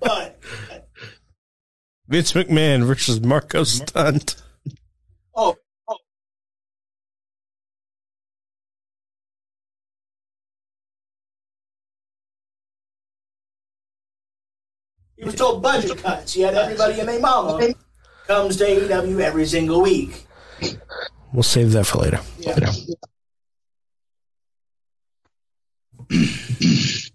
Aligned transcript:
but 0.00 0.40
Vince 2.08 2.32
McMahon 2.32 2.84
versus 2.84 3.20
Marko 3.20 3.64
Stunt. 3.64 4.36
oh, 5.34 5.56
oh. 5.88 5.96
He 15.16 15.24
was 15.24 15.34
told 15.34 15.62
budget 15.62 15.98
cuts. 15.98 16.32
He 16.32 16.42
had 16.42 16.54
everybody 16.54 17.00
and 17.00 17.08
their 17.08 17.20
mama 17.20 17.74
comes 18.26 18.56
to 18.56 18.64
AEW 18.64 19.20
every 19.20 19.46
single 19.46 19.82
week. 19.82 20.26
We'll 21.32 21.42
save 21.42 21.72
that 21.72 21.84
for 21.86 21.98
later. 21.98 22.20
Yeah. 22.38 22.72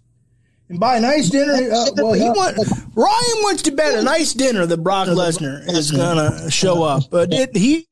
And 0.68 0.80
buy 0.80 0.96
a 0.96 1.00
nice 1.00 1.28
dinner. 1.28 1.52
Uh, 1.52 1.86
well, 1.96 2.12
he 2.14 2.22
want 2.22 2.56
Ryan 2.94 3.42
wants 3.42 3.62
to 3.62 3.72
bet 3.72 3.94
a 3.98 4.02
nice 4.02 4.32
dinner 4.32 4.64
that 4.64 4.78
Brock 4.78 5.08
Lesnar 5.08 5.68
is 5.68 5.90
gonna 5.90 6.50
show 6.50 6.82
up, 6.82 7.04
but 7.10 7.32
it, 7.32 7.54
he 7.54 7.86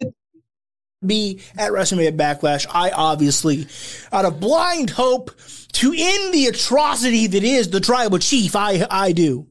be 1.05 1.41
at 1.59 1.73
WrestleMania 1.73 2.17
Backlash. 2.17 2.67
I 2.71 2.91
obviously, 2.91 3.67
out 4.11 4.25
of 4.25 4.41
blind 4.41 4.91
hope 4.91 5.31
to 5.73 5.93
end 5.97 6.33
the 6.33 6.47
atrocity 6.47 7.27
that 7.27 7.45
is 7.45 7.69
the 7.71 7.81
Tribal 7.81 8.19
Chief, 8.19 8.57
I 8.57 8.87
I 8.91 9.13
do. 9.13 9.49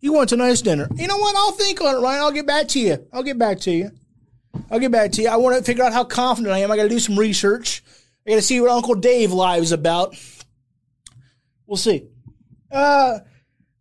He 0.00 0.08
wants 0.08 0.32
a 0.32 0.36
nice 0.36 0.62
dinner. 0.62 0.88
You 0.94 1.08
know 1.08 1.16
what? 1.18 1.36
I'll 1.36 1.52
think 1.52 1.80
on 1.80 1.96
it, 1.96 1.98
Ryan. 1.98 2.22
I'll 2.22 2.32
get 2.32 2.46
back 2.46 2.68
to 2.68 2.80
you. 2.80 3.06
I'll 3.12 3.24
get 3.24 3.38
back 3.38 3.60
to 3.60 3.70
you. 3.70 3.90
I'll 4.70 4.78
get 4.78 4.92
back 4.92 5.12
to 5.12 5.22
you. 5.22 5.28
I 5.28 5.36
want 5.36 5.58
to 5.58 5.64
figure 5.64 5.84
out 5.84 5.92
how 5.92 6.04
confident 6.04 6.54
I 6.54 6.58
am. 6.58 6.70
I 6.70 6.76
got 6.76 6.84
to 6.84 6.88
do 6.88 7.00
some 7.00 7.18
research. 7.18 7.82
I 8.26 8.30
got 8.30 8.36
to 8.36 8.42
see 8.42 8.60
what 8.60 8.70
Uncle 8.70 8.94
Dave 8.94 9.32
lives 9.32 9.72
about. 9.72 10.16
We'll 11.66 11.76
see. 11.76 12.06
Uh, 12.70 13.20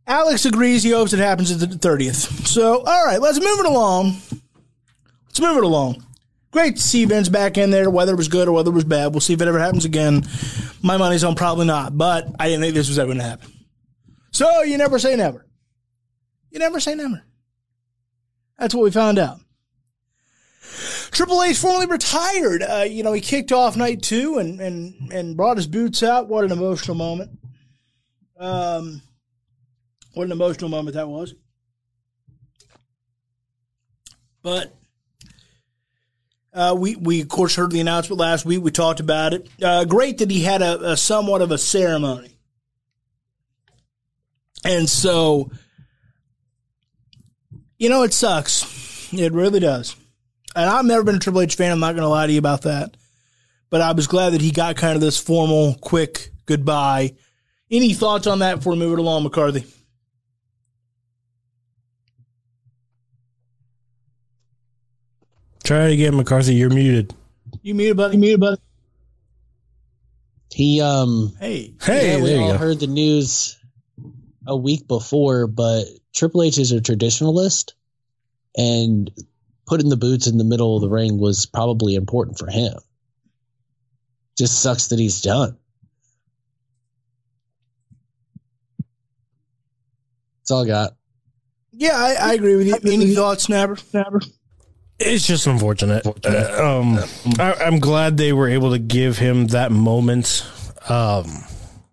Alex 0.05 0.45
agrees. 0.45 0.83
He 0.83 0.91
hopes 0.91 1.13
it 1.13 1.19
happens 1.19 1.51
at 1.51 1.59
the 1.59 1.75
30th. 1.75 2.47
So, 2.47 2.83
all 2.83 3.05
right, 3.05 3.21
let's 3.21 3.39
move 3.39 3.59
it 3.59 3.65
along. 3.65 4.17
Let's 5.25 5.41
move 5.41 5.57
it 5.57 5.63
along. 5.63 6.03
Great 6.51 6.77
to 6.77 6.81
see 6.81 7.05
Vince 7.05 7.29
back 7.29 7.57
in 7.57 7.71
there, 7.71 7.89
whether 7.89 8.13
it 8.13 8.17
was 8.17 8.29
good 8.29 8.47
or 8.47 8.53
whether 8.53 8.71
it 8.71 8.75
was 8.75 8.85
bad. 8.85 9.07
We'll 9.07 9.21
see 9.21 9.33
if 9.33 9.41
it 9.41 9.47
ever 9.47 9.59
happens 9.59 9.85
again. 9.85 10.23
My 10.81 10.97
money's 10.97 11.23
on 11.23 11.35
probably 11.35 11.67
not, 11.67 11.97
but 11.97 12.27
I 12.39 12.47
didn't 12.47 12.61
think 12.61 12.73
this 12.73 12.87
was 12.87 12.97
ever 12.97 13.07
going 13.07 13.17
to 13.17 13.23
happen. 13.23 13.51
So, 14.31 14.63
you 14.63 14.77
never 14.77 14.97
say 14.97 15.15
never. 15.15 15.45
You 16.51 16.59
never 16.59 16.79
say 16.79 16.95
never. 16.95 17.23
That's 18.57 18.73
what 18.73 18.83
we 18.83 18.91
found 18.91 19.19
out. 19.19 19.39
Triple 21.11 21.43
H 21.43 21.57
formally 21.57 21.87
retired. 21.87 22.63
Uh, 22.63 22.85
you 22.87 23.03
know, 23.03 23.13
he 23.13 23.21
kicked 23.21 23.51
off 23.51 23.75
night 23.75 24.01
two 24.01 24.37
and, 24.37 24.59
and, 24.59 25.11
and 25.11 25.37
brought 25.37 25.57
his 25.57 25.67
boots 25.67 26.03
out. 26.03 26.27
What 26.27 26.45
an 26.45 26.51
emotional 26.51 26.95
moment. 26.95 27.31
Um, 28.39 29.01
what 30.13 30.25
an 30.25 30.31
emotional 30.31 30.69
moment 30.69 30.95
that 30.95 31.07
was. 31.07 31.33
But 34.41 34.73
uh, 36.53 36.75
we 36.77 36.95
we 36.95 37.21
of 37.21 37.27
course 37.27 37.55
heard 37.55 37.71
the 37.71 37.79
announcement 37.79 38.19
last 38.19 38.45
week. 38.45 38.63
We 38.63 38.71
talked 38.71 38.99
about 38.99 39.33
it. 39.33 39.47
Uh, 39.61 39.85
great 39.85 40.19
that 40.19 40.31
he 40.31 40.41
had 40.41 40.61
a, 40.61 40.91
a 40.91 40.97
somewhat 40.97 41.41
of 41.41 41.51
a 41.51 41.57
ceremony, 41.57 42.37
and 44.63 44.89
so 44.89 45.51
you 47.77 47.89
know 47.89 48.03
it 48.03 48.13
sucks. 48.13 49.13
It 49.13 49.33
really 49.33 49.59
does. 49.59 49.95
And 50.55 50.69
I've 50.69 50.85
never 50.85 51.03
been 51.03 51.15
a 51.15 51.19
Triple 51.19 51.41
H 51.41 51.55
fan. 51.55 51.71
I'm 51.71 51.79
not 51.79 51.93
going 51.93 52.01
to 52.03 52.09
lie 52.09 52.25
to 52.25 52.33
you 52.33 52.39
about 52.39 52.63
that. 52.63 52.97
But 53.69 53.81
I 53.81 53.91
was 53.91 54.07
glad 54.07 54.31
that 54.31 54.41
he 54.41 54.51
got 54.51 54.75
kind 54.75 54.95
of 54.95 55.01
this 55.01 55.19
formal, 55.19 55.75
quick 55.75 56.31
goodbye. 56.45 57.13
Any 57.69 57.93
thoughts 57.93 58.27
on 58.27 58.39
that 58.39 58.55
before 58.57 58.73
we 58.73 58.79
move 58.79 58.93
it 58.93 58.99
along, 58.99 59.23
McCarthy? 59.23 59.65
Try 65.63 65.87
it 65.87 65.93
again, 65.93 66.15
McCarthy. 66.15 66.55
You're 66.55 66.69
muted. 66.69 67.13
You 67.61 67.75
muted, 67.75 67.97
buddy. 67.97 68.15
You 68.15 68.19
muted, 68.21 68.39
buddy. 68.39 68.61
He 70.53 70.81
um 70.81 71.33
Hey, 71.39 71.73
Hey, 71.81 72.17
yeah, 72.17 72.23
we 72.23 72.31
you 72.33 72.39
all 72.39 72.51
go. 72.53 72.57
heard 72.57 72.79
the 72.79 72.87
news 72.87 73.57
a 74.45 74.55
week 74.55 74.87
before, 74.87 75.45
but 75.47 75.83
Triple 76.15 76.43
H 76.43 76.57
is 76.57 76.71
a 76.71 76.79
traditionalist, 76.79 77.73
and 78.55 79.11
putting 79.67 79.89
the 79.89 79.97
boots 79.97 80.25
in 80.27 80.37
the 80.37 80.45
middle 80.45 80.75
of 80.75 80.81
the 80.81 80.89
ring 80.89 81.19
was 81.19 81.45
probably 81.45 81.95
important 81.95 82.39
for 82.39 82.49
him. 82.49 82.73
Just 84.37 84.61
sucks 84.61 84.87
that 84.87 84.99
he's 84.99 85.21
done. 85.21 85.57
That's 90.47 90.53
all 90.53 90.63
I 90.63 90.67
got. 90.67 90.95
yeah, 91.73 91.91
I, 91.93 92.29
I 92.29 92.33
agree 92.35 92.55
with 92.55 92.67
you. 92.67 92.77
Any 92.89 93.13
thoughts, 93.13 93.43
Snapper? 93.43 93.75
Snapper. 93.75 94.21
It's 94.97 95.27
just 95.27 95.45
unfortunate. 95.45 96.07
Uh, 96.25 96.79
um, 96.79 96.99
I, 97.37 97.53
I'm 97.65 97.79
glad 97.79 98.15
they 98.15 98.31
were 98.31 98.47
able 98.47 98.71
to 98.71 98.79
give 98.79 99.17
him 99.17 99.47
that 99.47 99.73
moment. 99.73 100.49
Um, 100.87 101.43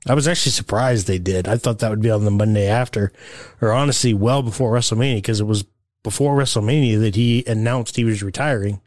I 0.06 0.14
was 0.14 0.28
actually 0.28 0.52
surprised 0.52 1.08
they 1.08 1.18
did. 1.18 1.48
I 1.48 1.56
thought 1.56 1.80
that 1.80 1.90
would 1.90 2.00
be 2.00 2.12
on 2.12 2.24
the 2.24 2.30
Monday 2.30 2.68
after, 2.68 3.12
or 3.60 3.72
honestly, 3.72 4.14
well 4.14 4.44
before 4.44 4.72
WrestleMania, 4.72 5.16
because 5.16 5.40
it 5.40 5.48
was 5.48 5.64
before 6.04 6.36
WrestleMania 6.36 7.00
that 7.00 7.16
he 7.16 7.42
announced 7.48 7.96
he 7.96 8.04
was 8.04 8.22
retiring. 8.22 8.80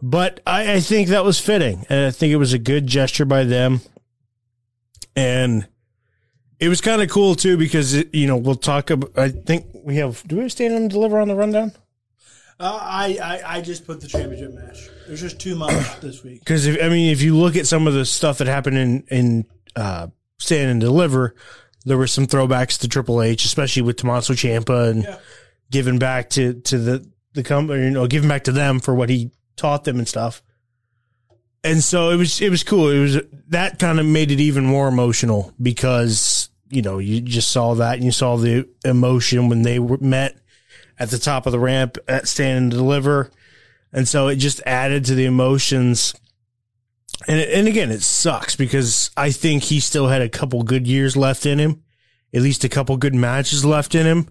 But 0.00 0.40
I, 0.46 0.72
I 0.74 0.80
think 0.80 1.08
that 1.08 1.22
was 1.24 1.38
fitting, 1.38 1.84
and 1.90 2.06
I 2.06 2.10
think 2.12 2.32
it 2.32 2.36
was 2.36 2.54
a 2.54 2.58
good 2.58 2.86
gesture 2.86 3.26
by 3.26 3.44
them. 3.44 3.82
And 5.14 5.66
it 6.60 6.68
was 6.68 6.80
kind 6.80 7.02
of 7.02 7.10
cool 7.10 7.34
too 7.34 7.56
because 7.56 7.94
it, 7.94 8.14
you 8.14 8.26
know 8.26 8.36
we'll 8.36 8.54
talk 8.54 8.90
about. 8.90 9.12
I 9.18 9.28
think 9.30 9.66
we 9.84 9.96
have. 9.96 10.22
Do 10.26 10.36
we 10.36 10.42
have 10.42 10.52
stand 10.52 10.74
and 10.74 10.90
deliver 10.90 11.18
on 11.18 11.28
the 11.28 11.34
rundown? 11.34 11.72
Uh, 12.58 12.78
I, 12.80 13.18
I 13.22 13.56
I 13.56 13.60
just 13.60 13.86
put 13.86 14.00
the 14.00 14.06
championship 14.08 14.54
match. 14.54 14.88
There's 15.06 15.20
just 15.20 15.38
too 15.38 15.54
much 15.56 15.72
this 16.00 16.24
week. 16.24 16.40
Because 16.40 16.66
if 16.66 16.82
I 16.82 16.88
mean, 16.88 17.10
if 17.12 17.20
you 17.22 17.36
look 17.36 17.56
at 17.56 17.66
some 17.66 17.86
of 17.86 17.94
the 17.94 18.04
stuff 18.06 18.38
that 18.38 18.46
happened 18.46 18.78
in 18.78 19.04
in 19.08 19.44
uh, 19.76 20.06
Stand 20.38 20.70
and 20.70 20.80
Deliver, 20.80 21.34
there 21.84 21.98
were 21.98 22.06
some 22.06 22.26
throwbacks 22.26 22.78
to 22.80 22.88
Triple 22.88 23.20
H, 23.22 23.44
especially 23.44 23.82
with 23.82 23.96
Tommaso 23.98 24.32
Ciampa 24.32 24.90
and 24.90 25.02
Yeah. 25.04 25.18
giving 25.70 25.98
back 25.98 26.30
to 26.30 26.54
to 26.54 26.78
the 26.78 27.10
the 27.34 27.42
company, 27.42 27.84
you 27.84 27.90
know, 27.90 28.06
giving 28.06 28.28
back 28.30 28.44
to 28.44 28.52
them 28.52 28.80
for 28.80 28.94
what 28.94 29.10
he 29.10 29.30
taught 29.56 29.84
them 29.84 29.98
and 29.98 30.08
stuff. 30.08 30.42
And 31.66 31.82
so 31.82 32.10
it 32.10 32.16
was 32.16 32.40
it 32.40 32.50
was 32.50 32.62
cool. 32.62 32.90
It 32.90 33.00
was 33.00 33.18
that 33.48 33.80
kind 33.80 33.98
of 33.98 34.06
made 34.06 34.30
it 34.30 34.38
even 34.38 34.64
more 34.64 34.86
emotional 34.86 35.52
because 35.60 36.48
you 36.68 36.80
know 36.80 36.98
you 36.98 37.20
just 37.20 37.50
saw 37.50 37.74
that 37.74 37.96
and 37.96 38.04
you 38.04 38.12
saw 38.12 38.36
the 38.36 38.68
emotion 38.84 39.48
when 39.48 39.62
they 39.62 39.80
were 39.80 39.98
met 39.98 40.36
at 40.98 41.10
the 41.10 41.18
top 41.18 41.44
of 41.44 41.52
the 41.52 41.58
ramp 41.58 41.98
at 42.06 42.28
Stand 42.28 42.58
and 42.58 42.70
Deliver. 42.70 43.32
And 43.92 44.06
so 44.06 44.28
it 44.28 44.36
just 44.36 44.60
added 44.64 45.04
to 45.06 45.16
the 45.16 45.24
emotions. 45.24 46.14
And 47.26 47.40
and 47.40 47.66
again, 47.66 47.90
it 47.90 48.02
sucks 48.02 48.54
because 48.54 49.10
I 49.16 49.32
think 49.32 49.64
he 49.64 49.80
still 49.80 50.06
had 50.06 50.22
a 50.22 50.28
couple 50.28 50.62
good 50.62 50.86
years 50.86 51.16
left 51.16 51.46
in 51.46 51.58
him, 51.58 51.82
at 52.32 52.42
least 52.42 52.62
a 52.62 52.68
couple 52.68 52.96
good 52.96 53.14
matches 53.14 53.64
left 53.64 53.94
in 53.96 54.06
him. 54.06 54.28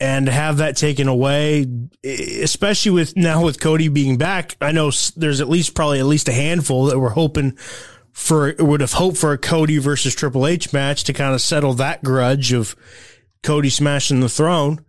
And 0.00 0.28
have 0.28 0.56
that 0.56 0.76
taken 0.76 1.06
away, 1.06 1.66
especially 2.02 2.90
with 2.90 3.16
now 3.16 3.44
with 3.44 3.60
Cody 3.60 3.88
being 3.88 4.18
back, 4.18 4.56
I 4.60 4.72
know 4.72 4.90
there's 5.16 5.40
at 5.40 5.48
least 5.48 5.74
probably 5.74 6.00
at 6.00 6.06
least 6.06 6.28
a 6.28 6.32
handful 6.32 6.86
that 6.86 6.98
were 6.98 7.10
hoping 7.10 7.56
for 8.12 8.54
would 8.58 8.80
have 8.80 8.94
hoped 8.94 9.16
for 9.16 9.32
a 9.32 9.38
Cody 9.38 9.78
versus 9.78 10.14
Triple 10.14 10.48
H 10.48 10.72
match 10.72 11.04
to 11.04 11.12
kind 11.12 11.32
of 11.32 11.40
settle 11.40 11.74
that 11.74 12.02
grudge 12.02 12.52
of 12.52 12.74
Cody 13.42 13.70
smashing 13.70 14.20
the 14.20 14.28
throne 14.28 14.84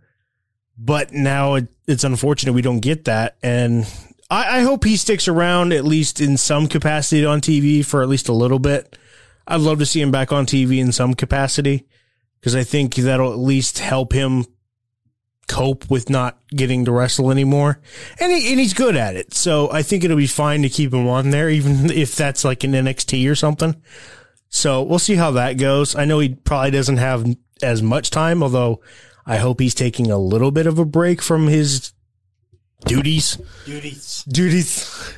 but 0.78 1.12
now 1.12 1.54
it, 1.54 1.68
it's 1.86 2.04
unfortunate 2.04 2.52
we 2.52 2.62
don't 2.62 2.80
get 2.80 3.04
that. 3.06 3.36
And 3.42 3.86
I, 4.30 4.58
I 4.58 4.60
hope 4.60 4.84
he 4.84 4.96
sticks 4.96 5.28
around 5.28 5.72
at 5.72 5.84
least 5.84 6.20
in 6.20 6.36
some 6.36 6.66
capacity 6.66 7.24
on 7.24 7.40
TV 7.40 7.84
for 7.84 8.02
at 8.02 8.08
least 8.08 8.28
a 8.28 8.34
little 8.34 8.58
bit. 8.58 8.98
I'd 9.46 9.60
love 9.60 9.78
to 9.78 9.86
see 9.86 10.00
him 10.00 10.10
back 10.10 10.32
on 10.32 10.46
TV 10.46 10.78
in 10.78 10.92
some 10.92 11.14
capacity 11.14 11.86
because 12.40 12.54
I 12.54 12.64
think 12.64 12.94
that'll 12.96 13.32
at 13.32 13.38
least 13.38 13.78
help 13.78 14.12
him 14.12 14.44
cope 15.48 15.88
with 15.90 16.10
not 16.10 16.38
getting 16.50 16.84
to 16.84 16.92
wrestle 16.92 17.30
anymore. 17.30 17.80
And, 18.20 18.32
he, 18.32 18.50
and 18.50 18.60
he's 18.60 18.74
good 18.74 18.96
at 18.96 19.16
it. 19.16 19.34
So 19.34 19.70
I 19.70 19.82
think 19.82 20.04
it'll 20.04 20.16
be 20.16 20.26
fine 20.26 20.62
to 20.62 20.68
keep 20.68 20.92
him 20.92 21.08
on 21.08 21.30
there, 21.30 21.48
even 21.48 21.90
if 21.90 22.16
that's 22.16 22.44
like 22.44 22.64
an 22.64 22.72
NXT 22.72 23.30
or 23.30 23.34
something. 23.34 23.80
So 24.48 24.82
we'll 24.82 24.98
see 24.98 25.16
how 25.16 25.32
that 25.32 25.54
goes. 25.54 25.94
I 25.94 26.04
know 26.04 26.18
he 26.18 26.30
probably 26.30 26.70
doesn't 26.70 26.96
have 26.96 27.26
as 27.62 27.82
much 27.82 28.10
time, 28.10 28.42
although 28.42 28.80
I 29.24 29.38
hope 29.38 29.60
he's 29.60 29.74
taking 29.74 30.10
a 30.10 30.18
little 30.18 30.50
bit 30.50 30.66
of 30.66 30.78
a 30.78 30.84
break 30.84 31.20
from 31.20 31.48
his 31.48 31.92
duties, 32.84 33.38
Duties. 33.64 34.24
duties 34.28 35.14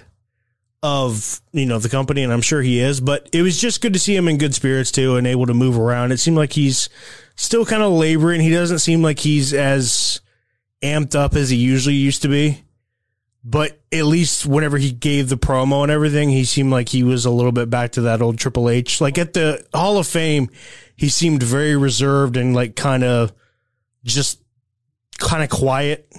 of, 0.82 1.40
you 1.52 1.66
know, 1.66 1.78
the 1.78 1.88
company. 1.88 2.22
And 2.22 2.32
I'm 2.32 2.40
sure 2.42 2.62
he 2.62 2.80
is, 2.80 3.00
but 3.00 3.28
it 3.32 3.42
was 3.42 3.60
just 3.60 3.80
good 3.80 3.92
to 3.92 3.98
see 3.98 4.16
him 4.16 4.28
in 4.28 4.38
good 4.38 4.54
spirits 4.54 4.90
too 4.90 5.16
and 5.16 5.26
able 5.26 5.46
to 5.46 5.54
move 5.54 5.78
around. 5.78 6.12
It 6.12 6.19
seemed 6.19 6.36
like 6.36 6.52
he's 6.52 6.88
still 7.38 7.64
kind 7.64 7.82
of 7.82 7.93
laboring. 7.93 8.40
He 8.40 8.50
doesn't 8.50 8.81
seem 8.81 9.00
like 9.00 9.20
he's 9.20 9.55
as 9.55 10.20
amped 10.82 11.14
up 11.14 11.35
as 11.35 11.49
he 11.49 11.56
usually 11.56 11.94
used 11.94 12.23
to 12.23 12.29
be. 12.29 12.64
But 13.44 13.81
at 13.93 14.05
least 14.05 14.44
whenever 14.44 14.76
he 14.76 14.90
gave 14.90 15.29
the 15.29 15.38
promo 15.38 15.82
and 15.82 15.90
everything, 15.90 16.29
he 16.29 16.44
seemed 16.44 16.73
like 16.73 16.88
he 16.90 17.05
was 17.05 17.25
a 17.25 17.31
little 17.31 17.52
bit 17.52 17.70
back 17.70 17.93
to 17.93 18.02
that 18.02 18.20
old 18.20 18.38
Triple 18.38 18.69
H. 18.69 19.00
Like 19.00 19.17
at 19.17 19.32
the 19.32 19.64
Hall 19.73 19.96
of 19.96 20.06
Fame, 20.06 20.50
he 20.96 21.08
seemed 21.08 21.43
very 21.43 21.76
reserved 21.76 22.37
and 22.37 22.55
like 22.55 22.76
kind 22.76 23.05
of 23.05 23.32
just 24.05 24.43
kind 25.19 25.43
of 25.43 25.49
quiet. 25.49 26.12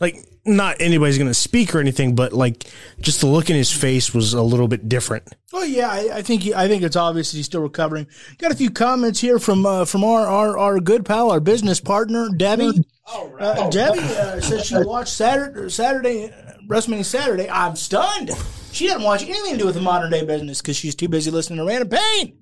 Like 0.00 0.16
not 0.46 0.76
anybody's 0.80 1.18
going 1.18 1.30
to 1.30 1.34
speak 1.34 1.74
or 1.74 1.80
anything, 1.80 2.14
but 2.14 2.32
like 2.32 2.64
just 3.00 3.20
the 3.20 3.26
look 3.26 3.50
in 3.50 3.56
his 3.56 3.72
face 3.72 4.14
was 4.14 4.32
a 4.32 4.42
little 4.42 4.68
bit 4.68 4.88
different. 4.88 5.34
Oh 5.52 5.62
yeah, 5.62 5.88
I, 5.90 6.18
I 6.18 6.22
think 6.22 6.42
he, 6.42 6.54
I 6.54 6.68
think 6.68 6.82
it's 6.82 6.96
obvious 6.96 7.32
he's 7.32 7.46
still 7.46 7.62
recovering. 7.62 8.06
Got 8.38 8.52
a 8.52 8.56
few 8.56 8.70
comments 8.70 9.20
here 9.20 9.38
from 9.38 9.66
uh, 9.66 9.84
from 9.84 10.04
our, 10.04 10.26
our 10.26 10.58
our 10.58 10.80
good 10.80 11.04
pal, 11.04 11.30
our 11.30 11.40
business 11.40 11.80
partner, 11.80 12.28
Debbie. 12.36 12.84
Uh, 13.08 13.70
Debbie 13.70 14.00
uh, 14.00 14.40
said 14.40 14.64
she 14.64 14.76
watched 14.78 15.12
Saturday 15.12 15.68
Saturday 15.70 16.32
WrestleMania 16.68 17.04
Saturday. 17.04 17.48
I'm 17.48 17.76
stunned. 17.76 18.30
She 18.72 18.86
doesn't 18.86 19.02
watch 19.02 19.22
anything 19.22 19.52
to 19.52 19.58
do 19.58 19.66
with 19.66 19.74
the 19.74 19.80
modern 19.80 20.10
day 20.10 20.24
business 20.24 20.60
because 20.60 20.76
she's 20.76 20.94
too 20.94 21.08
busy 21.08 21.30
listening 21.30 21.58
to 21.58 21.64
Random 21.64 21.88
Pain. 21.88 22.38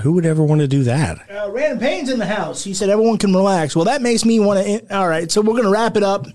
Who 0.00 0.12
would 0.14 0.24
ever 0.24 0.42
want 0.42 0.62
to 0.62 0.68
do 0.68 0.84
that? 0.84 1.18
Uh, 1.30 1.50
Random 1.50 1.78
Pain's 1.78 2.08
in 2.08 2.18
the 2.18 2.26
house. 2.26 2.64
He 2.64 2.72
said 2.72 2.88
everyone 2.88 3.18
can 3.18 3.34
relax. 3.34 3.76
Well, 3.76 3.84
that 3.84 4.00
makes 4.00 4.24
me 4.24 4.40
want 4.40 4.64
to. 4.64 4.96
All 4.96 5.06
right, 5.06 5.30
so 5.30 5.42
we're 5.42 5.52
going 5.52 5.64
to 5.64 5.70
wrap 5.70 5.96
it 5.96 6.02
up. 6.02 6.26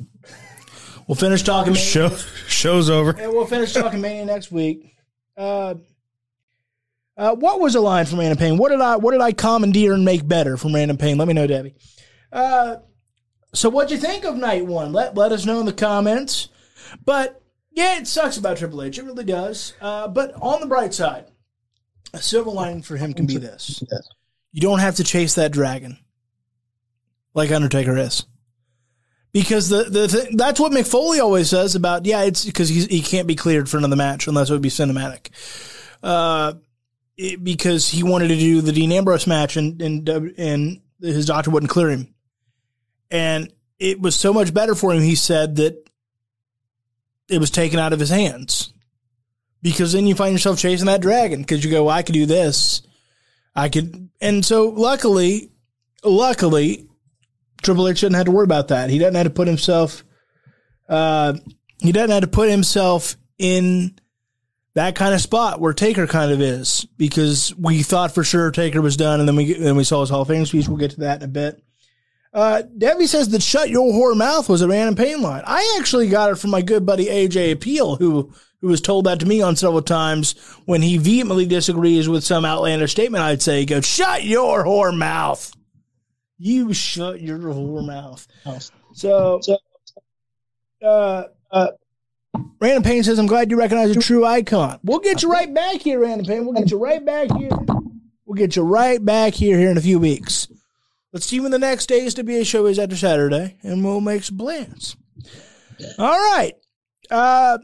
We'll 1.07 1.15
finish 1.15 1.41
talking. 1.41 1.73
Mania. 1.73 1.85
Show 1.85 2.09
show's 2.47 2.89
over. 2.89 3.11
And 3.11 3.31
we'll 3.31 3.45
finish 3.45 3.73
talking 3.73 4.01
Mania 4.01 4.25
next 4.25 4.51
week. 4.51 4.93
Uh, 5.37 5.75
uh, 7.15 7.35
what 7.35 7.59
was 7.59 7.73
the 7.73 7.81
line 7.81 8.05
from 8.05 8.19
Random 8.19 8.37
Pain? 8.37 8.57
What 8.57 8.69
did 8.69 8.81
I 8.81 8.97
what 8.97 9.11
did 9.11 9.21
I 9.21 9.31
commandeer 9.31 9.93
and 9.93 10.03
make 10.03 10.27
better 10.27 10.57
from 10.57 10.75
Random 10.75 10.97
Pain? 10.97 11.17
Let 11.17 11.27
me 11.27 11.33
know, 11.33 11.47
Debbie. 11.47 11.75
Uh, 12.31 12.77
so 13.53 13.69
what'd 13.69 13.91
you 13.91 13.97
think 13.97 14.25
of 14.25 14.35
night 14.35 14.65
one? 14.65 14.91
Let 14.91 15.15
let 15.15 15.31
us 15.31 15.45
know 15.45 15.59
in 15.59 15.65
the 15.65 15.73
comments. 15.73 16.49
But 17.03 17.41
yeah, 17.71 17.99
it 17.99 18.07
sucks 18.07 18.37
about 18.37 18.57
Triple 18.57 18.83
H. 18.83 18.99
It 18.99 19.05
really 19.05 19.23
does. 19.23 19.73
Uh, 19.79 20.07
but 20.09 20.33
on 20.41 20.59
the 20.59 20.67
bright 20.67 20.93
side, 20.93 21.25
a 22.13 22.21
silver 22.21 22.51
lining 22.51 22.81
for 22.81 22.97
him 22.97 23.13
can 23.13 23.25
be 23.25 23.37
this: 23.37 23.81
you 24.51 24.61
don't 24.61 24.79
have 24.79 24.95
to 24.95 25.03
chase 25.03 25.35
that 25.35 25.51
dragon 25.51 25.97
like 27.33 27.51
Undertaker 27.51 27.97
is. 27.97 28.25
Because 29.33 29.69
the 29.69 29.83
the 29.83 30.07
th- 30.07 30.35
that's 30.35 30.59
what 30.59 30.71
Mick 30.71 30.87
Foley 30.87 31.19
always 31.19 31.49
says 31.49 31.75
about 31.75 32.05
yeah 32.05 32.23
it's 32.23 32.45
because 32.45 32.69
he 32.69 33.01
can't 33.01 33.27
be 33.27 33.35
cleared 33.35 33.69
for 33.69 33.77
another 33.77 33.95
match 33.95 34.27
unless 34.27 34.49
it 34.49 34.53
would 34.53 34.61
be 34.61 34.69
cinematic, 34.69 35.29
uh, 36.01 36.53
it, 37.17 37.43
because 37.43 37.87
he 37.89 38.03
wanted 38.03 38.29
to 38.29 38.37
do 38.37 38.61
the 38.61 38.71
Dean 38.71 38.91
Ambrose 38.91 39.27
match 39.27 39.57
and 39.57 39.81
and 39.81 40.09
and 40.09 40.81
his 41.01 41.25
doctor 41.25 41.51
wouldn't 41.51 41.69
clear 41.69 41.89
him, 41.89 42.15
and 43.11 43.53
it 43.79 44.01
was 44.01 44.15
so 44.15 44.33
much 44.33 44.53
better 44.53 44.73
for 44.73 44.93
him. 44.93 45.01
He 45.01 45.15
said 45.15 45.57
that 45.57 45.87
it 47.29 47.39
was 47.39 47.51
taken 47.51 47.79
out 47.79 47.93
of 47.93 47.99
his 47.99 48.09
hands. 48.09 48.73
Because 49.61 49.91
then 49.91 50.05
you 50.05 50.15
find 50.15 50.33
yourself 50.33 50.59
chasing 50.59 50.85
that 50.85 51.01
dragon 51.01 51.41
because 51.41 51.63
you 51.63 51.71
go 51.71 51.85
well, 51.85 51.95
I 51.95 52.03
could 52.03 52.13
do 52.13 52.25
this, 52.25 52.83
I 53.55 53.69
could, 53.69 54.09
and 54.21 54.45
so 54.45 54.69
luckily, 54.69 55.49
luckily 56.03 56.87
Triple 57.61 57.87
H 57.87 58.01
doesn't 58.01 58.13
have 58.13 58.25
to 58.25 58.31
worry 58.31 58.43
about 58.43 58.69
that. 58.69 58.89
He 58.89 58.99
doesn't 58.99 59.15
have 59.15 59.25
to 59.25 59.31
put 59.31 59.47
himself. 59.47 60.03
Uh, 60.87 61.33
he 61.79 61.91
doesn't 61.91 62.11
have 62.11 62.21
to 62.21 62.27
put 62.27 62.49
himself 62.49 63.15
in 63.37 63.97
that 64.77 64.95
kind 64.95 65.13
of 65.13 65.21
spot 65.21 65.59
where 65.59 65.73
Taker 65.73 66.05
kind 66.05 66.31
of 66.31 66.39
is 66.39 66.85
because 66.97 67.53
we 67.57 67.81
thought 67.81 68.13
for 68.13 68.23
sure 68.23 68.51
Taker 68.51 68.81
was 68.81 68.95
done, 68.95 69.19
and 69.19 69.27
then 69.27 69.35
we 69.35 69.53
then 69.53 69.75
we 69.75 69.83
saw 69.83 70.01
his 70.01 70.09
Hall 70.09 70.21
of 70.21 70.27
Fame 70.27 70.45
speech. 70.45 70.67
We'll 70.67 70.77
get 70.77 70.91
to 70.91 70.99
that 71.01 71.17
in 71.17 71.23
a 71.23 71.31
bit. 71.31 71.61
Uh, 72.33 72.61
Debbie 72.77 73.07
says 73.07 73.29
that 73.29 73.41
"Shut 73.41 73.69
Your 73.71 73.91
Whore 73.91 74.15
Mouth" 74.15 74.47
was 74.47 74.61
a 74.61 74.67
random 74.67 74.95
pain 74.95 75.21
line. 75.21 75.41
I 75.47 75.77
actually 75.79 76.09
got 76.09 76.31
it 76.31 76.35
from 76.35 76.51
my 76.51 76.61
good 76.61 76.85
buddy 76.85 77.07
AJ 77.07 77.51
Appeal, 77.51 77.95
who 77.95 78.31
who 78.61 78.69
has 78.69 78.79
told 78.79 79.05
that 79.05 79.19
to 79.21 79.25
me 79.25 79.41
on 79.41 79.55
several 79.55 79.81
times 79.81 80.35
when 80.65 80.83
he 80.83 80.97
vehemently 80.97 81.47
disagrees 81.47 82.07
with 82.07 82.23
some 82.23 82.45
outlandish 82.45 82.91
statement. 82.91 83.23
I'd 83.23 83.41
say, 83.41 83.65
"Go 83.65 83.81
shut 83.81 84.23
your 84.23 84.63
whore 84.63 84.95
mouth." 84.95 85.51
You 86.37 86.73
shut 86.73 87.21
your 87.21 87.39
whore 87.39 87.85
mouth. 87.85 88.27
So, 88.93 89.39
uh, 90.83 91.23
uh, 91.51 91.67
Random 92.59 92.83
Pain 92.83 93.03
says, 93.03 93.17
I'm 93.19 93.27
glad 93.27 93.49
you 93.49 93.57
recognize 93.57 93.95
a 93.95 93.99
true 93.99 94.25
icon. 94.25 94.79
We'll 94.83 94.99
get 94.99 95.23
you 95.23 95.31
right 95.31 95.51
back 95.51 95.81
here, 95.81 95.99
Random 95.99 96.25
Pain. 96.25 96.45
We'll 96.45 96.53
get 96.53 96.71
you 96.71 96.77
right 96.77 97.03
back 97.03 97.31
here. 97.37 97.49
We'll 98.25 98.35
get 98.35 98.55
you 98.55 98.63
right 98.63 99.03
back 99.03 99.33
here 99.33 99.57
here 99.57 99.71
in 99.71 99.77
a 99.77 99.81
few 99.81 99.99
weeks. 99.99 100.47
Let's 101.13 101.25
see 101.25 101.39
when 101.39 101.51
the 101.51 101.59
next 101.59 101.87
day's 101.87 102.13
to 102.15 102.23
be 102.23 102.37
a 102.37 102.45
show 102.45 102.65
is 102.65 102.77
after 102.77 102.95
Saturday, 102.95 103.57
and 103.63 103.83
we'll 103.83 104.01
make 104.01 104.23
some 104.23 104.37
plans. 104.37 104.95
All 105.97 106.33
right. 106.33 106.53
Uh, 107.09 107.57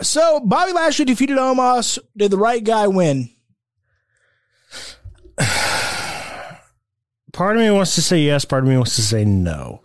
so 0.00 0.40
Bobby 0.40 0.72
Lashley 0.72 1.04
defeated 1.04 1.36
Omos. 1.36 1.98
Did 2.16 2.30
the 2.30 2.38
right 2.38 2.62
guy 2.62 2.86
win? 2.86 3.30
Part 7.32 7.56
of 7.56 7.62
me 7.62 7.70
wants 7.70 7.94
to 7.94 8.02
say 8.02 8.20
yes, 8.20 8.44
part 8.44 8.62
of 8.62 8.68
me 8.68 8.76
wants 8.76 8.96
to 8.96 9.02
say 9.02 9.24
no. 9.24 9.82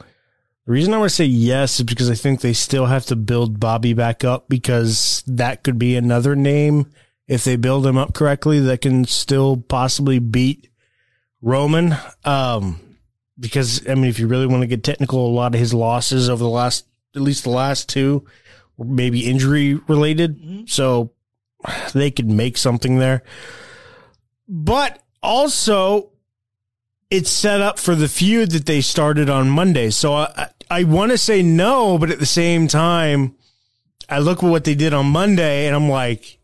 The 0.66 0.72
reason 0.72 0.94
I 0.94 0.98
want 0.98 1.10
to 1.10 1.16
say 1.16 1.26
yes 1.26 1.80
is 1.80 1.86
because 1.86 2.10
I 2.10 2.16
think 2.16 2.42
they 2.42 2.54
still 2.54 2.88
have 2.88 3.06
to 3.08 3.16
build 3.16 3.60
Bobby 3.60 3.94
back 3.94 4.24
up 4.24 4.50
because 4.50 5.24
that 5.28 5.64
could 5.64 5.78
be 5.78 5.96
another 5.96 6.36
name 6.36 6.92
if 7.28 7.44
they 7.44 7.56
build 7.56 7.86
him 7.86 7.98
up 7.98 8.14
correctly 8.14 8.60
that 8.62 8.82
can 8.82 9.06
still 9.06 9.58
possibly 9.58 10.18
beat 10.18 10.70
Roman. 11.42 11.96
Um, 12.24 12.80
because 13.40 13.88
I 13.88 13.94
mean, 13.94 14.06
if 14.06 14.18
you 14.18 14.28
really 14.28 14.48
want 14.48 14.62
to 14.62 14.68
get 14.68 14.84
technical, 14.84 15.28
a 15.28 15.30
lot 15.30 15.54
of 15.54 15.60
his 15.60 15.74
losses 15.74 16.30
over 16.30 16.44
the 16.44 16.50
last, 16.50 16.88
at 17.16 17.22
least 17.22 17.44
the 17.44 17.52
last 17.52 17.88
two, 17.88 18.26
were 18.78 18.86
maybe 18.86 19.30
injury 19.30 19.76
related. 19.88 20.40
Mm-hmm. 20.40 20.66
So 20.66 21.12
they 21.94 22.10
could 22.10 22.30
make 22.30 22.58
something 22.58 22.98
there. 22.98 23.24
But 24.48 25.02
also, 25.22 26.12
it's 27.10 27.30
set 27.30 27.62
up 27.62 27.80
for 27.80 27.96
the 27.96 28.08
feud 28.08 28.52
that 28.52 28.66
they 28.66 28.82
started 28.82 29.30
on 29.30 29.50
Monday. 29.50 29.90
So 29.90 30.14
I, 30.14 30.50
I 30.70 30.84
want 30.84 31.12
to 31.12 31.18
say 31.18 31.42
no, 31.44 31.98
but 31.98 32.12
at 32.12 32.20
the 32.20 32.26
same 32.26 32.68
time, 32.68 33.36
I 34.10 34.20
look 34.20 34.44
at 34.44 34.50
what 34.50 34.64
they 34.64 34.76
did 34.76 34.94
on 34.94 35.08
Monday 35.08 35.68
and 35.68 35.76
I'm 35.76 35.90
like, 35.90 36.40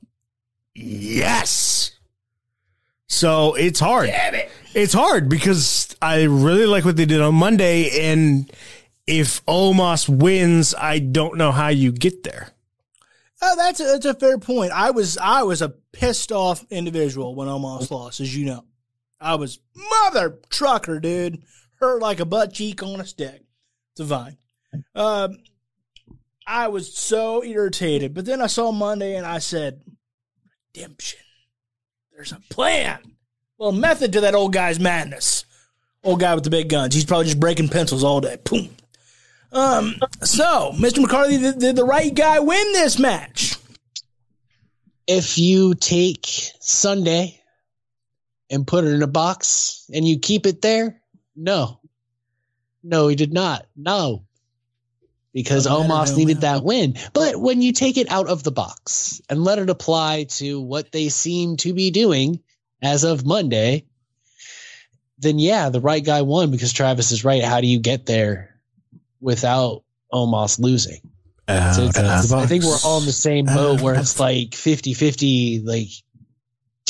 yes. 0.73 1.91
So 3.07 3.55
it's 3.55 3.79
hard. 3.79 4.07
Damn 4.07 4.35
it. 4.35 4.51
It's 4.73 4.93
hard 4.93 5.27
because 5.29 5.95
I 6.01 6.23
really 6.23 6.65
like 6.65 6.85
what 6.85 6.95
they 6.95 7.05
did 7.05 7.21
on 7.21 7.35
Monday. 7.35 8.11
And 8.11 8.51
if 9.05 9.45
Omos 9.45 10.07
wins, 10.07 10.73
I 10.75 10.99
don't 10.99 11.37
know 11.37 11.51
how 11.51 11.67
you 11.67 11.91
get 11.91 12.23
there. 12.23 12.51
Oh, 13.41 13.55
that's 13.57 13.79
a, 13.79 13.83
that's 13.83 14.05
a 14.05 14.13
fair 14.13 14.37
point. 14.37 14.71
I 14.71 14.91
was 14.91 15.17
I 15.17 15.43
was 15.43 15.61
a 15.61 15.69
pissed 15.69 16.31
off 16.31 16.63
individual 16.69 17.35
when 17.35 17.47
Omos 17.47 17.89
lost, 17.89 18.19
as 18.19 18.35
you 18.35 18.45
know. 18.45 18.63
I 19.21 19.35
was 19.35 19.59
mother 19.75 20.39
trucker, 20.49 20.99
dude. 20.99 21.43
Hurt 21.75 22.01
like 22.01 22.19
a 22.19 22.25
butt 22.25 22.53
cheek 22.53 22.81
on 22.81 22.99
a 22.99 23.05
stick. 23.05 23.43
It's 23.93 23.99
a 23.99 24.03
vine. 24.03 24.37
Um, 24.95 25.37
I 26.45 26.67
was 26.67 26.93
so 26.93 27.43
irritated. 27.43 28.13
But 28.13 28.25
then 28.25 28.41
I 28.41 28.47
saw 28.47 28.71
Monday 28.71 29.15
and 29.15 29.25
I 29.25 29.39
said, 29.39 29.81
redemption. 30.75 31.19
There's 32.11 32.31
a 32.31 32.41
plan. 32.49 32.99
Well, 33.57 33.71
method 33.71 34.13
to 34.13 34.21
that 34.21 34.35
old 34.35 34.53
guy's 34.53 34.79
madness. 34.79 35.45
Old 36.03 36.19
guy 36.19 36.33
with 36.33 36.43
the 36.43 36.49
big 36.49 36.69
guns. 36.69 36.95
He's 36.95 37.05
probably 37.05 37.25
just 37.25 37.39
breaking 37.39 37.69
pencils 37.69 38.03
all 38.03 38.21
day. 38.21 38.37
Boom. 38.43 38.69
Um, 39.51 39.95
so, 40.23 40.71
Mr. 40.75 40.99
McCarthy, 40.99 41.37
did, 41.37 41.59
did 41.59 41.75
the 41.75 41.83
right 41.83 42.13
guy 42.13 42.39
win 42.39 42.71
this 42.73 42.97
match? 42.97 43.57
If 45.07 45.37
you 45.37 45.75
take 45.75 46.25
Sunday 46.59 47.40
and 48.51 48.67
put 48.67 48.83
it 48.83 48.93
in 48.93 49.01
a 49.01 49.07
box 49.07 49.85
and 49.93 50.07
you 50.07 50.19
keep 50.19 50.45
it 50.45 50.61
there? 50.61 51.01
No. 51.35 51.79
No, 52.83 53.07
he 53.07 53.15
did 53.15 53.33
not. 53.33 53.65
No. 53.75 54.25
Because 55.33 55.65
Omos 55.65 56.17
needed 56.17 56.41
that 56.41 56.63
win. 56.63 56.95
But 57.13 57.37
when 57.37 57.61
you 57.61 57.71
take 57.71 57.97
it 57.97 58.11
out 58.11 58.27
of 58.27 58.43
the 58.43 58.51
box 58.51 59.21
and 59.29 59.43
let 59.43 59.59
it 59.59 59.69
apply 59.69 60.25
to 60.25 60.59
what 60.59 60.91
they 60.91 61.07
seem 61.07 61.55
to 61.57 61.73
be 61.73 61.89
doing 61.89 62.41
as 62.81 63.05
of 63.05 63.25
Monday, 63.25 63.85
then 65.19 65.39
yeah, 65.39 65.69
the 65.69 65.79
right 65.79 66.03
guy 66.03 66.23
won 66.23 66.51
because 66.51 66.73
Travis 66.73 67.11
is 67.11 67.23
right. 67.23 67.43
How 67.43 67.61
do 67.61 67.67
you 67.67 67.79
get 67.79 68.05
there 68.05 68.59
without 69.21 69.83
Omos 70.11 70.59
losing? 70.59 70.99
So 71.47 72.37
I 72.37 72.45
think 72.45 72.63
we're 72.63 72.77
all 72.83 72.99
in 72.99 73.05
the 73.05 73.11
same 73.11 73.45
boat 73.45 73.81
where 73.81 73.95
it's 73.95 74.19
like 74.19 74.55
50 74.55 74.93
50, 74.93 75.61
like 75.61 75.87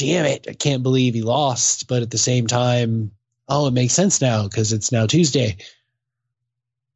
damn 0.02 0.26
it, 0.26 0.48
I 0.50 0.54
can't 0.54 0.82
believe 0.82 1.14
he 1.14 1.22
lost. 1.22 1.88
But 1.88 2.02
at 2.02 2.10
the 2.10 2.18
same 2.18 2.48
time, 2.48 3.12
oh, 3.48 3.68
it 3.68 3.74
makes 3.74 3.94
sense 3.94 4.20
now 4.20 4.44
because 4.44 4.74
it's 4.74 4.92
now 4.92 5.06
Tuesday. 5.06 5.58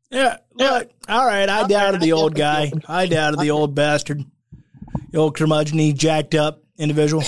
Yeah, 0.10 0.38
look, 0.56 0.90
all 1.08 1.26
right. 1.26 1.48
I 1.48 1.68
doubted 1.68 2.02
the 2.02 2.14
old 2.14 2.36
guy. 2.36 2.72
I 2.88 3.06
doubted 3.06 3.40
the 3.40 3.52
old 3.52 3.76
bastard, 3.76 4.24
the 5.12 5.20
old 5.20 5.38
curmudgeon, 5.38 5.96
jacked 5.96 6.34
up 6.34 6.64
individual. 6.78 7.24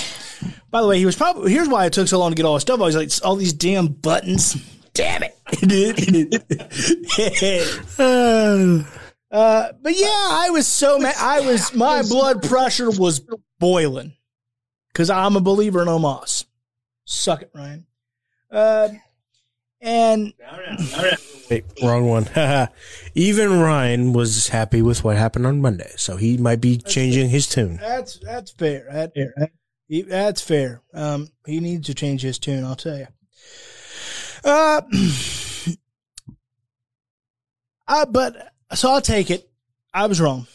By 0.72 0.82
the 0.82 0.88
way, 0.88 0.98
he 0.98 1.06
was 1.06 1.16
probably 1.16 1.52
here's 1.52 1.70
why 1.70 1.86
it 1.86 1.94
took 1.94 2.08
so 2.08 2.18
long 2.18 2.32
to 2.32 2.36
get 2.36 2.46
all 2.46 2.56
his 2.56 2.64
stuff. 2.64 2.80
I 2.80 2.84
was 2.84 2.96
like, 2.96 3.12
all 3.24 3.36
these 3.36 3.54
damn 3.54 3.88
buttons. 3.88 4.56
Damn 4.94 5.24
it! 5.24 5.36
uh, 9.32 9.68
but 9.82 9.94
yeah, 9.96 10.08
I 10.08 10.50
was 10.52 10.66
so 10.66 10.98
mad. 10.98 11.14
I 11.20 11.42
was 11.42 11.74
my 11.76 12.02
blood 12.02 12.42
pressure 12.42 12.90
was 12.90 13.22
boiling 13.60 14.14
because 14.98 15.12
I'm 15.12 15.36
a 15.36 15.42
believer 15.42 15.84
in 15.84 15.88
Omos. 15.88 16.46
Suck 17.06 17.44
it, 17.44 17.52
Ryan. 17.54 17.86
Uh, 18.50 18.90
And 19.80 20.34
Wait, 21.52 21.66
wrong 21.84 22.08
one. 22.08 22.28
Even 23.14 23.60
Ryan 23.60 24.12
was 24.12 24.48
happy 24.48 24.82
with 24.82 25.04
what 25.04 25.16
happened 25.16 25.46
on 25.46 25.62
Monday, 25.62 25.92
so 25.98 26.18
he 26.18 26.36
might 26.38 26.62
be 26.62 26.78
changing 26.80 27.30
his 27.30 27.48
tune. 27.48 27.78
that's 27.78 28.18
that's 28.18 28.50
fair. 28.50 28.88
That, 28.92 29.52
he- 29.88 30.02
that's 30.02 30.42
fair. 30.42 30.82
Um, 30.96 31.30
he 31.46 31.60
needs 31.60 31.86
to 31.86 31.94
change 31.94 32.24
his 32.24 32.40
tune. 32.40 32.64
I'll 32.66 32.76
tell 32.76 32.98
you. 32.98 33.08
Uh, 34.44 34.82
uh, 37.88 38.06
but 38.08 38.52
so 38.74 38.90
I'll 38.90 39.02
take 39.02 39.30
it. 39.30 39.48
I 39.94 40.08
was 40.08 40.20
wrong 40.20 40.48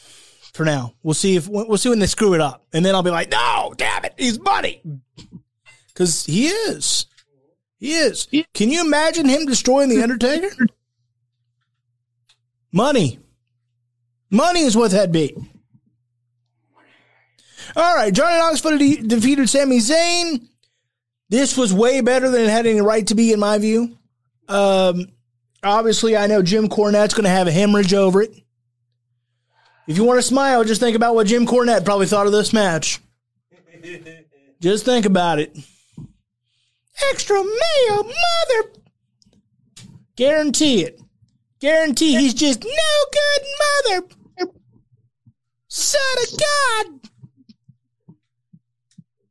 for 0.52 0.64
now. 0.64 0.94
We'll 1.02 1.14
see 1.14 1.36
if 1.36 1.48
we'll 1.48 1.78
see 1.78 1.88
when 1.88 1.98
they 1.98 2.06
screw 2.06 2.34
it 2.34 2.40
up, 2.40 2.64
and 2.72 2.84
then 2.84 2.94
I'll 2.94 3.02
be 3.02 3.10
like, 3.10 3.30
no, 3.30 3.74
damn 3.76 4.04
it, 4.04 4.14
he's 4.16 4.38
money, 4.40 4.82
because 5.88 6.24
he 6.26 6.48
is. 6.48 7.06
He 7.78 7.94
is. 7.94 8.28
Can 8.54 8.70
you 8.70 8.80
imagine 8.84 9.28
him 9.28 9.44
destroying 9.46 9.88
the 9.88 10.02
Undertaker? 10.02 10.66
Money. 12.70 13.18
Money 14.30 14.60
is 14.60 14.76
what 14.76 14.92
that'd 14.92 15.12
be. 15.12 15.36
All 17.74 17.94
right, 17.94 18.12
Johnny 18.12 18.38
Knoxville 18.38 18.78
de- 18.78 19.02
defeated 19.02 19.48
Sami 19.48 19.78
Zayn. 19.78 20.46
This 21.28 21.56
was 21.56 21.72
way 21.72 22.02
better 22.02 22.30
than 22.30 22.42
it 22.42 22.50
had 22.50 22.66
any 22.66 22.80
right 22.80 23.06
to 23.06 23.14
be, 23.14 23.32
in 23.32 23.40
my 23.40 23.58
view. 23.58 23.96
Um, 24.48 25.06
obviously, 25.62 26.16
I 26.16 26.26
know 26.26 26.42
Jim 26.42 26.68
Cornette's 26.68 27.14
going 27.14 27.24
to 27.24 27.30
have 27.30 27.46
a 27.46 27.52
hemorrhage 27.52 27.94
over 27.94 28.22
it. 28.22 28.41
If 29.86 29.96
you 29.96 30.04
want 30.04 30.18
to 30.18 30.22
smile, 30.22 30.64
just 30.64 30.80
think 30.80 30.96
about 30.96 31.14
what 31.14 31.26
Jim 31.26 31.46
Cornette 31.46 31.84
probably 31.84 32.06
thought 32.06 32.26
of 32.26 32.32
this 32.32 32.52
match. 32.52 33.00
just 34.60 34.84
think 34.84 35.06
about 35.06 35.38
it. 35.38 35.56
Extra 37.10 37.42
mayo, 37.42 38.02
mother. 38.02 38.72
Guarantee 40.16 40.84
it. 40.84 41.00
Guarantee 41.60 42.16
he's 42.16 42.34
just 42.34 42.62
no 42.62 42.70
good 43.12 44.00
mother. 44.40 44.52
Son 45.68 46.00
of 46.22 46.38
God. 46.38 47.10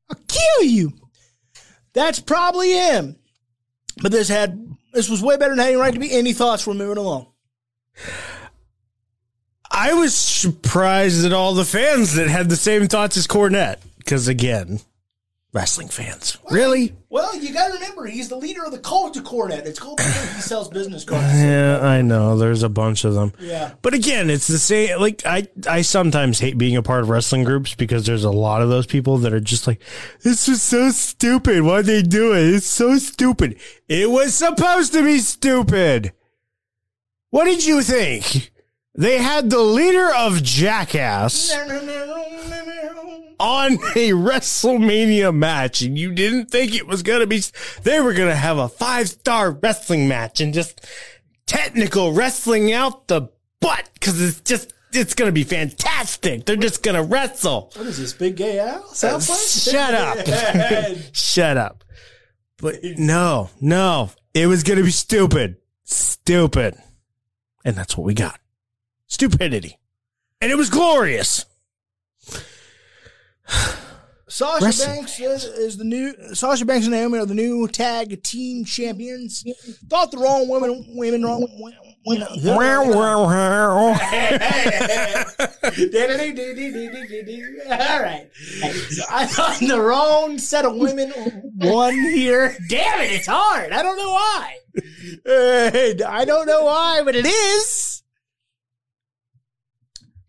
I'll 0.10 0.24
kill 0.27 0.63
you. 0.63 0.93
That's 1.93 2.20
probably 2.20 2.72
him. 2.72 3.15
But 4.01 4.12
this 4.12 4.27
had 4.27 4.75
this 4.93 5.10
was 5.10 5.22
way 5.22 5.38
better 5.38 5.55
than 5.55 5.63
having 5.63 5.77
right 5.77 5.93
to 5.93 6.00
be. 6.00 6.12
Any 6.12 6.34
thoughts? 6.34 6.65
We're 6.65 6.74
moving 6.74 6.98
along. 6.98 7.27
I 9.81 9.93
was 9.93 10.13
surprised 10.13 11.25
at 11.25 11.33
all 11.33 11.55
the 11.55 11.65
fans 11.65 12.13
that 12.13 12.27
had 12.27 12.50
the 12.50 12.55
same 12.55 12.88
thoughts 12.88 13.17
as 13.17 13.25
Cornette, 13.25 13.77
because 13.97 14.27
again, 14.27 14.79
wrestling 15.53 15.88
fans. 15.88 16.38
Really? 16.51 16.93
Well, 17.09 17.35
you 17.35 17.51
got 17.51 17.69
to 17.69 17.73
remember, 17.73 18.05
he's 18.05 18.29
the 18.29 18.35
leader 18.35 18.63
of 18.63 18.73
the 18.73 18.77
cult 18.77 19.17
of 19.17 19.23
Cornette. 19.23 19.65
It's 19.65 19.79
called 19.79 19.97
because 19.97 20.35
he 20.35 20.41
sells 20.41 20.69
business 20.69 21.03
cards. 21.03 21.33
Yeah, 21.33 21.79
I 21.81 22.03
know. 22.03 22.38
There's 22.38 22.61
a 22.61 22.69
bunch 22.69 23.05
of 23.05 23.15
them. 23.15 23.33
Yeah. 23.39 23.73
But 23.81 23.95
again, 23.95 24.29
it's 24.29 24.45
the 24.45 24.59
same. 24.59 25.00
Like 25.00 25.23
I, 25.25 25.47
I 25.67 25.81
sometimes 25.81 26.38
hate 26.38 26.59
being 26.59 26.77
a 26.77 26.83
part 26.83 27.01
of 27.01 27.09
wrestling 27.09 27.43
groups 27.43 27.73
because 27.73 28.05
there's 28.05 28.23
a 28.23 28.29
lot 28.29 28.61
of 28.61 28.69
those 28.69 28.85
people 28.85 29.17
that 29.17 29.33
are 29.33 29.39
just 29.39 29.65
like, 29.65 29.81
this 30.23 30.47
is 30.47 30.61
so 30.61 30.91
stupid. 30.91 31.63
Why 31.63 31.81
they 31.81 32.03
do 32.03 32.33
it? 32.33 32.53
It's 32.53 32.67
so 32.67 33.00
stupid. 33.00 33.59
It 33.89 34.11
was 34.11 34.35
supposed 34.35 34.93
to 34.93 35.03
be 35.03 35.17
stupid. 35.17 36.13
What 37.31 37.45
did 37.45 37.65
you 37.65 37.81
think? 37.81 38.50
They 38.93 39.19
had 39.19 39.50
the 39.50 39.60
leader 39.60 40.13
of 40.13 40.43
Jackass 40.43 41.51
on 43.39 43.74
a 43.74 44.12
WrestleMania 44.12 45.33
match, 45.33 45.81
and 45.81 45.98
you 45.98 46.12
didn't 46.12 46.51
think 46.51 46.75
it 46.75 46.86
was 46.86 47.01
gonna 47.01 47.25
be. 47.25 47.41
They 47.83 48.01
were 48.01 48.13
gonna 48.13 48.36
have 48.36 48.57
a 48.57 48.67
five 48.67 49.07
star 49.07 49.51
wrestling 49.51 50.10
match 50.10 50.41
and 50.41 50.53
just 50.53 50.86
technical 51.45 52.12
wrestling 52.12 52.74
out 52.74 53.07
the 53.07 53.29
butt 53.62 53.89
because 53.93 54.21
it's 54.21 54.41
just 54.41 54.74
it's 54.91 55.13
gonna 55.13 55.31
be 55.31 55.45
fantastic. 55.45 56.45
They're 56.45 56.57
just 56.57 56.83
gonna 56.83 57.03
wrestle. 57.03 57.71
What 57.75 57.88
is 57.88 57.98
this, 57.98 58.12
Big 58.12 58.36
Gay 58.36 58.60
Al? 58.60 58.83
Uh, 58.83 58.93
Sound 58.93 59.24
Shut 59.24 59.95
up. 59.95 60.98
Shut 61.13 61.55
up. 61.55 61.86
But 62.57 62.75
no, 62.83 63.50
no, 63.62 64.12
it 64.33 64.48
was 64.48 64.63
gonna 64.63 64.83
be 64.83 64.91
stupid, 64.91 65.55
stupid, 65.86 66.75
and 67.63 67.74
that's 67.77 67.95
what 67.95 68.05
we 68.05 68.13
got. 68.13 68.40
Stupidity, 69.12 69.77
and 70.39 70.50
it 70.53 70.56
was 70.56 70.70
glorious. 70.70 71.46
Sasha 74.30 74.63
Wrestling 74.63 74.96
Banks 74.96 75.20
is, 75.20 75.44
is 75.44 75.77
the 75.77 75.84
new 75.84 76.13
Sasha 76.34 76.63
Banks 76.63 76.86
and 76.88 76.96
Naomi 76.96 77.20
are 77.20 77.25
the 77.25 77.34
new 77.36 77.68
tag 77.68 78.24
team 78.24 78.63
champions. 78.63 79.44
Thought 79.89 80.12
the 80.12 80.18
wrong 80.18 80.48
women, 80.48 80.86
women 80.96 81.24
wrong. 81.24 81.41
women- 82.06 82.27
All 87.70 88.01
right. 88.01 88.30
I 89.12 89.25
thought 89.27 89.60
the 89.60 89.82
wrong 89.82 90.38
set 90.38 90.63
of 90.63 90.77
women 90.77 91.12
won 91.58 91.94
here. 91.94 92.56
Damn 92.70 93.01
it, 93.01 93.12
it's 93.12 93.27
hard. 93.27 93.74
I 93.74 93.84
don't 93.84 93.98
know 93.98 94.13
why. 94.13 94.56
I 96.08 96.24
don't 96.25 96.46
know 96.48 96.63
why, 96.63 97.01
but 97.03 97.18
it 97.18 97.25
is. 97.25 97.90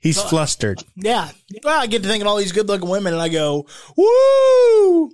He's 0.02 0.20
flustered. 0.20 0.82
Yeah. 0.96 1.30
Well, 1.62 1.80
I 1.80 1.86
get 1.86 2.02
to 2.02 2.08
thinking 2.08 2.26
all 2.26 2.36
these 2.36 2.50
good 2.50 2.66
looking 2.66 2.88
women 2.88 3.12
and 3.12 3.22
I 3.22 3.28
go, 3.28 3.66
woo! 3.96 5.12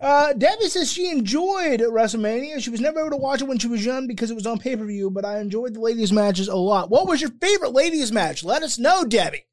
Uh, 0.00 0.32
Debbie 0.32 0.68
says 0.68 0.92
she 0.92 1.10
enjoyed 1.10 1.80
WrestleMania. 1.80 2.62
She 2.62 2.70
was 2.70 2.80
never 2.80 3.00
able 3.00 3.10
to 3.10 3.16
watch 3.16 3.42
it 3.42 3.48
when 3.48 3.58
she 3.58 3.66
was 3.66 3.84
young 3.84 4.06
because 4.06 4.30
it 4.30 4.34
was 4.34 4.46
on 4.46 4.60
pay 4.60 4.76
per 4.76 4.84
view, 4.84 5.10
but 5.10 5.24
I 5.24 5.40
enjoyed 5.40 5.74
the 5.74 5.80
ladies' 5.80 6.12
matches 6.12 6.46
a 6.46 6.54
lot. 6.54 6.88
What 6.88 7.08
was 7.08 7.20
your 7.20 7.30
favorite 7.40 7.72
ladies' 7.72 8.12
match? 8.12 8.44
Let 8.44 8.62
us 8.62 8.78
know, 8.78 9.04
Debbie. 9.04 9.44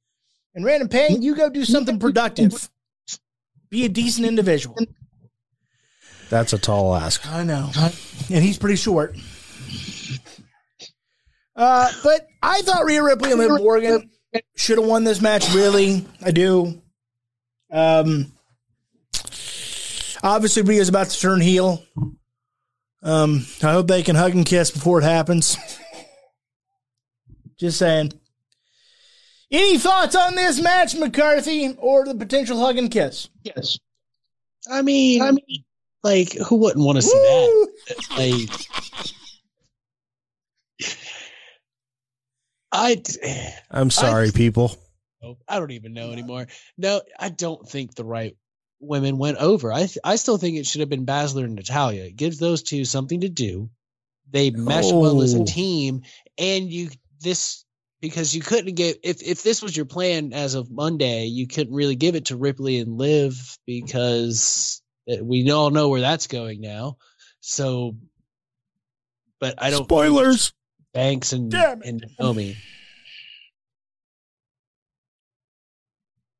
And 0.53 0.63
Random 0.63 0.88
Pain, 0.88 1.23
you 1.23 1.35
go 1.35 1.49
do 1.49 1.65
something 1.65 1.97
productive. 1.97 2.69
Be 3.71 3.85
a 3.85 3.89
decent 3.89 4.27
individual. 4.27 4.77
That's 6.29 6.53
a 6.53 6.59
tall 6.59 6.95
ask. 6.95 7.27
I 7.27 7.43
know. 7.43 7.71
And 8.29 8.43
he's 8.43 8.59
pretty 8.59 8.75
short. 8.75 9.15
Uh, 11.55 11.91
but 12.03 12.27
I 12.41 12.61
thought 12.61 12.85
Rhea 12.85 13.03
Ripley 13.03 13.31
and 13.31 13.39
Liv 13.39 13.61
Morgan 13.61 14.09
should 14.55 14.77
have 14.77 14.88
won 14.88 15.03
this 15.03 15.21
match, 15.21 15.53
really. 15.53 16.05
I 16.21 16.31
do. 16.31 16.81
Um, 17.71 18.31
obviously, 20.24 20.63
Rhea's 20.63 20.89
about 20.89 21.07
to 21.07 21.19
turn 21.19 21.41
heel. 21.41 21.83
Um, 23.01 23.45
I 23.63 23.71
hope 23.71 23.88
they 23.88 24.03
can 24.03 24.15
hug 24.15 24.36
and 24.36 24.45
kiss 24.45 24.71
before 24.71 25.00
it 25.00 25.03
happens. 25.03 25.57
Just 27.57 27.79
saying. 27.79 28.13
Any 29.51 29.77
thoughts 29.77 30.15
on 30.15 30.36
this 30.36 30.62
match, 30.62 30.95
McCarthy, 30.95 31.75
or 31.79 32.05
the 32.05 32.13
potential 32.13 32.59
hug 32.59 32.77
and 32.77 32.91
kiss? 32.91 33.29
Yes. 33.43 33.79
I 34.69 34.81
mean, 34.81 35.21
I 35.21 35.31
mean, 35.31 35.63
like, 36.03 36.33
who 36.33 36.57
wouldn't 36.57 36.86
want 36.86 36.98
to 36.98 37.01
see 37.01 37.17
Woo! 37.17 37.67
that? 37.88 38.17
Like, 38.17 39.13
I, 42.71 43.01
I'm 43.71 43.91
sorry, 43.91 44.31
people. 44.31 44.75
I 45.47 45.59
don't 45.59 45.71
even 45.71 45.93
know 45.93 46.11
anymore. 46.11 46.47
No, 46.77 47.01
I 47.19 47.29
don't 47.29 47.67
think 47.67 47.93
the 47.93 48.05
right 48.05 48.38
women 48.79 49.17
went 49.17 49.38
over. 49.38 49.71
I, 49.73 49.79
th- 49.79 49.97
I 50.03 50.15
still 50.15 50.38
think 50.38 50.57
it 50.57 50.65
should 50.65 50.79
have 50.79 50.89
been 50.89 51.05
Baszler 51.05 51.43
and 51.43 51.55
Natalya. 51.55 52.03
It 52.03 52.15
gives 52.15 52.38
those 52.39 52.63
two 52.63 52.85
something 52.85 53.21
to 53.21 53.29
do. 53.29 53.69
They 54.31 54.51
mesh 54.51 54.91
well 54.91 55.21
as 55.21 55.35
Oh. 55.35 55.41
a 55.41 55.45
team, 55.45 56.03
and 56.38 56.71
you 56.71 56.89
this 57.19 57.65
because 57.99 58.33
you 58.33 58.41
couldn't 58.41 58.75
give 58.75 58.95
if 59.03 59.21
if 59.23 59.43
this 59.43 59.61
was 59.61 59.75
your 59.75 59.88
plan 59.88 60.31
as 60.33 60.53
of 60.53 60.71
Monday, 60.71 61.25
you 61.25 61.47
couldn't 61.47 61.73
really 61.73 61.95
give 61.95 62.15
it 62.15 62.25
to 62.25 62.38
Ripley 62.38 62.77
and 62.77 62.97
Liv 62.97 63.57
because 63.65 64.81
we 65.21 65.51
all 65.51 65.71
know 65.71 65.89
where 65.89 66.01
that's 66.01 66.27
going 66.27 66.61
now. 66.61 66.97
So, 67.41 67.97
but 69.39 69.55
I 69.57 69.71
don't 69.71 69.85
Spoilers. 69.85 70.53
Banks 70.93 71.34
and 71.34 71.53
and 71.53 72.05
Naomi. 72.19 72.58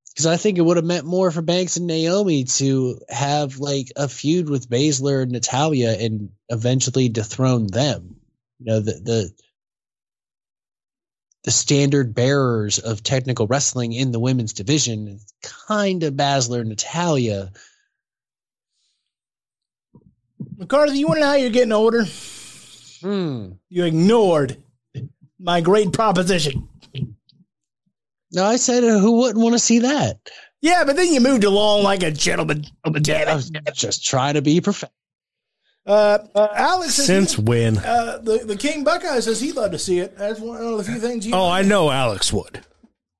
Because 0.10 0.26
I 0.26 0.38
think 0.38 0.58
it 0.58 0.62
would 0.62 0.78
have 0.78 0.86
meant 0.86 1.06
more 1.06 1.32
for 1.32 1.42
Banks 1.42 1.78
and 1.78 1.88
Naomi 1.88 2.44
to 2.44 3.00
have 3.08 3.60
like 3.60 3.92
a 3.96 4.10
feud 4.10 4.50
with 4.50 4.70
Baszler 4.70 5.24
and 5.24 5.32
Natalya 5.32 5.92
and 5.98 6.32
eventually 6.50 7.08
dethrone 7.08 7.68
them. 7.68 8.18
You 8.60 8.66
know, 8.66 8.80
the 8.82 8.94
the 8.94 9.34
the 11.46 11.52
standard 11.52 12.14
bearers 12.14 12.80
of 12.80 13.02
technical 13.02 13.48
wrestling 13.48 13.94
in 13.94 14.12
the 14.12 14.20
women's 14.20 14.52
division, 14.52 15.20
kind 15.42 16.04
of 16.04 16.16
Baszler 16.16 16.60
and 16.60 16.70
Natalya. 16.70 17.52
McCarthy, 20.58 21.00
you 21.00 21.08
want 21.08 21.18
to 21.18 21.22
know 21.22 21.28
how 21.28 21.36
you're 21.36 21.50
getting 21.50 21.72
older? 21.72 22.06
Hmm. 23.02 23.52
You 23.70 23.86
ignored 23.86 24.58
my 25.40 25.62
great 25.62 25.94
proposition. 25.94 26.68
No, 28.32 28.44
I 28.46 28.58
said 28.58 28.84
uh, 28.84 29.00
who 29.00 29.14
wouldn't 29.20 29.42
want 29.44 29.54
to 29.54 29.60
see 29.60 29.80
that? 29.80 30.20
Yeah, 30.62 30.84
but 30.84 30.96
then 30.96 31.12
you 31.14 31.20
moved 31.22 31.44
along 31.46 31.84
like 31.84 32.04
a 32.04 32.12
gentleman. 32.12 32.66
I 32.86 32.90
was 33.36 33.50
just 33.74 34.06
trying 34.06 34.34
to 34.36 34.42
be 34.42 34.62
professional. 34.62 34.94
Uh, 35.86 36.20
uh, 36.36 36.48
Alex 36.54 36.96
says 36.96 37.06
Since 37.08 37.34
he- 37.36 37.42
when? 37.42 37.78
uh, 37.78 38.20
the 38.22 38.40
the 38.46 38.56
King 38.56 38.84
Buckeye 38.84 39.22
says 39.22 39.40
he'd 39.42 39.56
love 39.56 39.72
to 39.72 39.80
see 39.80 40.00
it. 40.00 40.16
That's 40.18 40.40
one 40.40 40.62
of 40.62 40.78
the 40.78 40.84
few 40.84 41.00
things. 41.00 41.26
He 41.26 41.34
Oh, 41.34 41.50
I 41.50 41.64
know 41.64 41.90
Alex 41.90 42.32
would. 42.34 42.64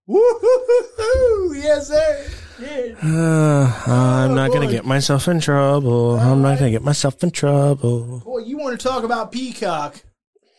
Woo-hoo-hoo-hoo. 0.10 1.54
Yes, 1.54 1.88
sir. 1.88 2.26
Yeah. 2.60 2.96
Uh, 3.04 3.84
I'm 3.86 4.34
not 4.34 4.50
going 4.50 4.68
to 4.68 4.74
get 4.74 4.84
myself 4.84 5.28
in 5.28 5.40
trouble. 5.40 6.20
I'm 6.20 6.42
not 6.42 6.58
going 6.58 6.72
to 6.72 6.76
get 6.76 6.82
myself 6.82 7.24
in 7.24 7.30
trouble. 7.30 8.22
Boy, 8.26 8.40
you 8.40 8.58
want 8.58 8.80
to 8.80 8.84
talk 8.88 9.04
about 9.04 9.32
peacock? 9.32 10.02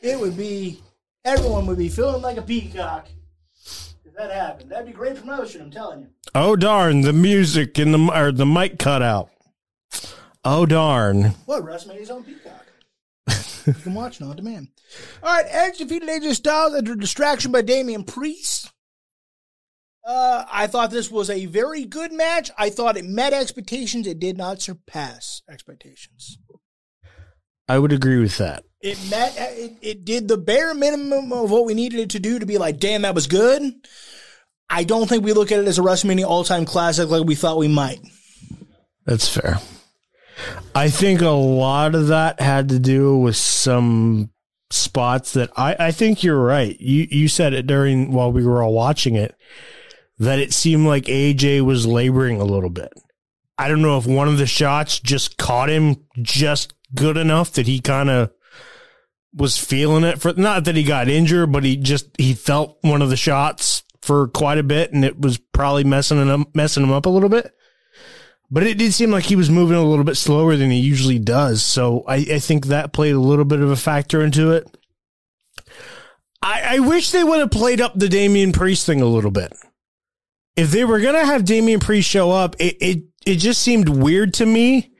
It 0.02 0.20
would 0.20 0.36
be 0.36 0.80
everyone 1.24 1.66
would 1.66 1.78
be 1.78 1.88
feeling 1.88 2.22
like 2.22 2.36
a 2.36 2.42
peacock 2.42 3.08
if 4.04 4.14
that 4.16 4.30
happened. 4.30 4.70
That'd 4.70 4.86
be 4.86 4.92
great 4.92 5.16
promotion. 5.16 5.62
I'm 5.62 5.70
telling 5.72 6.02
you. 6.02 6.06
Oh 6.32 6.54
darn! 6.54 7.00
The 7.00 7.12
music 7.12 7.76
and 7.76 7.92
the 7.92 8.12
or 8.14 8.30
the 8.30 8.46
mic 8.46 8.78
cut 8.78 9.02
out. 9.02 9.30
Oh 10.44 10.64
darn! 10.64 11.34
What 11.46 11.64
WrestleMania's 11.64 12.10
on 12.10 12.22
Peacock? 12.22 12.66
you 13.66 13.74
can 13.74 13.94
watch 13.94 14.20
it 14.20 14.24
on 14.24 14.36
demand. 14.36 14.68
All 15.24 15.34
right, 15.34 15.46
Edge 15.48 15.78
defeated 15.78 16.08
AJ 16.08 16.36
Styles 16.36 16.74
after 16.74 16.94
distraction 16.94 17.50
by 17.50 17.62
Damian 17.62 18.04
Priest. 18.04 18.70
Uh, 20.04 20.44
I 20.50 20.66
thought 20.66 20.90
this 20.90 21.10
was 21.10 21.28
a 21.28 21.46
very 21.46 21.84
good 21.84 22.12
match. 22.12 22.50
I 22.56 22.70
thought 22.70 22.96
it 22.96 23.04
met 23.04 23.32
expectations. 23.32 24.06
It 24.06 24.18
did 24.18 24.38
not 24.38 24.62
surpass 24.62 25.42
expectations. 25.48 26.38
I 27.68 27.78
would 27.78 27.92
agree 27.92 28.18
with 28.18 28.38
that. 28.38 28.64
It 28.80 28.98
met. 29.10 29.34
It, 29.36 29.76
it 29.82 30.04
did 30.04 30.26
the 30.26 30.38
bare 30.38 30.74
minimum 30.74 31.32
of 31.32 31.50
what 31.50 31.66
we 31.66 31.74
needed 31.74 32.00
it 32.00 32.10
to 32.10 32.18
do 32.18 32.38
to 32.38 32.46
be 32.46 32.58
like, 32.58 32.80
damn, 32.80 33.02
that 33.02 33.14
was 33.14 33.26
good. 33.26 33.62
I 34.68 34.84
don't 34.84 35.08
think 35.08 35.24
we 35.24 35.32
look 35.32 35.52
at 35.52 35.58
it 35.58 35.68
as 35.68 35.78
a 35.78 35.82
WrestleMania 35.82 36.24
all-time 36.24 36.64
classic 36.64 37.08
like 37.10 37.26
we 37.26 37.34
thought 37.34 37.58
we 37.58 37.68
might. 37.68 38.00
That's 39.04 39.28
fair. 39.28 39.58
I 40.74 40.88
think 40.88 41.20
a 41.20 41.28
lot 41.28 41.94
of 41.94 42.08
that 42.08 42.40
had 42.40 42.70
to 42.70 42.78
do 42.78 43.18
with 43.18 43.36
some 43.36 44.30
spots 44.70 45.32
that 45.34 45.50
I, 45.56 45.76
I 45.78 45.90
think 45.90 46.22
you're 46.22 46.42
right. 46.42 46.80
You 46.80 47.06
you 47.10 47.28
said 47.28 47.52
it 47.52 47.66
during 47.66 48.12
while 48.12 48.32
we 48.32 48.46
were 48.46 48.62
all 48.62 48.72
watching 48.72 49.16
it 49.16 49.34
that 50.20 50.38
it 50.38 50.52
seemed 50.52 50.86
like 50.86 51.04
AJ 51.04 51.62
was 51.62 51.86
laboring 51.86 52.40
a 52.40 52.44
little 52.44 52.68
bit. 52.70 52.92
I 53.58 53.68
don't 53.68 53.82
know 53.82 53.98
if 53.98 54.06
one 54.06 54.28
of 54.28 54.38
the 54.38 54.46
shots 54.46 55.00
just 55.00 55.38
caught 55.38 55.70
him 55.70 55.96
just 56.20 56.74
good 56.94 57.16
enough 57.16 57.52
that 57.52 57.66
he 57.66 57.80
kind 57.80 58.10
of 58.10 58.30
was 59.34 59.56
feeling 59.56 60.04
it 60.04 60.20
for 60.20 60.32
not 60.34 60.64
that 60.64 60.76
he 60.76 60.82
got 60.82 61.08
injured, 61.08 61.52
but 61.52 61.64
he 61.64 61.76
just 61.76 62.08
he 62.18 62.34
felt 62.34 62.78
one 62.82 63.00
of 63.00 63.08
the 63.10 63.16
shots 63.16 63.82
for 64.02 64.28
quite 64.28 64.58
a 64.58 64.62
bit 64.62 64.92
and 64.92 65.04
it 65.04 65.18
was 65.18 65.38
probably 65.38 65.84
messing 65.84 66.18
him 66.18 66.46
messing 66.54 66.82
him 66.82 66.92
up 66.92 67.06
a 67.06 67.10
little 67.10 67.28
bit. 67.28 67.54
But 68.50 68.64
it 68.64 68.76
did 68.76 68.92
seem 68.92 69.10
like 69.10 69.24
he 69.24 69.36
was 69.36 69.48
moving 69.48 69.76
a 69.76 69.84
little 69.84 70.04
bit 70.04 70.16
slower 70.16 70.56
than 70.56 70.70
he 70.70 70.80
usually 70.80 71.18
does. 71.18 71.62
So 71.62 72.04
I, 72.06 72.16
I 72.16 72.38
think 72.40 72.66
that 72.66 72.92
played 72.92 73.14
a 73.14 73.20
little 73.20 73.44
bit 73.44 73.60
of 73.60 73.70
a 73.70 73.76
factor 73.76 74.22
into 74.22 74.50
it. 74.50 74.66
I, 76.42 76.76
I 76.76 76.78
wish 76.80 77.10
they 77.10 77.22
would 77.22 77.38
have 77.38 77.50
played 77.50 77.80
up 77.80 77.94
the 77.94 78.08
Damian 78.08 78.52
Priest 78.52 78.86
thing 78.86 79.00
a 79.00 79.06
little 79.06 79.30
bit. 79.30 79.52
If 80.56 80.70
they 80.70 80.84
were 80.84 81.00
gonna 81.00 81.24
have 81.24 81.44
Damian 81.44 81.80
Priest 81.80 82.08
show 82.08 82.30
up, 82.30 82.56
it, 82.58 82.76
it 82.80 83.04
it 83.24 83.36
just 83.36 83.62
seemed 83.62 83.88
weird 83.88 84.34
to 84.34 84.46
me 84.46 84.92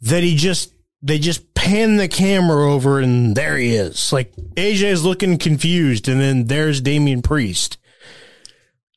that 0.00 0.22
he 0.22 0.36
just 0.36 0.74
they 1.02 1.18
just 1.18 1.54
pan 1.54 1.96
the 1.96 2.08
camera 2.08 2.72
over 2.72 3.00
and 3.00 3.36
there 3.36 3.56
he 3.56 3.74
is. 3.74 4.12
Like 4.12 4.34
AJ 4.56 4.82
is 4.84 5.04
looking 5.04 5.38
confused, 5.38 6.08
and 6.08 6.20
then 6.20 6.46
there's 6.46 6.80
Damian 6.80 7.22
Priest. 7.22 7.78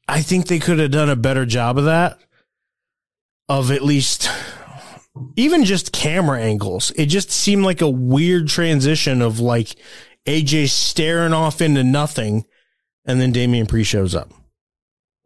I 0.08 0.22
think 0.22 0.48
they 0.48 0.60
could 0.60 0.80
have 0.80 0.92
done 0.92 1.10
a 1.10 1.16
better 1.16 1.46
job 1.46 1.78
of 1.78 1.86
that 1.86 2.18
of 3.48 3.72
at 3.72 3.84
least 3.84 4.30
even 5.36 5.66
just 5.66 5.92
camera 5.92 6.40
angles. 6.40 6.92
It 6.96 7.08
just 7.08 7.32
seemed 7.32 7.64
like 7.64 7.82
a 7.82 7.90
weird 7.90 8.48
transition 8.48 9.22
of 9.22 9.40
like 9.40 9.76
AJ 10.26 10.70
staring 10.70 11.34
off 11.34 11.62
into 11.62 11.84
nothing 11.84 12.46
and 13.06 13.20
then 13.20 13.32
Damian 13.32 13.66
Pre 13.66 13.84
shows 13.84 14.16
up. 14.16 14.32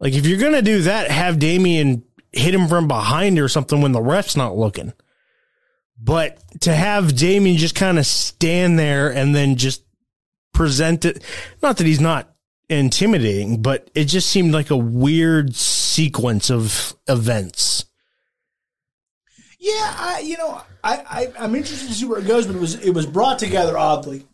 Like 0.00 0.14
if 0.14 0.26
you're 0.26 0.40
going 0.40 0.52
to 0.52 0.62
do 0.62 0.82
that, 0.82 1.10
have 1.10 1.38
Damian 1.38 2.04
hit 2.32 2.54
him 2.54 2.68
from 2.68 2.88
behind 2.88 3.38
or 3.38 3.48
something 3.48 3.80
when 3.80 3.92
the 3.92 4.02
ref's 4.02 4.36
not 4.36 4.56
looking. 4.56 4.92
But 5.98 6.42
to 6.60 6.74
have 6.74 7.16
Damian 7.16 7.56
just 7.56 7.74
kind 7.74 7.98
of 7.98 8.06
stand 8.06 8.78
there 8.78 9.12
and 9.12 9.34
then 9.34 9.56
just 9.56 9.84
present 10.52 11.04
it, 11.04 11.22
not 11.62 11.76
that 11.78 11.86
he's 11.86 12.00
not 12.00 12.34
intimidating, 12.68 13.62
but 13.62 13.90
it 13.94 14.06
just 14.06 14.28
seemed 14.28 14.52
like 14.52 14.70
a 14.70 14.76
weird 14.76 15.54
sequence 15.54 16.50
of 16.50 16.94
events. 17.06 17.86
Yeah, 19.58 19.94
I, 19.98 20.20
you 20.22 20.36
know, 20.36 20.60
I, 20.82 20.96
I 21.08 21.32
I'm 21.38 21.54
interested 21.54 21.88
to 21.88 21.94
see 21.94 22.04
where 22.04 22.18
it 22.18 22.26
goes, 22.26 22.46
but 22.46 22.56
it 22.56 22.60
was 22.60 22.74
it 22.84 22.90
was 22.90 23.06
brought 23.06 23.38
together 23.38 23.78
oddly. 23.78 24.26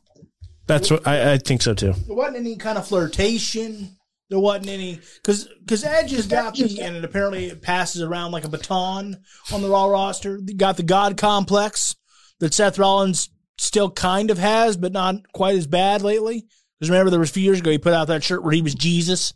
That's 0.67 0.91
what 0.91 1.07
I, 1.07 1.35
I 1.35 1.39
think 1.39 1.63
so 1.63 1.75
too. 1.75 1.93
There 1.93 2.17
wasn't 2.17 2.39
any 2.39 2.57
kind 2.57 2.79
of 2.79 2.87
flirtation. 2.89 3.97
There 4.31 4.39
wasn't 4.39 4.69
any 4.69 5.01
because 5.17 5.49
because 5.59 5.85
Edge 5.85 6.13
has 6.13 6.29
got 6.29 6.55
the 6.55 6.81
and 6.81 6.97
it 6.97 7.05
apparently 7.05 7.47
it 7.47 7.61
passes 7.61 8.01
around 8.01 8.31
like 8.31 8.45
a 8.45 8.49
baton 8.49 9.19
on 9.53 9.61
the 9.61 9.69
Raw 9.69 9.87
roster. 9.87 10.39
You 10.39 10.55
got 10.55 10.77
the 10.77 10.85
God 10.85 11.17
complex 11.17 11.97
that 12.39 12.55
Seth 12.55 12.79
Rollins 12.79 13.29
still 13.59 13.91
kind 13.91 14.31
of 14.31 14.39
has, 14.39 14.77
but 14.77 14.93
not 14.93 15.17
quite 15.33 15.57
as 15.57 15.67
bad 15.67 16.03
lately. 16.03 16.47
Because 16.79 16.91
remember, 16.91 17.11
there 17.11 17.21
was 17.21 17.31
a 17.31 17.33
few 17.33 17.43
years 17.43 17.59
ago 17.59 17.73
he 17.73 17.79
put 17.79 17.93
out 17.93 18.07
that 18.07 18.23
shirt 18.23 18.45
where 18.45 18.53
he 18.53 18.63
was 18.63 18.75
Jesus. 18.75 19.35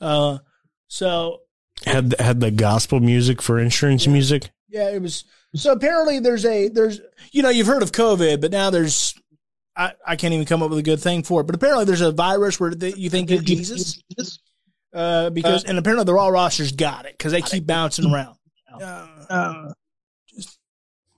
Uh, 0.00 0.38
so 0.86 1.40
Had 1.86 2.14
had 2.20 2.40
the 2.40 2.50
gospel 2.50 3.00
music 3.00 3.40
for 3.40 3.58
insurance 3.58 4.06
music. 4.06 4.50
Yeah, 4.68 4.90
it 4.90 5.00
was. 5.00 5.24
So 5.54 5.72
apparently, 5.72 6.18
there's 6.18 6.44
a 6.44 6.68
there's 6.68 7.00
you 7.32 7.42
know 7.42 7.48
you've 7.48 7.66
heard 7.66 7.82
of 7.82 7.92
COVID, 7.92 8.42
but 8.42 8.50
now 8.50 8.68
there's 8.68 9.14
I, 9.76 9.92
I 10.06 10.16
can't 10.16 10.32
even 10.34 10.46
come 10.46 10.62
up 10.62 10.70
with 10.70 10.78
a 10.78 10.82
good 10.82 11.00
thing 11.00 11.22
for 11.22 11.40
it. 11.40 11.44
But 11.44 11.56
apparently, 11.56 11.84
there's 11.84 12.00
a 12.00 12.12
virus 12.12 12.60
where 12.60 12.70
they, 12.70 12.94
you 12.94 13.10
think 13.10 13.30
it's 13.30 13.42
Jesus, 13.42 14.00
uh, 14.92 15.30
because 15.30 15.64
and 15.64 15.78
apparently 15.78 16.04
the 16.04 16.14
Raw 16.14 16.28
rosters 16.28 16.72
got 16.72 17.06
it 17.06 17.14
because 17.18 17.32
they 17.32 17.42
keep 17.42 17.66
bouncing 17.66 18.12
around. 18.12 18.36
Uh, 18.80 19.72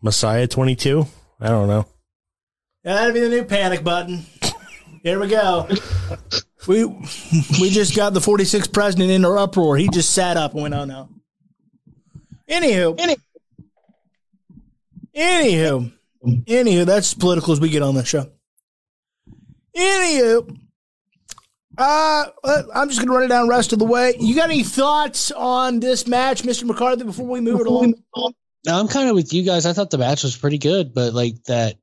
Messiah 0.03 0.47
twenty 0.47 0.77
two. 0.77 1.07
I 1.41 1.49
don't 1.49 1.69
know. 1.69 1.87
that'd 2.83 3.13
be 3.15 3.21
the 3.21 3.29
new 3.29 3.45
panic 3.45 3.85
button. 3.85 4.25
Here 5.03 5.21
we 5.21 5.29
go. 5.29 5.69
We 6.67 6.85
we 6.85 7.71
just 7.71 7.95
got 7.95 8.13
the 8.13 8.21
46th 8.21 8.73
president 8.73 9.11
in 9.11 9.25
our 9.25 9.39
uproar. 9.39 9.77
He 9.77 9.89
just 9.89 10.11
sat 10.13 10.37
up 10.37 10.53
and 10.55 10.63
went, 10.63 10.75
"Oh 10.75 10.85
no." 10.85 11.09
Anywho, 12.49 12.99
anywho, 15.15 15.93
anywho, 16.25 16.85
that's 16.87 17.13
as 17.13 17.15
political 17.15 17.53
as 17.53 17.61
we 17.61 17.69
get 17.69 17.83
on 17.83 17.95
this 17.95 18.09
show. 18.09 18.31
Anywho, 19.77 20.59
uh, 21.77 22.25
I'm 22.75 22.89
just 22.89 23.01
gonna 23.01 23.13
run 23.13 23.25
it 23.25 23.29
down 23.29 23.49
rest 23.49 23.73
of 23.73 23.79
the 23.79 23.85
way. 23.85 24.15
You 24.19 24.35
got 24.35 24.51
any 24.51 24.63
thoughts 24.63 25.31
on 25.31 25.81
this 25.81 26.07
match, 26.07 26.45
Mister 26.45 26.65
McCarthy, 26.65 27.05
before 27.05 27.27
we 27.27 27.41
move 27.41 27.61
it 27.61 27.67
along? 27.67 27.95
Now 28.65 28.81
I'm 28.81 28.89
kind 28.89 29.09
of 29.09 29.15
with 29.15 29.33
you 29.33 29.43
guys. 29.43 29.67
I 29.67 29.75
thought 29.75 29.91
the 29.91 29.99
match 29.99 30.23
was 30.23 30.37
pretty 30.37 30.59
good, 30.59 30.95
but 30.95 31.13
like 31.13 31.43
that, 31.45 31.77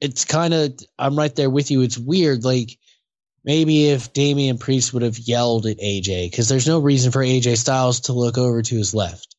it's 0.00 0.24
kind 0.24 0.52
of 0.52 0.78
I'm 0.98 1.16
right 1.16 1.34
there 1.34 1.50
with 1.50 1.70
you. 1.70 1.80
It's 1.82 1.98
weird. 1.98 2.44
Like 2.44 2.78
maybe 3.44 3.88
if 3.88 4.12
Damian 4.12 4.58
Priest 4.58 4.92
would 4.92 5.02
have 5.02 5.18
yelled 5.18 5.66
at 5.66 5.78
AJ, 5.78 6.30
because 6.30 6.48
there's 6.48 6.68
no 6.68 6.80
reason 6.80 7.12
for 7.12 7.24
AJ 7.24 7.56
Styles 7.56 8.00
to 8.00 8.12
look 8.12 8.36
over 8.36 8.60
to 8.60 8.76
his 8.76 8.94
left. 8.94 9.34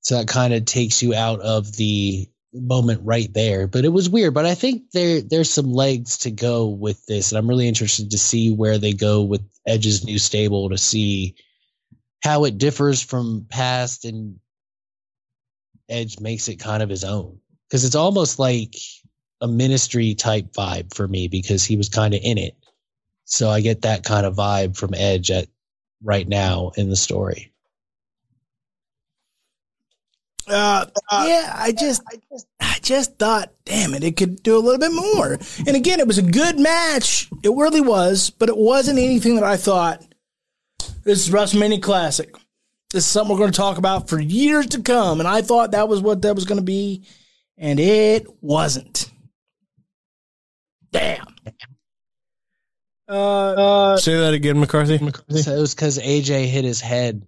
So 0.00 0.16
that 0.16 0.28
kind 0.28 0.54
of 0.54 0.64
takes 0.64 1.02
you 1.02 1.14
out 1.14 1.40
of 1.40 1.76
the 1.76 2.26
moment 2.52 3.00
right 3.04 3.32
there. 3.32 3.66
But 3.66 3.84
it 3.84 3.90
was 3.90 4.10
weird. 4.10 4.34
But 4.34 4.46
I 4.46 4.54
think 4.54 4.90
there 4.92 5.20
there's 5.20 5.50
some 5.50 5.72
legs 5.72 6.18
to 6.18 6.30
go 6.30 6.68
with 6.68 7.04
this, 7.06 7.30
and 7.30 7.38
I'm 7.38 7.48
really 7.48 7.68
interested 7.68 8.10
to 8.10 8.18
see 8.18 8.52
where 8.52 8.78
they 8.78 8.92
go 8.92 9.22
with 9.22 9.42
Edge's 9.66 10.04
new 10.04 10.18
stable 10.18 10.70
to 10.70 10.78
see 10.78 11.34
how 12.22 12.44
it 12.44 12.58
differs 12.58 13.02
from 13.02 13.46
past 13.48 14.04
and 14.04 14.38
Edge 15.88 16.20
makes 16.20 16.48
it 16.48 16.60
kind 16.60 16.82
of 16.82 16.88
his 16.88 17.04
own 17.04 17.40
because 17.68 17.84
it's 17.84 17.96
almost 17.96 18.38
like 18.38 18.76
a 19.40 19.48
ministry 19.48 20.14
type 20.14 20.52
vibe 20.52 20.94
for 20.94 21.08
me 21.08 21.28
because 21.28 21.64
he 21.64 21.76
was 21.76 21.88
kind 21.88 22.14
of 22.14 22.20
in 22.22 22.38
it. 22.38 22.54
So 23.24 23.48
I 23.48 23.60
get 23.60 23.82
that 23.82 24.04
kind 24.04 24.26
of 24.26 24.36
vibe 24.36 24.76
from 24.76 24.94
Edge 24.94 25.30
at 25.30 25.48
right 26.02 26.28
now 26.28 26.72
in 26.76 26.90
the 26.90 26.96
story. 26.96 27.49
Uh, 30.50 30.86
yeah, 31.12 31.54
I 31.56 31.72
just, 31.72 32.02
I 32.08 32.16
just 32.30 32.46
I 32.60 32.78
just 32.82 33.18
thought, 33.18 33.52
damn 33.64 33.94
it, 33.94 34.04
it 34.04 34.16
could 34.16 34.42
do 34.42 34.56
a 34.56 34.60
little 34.60 34.78
bit 34.78 34.92
more. 34.92 35.38
And 35.66 35.76
again, 35.76 36.00
it 36.00 36.06
was 36.06 36.18
a 36.18 36.22
good 36.22 36.58
match. 36.58 37.28
It 37.42 37.50
really 37.50 37.80
was, 37.80 38.30
but 38.30 38.48
it 38.48 38.56
wasn't 38.56 38.98
anything 38.98 39.36
that 39.36 39.44
I 39.44 39.56
thought 39.56 40.04
this 41.04 41.26
is 41.26 41.32
WrestleMania 41.32 41.82
Classic. 41.82 42.34
This 42.90 43.04
is 43.04 43.10
something 43.10 43.32
we're 43.32 43.40
going 43.40 43.52
to 43.52 43.56
talk 43.56 43.78
about 43.78 44.08
for 44.08 44.20
years 44.20 44.66
to 44.68 44.82
come. 44.82 45.20
And 45.20 45.28
I 45.28 45.42
thought 45.42 45.72
that 45.72 45.88
was 45.88 46.00
what 46.00 46.22
that 46.22 46.34
was 46.34 46.44
going 46.44 46.58
to 46.58 46.64
be, 46.64 47.04
and 47.56 47.78
it 47.78 48.26
wasn't. 48.42 49.10
Damn. 50.92 51.26
Uh, 53.08 53.12
uh, 53.12 53.96
Say 53.96 54.16
that 54.16 54.34
again, 54.34 54.58
McCarthy. 54.60 54.98
So 54.98 55.56
it 55.56 55.60
was 55.60 55.74
because 55.74 55.98
AJ 55.98 56.46
hit 56.46 56.64
his 56.64 56.80
head. 56.80 57.26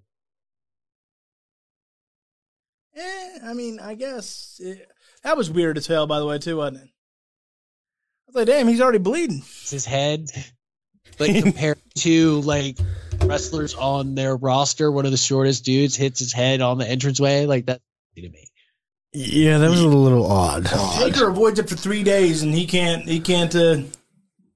I 3.44 3.54
mean, 3.54 3.80
I 3.80 3.94
guess 3.94 4.60
it, 4.62 4.88
That 5.24 5.36
was 5.36 5.50
weird 5.50 5.76
as 5.76 5.86
hell, 5.86 6.06
by 6.06 6.18
the 6.18 6.26
way, 6.26 6.38
too, 6.38 6.58
wasn't 6.58 6.84
it? 6.84 6.88
I 6.88 8.24
was 8.28 8.34
like, 8.36 8.46
damn, 8.46 8.68
he's 8.68 8.80
already 8.80 8.98
bleeding. 8.98 9.42
His 9.68 9.84
head, 9.84 10.30
like 11.18 11.42
compared 11.42 11.78
to 11.96 12.40
like 12.40 12.78
wrestlers 13.20 13.74
on 13.74 14.14
their 14.14 14.36
roster, 14.36 14.90
one 14.90 15.04
of 15.04 15.10
the 15.10 15.16
shortest 15.16 15.64
dudes 15.64 15.96
hits 15.96 16.20
his 16.20 16.32
head 16.32 16.60
on 16.60 16.78
the 16.78 16.90
entranceway. 16.90 17.46
Like 17.46 17.66
that 17.66 17.80
to 18.16 18.22
me. 18.22 18.48
Yeah, 19.14 19.58
that 19.58 19.68
was 19.68 19.80
a 19.80 19.88
little 19.88 20.24
odd. 20.24 20.64
Taker 20.64 21.28
avoids 21.28 21.58
it 21.58 21.68
for 21.68 21.76
three 21.76 22.02
days, 22.02 22.42
and 22.42 22.54
he 22.54 22.66
can't. 22.66 23.02
He 23.02 23.20
can't. 23.20 23.54
Uh, 23.54 23.82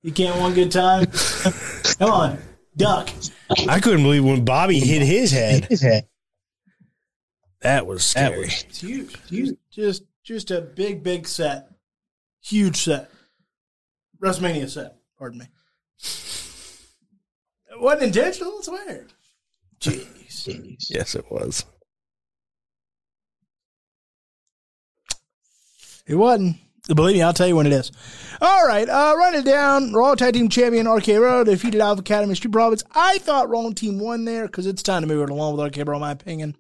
he 0.03 0.11
can't 0.13 0.41
one 0.41 0.55
good 0.55 0.73
time. 0.73 1.07
Come 1.99 2.11
on, 2.11 2.39
duck. 2.75 3.11
I 3.69 3.81
couldn't 3.81 4.03
believe 4.03 4.25
when 4.25 4.47
Bobby 4.47 4.81
hit 4.81 5.03
his 5.03 5.31
head. 5.31 5.67
His 5.67 5.83
head. 5.83 6.09
That 7.61 7.87
was 7.87 8.05
scary. 8.05 8.31
That 8.31 8.39
was 8.39 8.63
It's 8.69 8.81
huge. 8.81 9.17
huge. 9.29 9.57
Just, 9.71 10.03
just 10.23 10.51
a 10.51 10.61
big, 10.61 11.03
big 11.03 11.27
set. 11.27 11.69
Huge 12.43 12.77
set. 12.77 13.11
WrestleMania 14.23 14.69
set. 14.69 14.97
Pardon 15.19 15.41
me. 15.41 15.47
It 17.71 17.81
wasn't 17.81 18.05
intentional. 18.05 18.59
it's 18.59 18.69
weird. 18.69 19.13
Jeez. 19.81 20.47
yes, 20.91 21.15
it 21.15 21.25
was. 21.31 21.65
It 26.07 26.15
wasn't. 26.15 26.57
Believe 26.95 27.17
me, 27.17 27.23
I'll 27.23 27.33
tell 27.33 27.49
you 27.49 27.57
when 27.57 27.67
it 27.67 27.73
is. 27.73 27.91
All 28.41 28.65
right, 28.67 28.89
uh, 28.89 29.15
running 29.19 29.41
it 29.41 29.45
down. 29.45 29.93
Raw 29.93 30.15
Tag 30.15 30.35
Team 30.35 30.49
Champion 30.49 30.89
RK 30.89 31.07
Bro 31.07 31.45
defeated 31.45 31.81
Alpha 31.81 32.01
Academy 32.01 32.37
Street 32.37 32.53
Profits. 32.53 32.85
I 32.95 33.19
thought 33.19 33.49
Raw 33.49 33.69
Team 33.71 33.99
won 33.99 34.25
there 34.25 34.47
because 34.47 34.67
it's 34.67 34.85
time 34.85 35.03
to 35.03 35.09
move 35.09 35.23
it 35.29 35.31
along 35.33 35.57
with 35.57 35.67
RK 35.77 35.85
Bro, 35.85 35.97
in 35.97 36.01
my 36.01 36.13
opinion. 36.13 36.57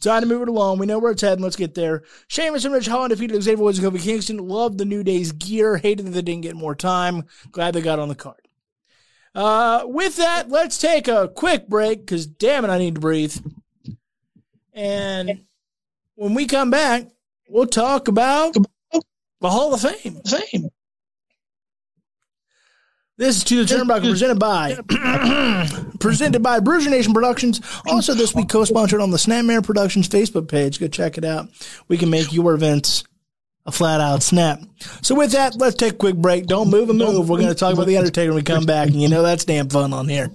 Time 0.00 0.22
to 0.22 0.28
move 0.28 0.42
it 0.42 0.48
along. 0.48 0.78
We 0.78 0.86
know 0.86 0.98
where 0.98 1.12
it's 1.12 1.22
heading. 1.22 1.42
Let's 1.42 1.56
get 1.56 1.74
there. 1.74 2.02
Sheamus 2.28 2.64
and 2.64 2.74
Ridge 2.74 2.86
Holland 2.86 3.10
defeated 3.10 3.42
Xavier 3.42 3.62
Woods 3.62 3.78
and 3.78 3.92
Kofi 3.92 4.02
Kingston. 4.02 4.38
Loved 4.38 4.78
the 4.78 4.84
New 4.84 5.02
Day's 5.02 5.32
gear. 5.32 5.76
Hated 5.76 6.06
that 6.06 6.10
they 6.10 6.22
didn't 6.22 6.42
get 6.42 6.56
more 6.56 6.74
time. 6.74 7.24
Glad 7.50 7.74
they 7.74 7.80
got 7.80 7.98
on 7.98 8.08
the 8.08 8.14
card. 8.14 8.48
Uh, 9.34 9.82
with 9.84 10.16
that, 10.16 10.48
let's 10.48 10.78
take 10.78 11.08
a 11.08 11.28
quick 11.28 11.68
break 11.68 12.00
because 12.00 12.26
damn 12.26 12.64
it, 12.64 12.70
I 12.70 12.78
need 12.78 12.94
to 12.94 13.00
breathe. 13.00 13.36
And 14.72 15.42
when 16.14 16.34
we 16.34 16.46
come 16.46 16.70
back, 16.70 17.08
we'll 17.48 17.66
talk 17.66 18.08
about 18.08 18.54
the 19.40 19.50
Hall 19.50 19.74
of 19.74 19.80
Fame. 19.80 20.20
Fame. 20.26 20.70
This 23.18 23.38
is 23.38 23.44
to 23.44 23.64
the 23.64 23.74
Turnbuckle 23.74 24.10
presented 24.10 24.38
by 24.38 24.76
presented 25.98 26.40
by 26.40 26.60
Bruiser 26.60 26.88
Nation 26.88 27.12
Productions. 27.12 27.60
Also, 27.88 28.14
this 28.14 28.32
week 28.32 28.48
co-sponsored 28.48 29.00
on 29.00 29.10
the 29.10 29.16
Snapmare 29.16 29.64
Productions 29.64 30.08
Facebook 30.08 30.48
page. 30.48 30.78
Go 30.78 30.86
check 30.86 31.18
it 31.18 31.24
out. 31.24 31.48
We 31.88 31.98
can 31.98 32.10
make 32.10 32.32
your 32.32 32.54
events 32.54 33.02
a 33.66 33.72
flat 33.72 34.00
out 34.00 34.22
snap. 34.22 34.60
So 35.02 35.16
with 35.16 35.32
that, 35.32 35.56
let's 35.56 35.74
take 35.74 35.94
a 35.94 35.96
quick 35.96 36.14
break. 36.14 36.46
Don't 36.46 36.70
move 36.70 36.90
and 36.90 36.98
move. 36.98 37.28
We're 37.28 37.38
going 37.38 37.48
to 37.48 37.56
talk 37.56 37.74
about 37.74 37.88
the 37.88 37.96
Undertaker 37.96 38.30
when 38.30 38.36
we 38.36 38.42
come 38.44 38.64
back, 38.64 38.86
and 38.86 39.02
you 39.02 39.08
know 39.08 39.22
that's 39.22 39.44
damn 39.44 39.68
fun 39.68 39.92
on 39.92 40.08
here. 40.08 40.30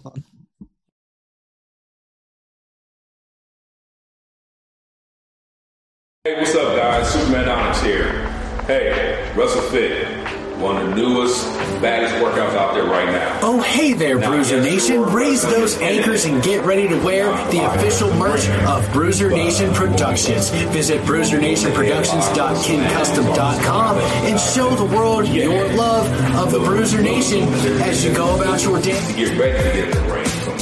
Hey, 6.25 6.35
what's 6.37 6.53
up, 6.53 6.75
guys? 6.75 7.13
Superman 7.13 7.47
Onyx 7.47 7.81
here. 7.81 8.27
Hey, 8.67 9.31
WrestleFit, 9.35 10.22
one 10.59 10.77
of 10.77 10.89
the 10.89 10.95
newest, 10.95 11.43
baddest 11.81 12.13
workouts 12.15 12.55
out 12.55 12.73
there 12.73 12.85
right 12.85 13.05
now. 13.05 13.39
Oh, 13.41 13.61
hey 13.61 13.93
there, 13.93 14.17
Bruiser 14.19 14.61
Nation. 14.61 15.01
Raise 15.03 15.41
those 15.41 15.77
anchors 15.79 16.25
and 16.25 16.41
get 16.43 16.63
ready 16.65 16.87
to 16.87 16.95
wear 17.03 17.25
the 17.51 17.59
official 17.73 18.13
merch 18.15 18.47
of 18.67 18.89
Bruiser 18.93 19.29
Nation 19.29 19.73
Productions. 19.73 20.49
Visit 20.71 21.01
bruisernationproductions.kincustom.com 21.01 23.97
and 23.97 24.39
show 24.39 24.69
the 24.75 24.85
world 24.95 25.27
your 25.27 25.67
love 25.73 26.07
of 26.35 26.51
the 26.51 26.59
Bruiser 26.59 27.01
Nation 27.01 27.43
as 27.83 28.03
you 28.05 28.13
go 28.13 28.35
about 28.35 28.63
your 28.63 28.79
day. 28.81 28.99
Get 29.15 29.37
ready 29.37 29.57
to 29.57 29.63
get 29.75 29.89
in 29.89 29.91
the 29.91 30.01
ring, 30.13 30.25
from 30.25 30.53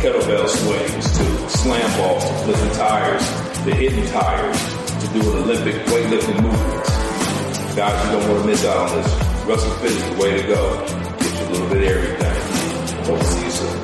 kettlebell 0.00 0.48
swings 0.48 1.18
to 1.18 1.24
slam 1.48 1.90
balls, 1.98 2.24
lifting 2.46 2.70
tires, 2.72 3.26
to 3.64 3.74
hitting 3.74 4.06
tires, 4.08 4.58
to 5.02 5.08
doing 5.12 5.36
Olympic 5.38 5.74
weightlifting 5.86 6.40
movements. 6.42 6.90
Guys, 7.74 8.04
you 8.06 8.12
don't 8.12 8.28
want 8.28 8.40
to 8.42 8.46
miss 8.48 8.64
out 8.64 8.76
on 8.76 8.90
this. 8.96 9.37
WrestleFit 9.48 9.84
is 9.86 10.04
the 10.10 10.16
way 10.22 10.42
to 10.42 10.46
go. 10.46 10.60
Get 11.20 11.40
you 11.40 11.46
a 11.46 11.52
little 11.52 11.68
bit 11.70 11.78
of 11.78 11.84
everything. 11.88 12.36
Hope 13.06 13.18
to 13.18 13.24
see 13.24 13.44
you 13.44 13.50
soon. 13.50 13.78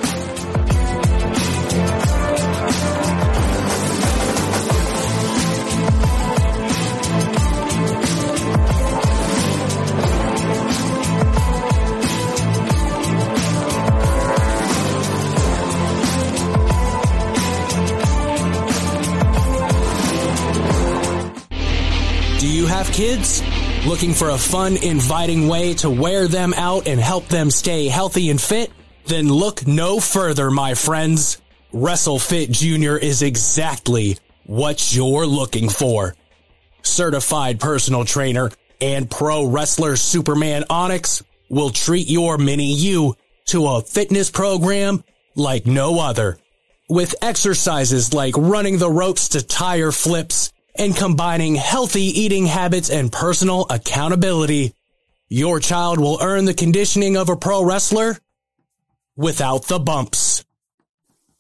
Do 22.39 22.47
you 22.53 22.67
have 22.67 22.93
kids? 22.93 23.54
Looking 23.87 24.15
for 24.15 24.31
a 24.31 24.39
fun, 24.39 24.79
inviting 24.79 25.47
way 25.47 25.75
to 25.75 25.91
wear 25.91 26.27
them 26.27 26.55
out 26.55 26.89
and 26.89 26.99
help 26.99 27.29
them 27.29 27.51
stay 27.51 27.87
healthy 27.89 28.31
and 28.31 28.41
fit? 28.41 28.73
Then 29.05 29.29
look 29.29 29.67
no 29.67 30.01
further, 30.01 30.51
my 30.51 30.73
friends. 30.73 31.43
WrestleFit 31.71 32.51
Jr. 32.51 32.97
is 32.97 33.21
exactly 33.21 34.17
what 34.47 34.97
you're 34.97 35.27
looking 35.27 35.69
for. 35.69 36.15
Certified 36.81 37.61
personal 37.61 38.07
trainer 38.07 38.51
and 38.81 39.11
pro 39.11 39.45
wrestler 39.45 39.97
Superman 39.97 40.65
Onyx 40.71 41.23
will 41.51 41.69
treat 41.69 42.09
your 42.09 42.39
mini 42.39 42.73
you 42.73 43.17
to 43.49 43.67
a 43.67 43.83
fitness 43.83 44.31
program 44.31 45.05
like 45.35 45.67
no 45.67 46.01
other. 46.01 46.39
With 46.89 47.17
exercises 47.21 48.15
like 48.15 48.35
running 48.39 48.79
the 48.79 48.91
ropes 48.91 49.29
to 49.31 49.47
tire 49.47 49.93
flips 49.93 50.54
and 50.77 50.97
combining 50.97 51.55
healthy 51.55 52.03
eating 52.03 52.47
habits 52.47 52.91
and 52.91 53.13
personal 53.13 53.67
accountability, 53.71 54.75
your 55.29 55.61
child 55.61 55.99
will 55.99 56.19
earn 56.21 56.45
the 56.45 56.55
conditioning 56.55 57.17
of 57.17 57.29
a 57.29 57.37
pro 57.37 57.65
wrestler 57.65 58.19
without 59.17 59.67
the 59.67 59.79
bumps. 59.79 60.45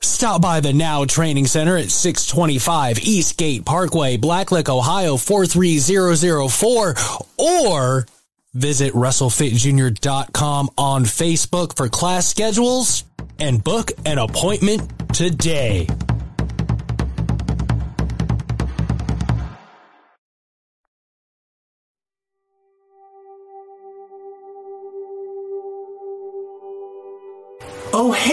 Stop 0.01 0.43
by 0.43 0.61
the 0.61 0.73
Now 0.73 1.05
Training 1.07 1.47
Center 1.47 1.77
at 1.79 1.91
625 1.91 2.99
Eastgate 3.01 3.65
Parkway, 3.65 4.17
Blacklick, 4.19 4.69
Ohio 4.69 5.17
43004 5.17 6.95
or 7.39 8.07
visit 8.53 8.93
WrestleFitJr.com 8.93 10.71
on 10.77 11.05
Facebook 11.05 11.77
for 11.77 11.89
class 11.89 12.29
schedules 12.29 13.05
and 13.39 13.65
book 13.65 13.91
an 14.05 14.19
appointment 14.19 15.15
today. 15.15 15.89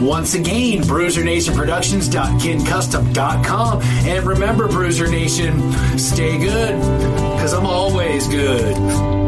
Once 0.00 0.34
again, 0.34 0.82
bruisernationproductions.kincustom.com. 0.82 3.82
And 3.82 4.26
remember, 4.26 4.68
Bruiser 4.68 5.08
Nation, 5.08 5.72
stay 5.98 6.38
good, 6.38 6.76
because 6.76 7.52
I'm 7.52 7.66
always 7.66 8.28
good. 8.28 9.19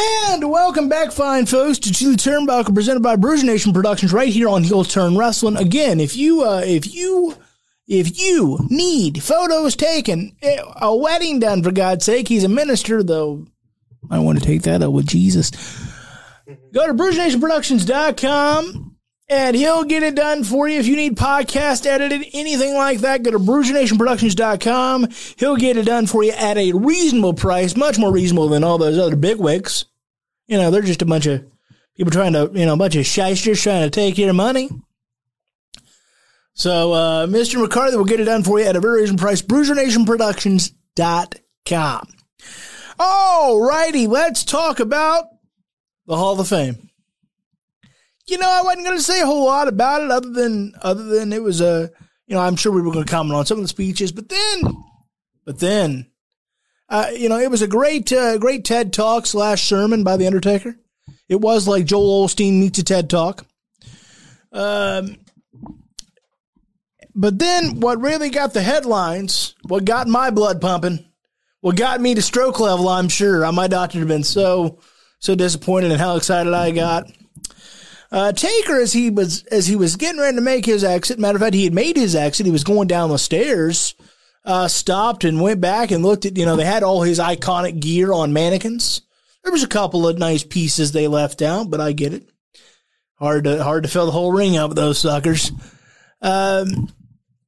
And 0.00 0.48
welcome 0.48 0.88
back, 0.88 1.10
fine 1.10 1.46
folks, 1.46 1.80
to 1.80 1.90
the 1.90 2.16
Turnbuckle 2.16 2.72
presented 2.72 3.02
by 3.02 3.16
Bruiser 3.16 3.46
Nation 3.46 3.72
Productions 3.72 4.12
right 4.12 4.28
here 4.28 4.48
on 4.48 4.62
Heel 4.62 4.84
Turn 4.84 5.18
Wrestling. 5.18 5.56
Again, 5.56 5.98
if 5.98 6.16
you, 6.16 6.44
uh, 6.44 6.62
if 6.64 6.94
you, 6.94 7.34
if 7.88 8.20
you 8.20 8.60
need 8.70 9.20
photos 9.20 9.74
taken, 9.74 10.36
eh, 10.40 10.62
a 10.76 10.94
wedding 10.94 11.40
done, 11.40 11.64
for 11.64 11.72
God's 11.72 12.04
sake, 12.04 12.28
he's 12.28 12.44
a 12.44 12.48
minister, 12.48 13.02
though 13.02 13.48
I 14.08 14.20
want 14.20 14.38
to 14.38 14.44
take 14.44 14.62
that 14.62 14.82
up 14.82 14.92
with 14.92 15.08
Jesus. 15.08 15.50
Go 16.72 16.86
to 16.86 16.94
BruiserNationProductions.com 16.94 18.87
and 19.28 19.54
he'll 19.54 19.84
get 19.84 20.02
it 20.02 20.14
done 20.14 20.44
for 20.44 20.66
you. 20.68 20.78
If 20.78 20.86
you 20.86 20.96
need 20.96 21.16
podcast 21.16 21.86
edited, 21.86 22.26
anything 22.32 22.74
like 22.74 23.00
that, 23.00 23.22
go 23.22 23.30
to 23.30 23.38
BruiserNationProductions.com. 23.38 25.08
He'll 25.36 25.56
get 25.56 25.76
it 25.76 25.84
done 25.84 26.06
for 26.06 26.24
you 26.24 26.32
at 26.32 26.56
a 26.56 26.72
reasonable 26.72 27.34
price, 27.34 27.76
much 27.76 27.98
more 27.98 28.12
reasonable 28.12 28.48
than 28.48 28.64
all 28.64 28.78
those 28.78 28.98
other 28.98 29.16
bigwigs. 29.16 29.84
You 30.46 30.56
know, 30.56 30.70
they're 30.70 30.80
just 30.82 31.02
a 31.02 31.06
bunch 31.06 31.26
of 31.26 31.44
people 31.96 32.10
trying 32.10 32.32
to, 32.32 32.50
you 32.54 32.64
know, 32.64 32.72
a 32.74 32.78
bunch 32.78 32.96
of 32.96 33.04
shysters 33.04 33.62
trying 33.62 33.82
to 33.82 33.90
take 33.90 34.16
your 34.16 34.32
money. 34.32 34.70
So, 36.54 36.92
uh, 36.92 37.26
Mr. 37.26 37.60
McCarthy 37.60 37.96
will 37.96 38.04
get 38.04 38.20
it 38.20 38.24
done 38.24 38.42
for 38.42 38.58
you 38.58 38.66
at 38.66 38.76
a 38.76 38.80
very 38.80 39.02
reasonable 39.02 39.22
price. 39.22 39.42
BruiserNationProductions.com. 39.42 42.08
All 42.98 43.60
righty, 43.60 44.08
let's 44.08 44.42
talk 44.42 44.80
about 44.80 45.26
the 46.06 46.16
Hall 46.16 46.40
of 46.40 46.48
Fame. 46.48 46.87
You 48.28 48.36
know, 48.36 48.48
I 48.48 48.62
wasn't 48.62 48.84
going 48.84 48.98
to 48.98 49.02
say 49.02 49.22
a 49.22 49.26
whole 49.26 49.46
lot 49.46 49.68
about 49.68 50.02
it, 50.02 50.10
other 50.10 50.30
than 50.30 50.74
other 50.82 51.04
than 51.04 51.32
it 51.32 51.42
was 51.42 51.62
a, 51.62 51.90
you 52.26 52.34
know, 52.34 52.42
I'm 52.42 52.56
sure 52.56 52.70
we 52.72 52.82
were 52.82 52.92
going 52.92 53.06
to 53.06 53.10
comment 53.10 53.34
on 53.34 53.46
some 53.46 53.58
of 53.58 53.64
the 53.64 53.68
speeches, 53.68 54.12
but 54.12 54.28
then, 54.28 54.84
but 55.46 55.58
then, 55.58 56.10
uh, 56.90 57.08
you 57.16 57.30
know, 57.30 57.38
it 57.38 57.50
was 57.50 57.62
a 57.62 57.66
great, 57.66 58.12
uh, 58.12 58.36
great 58.36 58.66
TED 58.66 58.92
talk 58.92 59.24
slash 59.24 59.62
sermon 59.62 60.04
by 60.04 60.18
the 60.18 60.26
Undertaker. 60.26 60.76
It 61.28 61.40
was 61.40 61.66
like 61.66 61.86
Joel 61.86 62.26
Osteen 62.26 62.60
meets 62.60 62.78
a 62.78 62.84
TED 62.84 63.08
talk. 63.08 63.46
Um, 64.52 65.16
but 67.14 67.38
then 67.38 67.80
what 67.80 68.00
really 68.00 68.30
got 68.30 68.52
the 68.52 68.62
headlines, 68.62 69.54
what 69.62 69.84
got 69.84 70.06
my 70.06 70.30
blood 70.30 70.60
pumping, 70.60 71.04
what 71.60 71.76
got 71.76 72.00
me 72.00 72.14
to 72.14 72.22
stroke 72.22 72.60
level, 72.60 72.88
I'm 72.88 73.08
sure. 73.08 73.50
My 73.52 73.68
doctor 73.68 73.98
had 73.98 74.08
been 74.08 74.22
so 74.22 74.80
so 75.18 75.34
disappointed 75.34 75.90
in 75.90 75.98
how 75.98 76.16
excited 76.16 76.52
I 76.54 76.70
got. 76.70 77.10
Uh, 78.10 78.32
Taker, 78.32 78.80
as 78.80 78.92
he 78.92 79.10
was 79.10 79.44
as 79.44 79.66
he 79.66 79.76
was 79.76 79.96
getting 79.96 80.20
ready 80.20 80.36
to 80.36 80.42
make 80.42 80.64
his 80.64 80.82
exit, 80.82 81.18
matter 81.18 81.36
of 81.36 81.42
fact, 81.42 81.54
he 81.54 81.64
had 81.64 81.74
made 81.74 81.96
his 81.96 82.14
exit. 82.14 82.46
He 82.46 82.52
was 82.52 82.64
going 82.64 82.88
down 82.88 83.10
the 83.10 83.18
stairs, 83.18 83.94
uh, 84.44 84.66
stopped 84.68 85.24
and 85.24 85.40
went 85.40 85.60
back 85.60 85.90
and 85.90 86.02
looked 86.02 86.24
at. 86.24 86.38
You 86.38 86.46
know, 86.46 86.56
they 86.56 86.64
had 86.64 86.82
all 86.82 87.02
his 87.02 87.18
iconic 87.18 87.80
gear 87.80 88.12
on 88.12 88.32
mannequins. 88.32 89.02
There 89.44 89.52
was 89.52 89.62
a 89.62 89.68
couple 89.68 90.08
of 90.08 90.18
nice 90.18 90.42
pieces 90.42 90.92
they 90.92 91.06
left 91.06 91.42
out, 91.42 91.70
but 91.70 91.80
I 91.80 91.92
get 91.92 92.14
it. 92.14 92.28
Hard 93.16 93.44
to 93.44 93.62
hard 93.62 93.82
to 93.82 93.90
fill 93.90 94.06
the 94.06 94.12
whole 94.12 94.32
ring 94.32 94.56
up 94.56 94.70
with 94.70 94.76
those 94.76 94.98
suckers. 94.98 95.52
Um, 96.22 96.90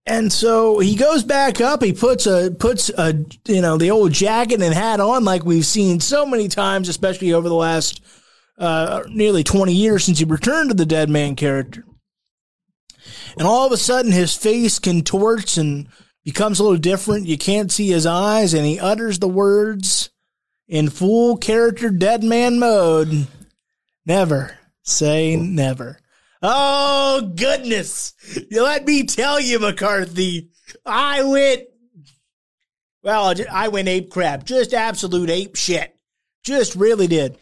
and 0.06 0.32
so 0.32 0.78
he 0.78 0.94
goes 0.94 1.22
back 1.22 1.60
up. 1.60 1.82
He 1.82 1.92
puts 1.92 2.26
a 2.26 2.50
puts 2.50 2.90
a 2.90 3.24
you 3.46 3.62
know 3.62 3.78
the 3.78 3.92
old 3.92 4.12
jacket 4.12 4.60
and 4.60 4.74
hat 4.74 5.00
on 5.00 5.24
like 5.24 5.44
we've 5.44 5.64
seen 5.64 6.00
so 6.00 6.26
many 6.26 6.48
times, 6.48 6.88
especially 6.88 7.32
over 7.32 7.48
the 7.48 7.54
last 7.54 8.02
uh, 8.60 9.02
nearly 9.08 9.42
twenty 9.42 9.74
years 9.74 10.04
since 10.04 10.20
he 10.20 10.24
returned 10.24 10.70
to 10.70 10.76
the 10.76 10.86
dead 10.86 11.10
man 11.10 11.34
character. 11.34 11.84
And 13.36 13.46
all 13.46 13.66
of 13.66 13.72
a 13.72 13.76
sudden, 13.76 14.12
his 14.12 14.36
face 14.36 14.78
contorts 14.78 15.56
and 15.56 15.88
becomes 16.24 16.60
a 16.60 16.62
little 16.62 16.78
different. 16.78 17.26
You 17.26 17.38
can't 17.38 17.72
see 17.72 17.88
his 17.88 18.06
eyes, 18.06 18.54
and 18.54 18.66
he 18.66 18.78
utters 18.78 19.18
the 19.18 19.28
words 19.28 20.10
in 20.68 20.90
full 20.90 21.36
character 21.36 21.90
dead 21.90 22.22
man 22.22 22.58
mode. 22.58 23.26
Never 24.06 24.58
say 24.82 25.36
never. 25.36 25.98
Oh, 26.42 27.32
goodness. 27.36 28.14
Let 28.50 28.86
me 28.86 29.04
tell 29.04 29.40
you, 29.40 29.58
McCarthy. 29.58 30.50
I 30.86 31.22
went, 31.22 31.64
well, 33.02 33.34
I 33.50 33.68
went 33.68 33.88
ape 33.88 34.10
crap. 34.10 34.44
Just 34.44 34.72
absolute 34.72 35.28
ape 35.30 35.56
shit. 35.56 35.94
Just 36.42 36.76
really 36.76 37.06
did. 37.06 37.36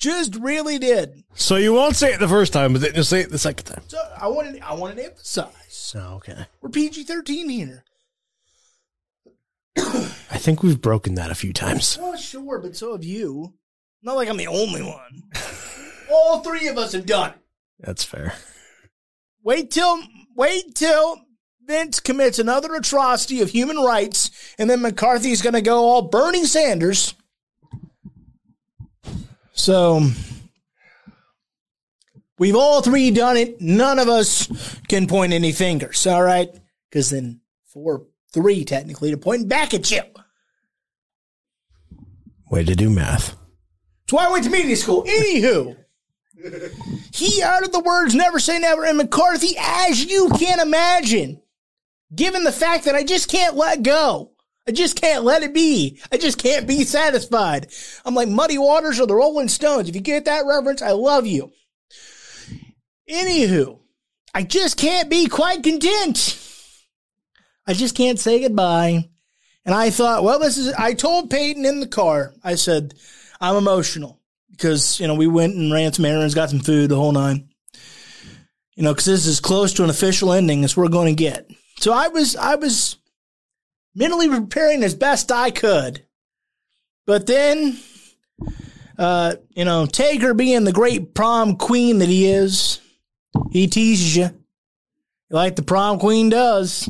Just 0.00 0.34
really 0.36 0.78
did. 0.78 1.24
So 1.34 1.56
you 1.56 1.74
won't 1.74 1.94
say 1.94 2.14
it 2.14 2.20
the 2.20 2.26
first 2.26 2.54
time, 2.54 2.72
but 2.72 2.80
then 2.80 2.94
you'll 2.94 3.04
say 3.04 3.20
it 3.20 3.30
the 3.30 3.38
second 3.38 3.66
time. 3.66 3.82
So 3.86 3.98
I 4.18 4.28
wanted, 4.28 4.60
I 4.62 4.72
wanted 4.72 4.96
to 4.96 5.04
emphasize. 5.04 5.94
Oh, 5.96 6.14
okay. 6.14 6.46
We're 6.62 6.70
PG 6.70 7.04
13 7.04 7.50
here. 7.50 7.84
I 9.76 10.38
think 10.38 10.62
we've 10.62 10.80
broken 10.80 11.14
that 11.16 11.30
a 11.30 11.34
few 11.34 11.52
times. 11.52 11.98
Well, 12.00 12.16
sure, 12.16 12.58
but 12.58 12.76
so 12.76 12.92
have 12.92 13.04
you. 13.04 13.52
Not 14.02 14.16
like 14.16 14.28
I'm 14.28 14.38
the 14.38 14.46
only 14.46 14.82
one. 14.82 15.24
All 16.10 16.40
three 16.40 16.66
of 16.68 16.78
us 16.78 16.92
have 16.92 17.04
done 17.06 17.30
it. 17.30 17.36
That's 17.78 18.04
fair. 18.04 18.34
Wait 19.42 19.70
till 19.70 20.02
wait 20.34 20.74
till 20.74 21.20
Vince 21.64 22.00
commits 22.00 22.38
another 22.38 22.74
atrocity 22.74 23.42
of 23.42 23.50
human 23.50 23.76
rights, 23.76 24.30
and 24.58 24.68
then 24.68 24.82
McCarthy's 24.82 25.42
going 25.42 25.54
to 25.54 25.62
go 25.62 25.84
all 25.84 26.02
Bernie 26.02 26.44
Sanders. 26.44 27.14
So 29.60 30.00
we've 32.38 32.56
all 32.56 32.80
three 32.80 33.10
done 33.10 33.36
it. 33.36 33.60
None 33.60 33.98
of 33.98 34.08
us 34.08 34.48
can 34.88 35.06
point 35.06 35.34
any 35.34 35.52
fingers. 35.52 36.06
All 36.06 36.22
right, 36.22 36.48
because 36.88 37.10
then 37.10 37.42
four, 37.66 38.06
three 38.32 38.64
technically 38.64 39.10
to 39.10 39.18
point 39.18 39.50
back 39.50 39.74
at 39.74 39.90
you. 39.90 40.00
Way 42.50 42.64
to 42.64 42.74
do 42.74 42.88
math. 42.88 43.36
That's 44.06 44.12
why 44.14 44.26
I 44.26 44.30
went 44.30 44.44
to 44.44 44.50
media 44.50 44.76
school. 44.76 45.04
Anywho. 45.04 45.76
He 47.12 47.42
uttered 47.42 47.72
the 47.72 47.80
words 47.80 48.14
never 48.14 48.38
say 48.38 48.58
never. 48.58 48.86
And 48.86 48.96
McCarthy, 48.96 49.56
as 49.58 50.06
you 50.06 50.30
can 50.38 50.58
imagine, 50.58 51.42
given 52.14 52.44
the 52.44 52.50
fact 52.50 52.86
that 52.86 52.94
I 52.94 53.04
just 53.04 53.28
can't 53.30 53.56
let 53.56 53.82
go, 53.82 54.32
I 54.68 54.72
just 54.72 55.00
can't 55.00 55.24
let 55.24 55.42
it 55.42 55.54
be. 55.54 56.00
I 56.12 56.16
just 56.16 56.38
can't 56.38 56.66
be 56.66 56.84
satisfied. 56.84 57.68
I'm 58.04 58.14
like 58.14 58.28
Muddy 58.28 58.58
Waters 58.58 59.00
or 59.00 59.06
the 59.06 59.14
Rolling 59.14 59.48
Stones. 59.48 59.88
If 59.88 59.94
you 59.94 60.00
get 60.00 60.26
that 60.26 60.46
reference, 60.46 60.82
I 60.82 60.92
love 60.92 61.26
you. 61.26 61.52
Anywho, 63.10 63.80
I 64.34 64.42
just 64.42 64.76
can't 64.76 65.10
be 65.10 65.26
quite 65.26 65.62
content. 65.62 66.38
I 67.66 67.72
just 67.72 67.96
can't 67.96 68.18
say 68.18 68.40
goodbye. 68.40 69.08
And 69.64 69.74
I 69.74 69.90
thought, 69.90 70.24
well, 70.24 70.38
this 70.38 70.56
is, 70.56 70.72
I 70.72 70.94
told 70.94 71.30
Peyton 71.30 71.64
in 71.64 71.80
the 71.80 71.86
car, 71.86 72.34
I 72.42 72.54
said, 72.54 72.94
I'm 73.40 73.56
emotional 73.56 74.20
because 74.60 75.00
you 75.00 75.06
know 75.06 75.14
we 75.14 75.26
went 75.26 75.56
and 75.56 75.72
ran 75.72 75.92
some 75.92 76.04
errands, 76.04 76.34
got 76.34 76.50
some 76.50 76.60
food, 76.60 76.90
the 76.90 76.96
whole 76.96 77.12
nine. 77.12 77.48
You 78.74 78.82
know, 78.84 78.92
because 78.92 79.06
this 79.06 79.26
is 79.26 79.40
close 79.40 79.72
to 79.74 79.84
an 79.84 79.90
official 79.90 80.32
ending 80.32 80.64
as 80.64 80.76
we're 80.76 80.88
going 80.88 81.14
to 81.14 81.22
get. 81.22 81.50
So 81.78 81.92
I 81.92 82.08
was 82.08 82.36
I 82.36 82.56
was 82.56 82.96
mentally 83.94 84.28
preparing 84.28 84.82
as 84.82 84.94
best 84.94 85.32
I 85.32 85.50
could, 85.50 86.04
but 87.06 87.26
then, 87.26 87.78
uh, 88.98 89.36
you 89.50 89.64
know, 89.64 89.86
Taker 89.86 90.34
being 90.34 90.64
the 90.64 90.72
great 90.72 91.14
prom 91.14 91.56
queen 91.56 91.98
that 91.98 92.08
he 92.08 92.26
is, 92.26 92.80
he 93.50 93.66
teases 93.66 94.16
you 94.16 94.30
like 95.30 95.56
the 95.56 95.62
prom 95.62 95.98
queen 95.98 96.28
does. 96.28 96.88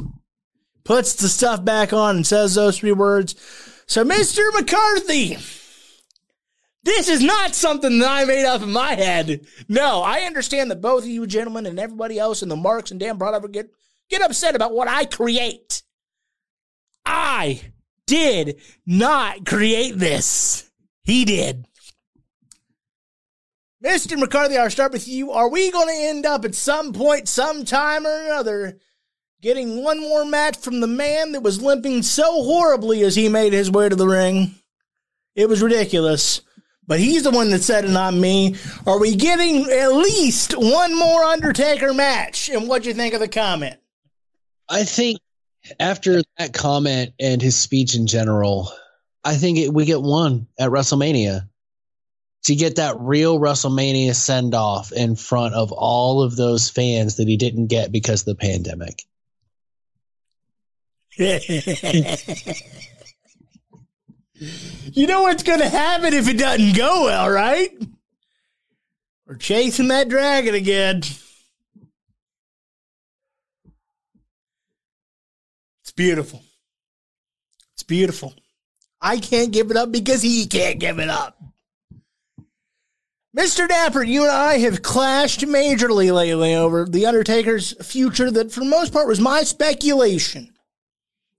Puts 0.85 1.15
the 1.15 1.29
stuff 1.29 1.65
back 1.65 1.93
on 1.93 2.17
and 2.17 2.27
says 2.27 2.55
those 2.55 2.79
three 2.79 2.93
words. 2.93 3.37
So, 3.87 4.05
Mr. 4.05 4.41
McCarthy, 4.55 5.37
this 6.83 7.09
is 7.09 7.23
not 7.23 7.55
something 7.55 7.99
that 7.99 8.11
I 8.11 8.25
made 8.25 8.47
up 8.47 8.63
in 8.63 8.73
my 8.73 8.95
head. 8.95 9.47
No, 9.69 10.01
I 10.01 10.21
understand 10.21 10.71
that 10.71 10.81
both 10.81 11.05
of 11.05 11.11
you 11.11 11.27
gentlemen 11.27 11.67
and 11.67 11.79
everybody 11.79 12.19
else 12.19 12.43
in 12.43 12.49
the 12.49 12.57
Marks 12.57 12.91
and 12.91 12.99
Dan 12.99 13.19
product 13.19 13.53
get 13.53 13.71
get 14.09 14.23
upset 14.23 14.57
about 14.57 14.73
what 14.73 14.89
I 14.89 15.05
create. 15.05 15.83
I 17.05 17.61
did 18.07 18.61
not 18.87 19.47
create 19.47 19.99
this. 19.99 20.71
He 21.03 21.25
did. 21.25 21.67
Mr. 23.85 24.19
McCarthy, 24.19 24.59
I'll 24.59 24.71
start 24.71 24.93
with 24.93 25.09
you. 25.09 25.31
Are 25.33 25.49
we 25.49 25.71
going 25.71 25.89
to 25.89 26.03
end 26.09 26.27
up 26.27 26.45
at 26.45 26.55
some 26.55 26.93
point, 26.93 27.29
sometime 27.29 28.07
or 28.07 28.25
another, 28.27 28.79
getting 29.41 29.83
one 29.83 30.01
more 30.01 30.25
match 30.25 30.59
from 30.59 30.81
the 30.81 30.87
man 30.87 31.33
that 31.33 31.43
was 31.43 31.63
limping 31.63 32.03
so 32.03 32.43
horribly 32.43 33.03
as 33.03 33.17
he 33.17 33.29
made 33.29 33.55
his 33.55 33.71
way 33.71 33.89
to 33.89 33.97
the 33.97 34.07
ring? 34.07 34.55
It 35.35 35.49
was 35.49 35.63
ridiculous 35.63 36.43
but 36.91 36.99
he's 36.99 37.23
the 37.23 37.31
one 37.31 37.51
that 37.51 37.63
said 37.63 37.85
it, 37.85 37.91
not 37.93 38.15
me. 38.15 38.57
Are 38.85 38.99
we 38.99 39.15
getting 39.15 39.63
at 39.71 39.93
least 39.93 40.55
one 40.59 40.99
more 40.99 41.23
Undertaker 41.23 41.95
match? 41.95 42.49
And 42.49 42.67
what'd 42.67 42.85
you 42.85 42.95
think 42.95 43.15
of 43.15 43.21
the 43.21 43.29
comment? 43.29 43.77
I 44.69 44.83
think 44.83 45.21
after 45.79 46.23
that 46.39 46.53
comment 46.53 47.13
and 47.21 47.41
his 47.41 47.57
speech 47.57 47.95
in 47.95 48.07
general, 48.07 48.73
I 49.25 49.37
think 49.37 49.59
it, 49.59 49.73
we 49.73 49.85
get 49.85 50.03
one 50.03 50.47
at 50.59 50.71
WrestleMania 50.71 51.49
to 52.45 52.55
get 52.55 52.77
that 52.77 52.97
real 52.99 53.39
WrestleMania 53.39 54.15
send 54.15 54.55
off 54.55 54.93
in 54.93 55.17
front 55.17 55.55
of 55.55 55.73
all 55.73 56.23
of 56.23 56.37
those 56.37 56.71
fans 56.71 57.17
that 57.17 57.29
he 57.29 57.37
didn't 57.37 57.67
get 57.67 57.93
because 57.93 58.23
of 58.23 58.27
the 58.27 58.35
pandemic. 58.35 59.05
You 64.41 65.07
know 65.07 65.23
what's 65.23 65.43
going 65.43 65.61
to 65.61 65.69
happen 65.69 66.15
if 66.15 66.29
it 66.29 66.39
doesn't 66.39 66.75
go 66.75 67.05
well, 67.05 67.29
right? 67.29 67.71
We're 69.27 69.37
chasing 69.37 69.89
that 69.89 70.09
dragon 70.09 70.55
again. 70.55 71.03
Beautiful. 76.01 76.43
It's 77.75 77.83
beautiful. 77.83 78.33
I 79.03 79.19
can't 79.19 79.53
give 79.53 79.71
it 79.71 79.77
up 79.77 79.93
because 79.93 80.23
he 80.23 80.47
can't 80.47 80.79
give 80.79 80.99
it 80.99 81.11
up. 81.11 81.37
Mr. 83.37 83.69
Dapper, 83.69 84.03
you 84.03 84.23
and 84.23 84.33
I 84.33 84.59
have 84.61 84.81
clashed 84.81 85.41
majorly 85.43 86.11
lately 86.13 86.55
over 86.55 86.87
The 86.87 87.05
Undertaker's 87.05 87.75
future 87.87 88.31
that, 88.31 88.51
for 88.51 88.61
the 88.61 88.67
most 88.67 88.95
part, 88.95 89.09
was 89.09 89.21
my 89.21 89.43
speculation 89.43 90.55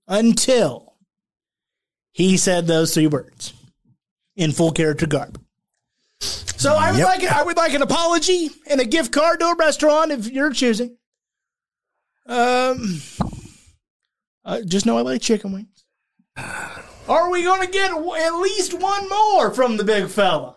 until 0.07 0.93
he 2.11 2.37
said 2.37 2.67
those 2.67 2.93
three 2.93 3.07
words 3.07 3.53
in 4.35 4.51
full 4.51 4.71
character 4.71 5.07
garb. 5.07 5.41
So 6.19 6.75
I 6.75 6.91
would 6.91 6.99
Yep. 6.99 7.07
like 7.07 7.23
I 7.23 7.41
would 7.41 7.57
like 7.57 7.73
an 7.73 7.81
apology 7.81 8.51
and 8.67 8.79
a 8.79 8.85
gift 8.85 9.11
card 9.11 9.39
to 9.39 9.47
a 9.47 9.55
restaurant 9.55 10.11
if 10.11 10.27
you're 10.29 10.53
choosing. 10.53 10.97
Um, 12.27 13.01
uh, 14.45 14.61
just 14.65 14.85
know 14.85 14.97
I 14.97 15.01
like 15.01 15.21
chicken 15.21 15.51
wings. 15.51 15.85
Are 17.07 17.29
we 17.29 17.43
going 17.43 17.61
to 17.61 17.71
get 17.71 17.91
at 17.91 18.35
least 18.35 18.73
one 18.73 19.09
more 19.09 19.51
from 19.53 19.77
the 19.77 19.83
big 19.83 20.07
fella? 20.07 20.55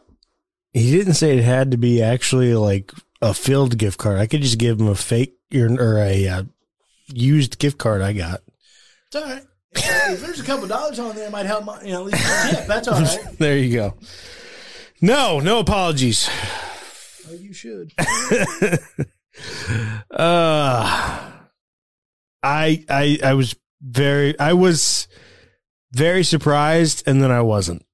He 0.73 0.90
didn't 0.90 1.14
say 1.14 1.37
it 1.37 1.44
had 1.44 1.70
to 1.70 1.77
be 1.77 2.03
actually 2.03 2.55
like 2.55 2.92
a 3.23 3.35
filled 3.35 3.79
gift 3.79 3.99
card. 3.99 4.18
I 4.18 4.27
could 4.27 4.42
just 4.42 4.59
give 4.59 4.81
him 4.81 4.88
a 4.88 4.94
fake 4.94 5.35
or, 5.55 5.66
or 5.81 5.99
a 5.99 6.29
uh, 6.29 6.42
used 7.07 7.59
gift 7.59 7.79
card 7.79 8.03
I 8.03 8.12
got. 8.12 8.42
It's 9.07 9.16
all 9.16 9.23
right. 9.23 9.42
if 9.75 10.20
there's 10.20 10.40
a 10.40 10.44
couple 10.44 10.66
dollars 10.68 10.99
on 10.99 11.14
there, 11.16 11.27
it 11.27 11.33
might 11.33 11.47
help. 11.47 11.64
My, 11.64 11.83
you 11.83 11.92
know, 11.92 12.01
at 12.01 12.12
least 12.12 12.25
a 12.25 12.57
tip. 12.57 12.66
That's 12.66 12.88
all 12.88 13.01
right. 13.01 13.18
There 13.38 13.57
you 13.59 13.73
go. 13.73 13.94
No, 15.01 15.40
no 15.40 15.59
apologies. 15.59 16.29
Oh, 17.29 17.35
you 17.35 17.53
should. 17.53 17.92
Uh 20.11 21.33
I 22.40 22.85
I 22.88 23.18
I 23.25 23.35
was 23.35 23.57
very 23.85 24.38
I 24.38 24.55
was 24.55 25.07
very 25.92 26.25
surprised 26.25 27.03
and 27.07 27.23
then 27.23 27.31
I 27.31 27.42
wasn't. 27.42 27.85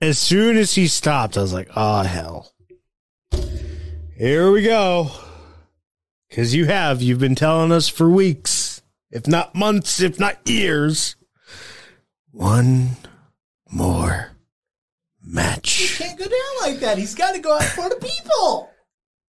As 0.00 0.18
soon 0.18 0.56
as 0.56 0.74
he 0.74 0.86
stopped, 0.86 1.36
I 1.36 1.42
was 1.42 1.52
like, 1.52 1.68
"Oh 1.74 2.02
hell." 2.02 2.52
Here 4.16 4.50
we 4.50 4.62
go. 4.62 5.10
Cuz 6.30 6.54
you 6.54 6.66
have 6.66 7.02
you've 7.02 7.18
been 7.18 7.34
telling 7.34 7.72
us 7.72 7.88
for 7.88 8.08
weeks, 8.08 8.80
if 9.10 9.26
not 9.26 9.54
months, 9.54 10.00
if 10.00 10.18
not 10.18 10.48
years. 10.48 11.16
One 12.30 12.96
more 13.70 14.32
match. 15.22 15.72
He 15.72 16.04
can't 16.04 16.18
go 16.18 16.24
down 16.24 16.70
like 16.70 16.80
that. 16.80 16.98
He's 16.98 17.14
got 17.14 17.32
to 17.32 17.40
go 17.40 17.54
out 17.54 17.64
for 17.64 17.88
the 17.88 17.96
people. 17.96 18.70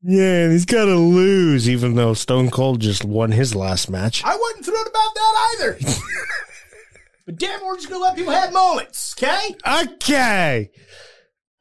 Yeah, 0.02 0.44
and 0.44 0.52
he's 0.54 0.66
got 0.66 0.86
to 0.86 0.96
lose 0.96 1.70
even 1.70 1.96
though 1.96 2.14
Stone 2.14 2.52
Cold 2.52 2.80
just 2.80 3.04
won 3.04 3.32
his 3.32 3.54
last 3.54 3.90
match. 3.90 4.24
I 4.24 4.36
wasn't 4.36 4.66
thrilled 4.66 4.88
about 4.88 5.14
that 5.16 5.56
either. 5.56 5.80
but 7.26 7.36
damn, 7.36 7.66
we're 7.66 7.76
just 7.76 7.90
gonna 7.90 8.02
let 8.02 8.16
people 8.16 8.32
have 8.32 8.54
moments, 8.54 9.16
okay? 9.18 9.56
Okay. 9.86 10.72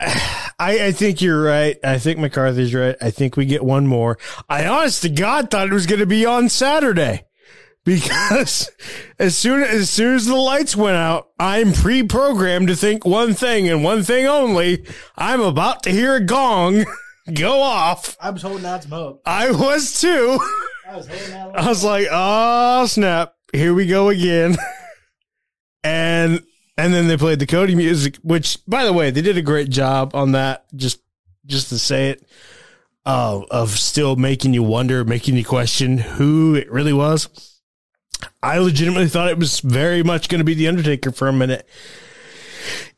I, 0.00 0.86
I 0.86 0.92
think 0.92 1.20
you're 1.20 1.42
right. 1.42 1.76
I 1.82 1.98
think 1.98 2.18
McCarthy's 2.18 2.74
right. 2.74 2.96
I 3.00 3.10
think 3.10 3.36
we 3.36 3.46
get 3.46 3.64
one 3.64 3.86
more. 3.86 4.18
I 4.48 4.66
honest 4.66 5.02
to 5.02 5.08
God 5.08 5.50
thought 5.50 5.68
it 5.68 5.72
was 5.72 5.86
going 5.86 5.98
to 6.00 6.06
be 6.06 6.24
on 6.24 6.48
Saturday 6.48 7.24
because 7.84 8.70
as 9.18 9.36
soon 9.36 9.62
as 9.62 9.90
soon 9.90 10.14
as 10.14 10.26
the 10.26 10.36
lights 10.36 10.76
went 10.76 10.96
out, 10.96 11.30
I'm 11.38 11.72
pre-programmed 11.72 12.68
to 12.68 12.76
think 12.76 13.04
one 13.04 13.34
thing 13.34 13.68
and 13.68 13.82
one 13.82 14.04
thing 14.04 14.26
only. 14.26 14.84
I'm 15.16 15.40
about 15.40 15.82
to 15.84 15.90
hear 15.90 16.14
a 16.14 16.24
gong 16.24 16.84
go 17.34 17.60
off. 17.60 18.16
I 18.20 18.30
was 18.30 18.42
holding 18.42 18.66
out 18.66 18.82
some 18.82 18.92
hope. 18.92 19.22
I 19.26 19.50
was 19.50 20.00
too. 20.00 20.40
I 20.88 20.96
was 20.96 21.06
holding 21.06 21.34
out. 21.34 21.56
I 21.56 21.68
was 21.68 21.84
like, 21.84 22.06
oh 22.10 22.86
snap, 22.86 23.34
here 23.52 23.74
we 23.74 23.86
go 23.86 24.08
again. 24.08 24.56
and 25.84 26.42
and 26.76 26.94
then 26.94 27.08
they 27.08 27.16
played 27.16 27.40
the 27.40 27.46
Cody 27.46 27.74
music, 27.74 28.16
which 28.22 28.58
by 28.66 28.84
the 28.84 28.92
way, 28.92 29.10
they 29.10 29.22
did 29.22 29.36
a 29.36 29.42
great 29.42 29.68
job 29.68 30.14
on 30.14 30.32
that. 30.32 30.64
Just 30.74 31.00
just 31.46 31.68
to 31.70 31.78
say 31.78 32.10
it, 32.10 32.26
uh, 33.04 33.40
of 33.50 33.70
still 33.70 34.16
making 34.16 34.54
you 34.54 34.62
wonder, 34.62 35.04
making 35.04 35.36
you 35.36 35.44
question 35.44 35.98
who 35.98 36.54
it 36.54 36.70
really 36.70 36.92
was. 36.92 37.28
I 38.42 38.58
legitimately 38.58 39.08
thought 39.08 39.30
it 39.30 39.38
was 39.38 39.60
very 39.60 40.02
much 40.02 40.28
going 40.28 40.40
to 40.40 40.44
be 40.44 40.54
the 40.54 40.68
Undertaker 40.68 41.10
for 41.10 41.28
a 41.28 41.32
minute. 41.32 41.68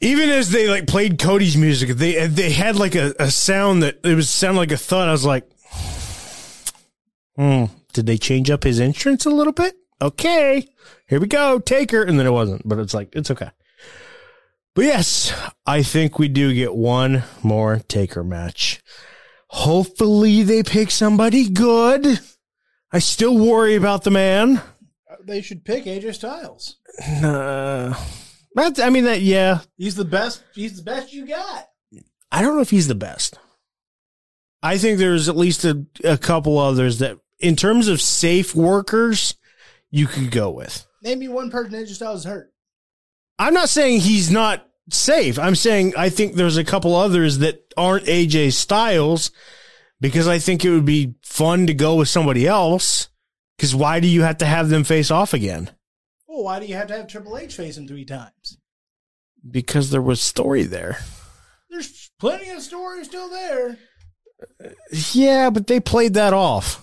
Even 0.01 0.29
as 0.31 0.51
they 0.51 0.69
like 0.69 0.87
played 0.87 1.19
Cody's 1.19 1.57
music, 1.57 1.91
they 1.91 2.27
they 2.27 2.51
had 2.51 2.77
like 2.77 2.95
a, 2.95 3.15
a 3.19 3.31
sound 3.31 3.83
that 3.83 3.99
it 4.05 4.15
was 4.15 4.29
sound 4.31 4.57
like 4.57 4.73
a 4.73 4.77
thud. 4.77 5.09
I 5.09 5.13
was 5.13 5.25
like, 5.25 5.49
Hmm. 7.41 7.65
Did 7.95 8.05
they 8.05 8.19
change 8.19 8.51
up 8.51 8.65
his 8.65 8.79
entrance 8.79 9.25
a 9.25 9.31
little 9.31 9.55
bit? 9.55 9.75
Okay. 10.03 10.69
Here 11.09 11.19
we 11.19 11.27
go. 11.27 11.59
Taker. 11.59 12.03
And 12.03 12.19
then 12.19 12.27
it 12.27 12.33
wasn't, 12.33 12.69
but 12.69 12.79
it's 12.79 12.93
like, 12.93 13.15
it's 13.17 13.31
okay. 13.31 13.51
But 14.75 14.85
yes, 14.85 15.33
I 15.67 15.83
think 15.83 16.19
we 16.19 16.29
do 16.29 16.53
get 16.53 16.75
one 16.75 17.25
more 17.43 17.79
Taker 17.89 18.23
match. 18.23 18.83
Hopefully 19.49 20.43
they 20.43 20.63
pick 20.63 20.91
somebody 20.91 21.49
good. 21.49 22.21
I 22.93 22.99
still 22.99 23.39
worry 23.39 23.75
about 23.75 24.05
the 24.05 24.11
man. 24.11 24.61
They 25.25 25.41
should 25.41 25.65
pick 25.65 25.85
AJ 25.85 26.15
Styles. 26.17 26.77
Uh, 27.23 27.95
that's, 28.55 28.81
I 28.81 28.91
mean, 28.91 29.05
that, 29.05 29.21
yeah. 29.21 29.61
He's 29.77 29.95
the 29.95 30.05
best. 30.05 30.43
He's 30.55 30.77
the 30.77 30.83
best 30.83 31.13
you 31.13 31.27
got. 31.27 31.69
I 32.33 32.43
don't 32.43 32.55
know 32.55 32.63
if 32.63 32.71
he's 32.71 32.89
the 32.89 32.95
best. 32.95 33.39
I 34.63 34.79
think 34.79 34.99
there's 34.99 35.29
at 35.29 35.37
least 35.37 35.65
a, 35.65 35.85
a 36.05 36.19
couple 36.19 36.59
others 36.59 36.99
that, 36.99 37.19
in 37.39 37.57
terms 37.57 37.89
of 37.89 38.01
safe 38.01 38.55
workers, 38.55 39.35
you 39.91 40.07
could 40.07 40.31
go 40.31 40.51
with. 40.51 40.87
Name 41.03 41.21
me 41.21 41.29
one 41.29 41.51
person 41.51 41.73
AJ 41.73 41.89
Styles 41.95 42.21
is 42.21 42.27
hurt. 42.27 42.53
I'm 43.39 43.55
not 43.55 43.71
saying 43.71 44.01
he's 44.01 44.31
not 44.31 44.67
safe. 44.91 45.39
I'm 45.39 45.55
saying 45.55 45.95
I 45.97 46.11
think 46.11 46.35
there's 46.35 46.59
a 46.59 46.65
couple 46.65 46.95
others 46.95 47.39
that 47.39 47.73
aren't 47.77 48.05
AJ 48.05 48.53
Styles 48.53 49.31
because 50.01 50.29
I 50.29 50.39
think 50.39 50.65
it 50.65 50.71
would 50.71 50.85
be 50.85 51.15
fun 51.23 51.67
to 51.67 51.75
go 51.75 51.97
with 51.97 52.09
somebody 52.09 52.47
else. 52.47 53.09
Because 53.57 53.75
why 53.75 54.01
do 54.01 54.09
you 54.09 54.23
have 54.23 54.39
to 54.39 54.47
have 54.47 54.69
them 54.69 54.85
face 54.85 55.11
off 55.11 55.35
again? 55.35 55.71
Well, 56.41 56.47
why 56.47 56.59
do 56.59 56.65
you 56.65 56.75
have 56.75 56.87
to 56.87 56.97
have 56.97 57.07
Triple 57.07 57.37
H 57.37 57.55
face 57.55 57.77
him 57.77 57.87
three 57.87 58.07
times? 58.07 58.57
Because 59.47 59.91
there 59.91 60.01
was 60.01 60.23
story 60.23 60.63
there. 60.63 60.97
There's 61.69 62.11
plenty 62.19 62.49
of 62.49 62.63
stories 62.63 63.09
still 63.09 63.29
there. 63.29 63.77
Yeah, 65.13 65.51
but 65.51 65.67
they 65.67 65.81
played 65.81 66.15
that 66.15 66.33
off. 66.33 66.83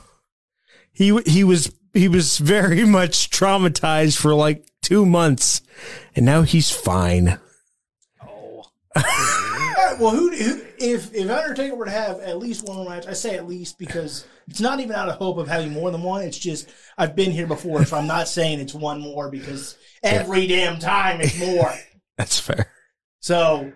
He 0.91 1.19
he 1.25 1.43
was 1.43 1.73
he 1.95 2.07
was 2.07 2.37
very 2.37 2.85
much 2.99 3.31
traumatized 3.31 4.19
for 4.19 4.35
like 4.35 4.69
two 4.83 5.07
months, 5.07 5.63
and 6.15 6.23
now 6.23 6.43
he's 6.43 6.69
fine. 6.69 7.39
Right, 8.21 8.29
oh. 8.29 9.73
well, 9.99 10.11
who, 10.11 10.31
who 10.31 10.61
if 10.77 11.13
if 11.13 11.29
Undertaker 11.29 11.75
were 11.75 11.85
to 11.85 11.91
have 11.91 12.19
at 12.19 12.37
least 12.37 12.67
one 12.67 12.77
more 12.77 12.89
match? 12.89 13.07
I 13.07 13.13
say 13.13 13.35
at 13.35 13.47
least 13.47 13.77
because 13.77 14.25
it's 14.47 14.61
not 14.61 14.79
even 14.79 14.95
out 14.95 15.09
of 15.09 15.15
hope 15.15 15.37
of 15.37 15.47
having 15.47 15.71
more 15.71 15.91
than 15.91 16.03
one. 16.03 16.23
It's 16.23 16.37
just 16.37 16.69
I've 16.97 17.15
been 17.15 17.31
here 17.31 17.47
before, 17.47 17.85
so 17.85 17.97
I'm 17.97 18.07
not 18.07 18.27
saying 18.27 18.59
it's 18.59 18.73
one 18.73 19.01
more 19.01 19.29
because 19.29 19.77
every 20.03 20.47
damn 20.47 20.79
time 20.79 21.21
it's 21.21 21.39
more. 21.39 21.73
That's 22.17 22.39
fair. 22.39 22.71
So 23.19 23.73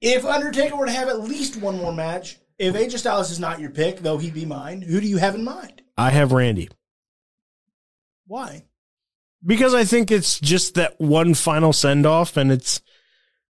if 0.00 0.24
Undertaker 0.24 0.76
were 0.76 0.86
to 0.86 0.92
have 0.92 1.08
at 1.08 1.20
least 1.20 1.56
one 1.56 1.76
more 1.76 1.92
match, 1.92 2.38
if 2.58 2.74
AJ 2.74 2.98
Styles 2.98 3.30
is 3.30 3.40
not 3.40 3.60
your 3.60 3.70
pick, 3.70 3.98
though 3.98 4.18
he'd 4.18 4.34
be 4.34 4.44
mine, 4.44 4.82
who 4.82 5.00
do 5.00 5.06
you 5.06 5.18
have 5.18 5.34
in 5.34 5.44
mind? 5.44 5.82
I 5.96 6.10
have 6.10 6.32
Randy. 6.32 6.68
Why? 8.26 8.64
because 9.46 9.74
I 9.74 9.84
think 9.84 10.10
it's 10.10 10.40
just 10.40 10.74
that 10.74 11.00
one 11.00 11.34
final 11.34 11.72
send 11.72 12.04
off 12.04 12.36
and 12.36 12.50
it's 12.50 12.80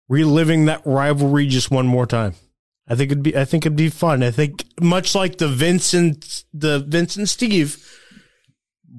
reliving 0.08 0.66
that 0.66 0.82
rivalry 0.86 1.48
just 1.48 1.72
one 1.72 1.88
more 1.88 2.06
time. 2.06 2.34
I 2.88 2.96
think 2.96 3.12
it'd 3.12 3.24
be 3.24 3.38
I 3.38 3.46
think 3.46 3.66
it'd 3.66 3.78
be 3.78 3.90
fun. 3.90 4.24
I 4.24 4.32
think 4.32 4.66
much 4.82 5.16
like 5.16 5.38
the 5.38 5.48
Vincent 5.48 6.44
the 6.54 6.80
Vincent 6.80 7.30
Steve 7.30 7.78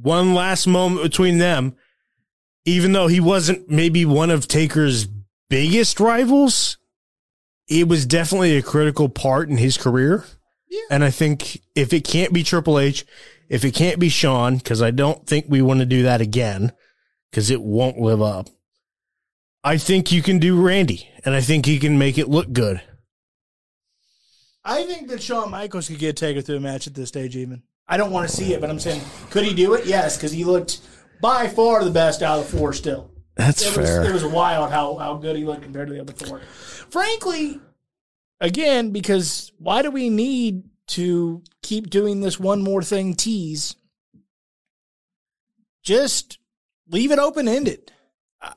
one 0.00 0.34
last 0.34 0.66
moment 0.66 1.02
between 1.02 1.38
them 1.38 1.76
even 2.64 2.92
though 2.92 3.08
he 3.08 3.20
wasn't 3.20 3.68
maybe 3.68 4.04
one 4.04 4.30
of 4.30 4.46
Taker's 4.46 5.08
biggest 5.50 6.00
rivals, 6.00 6.78
it 7.68 7.88
was 7.88 8.06
definitely 8.06 8.56
a 8.56 8.62
critical 8.62 9.08
part 9.08 9.48
in 9.48 9.56
his 9.56 9.76
career. 9.76 10.24
Yeah. 10.68 10.80
And 10.90 11.04
I 11.04 11.10
think 11.10 11.60
if 11.74 11.92
it 11.92 12.04
can't 12.04 12.32
be 12.32 12.42
Triple 12.42 12.78
H, 12.78 13.04
if 13.48 13.64
it 13.64 13.74
can't 13.74 13.98
be 13.98 14.08
Shawn, 14.08 14.56
because 14.56 14.80
I 14.80 14.90
don't 14.90 15.26
think 15.26 15.46
we 15.48 15.60
want 15.60 15.80
to 15.80 15.86
do 15.86 16.04
that 16.04 16.20
again, 16.20 16.72
because 17.30 17.50
it 17.50 17.60
won't 17.60 17.98
live 17.98 18.22
up. 18.22 18.48
I 19.64 19.78
think 19.78 20.10
you 20.10 20.22
can 20.22 20.38
do 20.38 20.60
Randy, 20.60 21.08
and 21.24 21.34
I 21.34 21.40
think 21.40 21.66
he 21.66 21.78
can 21.78 21.98
make 21.98 22.18
it 22.18 22.28
look 22.28 22.52
good. 22.52 22.80
I 24.64 24.84
think 24.84 25.08
that 25.08 25.22
Shawn 25.22 25.50
Michaels 25.50 25.88
could 25.88 25.98
get 25.98 26.16
Taker 26.16 26.40
through 26.40 26.56
a 26.56 26.60
match 26.60 26.86
at 26.86 26.94
this 26.94 27.08
stage, 27.08 27.36
even. 27.36 27.62
I 27.86 27.96
don't 27.96 28.10
want 28.10 28.28
to 28.28 28.34
see 28.34 28.54
it, 28.54 28.60
but 28.60 28.70
I'm 28.70 28.80
saying, 28.80 29.02
could 29.30 29.44
he 29.44 29.54
do 29.54 29.74
it? 29.74 29.86
Yes, 29.86 30.16
because 30.16 30.32
he 30.32 30.44
looked 30.44 30.80
by 31.20 31.48
far 31.48 31.84
the 31.84 31.90
best 31.90 32.22
out 32.22 32.38
of 32.38 32.50
the 32.50 32.56
four 32.56 32.72
still. 32.72 33.10
That's 33.36 33.62
it 33.64 33.70
fair. 33.70 34.00
Was, 34.00 34.08
it 34.08 34.12
was 34.12 34.24
wild 34.24 34.70
how, 34.70 34.96
how 34.96 35.14
good 35.14 35.36
he 35.36 35.44
looked 35.44 35.62
compared 35.62 35.88
to 35.88 35.94
the 35.94 36.00
other 36.00 36.12
four. 36.12 36.40
Frankly, 36.90 37.60
again, 38.40 38.90
because 38.90 39.52
why 39.58 39.82
do 39.82 39.90
we 39.90 40.10
need 40.10 40.64
to 40.88 41.42
keep 41.62 41.88
doing 41.88 42.20
this 42.20 42.38
one 42.38 42.62
more 42.62 42.82
thing 42.82 43.14
tease? 43.14 43.76
Just 45.82 46.38
leave 46.88 47.10
it 47.10 47.18
open 47.18 47.48
ended. 47.48 47.91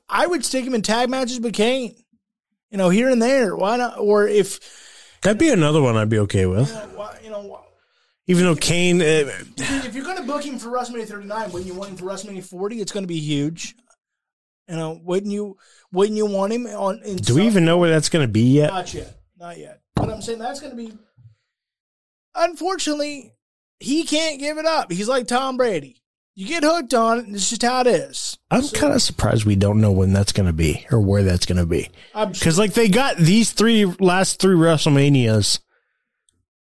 I 0.09 0.25
would 0.27 0.43
stick 0.45 0.65
him 0.65 0.73
in 0.75 0.81
tag 0.81 1.09
matches 1.09 1.39
with 1.39 1.53
Kane, 1.53 1.95
you 2.71 2.77
know, 2.77 2.89
here 2.89 3.09
and 3.09 3.21
there. 3.21 3.55
Why 3.55 3.77
not? 3.77 3.99
Or 3.99 4.27
if 4.27 4.59
That'd 5.21 5.39
be 5.39 5.49
another 5.49 5.81
one 5.81 5.95
I'd 5.95 6.09
be 6.09 6.19
okay 6.19 6.45
with. 6.45 6.69
you 6.69 6.75
know, 6.75 6.89
why- 6.95 7.19
you 7.23 7.29
know 7.29 7.65
Even 8.27 8.45
though 8.45 8.55
Kane, 8.55 9.01
uh, 9.01 9.31
if 9.57 9.93
you're 9.95 10.03
going 10.03 10.17
to 10.17 10.23
book 10.23 10.43
him 10.43 10.57
for 10.57 10.69
WrestleMania 10.69 11.07
39, 11.07 11.51
wouldn't 11.51 11.65
you 11.65 11.73
want 11.75 11.91
him 11.91 11.97
for 11.97 12.05
WrestleMania 12.05 12.43
40? 12.43 12.81
It's 12.81 12.91
going 12.91 13.03
to 13.03 13.07
be 13.07 13.19
huge. 13.19 13.75
You 14.67 14.75
know, 14.75 14.99
wouldn't 15.03 15.31
you? 15.31 15.57
Wouldn't 15.91 16.17
you 16.17 16.25
want 16.25 16.51
him 16.53 16.65
on? 16.65 17.01
In 17.03 17.17
do 17.17 17.36
we 17.36 17.45
even 17.45 17.65
know 17.65 17.77
where 17.77 17.89
that's 17.91 18.09
going 18.09 18.25
to 18.25 18.31
be 18.31 18.41
yet? 18.41 18.71
Not 18.71 18.93
yet. 18.93 19.19
Not 19.38 19.57
yet. 19.59 19.81
But 19.95 20.09
I'm 20.09 20.21
saying 20.23 20.39
that's 20.39 20.59
going 20.59 20.71
to 20.71 20.75
be. 20.75 20.91
Unfortunately, 22.33 23.33
he 23.79 24.03
can't 24.05 24.39
give 24.39 24.57
it 24.57 24.65
up. 24.65 24.91
He's 24.91 25.07
like 25.07 25.27
Tom 25.27 25.57
Brady. 25.57 26.01
You 26.38 26.47
get 26.47 26.63
hooked 26.63 26.93
on 26.93 27.19
it, 27.19 27.25
and 27.27 27.36
it's 27.36 27.49
just 27.49 27.61
how 27.61 27.79
it 27.79 27.88
is. 27.88 28.38
I'm 28.51 28.67
kind 28.67 28.93
of 28.93 29.01
surprised 29.01 29.45
we 29.45 29.55
don't 29.55 29.79
know 29.79 29.93
when 29.93 30.11
that's 30.11 30.33
going 30.33 30.47
to 30.47 30.53
be 30.53 30.86
or 30.91 30.99
where 30.99 31.23
that's 31.23 31.45
going 31.45 31.57
to 31.59 31.65
be. 31.65 31.89
Because 32.13 32.59
like 32.59 32.73
they 32.73 32.89
got 32.89 33.15
these 33.15 33.53
three 33.53 33.86
last 33.86 34.41
three 34.41 34.55
WrestleManias 34.55 35.59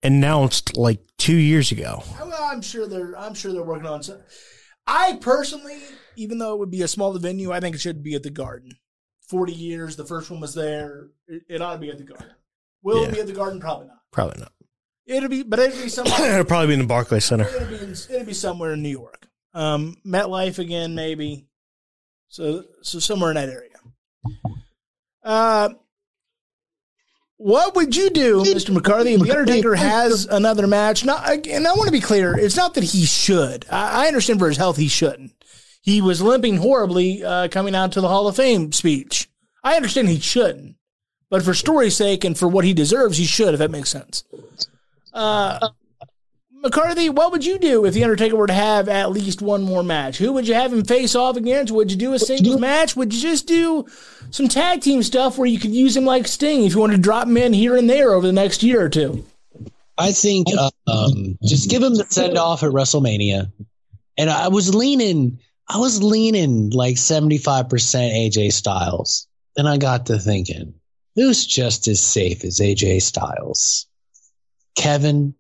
announced 0.05 0.77
like 0.77 1.01
two 1.19 1.35
years 1.35 1.73
ago. 1.73 2.05
Well, 2.21 2.33
I'm 2.41 2.63
sure 2.63 2.87
they're. 2.87 3.19
I'm 3.19 3.35
sure 3.35 3.53
they're 3.53 3.65
working 3.65 3.87
on. 3.87 4.05
Some, 4.05 4.21
I 4.87 5.19
personally, 5.21 5.79
even 6.15 6.39
though 6.39 6.55
it 6.55 6.61
would 6.61 6.71
be 6.71 6.83
a 6.83 6.89
smaller 6.89 7.19
venue, 7.19 7.51
I 7.51 7.59
think 7.59 7.75
it 7.75 7.81
should 7.81 8.05
be 8.05 8.15
at 8.15 8.23
the 8.23 8.31
Garden. 8.31 8.71
Forty 9.29 9.55
years. 9.55 9.97
The 9.97 10.05
first 10.05 10.31
one 10.31 10.41
was 10.41 10.55
there. 10.55 11.09
It, 11.27 11.43
it 11.49 11.63
ought 11.63 11.73
to 11.73 11.79
be 11.81 11.91
at 11.91 11.99
the 11.99 12.05
Garden. 12.05 12.31
Will 12.83 13.03
it 13.03 13.13
be 13.13 13.21
at 13.21 13.27
the 13.27 13.33
Garden? 13.33 13.59
Probably 13.59 13.89
not. 13.89 13.99
Probably 14.13 14.39
not. 14.39 14.53
It'll 15.07 15.29
be, 15.29 15.43
but 15.43 15.59
it'll 15.59 15.83
be 15.83 15.89
somewhere. 15.89 16.15
It'll 16.35 16.45
probably 16.45 16.69
be 16.69 16.75
in 16.75 16.79
the 16.79 16.87
Barclays 16.87 17.25
Center. 17.25 17.45
it'll 17.49 17.69
be. 17.69 17.75
In, 17.77 17.91
it'll 17.91 18.25
be 18.25 18.35
somewhere 18.35 18.73
in 18.75 18.83
New 18.83 18.91
York. 18.91 19.29
Um, 19.55 19.97
MetLife 20.05 20.59
again, 20.59 20.95
maybe. 20.95 21.47
So, 22.29 22.65
so 22.83 22.99
somewhere 22.99 23.31
in 23.31 23.37
that 23.37 23.49
area. 23.49 23.71
Uh, 25.23 25.71
what 27.37 27.75
would 27.77 27.95
you 27.95 28.11
do, 28.11 28.43
Mr. 28.43 28.73
McCarthy, 28.73 29.17
the 29.17 29.31
Undertaker 29.31 29.75
has 29.75 30.27
another 30.27 30.67
match? 30.67 31.05
Not, 31.05 31.47
and 31.47 31.67
I 31.67 31.73
want 31.73 31.87
to 31.87 31.93
be 31.93 32.01
clear, 32.01 32.37
it's 32.39 32.57
not 32.57 32.75
that 32.75 32.85
he 32.85 33.05
should. 33.05 33.67
I, 33.71 34.05
I 34.05 34.07
understand 34.09 34.39
for 34.39 34.49
his 34.49 34.57
health, 34.57 34.77
he 34.77 34.89
shouldn't. 34.89 35.33
He 35.81 36.01
was 36.01 36.23
limping 36.23 36.57
horribly 36.57 37.23
uh, 37.23 37.49
coming 37.49 37.75
out 37.75 37.93
to 37.93 38.01
the 38.01 38.09
Hall 38.09 38.27
of 38.27 38.37
Fame 38.37 38.73
speech. 38.73 39.29
I 39.63 39.77
understand 39.77 40.09
he 40.09 40.21
shouldn't, 40.21 40.77
but 41.29 41.43
for 41.43 41.55
story's 41.55 41.97
sake 41.97 42.25
and 42.25 42.39
for 42.39 42.49
what 42.49 42.65
he 42.65 42.73
deserves, 42.73 43.19
he 43.19 43.27
should. 43.27 43.55
If 43.55 43.59
that 43.59 43.71
makes 43.71 43.91
sense. 43.91 44.25
Uh, 45.13 45.69
McCarthy, 46.65 47.11
what 47.11 47.31
would 47.31 47.45
you 47.45 47.59
do 47.59 47.85
if 47.85 47.93
the 47.93 48.03
Undertaker 48.03 48.37
were 48.37 48.47
to 48.47 48.55
have 48.55 48.89
at 48.89 49.11
least 49.11 49.43
one 49.43 49.63
more 49.63 49.83
match? 49.83 50.17
Who 50.17 50.33
would 50.33 50.49
you 50.49 50.55
have 50.55 50.73
him 50.73 50.83
face 50.83 51.15
off 51.15 51.37
against? 51.37 51.71
Would 51.71 51.91
you 51.91 51.99
do 51.99 52.15
a 52.15 52.19
singles 52.19 52.59
match? 52.59 52.97
Would 52.97 53.13
you 53.13 53.21
just 53.21 53.47
do 53.47 53.87
some 54.31 54.49
tag 54.49 54.81
team 54.81 55.03
stuff 55.03 55.37
where 55.37 55.47
you 55.47 55.61
could 55.61 55.75
use 55.75 55.95
him 55.95 56.07
like 56.07 56.27
Sting 56.27 56.65
if 56.65 56.73
you 56.73 56.81
wanted 56.81 56.97
to 56.97 57.03
drop 57.03 57.29
him 57.29 57.37
in 57.37 57.53
here 57.53 57.77
and 57.77 57.89
there 57.89 58.15
over 58.15 58.27
the 58.27 58.33
next 58.33 58.63
year 58.63 58.83
or 58.83 58.89
two? 58.89 59.27
I 59.99 60.13
think 60.13 60.49
uh, 60.57 60.71
um, 60.87 61.39
just 61.45 61.69
give 61.69 61.83
him 61.83 61.95
the 61.97 62.07
send 62.09 62.39
off 62.39 62.63
at 62.63 62.73
WrestleMania. 62.73 63.53
And 64.17 64.31
I 64.31 64.49
was 64.49 64.75
leaning, 64.75 65.41
I 65.69 65.77
was 65.77 66.03
leaning 66.03 66.71
like 66.71 66.97
75% 66.97 67.69
AJ 67.69 68.55
Styles. 68.55 69.29
Then 69.55 69.67
I 69.67 69.77
got 69.77 70.07
to 70.07 70.19
thinking, 70.19 70.73
who's 71.15 71.47
just 71.47 71.89
as 71.89 72.03
safe 72.03 72.43
as 72.43 72.59
AJ 72.59 73.03
Styles? 73.03 73.87
Kevin 74.77 75.35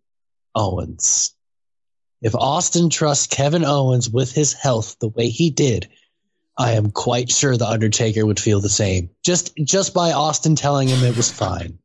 Owens. 0.54 1.34
If 2.22 2.34
Austin 2.34 2.88
trusts 2.90 3.26
Kevin 3.26 3.64
Owens 3.64 4.08
with 4.08 4.32
his 4.32 4.52
health 4.52 4.96
the 5.00 5.08
way 5.08 5.28
he 5.28 5.50
did, 5.50 5.88
I 6.56 6.72
am 6.72 6.90
quite 6.90 7.30
sure 7.30 7.56
the 7.56 7.68
Undertaker 7.68 8.24
would 8.24 8.40
feel 8.40 8.60
the 8.60 8.68
same. 8.68 9.10
Just 9.24 9.54
just 9.56 9.92
by 9.92 10.12
Austin 10.12 10.56
telling 10.56 10.88
him 10.88 11.02
it 11.02 11.16
was 11.16 11.30
fine. 11.30 11.78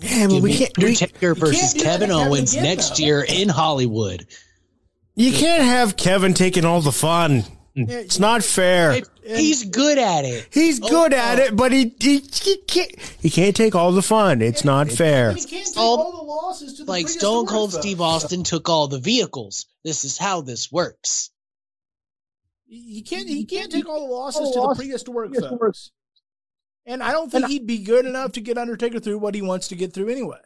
Yeah, 0.00 0.26
but 0.26 0.34
Give 0.34 0.42
we 0.42 0.56
can't. 0.56 0.78
We, 0.78 0.84
Undertaker 0.86 1.34
versus 1.34 1.74
do 1.74 1.78
that 1.80 1.84
Kevin 1.84 2.10
Owens 2.10 2.52
again, 2.52 2.64
next 2.64 2.96
though. 2.96 3.04
year 3.04 3.22
in 3.28 3.48
Hollywood. 3.48 4.26
you 5.14 5.32
can't 5.32 5.62
have 5.62 5.96
Kevin 5.96 6.34
taking 6.34 6.64
all 6.64 6.80
the 6.80 6.90
fun. 6.90 7.44
Mm. 7.76 7.88
It's 7.88 8.18
not 8.18 8.42
fair. 8.42 9.02
He's 9.24 9.64
good 9.64 9.98
at 9.98 10.24
it. 10.24 10.48
He's 10.50 10.80
oh, 10.82 10.88
good 10.88 11.12
at 11.12 11.38
oh. 11.38 11.42
it, 11.42 11.56
but 11.56 11.72
he, 11.72 11.94
he 12.00 12.18
he 12.18 12.56
can't 12.66 12.90
he 13.20 13.30
can't 13.30 13.54
take 13.54 13.74
all 13.74 13.92
the 13.92 14.02
fun. 14.02 14.42
It's 14.42 14.64
not 14.64 14.90
fair. 14.90 15.32
He 15.32 15.44
can't 15.44 15.66
take 15.66 15.76
all- 15.76 16.00
all 16.00 16.12
the 16.12 16.22
losses 16.22 16.74
to 16.74 16.84
the 16.84 16.90
Like 16.90 17.08
Stone 17.08 17.46
Cold 17.46 17.72
folks. 17.72 17.82
Steve 17.82 18.00
Austin 18.00 18.42
took 18.42 18.68
all 18.68 18.88
the 18.88 18.98
vehicles. 18.98 19.66
This 19.84 20.04
is 20.04 20.18
how 20.18 20.40
this 20.40 20.72
works. 20.72 21.30
He 22.68 23.02
can't. 23.02 23.28
He 23.28 23.44
can't 23.44 23.70
take 23.70 23.88
all 23.88 24.06
the 24.06 24.12
losses 24.12 24.50
to 24.50 24.60
the 24.60 24.74
prehistoric 24.74 25.34
folks. 25.38 25.90
And 26.86 27.02
I 27.02 27.12
don't 27.12 27.30
think 27.30 27.46
he'd 27.46 27.66
be 27.66 27.78
good 27.78 28.06
enough 28.06 28.32
to 28.32 28.40
get 28.40 28.58
Undertaker 28.58 28.98
through 28.98 29.18
what 29.18 29.34
he 29.34 29.42
wants 29.42 29.68
to 29.68 29.76
get 29.76 29.92
through 29.92 30.08
anyway. 30.08 30.40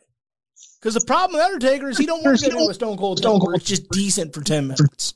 Because 0.78 0.94
the 0.94 1.06
problem 1.06 1.38
with 1.38 1.46
Undertaker 1.46 1.88
is 1.88 1.96
he 1.96 2.04
don't 2.04 2.22
want 2.22 2.38
to 2.38 2.44
get 2.44 2.52
into 2.52 2.70
a 2.70 2.74
Stone 2.74 2.98
Cold 2.98 3.18
Stone 3.18 3.40
Cold. 3.40 3.54
It's 3.54 3.64
just 3.64 3.88
decent 3.90 4.34
for 4.34 4.42
ten 4.42 4.66
minutes. 4.66 5.14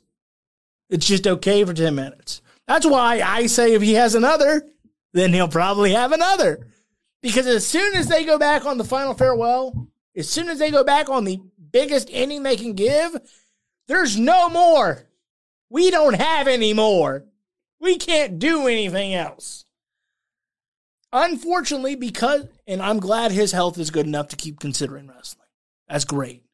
It's 0.89 1.07
just 1.07 1.27
okay 1.27 1.65
for 1.65 1.75
ten 1.75 1.95
minutes. 1.95 2.43
That's 2.71 2.87
why 2.87 3.21
I 3.21 3.47
say 3.47 3.75
if 3.75 3.83
he 3.83 3.95
has 3.95 4.15
another, 4.15 4.63
then 5.13 5.33
he'll 5.33 5.49
probably 5.49 5.91
have 5.91 6.13
another. 6.13 6.69
Because 7.21 7.49
as 7.49 7.67
soon 7.67 7.97
as 7.97 8.07
they 8.07 8.25
go 8.25 8.39
back 8.39 8.65
on 8.65 8.79
the 8.79 8.85
final 8.85 9.13
farewell, 9.13 9.89
as 10.15 10.29
soon 10.29 10.49
as 10.49 10.61
they 10.61 10.71
go 10.71 10.85
back 10.85 11.09
on 11.09 11.25
the 11.25 11.41
biggest 11.73 12.09
inning 12.11 12.45
they 12.45 12.55
can 12.55 12.75
give, 12.75 13.17
there's 13.89 14.17
no 14.17 14.49
more. 14.49 15.09
We 15.69 15.91
don't 15.91 16.15
have 16.15 16.47
any 16.47 16.73
more. 16.73 17.25
We 17.81 17.99
can't 17.99 18.39
do 18.39 18.69
anything 18.69 19.15
else. 19.15 19.65
Unfortunately, 21.13 21.97
because, 21.97 22.47
and 22.69 22.81
I'm 22.81 23.01
glad 23.01 23.33
his 23.33 23.51
health 23.51 23.79
is 23.79 23.91
good 23.91 24.07
enough 24.07 24.29
to 24.29 24.37
keep 24.37 24.61
considering 24.61 25.09
wrestling. 25.09 25.49
That's 25.89 26.05
great. 26.05 26.45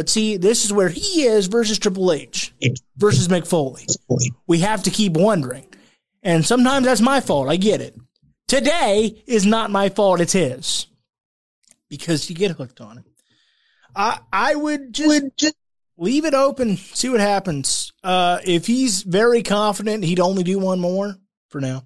But 0.00 0.08
see, 0.08 0.38
this 0.38 0.64
is 0.64 0.72
where 0.72 0.88
he 0.88 1.24
is 1.24 1.46
versus 1.48 1.78
Triple 1.78 2.10
H 2.10 2.54
versus 2.96 3.28
Mick 3.28 3.46
Foley. 3.46 3.86
We 4.46 4.60
have 4.60 4.84
to 4.84 4.90
keep 4.90 5.12
wondering. 5.12 5.66
And 6.22 6.42
sometimes 6.42 6.86
that's 6.86 7.02
my 7.02 7.20
fault. 7.20 7.50
I 7.50 7.56
get 7.56 7.82
it. 7.82 7.94
Today 8.48 9.22
is 9.26 9.44
not 9.44 9.70
my 9.70 9.90
fault. 9.90 10.22
It's 10.22 10.32
his. 10.32 10.86
Because 11.90 12.30
you 12.30 12.34
get 12.34 12.52
hooked 12.52 12.80
on 12.80 12.96
it. 12.96 13.04
I, 13.94 14.20
I 14.32 14.54
would 14.54 14.94
just 14.94 15.54
leave 15.98 16.24
it 16.24 16.32
open, 16.32 16.78
see 16.78 17.10
what 17.10 17.20
happens. 17.20 17.92
Uh, 18.02 18.38
if 18.42 18.66
he's 18.66 19.02
very 19.02 19.42
confident 19.42 20.02
he'd 20.02 20.18
only 20.18 20.44
do 20.44 20.58
one 20.58 20.80
more 20.80 21.14
for 21.50 21.60
now, 21.60 21.84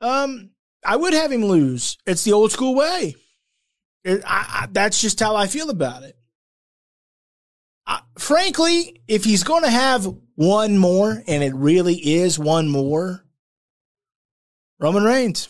um, 0.00 0.48
I 0.82 0.96
would 0.96 1.12
have 1.12 1.30
him 1.30 1.44
lose. 1.44 1.98
It's 2.06 2.24
the 2.24 2.32
old 2.32 2.52
school 2.52 2.74
way. 2.74 3.16
It, 4.02 4.22
I, 4.26 4.62
I, 4.62 4.68
that's 4.72 4.98
just 4.98 5.20
how 5.20 5.36
I 5.36 5.46
feel 5.46 5.68
about 5.68 6.04
it. 6.04 6.16
Frankly, 8.18 9.00
if 9.08 9.24
he's 9.24 9.42
going 9.42 9.62
to 9.62 9.70
have 9.70 10.06
one 10.36 10.78
more, 10.78 11.22
and 11.26 11.42
it 11.42 11.54
really 11.54 11.96
is 11.96 12.38
one 12.38 12.68
more, 12.68 13.24
Roman 14.78 15.04
Reigns. 15.04 15.48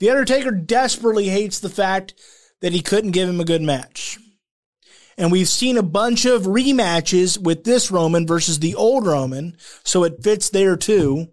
The 0.00 0.10
Undertaker 0.10 0.50
desperately 0.50 1.28
hates 1.28 1.60
the 1.60 1.68
fact 1.68 2.14
that 2.60 2.72
he 2.72 2.80
couldn't 2.80 3.10
give 3.12 3.28
him 3.28 3.40
a 3.40 3.44
good 3.44 3.62
match. 3.62 4.18
And 5.18 5.30
we've 5.30 5.48
seen 5.48 5.76
a 5.76 5.82
bunch 5.82 6.24
of 6.24 6.42
rematches 6.42 7.38
with 7.38 7.64
this 7.64 7.90
Roman 7.90 8.26
versus 8.26 8.58
the 8.58 8.74
old 8.74 9.06
Roman, 9.06 9.56
so 9.84 10.04
it 10.04 10.22
fits 10.22 10.50
there 10.50 10.76
too. 10.76 11.28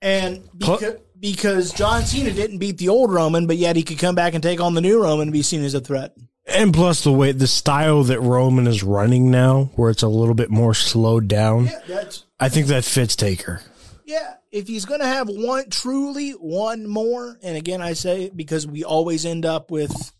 And 0.00 0.48
because, 0.56 0.96
because 1.18 1.72
John 1.72 2.04
Cena 2.04 2.32
didn't 2.32 2.58
beat 2.58 2.78
the 2.78 2.88
old 2.88 3.12
Roman, 3.12 3.46
but 3.46 3.56
yet 3.56 3.76
he 3.76 3.82
could 3.82 3.98
come 3.98 4.14
back 4.14 4.34
and 4.34 4.42
take 4.42 4.60
on 4.60 4.74
the 4.74 4.80
new 4.80 5.02
Roman 5.02 5.22
and 5.28 5.32
be 5.32 5.42
seen 5.42 5.64
as 5.64 5.74
a 5.74 5.80
threat. 5.80 6.14
And 6.54 6.72
plus 6.74 7.02
the 7.04 7.12
way 7.12 7.32
the 7.32 7.46
style 7.46 8.02
that 8.04 8.20
Roman 8.20 8.66
is 8.66 8.82
running 8.82 9.30
now, 9.30 9.70
where 9.76 9.90
it's 9.90 10.02
a 10.02 10.08
little 10.08 10.34
bit 10.34 10.50
more 10.50 10.74
slowed 10.74 11.28
down, 11.28 11.66
Yeah, 11.66 11.80
that's 11.88 12.24
I 12.38 12.48
think 12.48 12.66
that 12.68 12.84
fits 12.84 13.16
Taker. 13.16 13.60
yeah. 14.04 14.34
If 14.50 14.68
he's 14.68 14.84
going 14.84 15.00
to 15.00 15.06
have 15.06 15.28
one, 15.30 15.70
truly 15.70 16.32
one 16.32 16.86
more, 16.86 17.38
and 17.42 17.56
again 17.56 17.80
I 17.80 17.94
say 17.94 18.24
it 18.24 18.36
because 18.36 18.66
we 18.66 18.84
always 18.84 19.24
end 19.24 19.46
up 19.46 19.70
with 19.70 20.12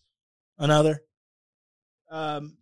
another. 0.59 1.03
Um, 2.11 2.57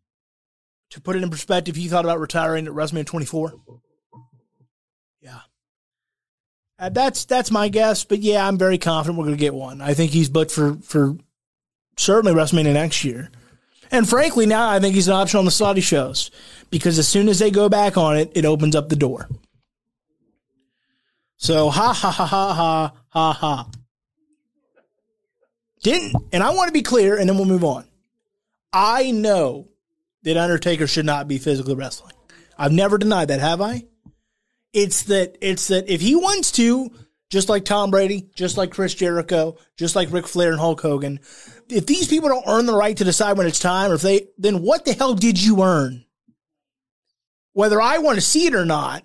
to 0.90 1.00
put 1.00 1.14
it 1.14 1.22
in 1.22 1.30
perspective, 1.30 1.76
he 1.76 1.86
thought 1.86 2.04
about 2.04 2.18
retiring 2.18 2.66
at 2.66 2.72
WrestleMania 2.72 3.06
24. 3.06 3.54
Yeah, 5.20 5.38
uh, 6.80 6.88
that's 6.88 7.24
that's 7.26 7.50
my 7.52 7.68
guess. 7.68 8.02
But 8.04 8.18
yeah, 8.18 8.44
I'm 8.46 8.58
very 8.58 8.78
confident 8.78 9.18
we're 9.18 9.26
going 9.26 9.36
to 9.36 9.40
get 9.40 9.54
one. 9.54 9.80
I 9.80 9.94
think 9.94 10.10
he's 10.10 10.28
booked 10.28 10.50
for 10.50 10.74
for 10.82 11.16
certainly 11.96 12.34
WrestleMania 12.36 12.72
next 12.72 13.04
year. 13.04 13.30
And 13.90 14.08
frankly, 14.08 14.46
now 14.46 14.68
I 14.68 14.78
think 14.78 14.94
he's 14.94 15.08
an 15.08 15.14
option 15.14 15.38
on 15.38 15.44
the 15.44 15.50
Saudi 15.50 15.80
shows 15.80 16.30
because 16.70 16.98
as 16.98 17.08
soon 17.08 17.28
as 17.28 17.38
they 17.38 17.50
go 17.50 17.68
back 17.68 17.96
on 17.96 18.16
it, 18.16 18.30
it 18.34 18.44
opens 18.44 18.76
up 18.76 18.88
the 18.88 18.96
door. 18.96 19.28
So 21.36 21.70
ha 21.70 21.92
ha 21.92 22.10
ha 22.10 22.26
ha 22.26 22.52
ha 22.52 22.92
ha 23.08 23.32
ha. 23.32 23.70
Didn't 25.82 26.14
and 26.32 26.42
I 26.42 26.50
want 26.50 26.68
to 26.68 26.72
be 26.72 26.82
clear, 26.82 27.16
and 27.16 27.28
then 27.28 27.36
we'll 27.36 27.46
move 27.46 27.64
on. 27.64 27.86
I 28.72 29.10
know 29.10 29.68
that 30.22 30.36
Undertaker 30.36 30.86
should 30.86 31.06
not 31.06 31.26
be 31.26 31.38
physically 31.38 31.74
wrestling. 31.74 32.12
I've 32.58 32.72
never 32.72 32.98
denied 32.98 33.28
that, 33.28 33.40
have 33.40 33.60
I? 33.60 33.84
It's 34.72 35.04
that 35.04 35.36
it's 35.40 35.68
that 35.68 35.88
if 35.88 36.00
he 36.00 36.14
wants 36.14 36.52
to, 36.52 36.90
just 37.30 37.48
like 37.48 37.64
Tom 37.64 37.90
Brady, 37.90 38.28
just 38.34 38.56
like 38.56 38.70
Chris 38.70 38.94
Jericho, 38.94 39.56
just 39.76 39.96
like 39.96 40.12
Ric 40.12 40.28
Flair 40.28 40.50
and 40.50 40.60
Hulk 40.60 40.80
Hogan, 40.80 41.20
if 41.72 41.86
these 41.86 42.08
people 42.08 42.28
don't 42.28 42.46
earn 42.46 42.66
the 42.66 42.76
right 42.76 42.96
to 42.96 43.04
decide 43.04 43.36
when 43.36 43.46
it's 43.46 43.58
time, 43.58 43.90
or 43.90 43.94
if 43.94 44.02
they, 44.02 44.28
then 44.38 44.62
what 44.62 44.84
the 44.84 44.92
hell 44.92 45.14
did 45.14 45.42
you 45.42 45.62
earn? 45.62 46.04
Whether 47.52 47.80
I 47.80 47.98
want 47.98 48.16
to 48.16 48.22
see 48.22 48.46
it 48.46 48.54
or 48.54 48.64
not, 48.64 49.02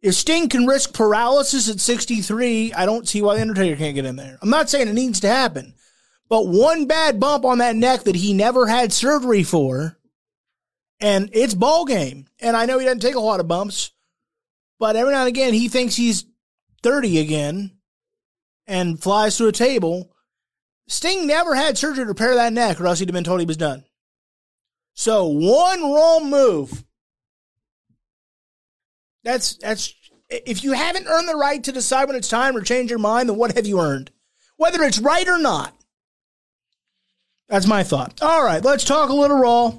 if 0.00 0.14
Sting 0.14 0.48
can 0.48 0.66
risk 0.66 0.94
paralysis 0.94 1.68
at 1.68 1.80
63, 1.80 2.72
I 2.72 2.86
don't 2.86 3.08
see 3.08 3.22
why 3.22 3.34
the 3.34 3.40
Undertaker 3.40 3.76
can't 3.76 3.94
get 3.94 4.04
in 4.04 4.16
there. 4.16 4.38
I'm 4.40 4.50
not 4.50 4.70
saying 4.70 4.88
it 4.88 4.94
needs 4.94 5.20
to 5.20 5.28
happen, 5.28 5.74
but 6.28 6.46
one 6.46 6.86
bad 6.86 7.18
bump 7.18 7.44
on 7.44 7.58
that 7.58 7.76
neck 7.76 8.04
that 8.04 8.16
he 8.16 8.32
never 8.32 8.66
had 8.66 8.92
surgery 8.92 9.42
for, 9.42 9.96
and 11.00 11.30
it's 11.32 11.54
ball 11.54 11.84
game. 11.84 12.26
And 12.40 12.56
I 12.56 12.66
know 12.66 12.78
he 12.78 12.84
doesn't 12.84 13.00
take 13.00 13.14
a 13.14 13.20
lot 13.20 13.40
of 13.40 13.48
bumps, 13.48 13.92
but 14.78 14.96
every 14.96 15.12
now 15.12 15.20
and 15.20 15.28
again 15.28 15.54
he 15.54 15.68
thinks 15.68 15.96
he's 15.96 16.24
30 16.82 17.18
again 17.18 17.72
and 18.66 19.02
flies 19.02 19.36
through 19.36 19.48
a 19.48 19.52
table. 19.52 20.12
Sting 20.88 21.26
never 21.26 21.54
had 21.54 21.78
surgery 21.78 22.04
to 22.04 22.08
repair 22.08 22.34
that 22.34 22.52
neck, 22.52 22.80
or 22.80 22.86
else 22.86 22.98
he'd 22.98 23.08
have 23.08 23.14
been 23.14 23.24
told 23.24 23.40
he 23.40 23.46
was 23.46 23.56
done. 23.56 23.84
So 24.94 25.26
one 25.26 25.82
wrong 25.82 26.30
move. 26.30 26.84
That's 29.22 29.56
that's 29.58 29.94
if 30.30 30.64
you 30.64 30.72
haven't 30.72 31.06
earned 31.06 31.28
the 31.28 31.36
right 31.36 31.62
to 31.64 31.72
decide 31.72 32.06
when 32.06 32.16
it's 32.16 32.28
time 32.28 32.56
or 32.56 32.62
change 32.62 32.90
your 32.90 32.98
mind, 32.98 33.28
then 33.28 33.36
what 33.36 33.54
have 33.54 33.66
you 33.66 33.80
earned? 33.80 34.10
Whether 34.56 34.82
it's 34.82 34.98
right 34.98 35.28
or 35.28 35.38
not. 35.38 35.74
That's 37.48 37.66
my 37.66 37.82
thought. 37.82 38.20
All 38.22 38.42
right, 38.42 38.62
let's 38.62 38.84
talk 38.84 39.10
a 39.10 39.14
little 39.14 39.38
Raw. 39.38 39.74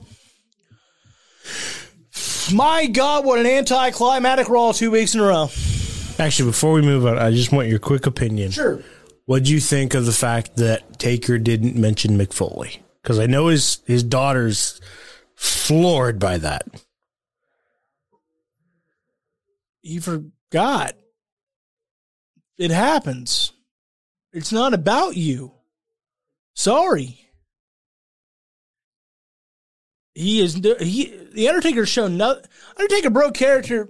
My 2.51 2.87
God, 2.87 3.25
what 3.25 3.39
an 3.39 3.45
anticlimactic 3.45 4.49
Raw 4.49 4.71
two 4.71 4.91
weeks 4.91 5.13
in 5.13 5.21
a 5.21 5.23
row. 5.23 5.49
Actually, 6.17 6.49
before 6.49 6.73
we 6.73 6.81
move 6.81 7.05
on, 7.05 7.17
I 7.17 7.31
just 7.31 7.51
want 7.51 7.67
your 7.67 7.79
quick 7.79 8.05
opinion. 8.05 8.51
Sure. 8.51 8.81
What'd 9.29 9.47
you 9.47 9.59
think 9.59 9.93
of 9.93 10.07
the 10.07 10.11
fact 10.11 10.55
that 10.55 10.97
Taker 10.97 11.37
didn't 11.37 11.75
mention 11.75 12.17
Mick 12.17 12.33
Foley? 12.33 12.81
Because 13.03 13.19
I 13.19 13.27
know 13.27 13.45
his 13.45 13.79
his 13.85 14.01
daughter's 14.01 14.81
floored 15.35 16.17
by 16.17 16.39
that. 16.39 16.63
He 19.83 19.99
forgot. 19.99 20.95
It 22.57 22.71
happens. 22.71 23.51
It's 24.33 24.51
not 24.51 24.73
about 24.73 25.15
you. 25.15 25.51
Sorry. 26.55 27.29
He 30.15 30.41
is 30.41 30.55
he 30.55 31.15
the 31.35 31.49
Undertaker 31.49 31.85
shown 31.85 32.17
no 32.17 32.41
Undertaker 32.77 33.11
broke 33.11 33.35
character. 33.35 33.89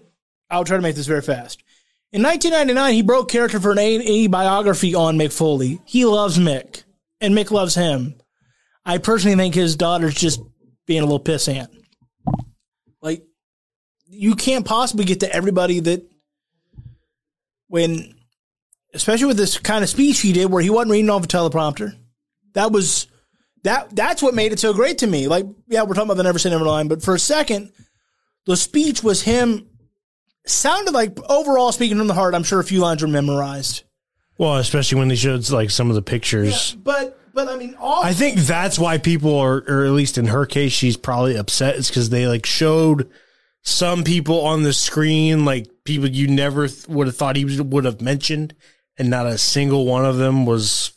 I'll 0.49 0.65
try 0.65 0.75
to 0.75 0.83
make 0.83 0.97
this 0.97 1.07
very 1.07 1.21
fast. 1.21 1.63
In 2.12 2.24
1999, 2.24 2.93
he 2.93 3.01
broke 3.03 3.30
character 3.30 3.60
for 3.60 3.72
an 3.72 3.78
A&E 3.78 4.28
biography 4.28 4.95
on 4.95 5.18
Mick 5.18 5.32
Foley. 5.32 5.80
He 5.86 6.05
loves 6.05 6.39
Mick, 6.39 6.84
and 7.22 7.36
Mick 7.36 7.51
loves 7.51 7.76
him. 7.76 8.16
I 8.84 8.97
personally 8.97 9.38
think 9.38 9.53
his 9.53 9.76
daughter's 9.76 10.16
just 10.16 10.41
being 10.88 11.01
a 11.01 11.05
little 11.05 11.20
pissant. 11.20 11.68
Like, 12.99 13.24
you 14.07 14.36
can't 14.36 14.66
possibly 14.66 15.05
get 15.05 15.20
to 15.20 15.32
everybody 15.32 15.82
that 15.82 16.10
when, 17.68 18.16
especially 18.95 19.28
with 19.28 19.38
this 19.38 19.60
kind 19.60 19.84
of 19.84 19.89
speech 19.89 20.20
he 20.20 20.34
did 20.34 20.51
where 20.51 20.64
he 20.64 20.72
wasn't 20.72 20.91
reading 20.91 21.12
off 21.12 21.24
a 21.24 21.28
teleprompter. 21.28 21.95
That 22.53 22.72
was 22.72 23.05
that. 23.64 23.95
That's 23.95 24.24
what 24.24 24.34
made 24.34 24.51
it 24.51 24.60
so 24.60 24.74
great 24.74 24.97
to 24.99 25.07
me. 25.07 25.28
Like, 25.28 25.45
yeah, 25.68 25.84
we're 25.84 25.93
talking 25.93 26.07
about 26.07 26.18
the 26.18 26.24
Never 26.24 26.39
Say 26.39 26.49
Never 26.49 26.66
line, 26.66 26.88
but 26.88 27.03
for 27.03 27.14
a 27.14 27.20
second, 27.20 27.72
the 28.47 28.57
speech 28.57 29.03
was 29.03 29.22
him 29.22 29.70
sounded 30.50 30.93
like 30.93 31.18
overall 31.30 31.72
speaking 31.72 31.97
from 31.97 32.08
the 32.08 32.14
heart. 32.14 32.34
I'm 32.34 32.43
sure 32.43 32.60
a 32.60 32.64
few 32.64 32.80
lines 32.80 33.02
were 33.02 33.08
memorized. 33.08 33.84
Well, 34.38 34.56
especially 34.56 35.00
when 35.00 35.10
they 35.10 35.16
showed 35.16 35.50
like 35.50 35.70
some 35.70 35.89
of 35.89 35.95
the 35.95 36.02
pictures. 36.02 36.74
Yeah, 36.74 36.80
but 36.84 37.20
but 37.34 37.47
I 37.50 37.58
mean, 37.58 37.76
all 37.80 38.04
I 38.04 38.14
think 38.14 38.38
that's 38.38 38.80
why 38.80 38.97
people 38.97 39.38
are, 39.38 39.64
or 39.68 39.86
at 39.86 39.91
least 39.91 40.18
in 40.18 40.28
her 40.28 40.45
case, 40.45 40.72
she's 40.72 40.97
probably 40.97 41.36
upset. 41.36 41.76
Is 41.76 41.89
because 41.89 42.10
they 42.10 42.28
like 42.28 42.45
showed 42.45 43.10
some 43.62 44.04
people 44.04 44.41
on 44.45 44.64
the 44.64 44.74
screen, 44.74 45.45
like 45.45 45.68
people 45.84 46.10
you 46.10 46.28
never 46.28 46.68
th- 46.68 46.88
would 46.88 47.08
have 47.08 47.18
thought 47.18 47.36
he 47.36 47.62
would 47.62 47.86
have 47.86 48.02
mentioned, 48.02 48.56
and 48.97 49.10
not 49.10 49.26
a 49.26 49.38
single 49.38 49.86
one 49.86 50.06
of 50.06 50.18
them 50.18 50.45
was 50.45 50.93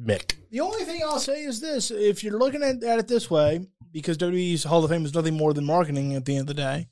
Mick. 0.00 0.34
The 0.50 0.60
only 0.60 0.84
thing 0.84 1.02
I'll 1.04 1.20
say 1.20 1.42
is 1.42 1.60
this: 1.60 1.90
if 1.90 2.24
you're 2.24 2.38
looking 2.38 2.62
at, 2.62 2.82
at 2.82 2.98
it 2.98 3.08
this 3.08 3.30
way, 3.30 3.66
because 3.92 4.16
WWE's 4.18 4.64
Hall 4.64 4.82
of 4.82 4.90
Fame 4.90 5.04
is 5.04 5.14
nothing 5.14 5.36
more 5.36 5.52
than 5.52 5.64
marketing 5.64 6.14
at 6.14 6.24
the 6.24 6.32
end 6.32 6.42
of 6.42 6.46
the 6.48 6.54
day, 6.54 6.88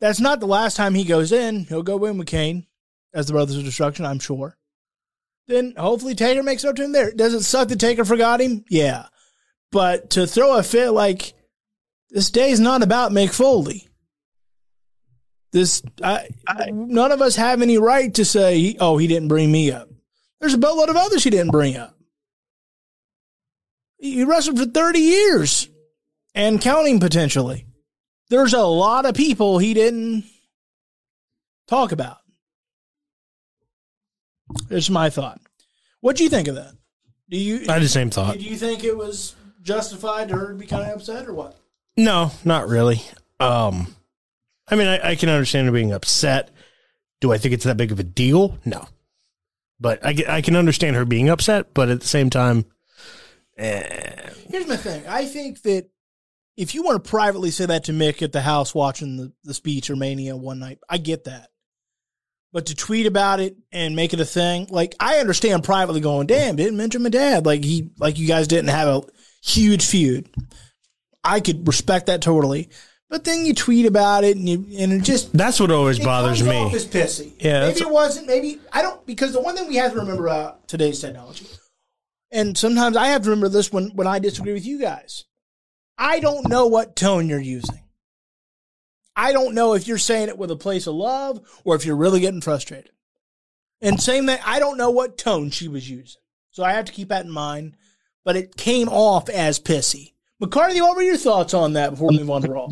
that's 0.00 0.20
not 0.20 0.40
the 0.40 0.46
last 0.46 0.76
time 0.76 0.94
he 0.94 1.04
goes 1.04 1.32
in. 1.32 1.64
He'll 1.64 1.82
go 1.82 2.04
in 2.06 2.18
with 2.18 2.26
Kane 2.28 2.66
as 3.12 3.26
the 3.26 3.32
Brothers 3.32 3.56
of 3.56 3.64
Destruction, 3.64 4.06
I'm 4.06 4.18
sure. 4.18 4.56
Then 5.46 5.74
hopefully 5.76 6.14
Taker 6.14 6.42
makes 6.42 6.64
up 6.64 6.76
to 6.76 6.84
him 6.84 6.92
there. 6.92 7.10
Does 7.12 7.34
it 7.34 7.42
suck 7.42 7.68
that 7.68 7.80
Taker 7.80 8.04
forgot 8.04 8.40
him? 8.40 8.64
Yeah. 8.68 9.06
But 9.72 10.10
to 10.10 10.26
throw 10.26 10.56
a 10.56 10.62
fit 10.62 10.90
like 10.90 11.34
this 12.10 12.30
day 12.30 12.50
is 12.50 12.60
not 12.60 12.82
about 12.82 13.12
Mick 13.12 13.32
Foley. 13.32 13.88
This 15.52 15.82
I, 16.02 16.28
I, 16.46 16.70
none 16.70 17.10
of 17.10 17.20
us 17.20 17.36
have 17.36 17.60
any 17.60 17.78
right 17.78 18.12
to 18.14 18.24
say, 18.24 18.76
oh, 18.78 18.98
he 18.98 19.08
didn't 19.08 19.28
bring 19.28 19.50
me 19.50 19.72
up. 19.72 19.88
There's 20.40 20.54
a 20.54 20.58
boatload 20.58 20.88
of 20.88 20.96
others 20.96 21.24
he 21.24 21.30
didn't 21.30 21.50
bring 21.50 21.76
up. 21.76 21.96
He 23.98 24.24
wrestled 24.24 24.58
for 24.58 24.66
30 24.66 24.98
years 24.98 25.68
and 26.34 26.60
counting 26.60 27.00
potentially. 27.00 27.66
There's 28.30 28.54
a 28.54 28.62
lot 28.62 29.06
of 29.06 29.14
people 29.14 29.58
he 29.58 29.74
didn't 29.74 30.24
talk 31.66 31.92
about. 31.92 32.18
It's 34.70 34.88
my 34.88 35.10
thought. 35.10 35.40
What 36.00 36.16
do 36.16 36.24
you 36.24 36.30
think 36.30 36.48
of 36.48 36.54
that? 36.54 36.72
Do 37.28 37.36
you 37.36 37.66
I 37.68 37.74
had 37.74 37.82
the 37.82 37.88
same 37.88 38.10
thought. 38.10 38.38
Do 38.38 38.44
you 38.44 38.56
think 38.56 38.84
it 38.84 38.96
was 38.96 39.34
justified 39.62 40.28
to 40.28 40.36
her 40.36 40.48
to 40.52 40.54
be 40.54 40.66
kind 40.66 40.88
of 40.88 40.96
upset 40.96 41.28
or 41.28 41.34
what? 41.34 41.56
No, 41.96 42.30
not 42.44 42.68
really. 42.68 43.02
Um, 43.38 43.94
I 44.68 44.76
mean, 44.76 44.86
I, 44.86 45.10
I 45.10 45.14
can 45.16 45.28
understand 45.28 45.66
her 45.66 45.72
being 45.72 45.92
upset. 45.92 46.50
Do 47.20 47.32
I 47.32 47.38
think 47.38 47.54
it's 47.54 47.64
that 47.64 47.76
big 47.76 47.92
of 47.92 48.00
a 48.00 48.04
deal? 48.04 48.58
No, 48.64 48.86
but 49.78 50.04
I, 50.04 50.16
I 50.28 50.40
can 50.40 50.56
understand 50.56 50.96
her 50.96 51.04
being 51.04 51.28
upset. 51.28 51.74
But 51.74 51.88
at 51.88 52.00
the 52.00 52.06
same 52.06 52.30
time, 52.30 52.64
eh. 53.58 54.30
here's 54.48 54.66
my 54.66 54.76
thing. 54.76 55.06
I 55.06 55.24
think 55.24 55.62
that 55.62 55.90
if 56.60 56.74
you 56.74 56.82
want 56.82 57.02
to 57.02 57.10
privately 57.10 57.50
say 57.50 57.64
that 57.64 57.84
to 57.84 57.92
Mick 57.92 58.20
at 58.20 58.32
the 58.32 58.42
house 58.42 58.74
watching 58.74 59.16
the, 59.16 59.32
the 59.44 59.54
speech 59.54 59.88
or 59.88 59.96
Mania 59.96 60.36
one 60.36 60.58
night, 60.58 60.78
I 60.90 60.98
get 60.98 61.24
that. 61.24 61.48
But 62.52 62.66
to 62.66 62.74
tweet 62.74 63.06
about 63.06 63.40
it 63.40 63.56
and 63.72 63.96
make 63.96 64.12
it 64.12 64.20
a 64.20 64.26
thing, 64.26 64.66
like 64.68 64.94
I 65.00 65.16
understand 65.20 65.64
privately 65.64 66.02
going, 66.02 66.26
damn, 66.26 66.56
didn't 66.56 66.76
mention 66.76 67.02
my 67.02 67.08
dad. 67.08 67.46
Like 67.46 67.64
he, 67.64 67.88
like 67.98 68.18
you 68.18 68.28
guys 68.28 68.46
didn't 68.46 68.68
have 68.68 68.88
a 68.88 69.02
huge 69.42 69.86
feud. 69.86 70.28
I 71.24 71.40
could 71.40 71.66
respect 71.66 72.06
that 72.06 72.20
totally. 72.20 72.68
But 73.08 73.24
then 73.24 73.46
you 73.46 73.54
tweet 73.54 73.86
about 73.86 74.24
it 74.24 74.36
and 74.36 74.46
you, 74.46 74.66
and 74.78 74.92
it 74.92 75.02
just 75.02 75.32
that's 75.32 75.60
what 75.60 75.70
always 75.70 75.98
it 75.98 76.04
bothers 76.04 76.38
comes 76.38 76.50
me. 76.50 76.56
Off 76.58 76.74
as 76.74 76.86
pissy. 76.86 77.32
Yeah, 77.38 77.68
maybe 77.68 77.80
it 77.80 77.90
wasn't. 77.90 78.26
Maybe 78.26 78.60
I 78.70 78.82
don't 78.82 79.04
because 79.06 79.32
the 79.32 79.40
one 79.40 79.56
thing 79.56 79.66
we 79.66 79.76
have 79.76 79.92
to 79.92 79.98
remember 79.98 80.26
about 80.26 80.68
today's 80.68 81.00
technology, 81.00 81.46
and 82.30 82.56
sometimes 82.56 82.96
I 82.96 83.08
have 83.08 83.22
to 83.22 83.30
remember 83.30 83.48
this 83.48 83.72
when 83.72 83.90
when 83.96 84.06
I 84.06 84.18
disagree 84.18 84.52
with 84.52 84.66
you 84.66 84.78
guys. 84.78 85.24
I 86.00 86.18
don't 86.18 86.48
know 86.48 86.66
what 86.66 86.96
tone 86.96 87.28
you're 87.28 87.38
using. 87.38 87.82
I 89.14 89.34
don't 89.34 89.54
know 89.54 89.74
if 89.74 89.86
you're 89.86 89.98
saying 89.98 90.28
it 90.28 90.38
with 90.38 90.50
a 90.50 90.56
place 90.56 90.86
of 90.86 90.94
love 90.94 91.42
or 91.62 91.76
if 91.76 91.84
you're 91.84 91.94
really 91.94 92.20
getting 92.20 92.40
frustrated. 92.40 92.90
And 93.82 94.00
same 94.00 94.26
thing, 94.26 94.38
I 94.44 94.58
don't 94.58 94.78
know 94.78 94.90
what 94.90 95.18
tone 95.18 95.50
she 95.50 95.68
was 95.68 95.88
using. 95.88 96.22
So 96.52 96.64
I 96.64 96.72
have 96.72 96.86
to 96.86 96.92
keep 96.92 97.10
that 97.10 97.26
in 97.26 97.30
mind. 97.30 97.76
But 98.24 98.36
it 98.36 98.56
came 98.56 98.88
off 98.88 99.28
as 99.28 99.60
pissy. 99.60 100.14
McCarthy, 100.40 100.80
what 100.80 100.96
were 100.96 101.02
your 101.02 101.18
thoughts 101.18 101.52
on 101.52 101.74
that 101.74 101.90
before 101.90 102.08
we 102.08 102.18
move 102.18 102.30
on 102.30 102.42
to 102.42 102.50
Raw? 102.50 102.68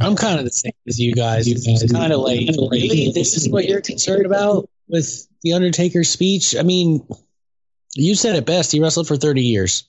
I'm 0.00 0.16
kind 0.16 0.38
of 0.38 0.44
the 0.44 0.50
same 0.50 0.72
as 0.88 0.98
you 0.98 1.14
guys. 1.14 1.46
It's 1.46 1.92
kind 1.92 2.12
of 2.12 2.20
like, 2.20 2.40
really, 2.48 3.12
this 3.12 3.36
is 3.36 3.48
what 3.48 3.68
you're 3.68 3.80
concerned 3.80 4.26
about 4.26 4.68
with 4.88 5.28
the 5.42 5.52
Undertaker 5.52 6.02
speech? 6.02 6.56
I 6.56 6.62
mean, 6.62 7.06
you 7.94 8.16
said 8.16 8.34
it 8.34 8.46
best. 8.46 8.72
He 8.72 8.80
wrestled 8.80 9.06
for 9.06 9.16
30 9.16 9.42
years. 9.42 9.84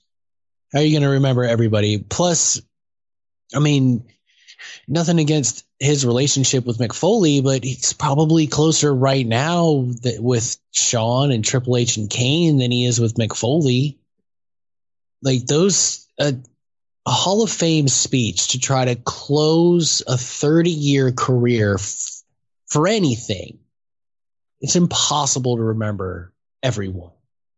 How 0.72 0.78
are 0.78 0.82
you 0.82 0.92
going 0.92 1.02
to 1.02 1.14
remember 1.14 1.44
everybody? 1.44 1.98
Plus, 1.98 2.62
I 3.54 3.58
mean, 3.58 4.04
nothing 4.86 5.18
against 5.18 5.64
his 5.78 6.06
relationship 6.06 6.64
with 6.64 6.78
Mick 6.78 6.94
Foley, 6.94 7.40
but 7.40 7.64
he's 7.64 7.92
probably 7.92 8.46
closer 8.46 8.94
right 8.94 9.26
now 9.26 9.88
with 10.18 10.56
Shawn 10.70 11.32
and 11.32 11.44
Triple 11.44 11.76
H 11.76 11.96
and 11.96 12.08
Kane 12.08 12.58
than 12.58 12.70
he 12.70 12.84
is 12.84 13.00
with 13.00 13.14
Mick 13.14 13.34
Foley. 13.34 13.98
Like 15.22 15.46
those, 15.46 16.06
uh, 16.18 16.32
a 17.06 17.10
Hall 17.10 17.42
of 17.42 17.50
Fame 17.50 17.88
speech 17.88 18.48
to 18.48 18.60
try 18.60 18.84
to 18.84 18.94
close 18.94 20.02
a 20.06 20.16
30 20.16 20.70
year 20.70 21.12
career 21.12 21.74
f- 21.74 22.22
for 22.66 22.86
anything. 22.86 23.58
it's 24.60 24.76
impossible 24.76 25.56
to 25.56 25.62
remember 25.62 26.32
everyone. 26.62 27.12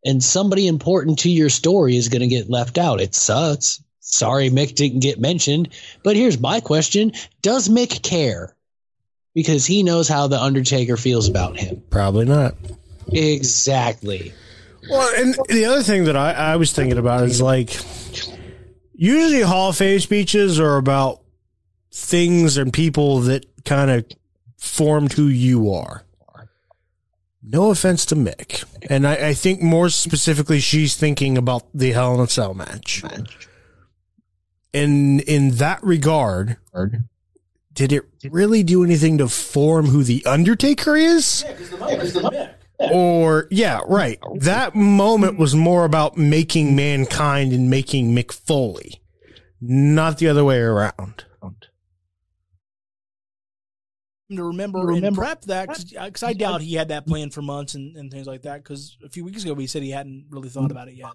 And 0.05 0.23
somebody 0.23 0.67
important 0.67 1.21
to 1.21 1.31
your 1.31 1.49
story 1.49 1.97
is 1.97 2.09
going 2.09 2.23
to 2.23 2.29
get 2.29 2.51
left 2.51 2.79
out. 2.79 3.01
It 3.01 3.15
sucks. 3.15 3.83
Sorry, 4.01 4.51
Mick 4.51 4.75
didn't 4.75 5.01
get 5.01 5.21
mentioned. 5.21 5.69
But 6.03 6.17
here's 6.17 6.41
my 6.41 6.61
question 6.61 7.13
Does 7.41 7.69
Mick 7.69 8.03
care? 8.03 8.57
Because 9.35 9.65
he 9.65 9.83
knows 9.83 10.09
how 10.09 10.27
The 10.27 10.41
Undertaker 10.41 10.97
feels 10.97 11.29
about 11.29 11.59
him. 11.59 11.83
Probably 11.89 12.27
not. 12.27 12.55
Exactly. 13.13 14.35
Well, 14.91 15.15
and 15.17 15.35
the 15.49 15.65
other 15.65 15.83
thing 15.83 16.05
that 16.05 16.17
I, 16.17 16.33
I 16.33 16.57
was 16.57 16.73
thinking 16.73 16.99
about 16.99 17.23
is 17.25 17.41
like, 17.41 17.75
usually 18.93 19.43
Hall 19.43 19.71
of 19.71 19.77
Fame 19.77 20.01
speeches 20.01 20.59
are 20.59 20.77
about 20.77 21.23
things 21.93 22.57
and 22.57 22.73
people 22.73 23.21
that 23.21 23.47
kind 23.65 23.91
of 23.91 24.07
formed 24.59 25.13
who 25.13 25.27
you 25.27 25.73
are. 25.73 26.05
No 27.43 27.71
offense 27.71 28.07
to 28.07 28.15
Mick. 28.15 28.65
And 28.89 29.07
I, 29.07 29.29
I 29.29 29.35
think 29.35 29.61
more 29.61 29.89
specifically, 29.89 30.61
she's 30.61 30.97
thinking 30.97 31.37
about 31.37 31.65
the 31.75 31.93
Hell 31.93 32.15
in 32.15 32.21
a 32.21 32.29
Cell 32.29 32.55
match. 32.55 33.03
And 34.73 35.21
in 35.23 35.57
that 35.57 35.83
regard, 35.83 36.57
did 37.73 37.93
it 37.93 38.05
really 38.31 38.63
do 38.63 38.85
anything 38.85 39.19
to 39.19 39.29
form 39.29 39.87
who 39.87 40.05
the 40.05 40.25
Undertaker 40.25 40.97
is? 40.97 41.45
Or 42.79 43.49
yeah, 43.51 43.81
right. 43.87 44.19
That 44.37 44.75
moment 44.75 45.39
was 45.39 45.55
more 45.55 45.85
about 45.85 46.17
making 46.17 46.75
Mankind 46.75 47.53
and 47.53 47.69
making 47.71 48.15
Mick 48.15 48.33
Foley, 48.33 49.03
not 49.61 50.19
the 50.19 50.29
other 50.29 50.45
way 50.45 50.59
around. 50.59 51.25
To 54.37 54.45
remember, 54.45 54.81
remember 54.81 55.07
and 55.07 55.17
prep 55.17 55.43
that 55.43 55.69
because 55.69 56.23
I 56.23 56.33
doubt 56.33 56.61
he 56.61 56.75
had 56.75 56.89
that 56.89 57.07
plan 57.07 57.31
for 57.31 57.43
months 57.43 57.75
and, 57.75 57.97
and 57.97 58.11
things 58.11 58.27
like 58.27 58.43
that. 58.43 58.63
Because 58.63 58.97
a 59.05 59.09
few 59.09 59.25
weeks 59.25 59.45
ago 59.45 59.55
he 59.55 59.67
said 59.67 59.83
he 59.83 59.91
hadn't 59.91 60.27
really 60.31 60.49
thought 60.49 60.71
about 60.71 60.89
it 60.89 60.95
yet. 60.95 61.11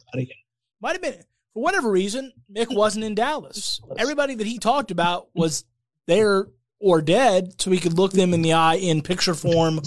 Might 0.82 0.94
have 0.94 1.02
been 1.02 1.24
for 1.54 1.64
whatever 1.64 1.90
reason 1.90 2.32
Mick 2.54 2.74
wasn't 2.74 3.06
in 3.06 3.16
Dallas. 3.16 3.82
Everybody 3.98 4.36
that 4.36 4.48
he 4.48 4.60
talked 4.60 4.92
about 4.92 5.30
was 5.34 5.66
there 6.06 6.48
or 6.80 7.02
dead, 7.02 7.60
so 7.60 7.72
he 7.72 7.80
could 7.80 7.98
look 7.98 8.12
them 8.12 8.34
in 8.34 8.42
the 8.42 8.54
eye 8.54 8.76
in 8.76 9.02
picture 9.02 9.34
form 9.34 9.82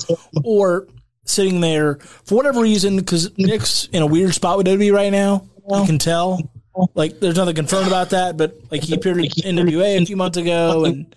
or 0.44 0.88
sitting 1.24 1.60
there 1.60 1.96
for 1.96 2.34
whatever 2.34 2.60
reason. 2.60 2.96
Because 2.96 3.30
Mick's 3.30 3.86
in 3.92 4.02
a 4.02 4.06
weird 4.06 4.34
spot 4.34 4.58
with 4.58 4.66
WWE 4.66 4.92
right 4.92 5.12
now. 5.12 5.48
You 5.70 5.86
can 5.86 5.98
tell. 5.98 6.50
Like 6.94 7.20
there's 7.20 7.36
nothing 7.36 7.54
confirmed 7.54 7.88
about 7.88 8.10
that, 8.10 8.36
but 8.36 8.56
like 8.70 8.82
he 8.82 8.94
appeared 8.94 9.18
in 9.18 9.24
NWA 9.24 10.00
a 10.00 10.06
few 10.06 10.16
months 10.16 10.38
ago 10.38 10.84
and 10.84 11.14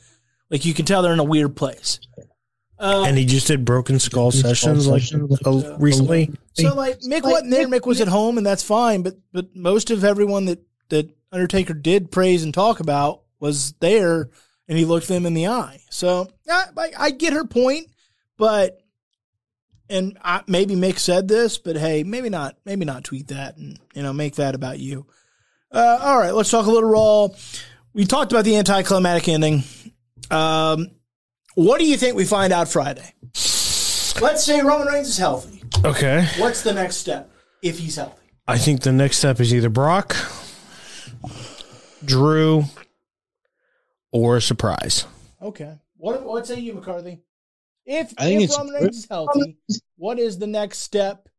like 0.50 0.66
you 0.66 0.74
can 0.74 0.86
tell 0.86 1.02
they're 1.02 1.14
in 1.14 1.20
a 1.20 1.24
weird 1.24 1.56
place. 1.56 2.00
Uh, 2.80 3.06
and 3.08 3.18
he 3.18 3.26
just 3.26 3.48
did 3.48 3.64
Broken 3.64 4.00
Skull 4.00 4.32
sessions 4.32 4.88
like 4.88 5.04
uh, 5.46 5.78
recently. 5.78 6.34
So 6.54 6.76
like 6.76 7.00
Mick 7.00 7.24
wasn't 7.24 7.52
there. 7.52 7.68
Mick 7.68 7.86
was 7.86 8.02
at 8.02 8.08
home, 8.08 8.38
and 8.38 8.46
that's 8.46 8.64
fine. 8.64 9.04
But 9.04 9.16
but 9.32 9.56
most 9.56 9.90
of 9.92 10.04
everyone 10.04 10.46
that 10.46 10.60
that 10.90 11.10
Undertaker 11.32 11.74
did 11.74 12.12
praise 12.12 12.44
and 12.44 12.54
talk 12.54 12.80
about 12.80 13.22
was 13.40 13.74
there, 13.80 14.30
and 14.68 14.78
he 14.78 14.86
looked 14.86 15.08
them 15.08 15.26
in 15.26 15.34
the 15.34 15.48
eye. 15.48 15.82
So 15.90 16.30
I, 16.50 16.92
I 16.98 17.12
get 17.12 17.34
her 17.34 17.46
point, 17.46 17.88
but 18.38 18.80
and 19.90 20.18
I, 20.24 20.42
maybe 20.48 20.76
Mick 20.76 20.98
said 20.98 21.28
this, 21.28 21.58
but 21.58 21.78
hey, 21.78 22.04
maybe 22.04 22.30
not. 22.30 22.58
Maybe 22.66 22.86
not 22.86 23.04
tweet 23.04 23.28
that 23.30 23.58
and 23.58 23.80
you 23.94 24.02
know 24.02 24.14
make 24.14 24.36
that 24.36 24.56
about 24.56 24.80
you. 24.80 25.06
Uh, 25.72 26.00
all 26.02 26.18
right, 26.20 26.34
let's 26.34 26.52
talk 26.52 26.66
a 26.66 26.72
little 26.72 26.90
Raw. 26.90 27.30
We 27.94 28.06
talked 28.06 28.32
about 28.32 28.46
the 28.46 28.58
anticlimactic 28.58 29.30
ending. 29.30 29.64
Um, 30.32 30.92
what 31.56 31.80
do 31.80 31.86
you 31.86 31.98
think 31.98 32.16
we 32.16 32.26
find 32.26 32.52
out 32.52 32.68
Friday? 32.68 33.14
Let's 34.22 34.44
say 34.44 34.62
Roman 34.62 34.88
Reigns 34.88 35.10
is 35.10 35.18
healthy. 35.18 35.64
Okay. 35.84 36.28
What's 36.38 36.62
the 36.62 36.74
next 36.74 36.98
step 36.98 37.32
if 37.62 37.80
he's 37.80 37.96
healthy? 37.96 38.32
I 38.48 38.58
think 38.58 38.82
the 38.82 38.92
next 38.92 39.18
step 39.18 39.40
is 39.40 39.54
either 39.54 39.70
Brock, 39.70 40.16
Drew, 42.04 42.64
or 44.12 44.38
a 44.38 44.42
surprise. 44.42 45.06
Okay. 45.42 45.74
What 45.98 46.24
what 46.24 46.46
say 46.46 46.60
you, 46.60 46.74
McCarthy? 46.74 47.22
If 47.86 48.14
if 48.20 48.58
Roman 48.58 48.74
Reigns 48.74 48.98
is 48.98 49.08
healthy, 49.10 49.58
what 49.98 50.20
is 50.20 50.38
the 50.40 50.48
next 50.48 50.80
step? 50.80 51.30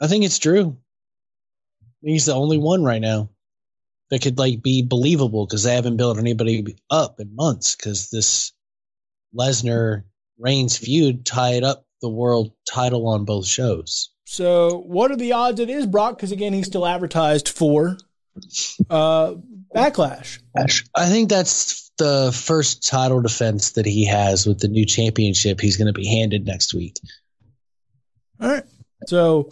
I 0.00 0.06
think 0.06 0.24
it's 0.24 0.38
Drew. 0.38 0.76
He's 2.02 2.26
the 2.26 2.34
only 2.34 2.58
one 2.58 2.84
right 2.84 3.00
now 3.00 3.28
that 4.10 4.22
could 4.22 4.38
like 4.38 4.62
be 4.62 4.82
believable 4.82 5.46
because 5.46 5.62
they 5.62 5.74
haven't 5.74 5.96
built 5.96 6.18
anybody 6.18 6.76
up 6.90 7.20
in 7.20 7.34
months 7.34 7.76
because 7.76 8.10
this 8.10 8.52
Lesnar 9.36 10.04
Reigns 10.38 10.78
feud 10.78 11.26
tied 11.26 11.64
up 11.64 11.84
the 12.00 12.08
world 12.08 12.52
title 12.70 13.08
on 13.08 13.24
both 13.24 13.46
shows. 13.46 14.10
So, 14.24 14.78
what 14.86 15.10
are 15.10 15.16
the 15.16 15.32
odds 15.32 15.58
it 15.58 15.70
is 15.70 15.86
Brock? 15.86 16.16
Because 16.16 16.32
again, 16.32 16.52
he's 16.52 16.66
still 16.66 16.86
advertised 16.86 17.48
for 17.48 17.96
uh, 18.90 19.34
Backlash. 19.74 20.40
I 20.94 21.06
think 21.06 21.28
that's 21.28 21.90
the 21.98 22.30
first 22.32 22.86
title 22.86 23.20
defense 23.20 23.72
that 23.72 23.86
he 23.86 24.06
has 24.06 24.46
with 24.46 24.60
the 24.60 24.68
new 24.68 24.86
championship. 24.86 25.60
He's 25.60 25.76
going 25.76 25.86
to 25.86 25.92
be 25.92 26.06
handed 26.06 26.46
next 26.46 26.74
week. 26.74 26.98
All 28.40 28.48
right. 28.48 28.64
So 29.06 29.48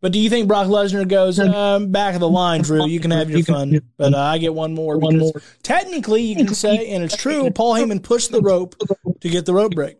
but 0.00 0.12
do 0.12 0.18
you 0.18 0.30
think 0.30 0.48
Brock 0.48 0.66
Lesnar 0.68 1.06
goes 1.06 1.38
um, 1.38 1.90
back 1.92 2.14
of 2.14 2.20
the 2.20 2.28
line, 2.28 2.62
Drew? 2.62 2.86
You 2.86 3.00
can 3.00 3.10
have 3.10 3.30
your 3.30 3.42
fun, 3.42 3.80
but 3.96 4.14
uh, 4.14 4.18
I 4.18 4.38
get 4.38 4.54
one 4.54 4.74
more 4.74 4.98
One 4.98 5.18
more. 5.18 5.32
technically 5.62 6.22
you 6.22 6.36
can 6.36 6.54
say, 6.54 6.90
and 6.90 7.04
it's 7.04 7.16
true, 7.16 7.50
Paul 7.50 7.74
Heyman 7.74 8.02
pushed 8.02 8.32
the 8.32 8.40
rope 8.40 8.76
to 9.20 9.28
get 9.28 9.46
the 9.46 9.54
rope 9.54 9.74
break. 9.74 9.98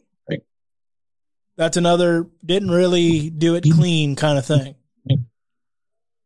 That's 1.57 1.77
another 1.77 2.27
didn't 2.43 2.71
really 2.71 3.29
do 3.29 3.55
it 3.55 3.65
clean 3.65 4.17
kind 4.17 4.39
of 4.39 4.47
thing. 4.47 4.77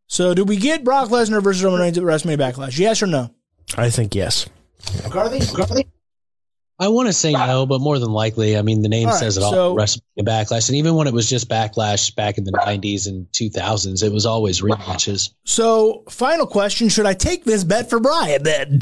So, 0.07 0.33
do 0.33 0.45
we 0.45 0.57
get 0.57 0.85
Brock 0.85 1.09
Lesnar 1.09 1.43
versus 1.43 1.65
Roman 1.65 1.81
Reigns 1.81 1.99
at 1.99 2.05
WrestleMania 2.05 2.39
Backlash? 2.39 2.79
Yes 2.79 3.03
or 3.03 3.09
no? 3.09 3.35
I 3.77 3.91
think 3.91 4.15
yes. 4.15 4.47
McCarthy? 5.03 5.41
McCarthy? 5.41 5.89
I 6.79 6.89
want 6.89 7.07
to 7.07 7.13
say 7.13 7.33
no, 7.33 7.67
but 7.67 7.81
more 7.81 7.99
than 8.01 8.11
likely, 8.11 8.57
I 8.57 8.63
mean, 8.63 8.83
the 8.83 8.89
name 8.89 9.09
all 9.09 9.15
says 9.15 9.37
right, 9.39 9.43
it 9.43 9.47
all. 9.47 9.53
So, 9.53 9.77
WrestleMania 9.77 10.27
Backlash, 10.27 10.69
and 10.69 10.77
even 10.77 10.97
when 10.97 11.07
it 11.07 11.15
was 11.15 11.31
just 11.31 11.49
Backlash 11.49 12.15
back 12.17 12.37
in 12.37 12.45
the 12.45 12.51
'90s 12.51 13.07
and 13.07 13.27
2000s, 13.31 14.03
it 14.03 14.13
was 14.13 14.27
always 14.27 14.61
rematches. 14.61 15.31
So, 15.45 16.03
final 16.09 16.47
question: 16.47 16.89
Should 16.89 17.07
I 17.07 17.15
take 17.15 17.45
this 17.45 17.63
bet 17.63 17.91
for 17.91 18.01
Brian 18.01 18.43
then? 18.43 18.81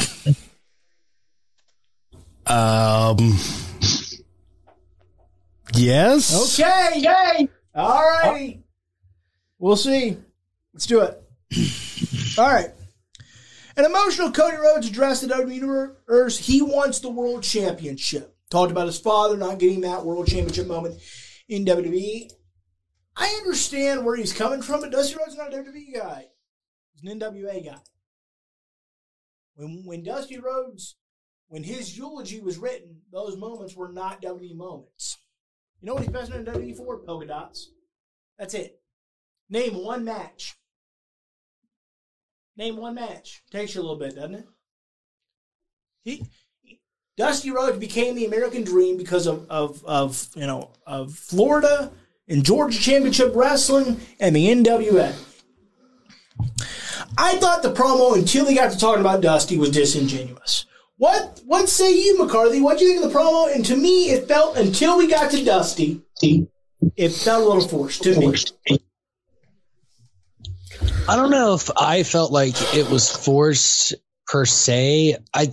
um. 2.46 3.36
Yes. 5.74 6.58
Okay. 6.58 7.00
Yay. 7.00 7.48
All 7.74 8.02
righty. 8.02 8.62
We'll 9.58 9.76
see. 9.76 10.16
Let's 10.72 10.86
do 10.86 11.00
it. 11.00 11.22
all 12.38 12.52
right. 12.52 12.70
An 13.76 13.84
emotional 13.84 14.30
Cody 14.30 14.56
Rhodes 14.56 14.88
addressed 14.88 15.26
the 15.26 15.34
WWE 15.34 15.54
Universe. 15.54 16.38
He 16.38 16.60
wants 16.60 17.00
the 17.00 17.10
World 17.10 17.42
Championship. 17.42 18.36
Talked 18.50 18.70
about 18.70 18.86
his 18.86 19.00
father 19.00 19.36
not 19.36 19.58
getting 19.58 19.80
that 19.80 20.04
World 20.04 20.26
Championship 20.26 20.66
moment 20.66 21.00
in 21.48 21.64
WWE. 21.64 22.30
I 23.16 23.26
understand 23.40 24.04
where 24.04 24.16
he's 24.16 24.32
coming 24.32 24.62
from, 24.62 24.80
but 24.80 24.92
Dusty 24.92 25.16
Rhodes 25.16 25.32
is 25.32 25.38
not 25.38 25.52
a 25.52 25.56
WWE 25.56 25.94
guy. 25.94 26.26
He's 26.92 27.10
an 27.10 27.18
NWA 27.18 27.64
guy. 27.64 27.78
When 29.54 29.84
when 29.84 30.02
Dusty 30.02 30.38
Rhodes, 30.38 30.96
when 31.48 31.62
his 31.62 31.96
eulogy 31.96 32.40
was 32.40 32.58
written, 32.58 33.02
those 33.10 33.36
moments 33.36 33.74
were 33.74 33.92
not 33.92 34.22
WWE 34.22 34.54
moments. 34.54 35.18
You 35.80 35.86
know 35.86 35.94
what 35.94 36.02
he's 36.02 36.12
best 36.12 36.30
known 36.30 36.40
in 36.40 36.46
WWE 36.46 36.76
for? 36.76 36.98
Polka 36.98 37.26
dots. 37.26 37.70
That's 38.38 38.54
it. 38.54 38.80
Name 39.50 39.82
one 39.84 40.04
match 40.04 40.56
Name 42.56 42.76
one 42.76 42.94
match. 42.94 43.42
Takes 43.50 43.74
you 43.74 43.80
a 43.80 43.82
little 43.82 43.96
bit, 43.96 44.14
doesn't 44.14 44.34
it? 44.34 44.46
He, 46.04 46.26
Dusty 47.16 47.50
Rhodes 47.50 47.78
became 47.78 48.14
the 48.14 48.24
American 48.24 48.64
Dream 48.64 48.96
because 48.96 49.26
of, 49.26 49.46
of, 49.50 49.84
of 49.84 50.28
you 50.34 50.46
know 50.46 50.72
of 50.86 51.14
Florida 51.14 51.92
and 52.28 52.44
Georgia 52.44 52.78
Championship 52.78 53.32
Wrestling 53.34 54.00
and 54.18 54.34
the 54.34 54.48
NWA. 54.48 55.14
I 57.18 57.36
thought 57.36 57.62
the 57.62 57.72
promo 57.72 58.16
until 58.16 58.44
they 58.44 58.54
got 58.54 58.72
to 58.72 58.78
talking 58.78 59.00
about 59.00 59.20
Dusty 59.20 59.58
was 59.58 59.70
disingenuous. 59.70 60.66
What 60.96 61.42
what 61.46 61.68
say 61.68 61.92
you, 61.92 62.18
McCarthy? 62.18 62.60
What 62.60 62.78
do 62.78 62.84
you 62.84 62.92
think 62.92 63.04
of 63.04 63.12
the 63.12 63.18
promo? 63.18 63.54
And 63.54 63.64
to 63.66 63.76
me, 63.76 64.10
it 64.10 64.28
felt 64.28 64.56
until 64.56 64.96
we 64.96 65.08
got 65.08 65.30
to 65.32 65.44
Dusty, 65.44 66.00
it 66.22 67.10
felt 67.10 67.44
a 67.44 67.46
little 67.46 67.68
forced 67.68 68.02
to 68.04 68.18
me. 68.18 68.34
I 71.08 71.16
don't 71.16 71.30
know 71.30 71.54
if 71.54 71.70
I 71.76 72.04
felt 72.04 72.32
like 72.32 72.62
it 72.72 72.88
was 72.88 73.10
forced 73.10 73.94
per 74.26 74.44
se. 74.44 75.16
I 75.34 75.50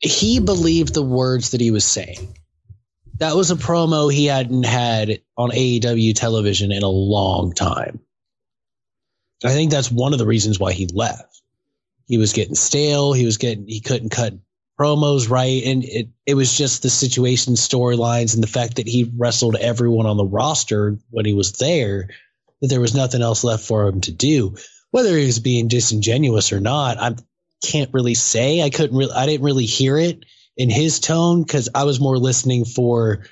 he 0.00 0.40
believed 0.40 0.94
the 0.94 1.02
words 1.02 1.50
that 1.50 1.60
he 1.60 1.70
was 1.70 1.84
saying. 1.84 2.38
That 3.18 3.34
was 3.34 3.50
a 3.50 3.56
promo 3.56 4.12
he 4.12 4.26
hadn't 4.26 4.64
had 4.64 5.20
on 5.36 5.50
AEW 5.50 6.14
television 6.14 6.70
in 6.70 6.82
a 6.82 6.88
long 6.88 7.52
time. 7.52 8.00
I 9.44 9.50
think 9.50 9.70
that's 9.70 9.90
one 9.90 10.12
of 10.12 10.18
the 10.18 10.26
reasons 10.26 10.58
why 10.58 10.72
he 10.72 10.86
left. 10.86 11.42
He 12.06 12.18
was 12.18 12.32
getting 12.32 12.54
stale. 12.54 13.12
He 13.12 13.26
was 13.26 13.38
getting 13.38 13.66
he 13.66 13.80
couldn't 13.80 14.10
cut 14.10 14.34
promos 14.78 15.28
right, 15.28 15.62
and 15.64 15.84
it 15.84 16.08
it 16.26 16.34
was 16.34 16.56
just 16.56 16.82
the 16.82 16.90
situation, 16.90 17.54
storylines, 17.54 18.34
and 18.34 18.42
the 18.42 18.48
fact 18.48 18.76
that 18.76 18.88
he 18.88 19.10
wrestled 19.16 19.56
everyone 19.56 20.06
on 20.06 20.16
the 20.16 20.24
roster 20.24 20.98
when 21.10 21.24
he 21.24 21.34
was 21.34 21.52
there. 21.52 22.10
That 22.60 22.68
there 22.68 22.80
was 22.80 22.94
nothing 22.94 23.20
else 23.20 23.44
left 23.44 23.64
for 23.64 23.86
him 23.86 24.00
to 24.02 24.12
do. 24.12 24.56
Whether 24.90 25.16
he 25.16 25.26
was 25.26 25.40
being 25.40 25.68
disingenuous 25.68 26.52
or 26.52 26.60
not, 26.60 26.98
I 26.98 27.14
can't 27.62 27.92
really 27.92 28.14
say. 28.14 28.62
I 28.62 28.70
couldn't 28.70 28.96
really, 28.96 29.12
I 29.12 29.26
didn't 29.26 29.44
really 29.44 29.66
hear 29.66 29.98
it 29.98 30.24
in 30.56 30.70
his 30.70 31.00
tone 31.00 31.42
because 31.42 31.68
I 31.74 31.84
was 31.84 32.00
more 32.00 32.18
listening 32.18 32.64
for 32.64 33.24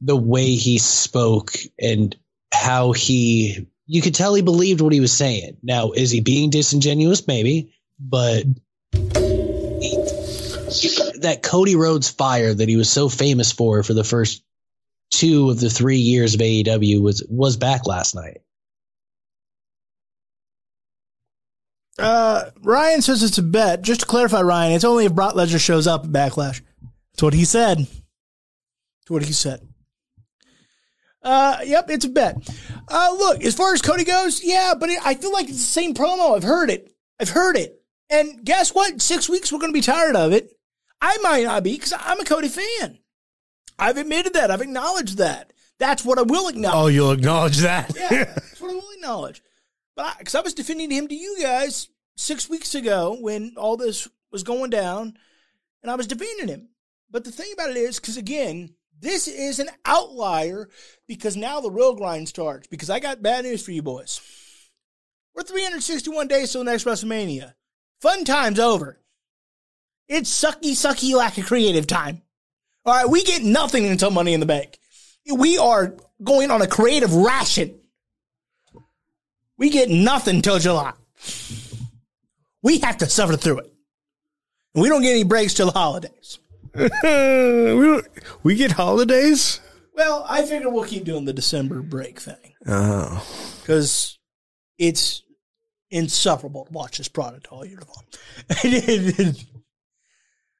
the 0.00 0.16
way 0.16 0.54
he 0.54 0.78
spoke 0.78 1.56
and 1.80 2.14
how 2.52 2.92
he 2.92 3.66
you 3.86 4.02
could 4.02 4.14
tell 4.14 4.34
he 4.34 4.42
believed 4.42 4.82
what 4.82 4.92
he 4.92 5.00
was 5.00 5.12
saying. 5.12 5.56
Now, 5.62 5.92
is 5.92 6.10
he 6.10 6.20
being 6.20 6.50
disingenuous? 6.50 7.26
Maybe, 7.26 7.72
but 7.98 8.44
he, 8.92 10.90
that 11.20 11.40
Cody 11.42 11.74
Rhodes 11.74 12.10
fire 12.10 12.52
that 12.52 12.68
he 12.68 12.76
was 12.76 12.90
so 12.90 13.08
famous 13.08 13.50
for 13.50 13.82
for 13.82 13.94
the 13.94 14.04
first 14.04 14.42
two 15.10 15.50
of 15.50 15.58
the 15.58 15.70
three 15.70 15.98
years 15.98 16.34
of 16.34 16.40
AEW 16.40 17.00
was 17.00 17.26
was 17.28 17.56
back 17.56 17.86
last 17.86 18.14
night. 18.14 18.42
Uh, 21.98 22.50
Ryan 22.60 23.02
says 23.02 23.22
it's 23.22 23.38
a 23.38 23.42
bet. 23.42 23.82
Just 23.82 24.00
to 24.00 24.06
clarify, 24.06 24.40
Ryan, 24.42 24.72
it's 24.72 24.84
only 24.84 25.04
if 25.06 25.14
Brock 25.14 25.34
Lesnar 25.34 25.60
shows 25.60 25.86
up 25.86 26.04
at 26.04 26.10
Backlash. 26.10 26.60
That's 27.12 27.22
what 27.22 27.34
he 27.34 27.44
said. 27.44 27.78
That's 27.78 29.10
what 29.10 29.24
he 29.24 29.32
said. 29.32 29.66
Uh, 31.22 31.58
yep, 31.64 31.90
it's 31.90 32.04
a 32.04 32.08
bet. 32.08 32.36
Uh, 32.86 33.14
look, 33.18 33.42
as 33.42 33.54
far 33.54 33.74
as 33.74 33.82
Cody 33.82 34.04
goes, 34.04 34.42
yeah, 34.42 34.74
but 34.78 34.88
it, 34.88 35.00
I 35.04 35.14
feel 35.14 35.32
like 35.32 35.48
it's 35.48 35.58
the 35.58 35.64
same 35.64 35.94
promo. 35.94 36.36
I've 36.36 36.44
heard 36.44 36.70
it. 36.70 36.92
I've 37.20 37.30
heard 37.30 37.56
it. 37.56 37.82
And 38.10 38.44
guess 38.44 38.74
what? 38.74 39.02
Six 39.02 39.28
weeks, 39.28 39.52
we're 39.52 39.58
going 39.58 39.72
to 39.72 39.76
be 39.76 39.82
tired 39.82 40.16
of 40.16 40.32
it. 40.32 40.52
I 41.00 41.18
might 41.18 41.44
not 41.44 41.62
be 41.62 41.74
because 41.74 41.92
I'm 41.98 42.20
a 42.20 42.24
Cody 42.24 42.48
fan. 42.48 42.98
I've 43.78 43.96
admitted 43.96 44.34
that. 44.34 44.50
I've 44.50 44.60
acknowledged 44.60 45.18
that. 45.18 45.52
That's 45.78 46.04
what 46.04 46.18
I 46.18 46.22
will 46.22 46.48
acknowledge. 46.48 46.76
Oh, 46.76 46.86
you'll 46.88 47.12
acknowledge 47.12 47.58
that. 47.58 47.92
Yeah, 47.94 48.24
that's 48.24 48.60
what 48.60 48.70
I 48.70 48.74
will 48.74 48.90
acknowledge. 48.96 49.42
But 49.98 50.16
because 50.18 50.36
I, 50.36 50.38
I 50.38 50.42
was 50.42 50.54
defending 50.54 50.92
him 50.92 51.08
to 51.08 51.14
you 51.16 51.38
guys 51.42 51.88
six 52.16 52.48
weeks 52.48 52.76
ago 52.76 53.16
when 53.20 53.54
all 53.56 53.76
this 53.76 54.06
was 54.30 54.44
going 54.44 54.70
down, 54.70 55.18
and 55.82 55.90
I 55.90 55.96
was 55.96 56.06
defending 56.06 56.46
him. 56.46 56.68
But 57.10 57.24
the 57.24 57.32
thing 57.32 57.50
about 57.52 57.70
it 57.70 57.76
is, 57.76 57.98
because 57.98 58.16
again, 58.16 58.74
this 59.00 59.26
is 59.26 59.58
an 59.58 59.70
outlier 59.84 60.68
because 61.08 61.36
now 61.36 61.60
the 61.60 61.72
real 61.72 61.96
grind 61.96 62.28
starts. 62.28 62.68
Because 62.68 62.90
I 62.90 63.00
got 63.00 63.22
bad 63.22 63.44
news 63.44 63.64
for 63.64 63.72
you 63.72 63.82
boys. 63.82 64.20
We're 65.34 65.42
361 65.42 66.28
days 66.28 66.52
till 66.52 66.62
next 66.62 66.84
WrestleMania. 66.84 67.54
Fun 68.00 68.24
time's 68.24 68.60
over. 68.60 69.00
It's 70.06 70.30
sucky, 70.30 70.72
sucky 70.74 71.12
lack 71.12 71.38
of 71.38 71.46
creative 71.46 71.88
time. 71.88 72.22
All 72.86 72.94
right, 72.94 73.10
we 73.10 73.24
get 73.24 73.42
nothing 73.42 73.84
until 73.84 74.12
Money 74.12 74.32
in 74.32 74.38
the 74.38 74.46
Bank. 74.46 74.78
We 75.28 75.58
are 75.58 75.96
going 76.22 76.52
on 76.52 76.62
a 76.62 76.68
creative 76.68 77.12
ration. 77.12 77.77
We 79.58 79.70
get 79.70 79.90
nothing 79.90 80.40
till 80.40 80.58
July. 80.60 80.92
We 82.62 82.78
have 82.78 82.98
to 82.98 83.10
suffer 83.10 83.36
through 83.36 83.58
it. 83.58 83.72
And 84.74 84.82
we 84.82 84.88
don't 84.88 85.02
get 85.02 85.10
any 85.10 85.24
breaks 85.24 85.54
till 85.54 85.66
the 85.66 85.78
holidays. 85.78 86.38
we, 86.74 86.88
don't, 86.88 88.06
we 88.44 88.54
get 88.54 88.72
holidays? 88.72 89.60
Well, 89.94 90.24
I 90.28 90.44
figure 90.44 90.70
we'll 90.70 90.84
keep 90.84 91.04
doing 91.04 91.24
the 91.24 91.32
December 91.32 91.82
break 91.82 92.20
thing. 92.20 92.54
Uh-huh. 92.66 93.08
Oh. 93.10 93.26
Because 93.60 94.18
it's 94.78 95.24
insufferable 95.90 96.66
to 96.66 96.72
watch 96.72 96.98
this 96.98 97.08
product 97.08 97.48
all 97.48 97.64
year 97.64 97.80
long. 97.80 98.04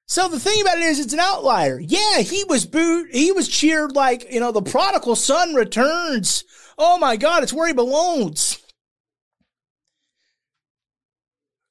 so 0.06 0.28
the 0.28 0.40
thing 0.40 0.60
about 0.60 0.78
it 0.78 0.84
is, 0.84 0.98
it's 0.98 1.12
an 1.12 1.20
outlier. 1.20 1.78
Yeah, 1.78 2.18
he 2.18 2.42
was 2.48 2.66
booed. 2.66 3.10
He 3.12 3.30
was 3.30 3.46
cheered 3.46 3.94
like, 3.94 4.32
you 4.32 4.40
know, 4.40 4.50
the 4.50 4.62
prodigal 4.62 5.14
son 5.14 5.54
returns. 5.54 6.42
Oh 6.76 6.98
my 6.98 7.16
God, 7.16 7.44
it's 7.44 7.52
where 7.52 7.68
he 7.68 7.74
belongs. 7.74 8.57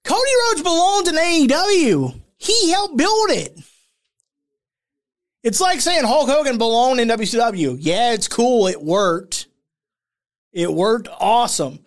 Cody 0.08 0.32
Rhodes 0.48 0.62
belongs 0.64 1.10
in 1.10 1.16
AEW. 1.16 2.22
He 2.38 2.72
helped 2.72 2.96
build 2.96 3.30
it. 3.32 3.58
It's 5.44 5.60
like 5.60 5.82
saying 5.82 6.06
Hulk 6.06 6.30
Hogan 6.30 6.58
belonged 6.58 7.02
in 7.02 7.10
WCW. 7.10 7.78
Yeah, 7.80 8.14
it's 8.14 8.30
cool. 8.30 8.68
It 8.68 8.82
worked. 8.82 9.48
It 10.54 10.72
worked 10.72 11.10
awesome. 11.20 11.80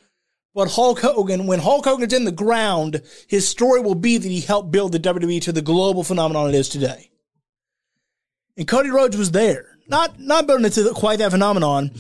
But 0.54 0.70
Hulk 0.70 1.00
Hogan, 1.00 1.46
when 1.46 1.60
Hulk 1.60 1.86
Hogan's 1.86 2.12
in 2.12 2.24
the 2.24 2.32
ground, 2.32 3.02
his 3.26 3.48
story 3.48 3.80
will 3.80 3.94
be 3.94 4.18
that 4.18 4.28
he 4.28 4.40
helped 4.40 4.70
build 4.70 4.92
the 4.92 5.00
WWE 5.00 5.40
to 5.42 5.52
the 5.52 5.62
global 5.62 6.04
phenomenon 6.04 6.50
it 6.50 6.54
is 6.54 6.68
today. 6.68 7.10
And 8.58 8.68
Cody 8.68 8.90
Rhodes 8.90 9.16
was 9.16 9.30
there. 9.30 9.78
Not 9.88 10.20
not 10.20 10.46
building 10.46 10.66
it 10.66 10.74
to 10.74 10.92
quite 10.92 11.20
that 11.20 11.30
phenomenon, 11.30 11.90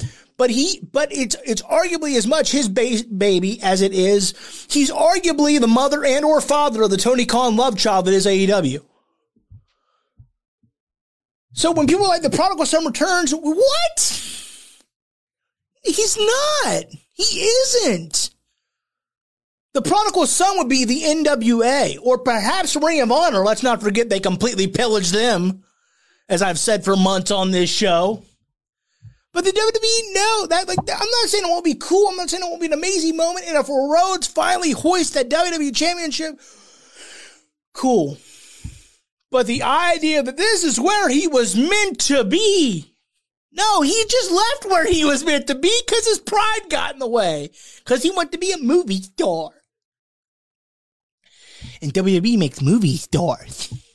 but 0.40 0.48
he 0.48 0.80
but 0.90 1.12
it's 1.12 1.36
it's 1.44 1.60
arguably 1.60 2.16
as 2.16 2.26
much 2.26 2.50
his 2.50 2.66
ba- 2.66 3.04
baby 3.14 3.60
as 3.62 3.82
it 3.82 3.92
is 3.92 4.66
he's 4.70 4.90
arguably 4.90 5.60
the 5.60 5.68
mother 5.68 6.02
and 6.02 6.24
or 6.24 6.40
father 6.40 6.80
of 6.82 6.88
the 6.88 6.96
Tony 6.96 7.26
Khan 7.26 7.56
love 7.56 7.76
child 7.76 8.06
that 8.06 8.14
is 8.14 8.24
AEW. 8.24 8.82
So 11.52 11.72
when 11.72 11.86
people 11.86 12.08
like 12.08 12.22
the 12.22 12.30
prodigal 12.30 12.64
son 12.64 12.86
returns, 12.86 13.32
what? 13.32 13.98
He's 15.82 16.16
not. 16.16 16.84
He 17.12 17.40
isn't. 17.40 18.30
The 19.74 19.82
prodigal 19.82 20.26
son 20.26 20.56
would 20.56 20.70
be 20.70 20.86
the 20.86 21.02
NWA 21.02 21.98
or 22.00 22.16
perhaps 22.16 22.76
Ring 22.76 23.02
of 23.02 23.12
Honor. 23.12 23.44
Let's 23.44 23.62
not 23.62 23.82
forget 23.82 24.08
they 24.08 24.20
completely 24.20 24.68
pillaged 24.68 25.12
them, 25.12 25.64
as 26.30 26.40
I've 26.40 26.58
said 26.58 26.82
for 26.82 26.96
months 26.96 27.30
on 27.30 27.50
this 27.50 27.68
show. 27.68 28.24
But 29.32 29.44
the 29.44 29.52
WWE, 29.52 30.14
no, 30.14 30.46
that 30.46 30.66
like 30.66 30.78
I'm 30.78 30.86
not 30.86 31.28
saying 31.28 31.44
it 31.44 31.48
won't 31.48 31.64
be 31.64 31.74
cool. 31.74 32.08
I'm 32.08 32.16
not 32.16 32.30
saying 32.30 32.42
it 32.42 32.48
won't 32.48 32.60
be 32.60 32.66
an 32.66 32.72
amazing 32.72 33.16
moment. 33.16 33.46
And 33.46 33.56
if 33.56 33.68
Rhodes 33.68 34.26
finally 34.26 34.72
hoists 34.72 35.14
that 35.14 35.30
WWE 35.30 35.74
Championship, 35.74 36.40
cool. 37.72 38.18
But 39.30 39.46
the 39.46 39.62
idea 39.62 40.22
that 40.24 40.36
this 40.36 40.64
is 40.64 40.80
where 40.80 41.08
he 41.08 41.28
was 41.28 41.56
meant 41.56 42.00
to 42.00 42.24
be. 42.24 42.86
No, 43.52 43.82
he 43.82 44.04
just 44.08 44.30
left 44.30 44.66
where 44.66 44.86
he 44.86 45.04
was 45.04 45.24
meant 45.24 45.48
to 45.48 45.54
be 45.54 45.80
because 45.84 46.06
his 46.06 46.18
pride 46.20 46.68
got 46.68 46.94
in 46.94 46.98
the 47.00 47.08
way. 47.08 47.50
Because 47.78 48.02
he 48.02 48.10
wanted 48.10 48.32
to 48.32 48.38
be 48.38 48.52
a 48.52 48.58
movie 48.58 49.02
star. 49.02 49.50
And 51.82 51.92
WWE 51.92 52.38
makes 52.38 52.60
movie 52.60 52.96
stars. 52.96 53.72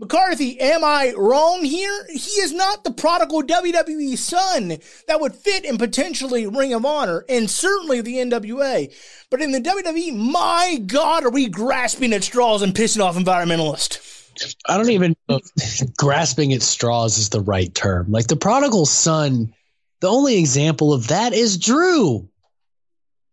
McCarthy, 0.00 0.60
am 0.60 0.84
I 0.84 1.12
wrong 1.16 1.64
here? 1.64 2.06
He 2.08 2.40
is 2.40 2.52
not 2.52 2.84
the 2.84 2.92
prodigal 2.92 3.42
WWE 3.42 4.16
son 4.16 4.78
that 5.08 5.20
would 5.20 5.34
fit 5.34 5.64
in 5.64 5.76
potentially 5.76 6.46
Ring 6.46 6.72
of 6.72 6.84
Honor 6.84 7.24
and 7.28 7.50
certainly 7.50 8.00
the 8.00 8.14
NWA. 8.14 8.94
But 9.28 9.42
in 9.42 9.50
the 9.50 9.60
WWE, 9.60 10.14
my 10.16 10.80
God, 10.86 11.24
are 11.24 11.30
we 11.30 11.48
grasping 11.48 12.12
at 12.12 12.22
straws 12.22 12.62
and 12.62 12.74
pissing 12.74 13.02
off 13.02 13.16
environmentalists? 13.16 14.54
I 14.68 14.76
don't 14.76 14.90
even 14.90 15.16
know 15.28 15.40
grasping 15.96 16.52
at 16.52 16.62
straws 16.62 17.18
is 17.18 17.30
the 17.30 17.40
right 17.40 17.74
term. 17.74 18.12
Like 18.12 18.28
the 18.28 18.36
prodigal 18.36 18.86
son, 18.86 19.52
the 19.98 20.08
only 20.08 20.38
example 20.38 20.92
of 20.92 21.08
that 21.08 21.32
is 21.32 21.58
Drew. 21.58 22.28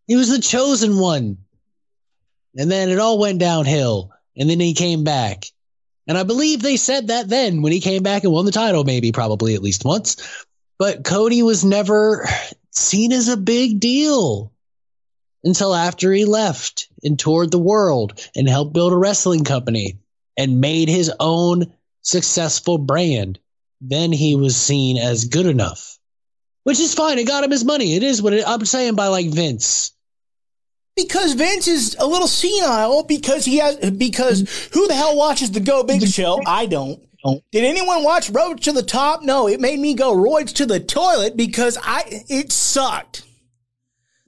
He 0.07 0.15
was 0.15 0.29
the 0.29 0.41
chosen 0.41 0.97
one. 0.97 1.37
And 2.57 2.71
then 2.71 2.89
it 2.89 2.97
all 2.97 3.19
went 3.19 3.39
downhill. 3.39 4.11
And 4.35 4.49
then 4.49 4.59
he 4.59 4.73
came 4.73 5.03
back. 5.03 5.45
And 6.07 6.17
I 6.17 6.23
believe 6.23 6.61
they 6.61 6.77
said 6.77 7.07
that 7.07 7.27
then 7.27 7.61
when 7.61 7.71
he 7.71 7.79
came 7.79 8.03
back 8.03 8.23
and 8.23 8.31
won 8.31 8.45
the 8.45 8.51
title, 8.51 8.83
maybe 8.83 9.11
probably 9.11 9.55
at 9.55 9.63
least 9.63 9.85
once. 9.85 10.17
But 10.77 11.03
Cody 11.03 11.41
was 11.41 11.65
never 11.65 12.27
seen 12.71 13.11
as 13.11 13.27
a 13.27 13.37
big 13.37 13.79
deal 13.79 14.51
until 15.43 15.73
after 15.73 16.11
he 16.11 16.25
left 16.25 16.89
and 17.03 17.17
toured 17.17 17.51
the 17.51 17.59
world 17.59 18.19
and 18.35 18.47
helped 18.47 18.73
build 18.73 18.93
a 18.93 18.97
wrestling 18.97 19.43
company 19.43 19.99
and 20.37 20.61
made 20.61 20.89
his 20.89 21.11
own 21.19 21.73
successful 22.01 22.77
brand. 22.77 23.39
Then 23.81 24.11
he 24.11 24.35
was 24.35 24.55
seen 24.55 24.97
as 24.97 25.25
good 25.25 25.45
enough, 25.45 25.99
which 26.63 26.79
is 26.79 26.93
fine. 26.93 27.19
It 27.19 27.27
got 27.27 27.43
him 27.43 27.51
his 27.51 27.65
money. 27.65 27.95
It 27.95 28.03
is 28.03 28.21
what 28.21 28.33
it, 28.33 28.47
I'm 28.47 28.65
saying 28.65 28.95
by 28.95 29.07
like 29.07 29.27
Vince 29.27 29.94
because 30.95 31.33
Vince 31.33 31.67
is 31.67 31.95
a 31.99 32.05
little 32.05 32.27
senile 32.27 33.03
because 33.03 33.45
he 33.45 33.57
has 33.57 33.77
because 33.91 34.69
who 34.73 34.87
the 34.87 34.93
hell 34.93 35.17
watches 35.17 35.51
the 35.51 35.59
Go 35.59 35.83
Big 35.83 36.07
Show? 36.07 36.39
I 36.45 36.65
don't. 36.65 37.01
Did 37.51 37.63
anyone 37.63 38.03
watch 38.03 38.29
Rhodes 38.29 38.63
to 38.65 38.71
the 38.71 38.83
Top? 38.83 39.23
No, 39.23 39.47
it 39.47 39.59
made 39.59 39.79
me 39.79 39.95
go 39.95 40.15
roids 40.15 40.53
to 40.55 40.65
the 40.67 40.79
toilet 40.79 41.35
because 41.35 41.75
I 41.81 42.03
it 42.29 42.51
sucked. 42.51 43.23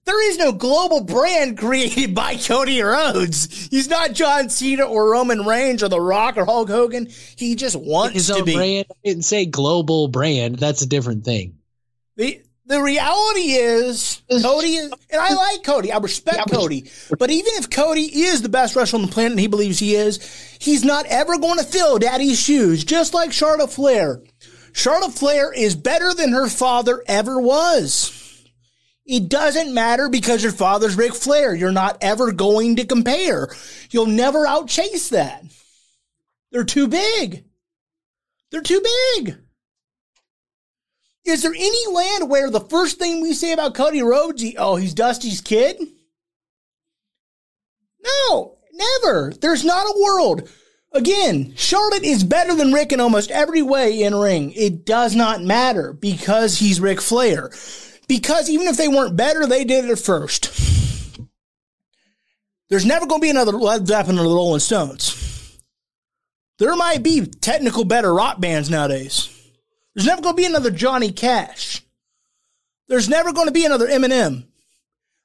There 0.06 0.30
is 0.30 0.38
no 0.38 0.52
global 0.54 1.04
brand 1.04 1.58
created 1.60 2.16
by 2.16 2.38
Cody 2.38 2.82
Rhodes. 2.82 3.68
He's 3.68 3.90
not 3.90 4.14
John 4.14 4.50
Cena 4.50 4.86
or 4.86 5.12
Roman 5.12 5.46
Reigns 5.46 5.84
or 5.84 5.90
The 5.90 6.00
Rock 6.00 6.38
or 6.38 6.46
Hulk 6.46 6.70
Hogan. 6.70 7.10
He 7.36 7.56
just 7.56 7.76
wants 7.76 8.16
His 8.16 8.28
to 8.28 8.36
own 8.38 8.46
be. 8.46 8.56
brand. 8.56 8.86
I 8.90 8.96
didn't 9.04 9.26
say 9.26 9.46
global 9.46 10.08
brand. 10.08 10.58
That's 10.58 10.82
a 10.82 10.88
different 10.88 11.24
thing. 11.26 11.58
The 12.16 12.42
the 12.68 12.82
reality 12.82 13.54
is 13.54 14.22
Cody 14.30 14.76
is, 14.76 14.92
and 15.10 15.22
I 15.22 15.34
like 15.34 15.64
Cody. 15.64 15.92
I 15.92 15.98
respect 16.00 16.52
Cody. 16.52 16.90
But 17.18 17.32
even 17.32 17.54
if 17.56 17.70
Cody 17.70 18.02
is 18.02 18.42
the 18.42 18.50
best 18.50 18.76
wrestler 18.76 19.00
on 19.00 19.06
the 19.06 19.12
planet 19.12 19.32
and 19.32 19.40
he 19.40 19.48
believes 19.48 19.80
he 19.80 19.96
is, 19.96 20.22
he's 20.60 20.84
not 20.84 21.06
ever 21.06 21.38
going 21.38 21.60
to 21.60 21.64
fill 21.64 21.98
daddy's 21.98 22.40
shoes, 22.40 22.84
just 22.84 23.14
like 23.14 23.32
Charlotte 23.32 23.72
Flair. 23.72 24.22
Charlotte 24.74 25.14
Flair 25.14 25.52
is 25.54 25.76
better 25.76 26.14
than 26.14 26.34
her 26.34 26.48
father 26.48 27.02
ever 27.08 27.40
was. 27.40 28.14
It 29.06 29.30
doesn't 29.30 29.74
matter 29.74 30.10
because 30.10 30.44
your 30.44 30.52
father's 30.52 30.98
Ric 30.98 31.16
Flair. 31.16 31.56
You're 31.56 31.72
not 31.72 31.98
ever 32.02 32.34
going 32.34 32.76
to 32.76 32.86
compare. 32.86 33.48
You'll 33.90 34.08
never 34.08 34.46
outchase 34.46 35.10
that. 35.10 35.44
They're 36.52 36.66
too 36.66 36.90
big. 36.90 37.46
They're 38.52 38.62
too 38.62 38.84
big. 39.16 39.38
Is 41.28 41.42
there 41.42 41.54
any 41.54 41.94
land 41.94 42.30
where 42.30 42.50
the 42.50 42.62
first 42.62 43.00
thing 43.00 43.22
we 43.22 43.34
say 43.34 43.52
about 43.52 43.76
Cody 43.76 44.02
Rhodes, 44.02 44.46
oh, 44.58 44.78
he's 44.78 44.94
Dusty's 44.94 45.42
kid? 45.42 45.78
No, 48.02 48.58
never. 48.72 49.34
There's 49.34 49.66
not 49.66 49.86
a 49.86 50.02
world. 50.02 50.50
Again, 50.94 51.54
Charlotte 51.58 52.06
is 52.06 52.24
better 52.24 52.56
than 52.56 52.72
Ric 52.72 52.94
in 52.94 53.02
almost 53.02 53.30
every 53.30 53.62
way 53.62 54.04
in 54.04 54.16
ring. 54.16 54.54
It 54.54 54.86
does 54.86 55.18
not 55.18 55.44
matter 55.44 55.92
because 55.92 56.60
he's 56.60 56.80
Ric 56.80 57.02
Flair. 57.02 57.52
Because 58.08 58.50
even 58.50 58.68
if 58.68 58.78
they 58.78 58.88
weren't 58.88 59.18
better, 59.18 59.46
they 59.46 59.66
did 59.66 59.84
it 59.84 60.00
first. 60.00 60.46
There's 62.70 62.86
never 62.86 63.06
going 63.06 63.20
to 63.20 63.26
be 63.26 63.30
another 63.30 63.52
Led 63.52 63.86
Zeppelin 63.86 64.18
or 64.18 64.24
the 64.24 64.34
Rolling 64.34 64.62
Stones. 64.62 65.60
There 66.58 66.76
might 66.78 67.04
be 67.04 67.26
technical 67.26 67.84
better 67.84 68.14
rock 68.14 68.40
bands 68.40 68.70
nowadays. 68.70 69.37
There's 69.98 70.06
never 70.06 70.22
going 70.22 70.36
to 70.36 70.42
be 70.42 70.46
another 70.46 70.70
Johnny 70.70 71.12
Cash. 71.12 71.82
There's 72.88 73.10
never 73.10 73.34
going 73.34 73.48
to 73.48 73.52
be 73.52 73.66
another 73.66 73.88
Eminem. 73.88 74.46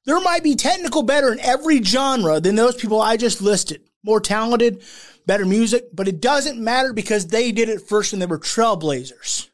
There 0.06 0.18
might 0.22 0.42
be 0.42 0.56
technical 0.56 1.02
better 1.02 1.30
in 1.30 1.38
every 1.40 1.82
genre 1.82 2.40
than 2.40 2.54
those 2.54 2.76
people 2.76 2.98
I 2.98 3.18
just 3.18 3.42
listed. 3.42 3.82
More 4.02 4.18
talented, 4.18 4.82
better 5.26 5.44
music, 5.44 5.88
but 5.92 6.08
it 6.08 6.22
doesn't 6.22 6.58
matter 6.58 6.94
because 6.94 7.26
they 7.26 7.52
did 7.52 7.68
it 7.68 7.82
first 7.82 8.14
and 8.14 8.22
they 8.22 8.24
were 8.24 8.38
trailblazers. 8.38 9.50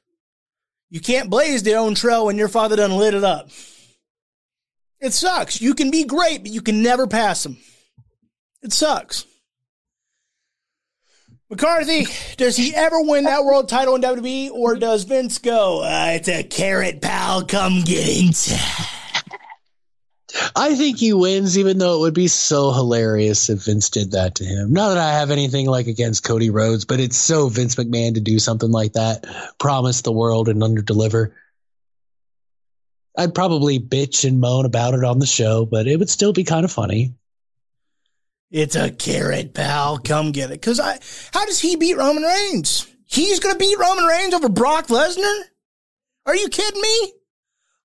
You 0.89 1.01
can't 1.01 1.31
blaze 1.31 1.65
their 1.65 1.81
own 1.81 1.97
trail 1.97 2.27
when 2.27 2.39
your 2.39 2.49
father 2.49 2.77
done 2.77 2.97
lit 2.97 3.15
it 3.15 3.25
up. 3.25 3.51
It 5.01 5.13
sucks. 5.15 5.61
You 5.61 5.75
can 5.75 5.91
be 5.91 6.05
great, 6.05 6.45
but 6.45 6.53
you 6.53 6.63
can 6.63 6.81
never 6.81 7.09
pass 7.09 7.43
them. 7.43 7.57
It 8.63 8.73
sucks. 8.73 9.27
McCarthy, 11.51 12.07
does 12.37 12.59
he 12.59 12.75
ever 12.75 13.01
win 13.01 13.25
that 13.25 13.43
world 13.43 13.71
title 13.71 13.95
in 13.95 14.03
WWE, 14.03 14.51
or 14.51 14.77
does 14.77 15.05
Vince 15.05 15.39
go, 15.39 15.83
uh, 15.83 16.11
it's 16.13 16.29
a 16.29 16.43
carrot, 16.43 17.01
pal, 17.01 17.43
come 17.47 17.81
get 17.85 18.07
it? 18.07 18.51
I 20.55 20.75
think 20.75 20.99
he 20.99 21.15
wins, 21.15 21.57
even 21.57 21.79
though 21.79 21.97
it 21.97 22.01
would 22.01 22.15
be 22.15 22.29
so 22.29 22.71
hilarious 22.71 23.49
if 23.49 23.65
Vince 23.65 23.89
did 23.89 24.11
that 24.11 24.35
to 24.37 24.45
him. 24.45 24.75
Not 24.75 24.91
that 24.91 24.99
I 24.99 25.13
have 25.15 25.31
anything 25.31 25.67
like 25.67 25.87
against 25.87 26.23
Cody 26.23 26.51
Rhodes, 26.51 26.85
but 26.85 27.01
it's 27.01 27.17
so 27.17 27.49
Vince 27.49 27.77
McMahon 27.77 28.15
to 28.15 28.21
do 28.21 28.39
something 28.39 28.71
like 28.71 28.93
that, 28.93 29.25
promise 29.59 30.03
the 30.03 30.13
world 30.13 30.51
and 30.51 30.61
underdeliver. 30.61 31.33
I'd 33.17 33.35
probably 33.35 33.81
bitch 33.81 34.29
and 34.29 34.39
moan 34.39 34.67
about 34.67 34.93
it 34.93 35.03
on 35.03 35.19
the 35.19 35.27
show, 35.27 35.65
but 35.65 35.87
it 35.87 35.99
would 35.99 36.11
still 36.11 36.35
be 36.35 36.45
kind 36.45 36.67
of 36.67 36.71
funny. 36.71 37.15
It's 38.51 38.77
a 38.77 38.91
carrot, 38.91 39.55
pal. 39.55 39.99
Come 39.99 40.33
get 40.33 40.51
it. 40.51 40.61
Because 40.61 40.81
I, 40.81 40.99
how 41.33 41.45
does 41.45 41.61
he 41.61 41.77
beat 41.77 41.97
Roman 41.97 42.23
Reigns? 42.23 42.87
He's 43.05 43.41
going 43.41 43.55
to 43.55 43.59
beat 43.59 43.79
Roman 43.79 44.05
Reigns 44.05 44.35
over 44.35 44.49
Brock 44.49 44.89
Lesnar? 44.89 45.43
Are 46.27 46.37
you 46.37 46.49
kidding 46.49 46.81
me? 46.81 47.13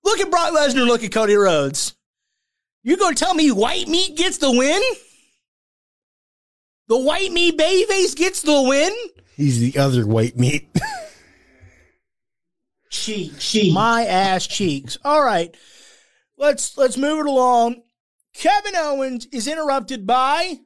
Look 0.04 0.20
at 0.20 0.30
Brock 0.30 0.52
Lesnar. 0.52 0.86
Look 0.86 1.02
at 1.02 1.12
Cody 1.12 1.34
Rhodes. 1.34 1.94
You 2.82 2.96
going 2.96 3.14
to 3.14 3.24
tell 3.24 3.34
me 3.34 3.50
white 3.50 3.88
meat 3.88 4.16
gets 4.16 4.38
the 4.38 4.50
win? 4.50 4.82
The 6.88 6.98
white 6.98 7.32
meat 7.32 7.58
babyface 7.58 8.14
gets 8.14 8.42
the 8.42 8.62
win? 8.62 8.92
He's 9.36 9.60
the 9.60 9.80
other 9.80 10.06
white 10.06 10.38
meat. 10.38 10.68
Cheek, 12.90 13.38
cheek. 13.38 13.74
My 13.74 14.06
ass 14.06 14.46
cheeks. 14.46 14.96
All 15.04 15.22
right. 15.22 15.54
Let's 16.38 16.78
let's 16.78 16.96
move 16.96 17.20
it 17.20 17.26
along. 17.26 17.82
Kevin 18.34 18.76
Owens 18.76 19.26
is 19.32 19.48
interrupted 19.48 20.06
by 20.06 20.58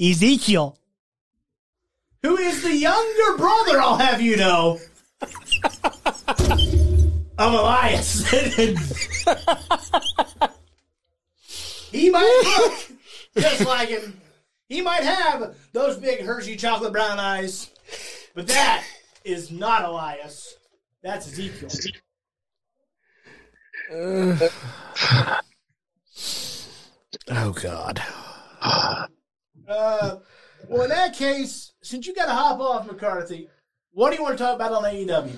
Ezekiel, 0.00 0.78
who 2.22 2.36
is 2.36 2.62
the 2.62 2.76
younger 2.76 3.38
brother, 3.38 3.80
I'll 3.80 3.96
have 3.96 4.20
you 4.20 4.36
know, 4.36 4.78
of 7.38 7.38
Elias. 7.38 8.30
he 11.90 12.10
might 12.10 12.42
look 12.44 12.74
just 13.36 13.66
like 13.66 13.88
him. 13.88 14.20
He 14.68 14.82
might 14.82 15.02
have 15.02 15.56
those 15.72 15.96
big 15.96 16.20
Hershey 16.20 16.54
chocolate 16.56 16.92
brown 16.92 17.18
eyes, 17.18 17.70
but 18.34 18.46
that 18.46 18.84
is 19.24 19.50
not 19.50 19.84
Elias. 19.84 20.54
That's 21.02 21.26
Ezekiel. 21.26 21.70
Oh 23.92 24.50
God. 27.28 28.02
Uh, 29.68 30.16
well, 30.68 30.82
in 30.82 30.90
that 30.90 31.14
case, 31.14 31.72
since 31.82 32.06
you 32.06 32.14
got 32.14 32.26
to 32.26 32.32
hop 32.32 32.60
off, 32.60 32.86
McCarthy, 32.86 33.48
what 33.92 34.10
do 34.10 34.16
you 34.16 34.22
want 34.22 34.38
to 34.38 34.44
talk 34.44 34.54
about 34.54 34.72
on 34.72 34.84
AEW? 34.84 35.36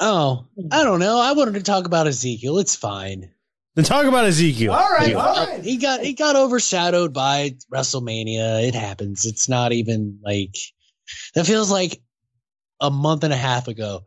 Oh, 0.00 0.46
I 0.70 0.84
don't 0.84 1.00
know. 1.00 1.18
I 1.20 1.32
wanted 1.32 1.54
to 1.54 1.62
talk 1.62 1.86
about 1.86 2.06
Ezekiel. 2.06 2.58
It's 2.58 2.76
fine. 2.76 3.30
Then 3.74 3.84
talk 3.84 4.06
about 4.06 4.26
Ezekiel. 4.26 4.72
All 4.72 4.90
right, 4.90 5.14
all 5.14 5.46
right. 5.46 5.62
He 5.62 5.76
got 5.76 6.00
he 6.00 6.14
got 6.14 6.36
overshadowed 6.36 7.12
by 7.12 7.54
WrestleMania. 7.72 8.66
It 8.66 8.74
happens. 8.74 9.24
It's 9.24 9.48
not 9.48 9.72
even 9.72 10.18
like 10.22 10.56
that 11.34 11.46
feels 11.46 11.70
like 11.70 12.00
a 12.80 12.90
month 12.90 13.24
and 13.24 13.32
a 13.32 13.36
half 13.36 13.68
ago. 13.68 14.02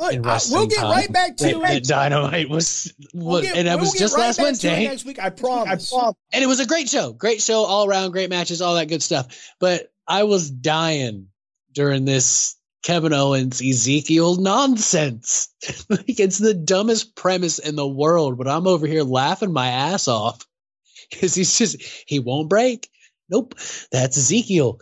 Look, 0.00 0.26
I- 0.26 0.40
we'll 0.50 0.66
get 0.66 0.78
time 0.78 0.90
right 0.90 1.12
back 1.12 1.36
to 1.36 1.44
that, 1.44 1.60
that 1.60 1.76
it. 1.76 1.84
Dynamite 1.84 2.48
was, 2.48 2.92
We'll 3.12 3.26
was 3.36 3.42
get- 3.44 3.56
and 3.56 3.68
it 3.68 3.72
we'll 3.72 3.80
was 3.80 3.92
just 3.92 4.16
right 4.16 4.22
last 4.26 4.36
back 4.38 4.42
to 4.44 4.46
it 4.46 4.46
Wednesday. 4.46 4.84
Next 4.88 5.04
week, 5.04 5.18
I 5.18 5.30
promise. 5.30 5.92
and 5.92 6.42
it 6.42 6.46
was 6.46 6.60
a 6.60 6.66
great 6.66 6.88
show 6.88 7.12
great 7.12 7.42
show 7.42 7.64
all 7.64 7.86
around 7.88 8.12
great 8.12 8.30
matches 8.30 8.62
all 8.62 8.74
that 8.76 8.88
good 8.88 9.02
stuff 9.02 9.26
but 9.60 9.92
i 10.08 10.22
was 10.24 10.50
dying 10.50 11.26
during 11.74 12.04
this 12.06 12.56
kevin 12.82 13.12
owens 13.12 13.60
ezekiel 13.60 14.36
nonsense 14.36 15.48
like 15.90 16.18
it's 16.18 16.38
the 16.38 16.54
dumbest 16.54 17.14
premise 17.14 17.58
in 17.58 17.76
the 17.76 17.86
world 17.86 18.38
but 18.38 18.48
i'm 18.48 18.66
over 18.66 18.86
here 18.86 19.02
laughing 19.04 19.52
my 19.52 19.68
ass 19.68 20.08
off 20.08 20.44
because 21.10 21.34
he's 21.34 21.58
just 21.58 21.76
he 22.06 22.18
won't 22.18 22.48
break 22.48 22.88
nope 23.28 23.54
that's 23.92 24.16
ezekiel 24.16 24.80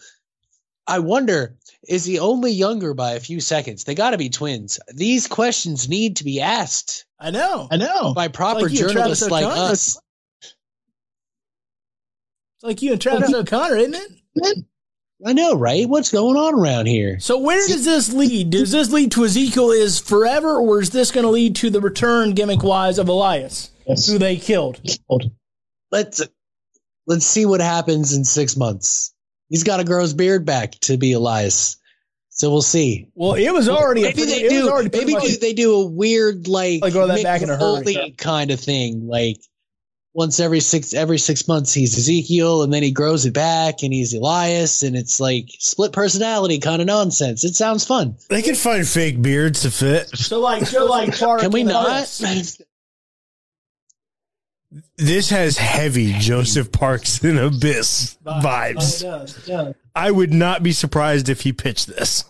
i 0.86 1.00
wonder 1.00 1.56
is 1.88 2.04
he 2.04 2.18
only 2.18 2.52
younger 2.52 2.94
by 2.94 3.12
a 3.12 3.20
few 3.20 3.40
seconds 3.40 3.84
they 3.84 3.94
got 3.94 4.10
to 4.10 4.18
be 4.18 4.28
twins 4.28 4.78
these 4.94 5.26
questions 5.26 5.88
need 5.88 6.16
to 6.16 6.24
be 6.24 6.40
asked 6.40 7.06
I 7.18 7.30
know. 7.30 7.66
i 7.70 7.76
know 7.76 8.14
by 8.14 8.28
proper 8.28 8.62
like 8.62 8.72
you 8.72 8.84
and 8.84 8.92
Travis 8.92 9.20
journalists 9.20 9.30
like 9.30 9.44
us 9.44 9.98
It's 12.58 12.64
like 12.64 12.82
you 12.82 12.92
and 12.92 13.00
Travis 13.00 13.32
O'Connor, 13.32 13.76
isn't 13.76 13.94
it? 13.94 14.64
I 15.24 15.32
know, 15.32 15.54
right? 15.54 15.88
What's 15.88 16.10
going 16.10 16.36
on 16.36 16.54
around 16.54 16.86
here? 16.86 17.20
So 17.20 17.38
where 17.38 17.64
does 17.66 17.84
this 17.84 18.12
lead? 18.12 18.50
Does 18.50 18.72
this 18.72 18.90
lead 18.90 19.12
to 19.12 19.24
Ezekiel 19.24 19.70
is 19.70 20.00
forever, 20.00 20.56
or 20.56 20.80
is 20.80 20.90
this 20.90 21.12
going 21.12 21.24
to 21.24 21.30
lead 21.30 21.54
to 21.56 21.70
the 21.70 21.80
return 21.80 22.32
gimmick 22.34 22.64
wise 22.64 22.98
of 22.98 23.08
Elias, 23.08 23.70
who 24.06 24.18
they 24.18 24.36
killed? 24.36 24.80
Let's 25.92 26.20
let's 27.06 27.26
see 27.26 27.46
what 27.46 27.60
happens 27.60 28.12
in 28.12 28.24
six 28.24 28.56
months. 28.56 29.14
He's 29.48 29.62
got 29.64 29.76
to 29.76 29.84
grow 29.84 30.02
his 30.02 30.14
beard 30.14 30.44
back 30.44 30.72
to 30.82 30.96
be 30.96 31.12
Elias, 31.12 31.77
so 32.38 32.50
we'll 32.50 32.62
see. 32.62 33.08
Well, 33.14 33.34
it 33.34 33.50
was 33.50 33.68
already 33.68 34.02
maybe 34.02 34.22
a 34.22 34.24
pretty, 34.26 34.42
they 34.42 34.48
do. 34.48 34.88
Maybe 34.92 35.12
much- 35.12 35.24
do, 35.24 35.36
they 35.38 35.52
do 35.52 35.74
a 35.74 35.86
weird 35.86 36.46
like, 36.46 36.82
Like, 36.82 36.92
grow 36.92 37.08
that 37.08 37.22
back 37.24 37.42
in 37.42 37.50
a 37.50 37.56
hurry. 37.56 38.14
Kind 38.16 38.50
of 38.50 38.60
thing, 38.60 39.06
like. 39.06 39.36
Once 40.14 40.40
every 40.40 40.58
six 40.58 40.94
every 40.94 41.18
six 41.18 41.46
months 41.46 41.72
he's 41.72 41.96
Ezekiel 41.96 42.62
and 42.64 42.72
then 42.72 42.82
he 42.82 42.90
grows 42.90 43.24
it 43.24 43.34
back 43.34 43.84
and 43.84 43.92
he's 43.92 44.14
Elias 44.14 44.82
and 44.82 44.96
it's 44.96 45.20
like 45.20 45.44
split 45.60 45.92
personality 45.92 46.58
kind 46.58 46.80
of 46.80 46.88
nonsense. 46.88 47.44
It 47.44 47.54
sounds 47.54 47.84
fun. 47.84 48.16
They 48.28 48.42
could 48.42 48.56
find 48.56 48.88
fake 48.88 49.22
beards 49.22 49.60
to 49.62 49.70
fit. 49.70 50.08
So 50.16 50.40
like, 50.40 50.66
so 50.66 50.86
like, 50.86 51.16
Park 51.16 51.42
Can 51.42 51.52
we 51.52 51.62
not? 51.62 52.08
This 54.96 55.30
has 55.30 55.56
heavy 55.56 56.14
Joseph 56.14 56.72
Parks 56.72 57.22
and 57.22 57.38
Abyss 57.38 58.18
Oh, 58.26 58.38
it 58.38 58.42
vibes. 58.42 59.74
Does. 59.98 60.04
Yeah. 60.04 60.08
I 60.08 60.10
would 60.10 60.32
not 60.32 60.62
be 60.62 60.72
surprised 60.72 61.28
if 61.28 61.42
he 61.42 61.52
pitched 61.52 61.86
this. 61.88 62.24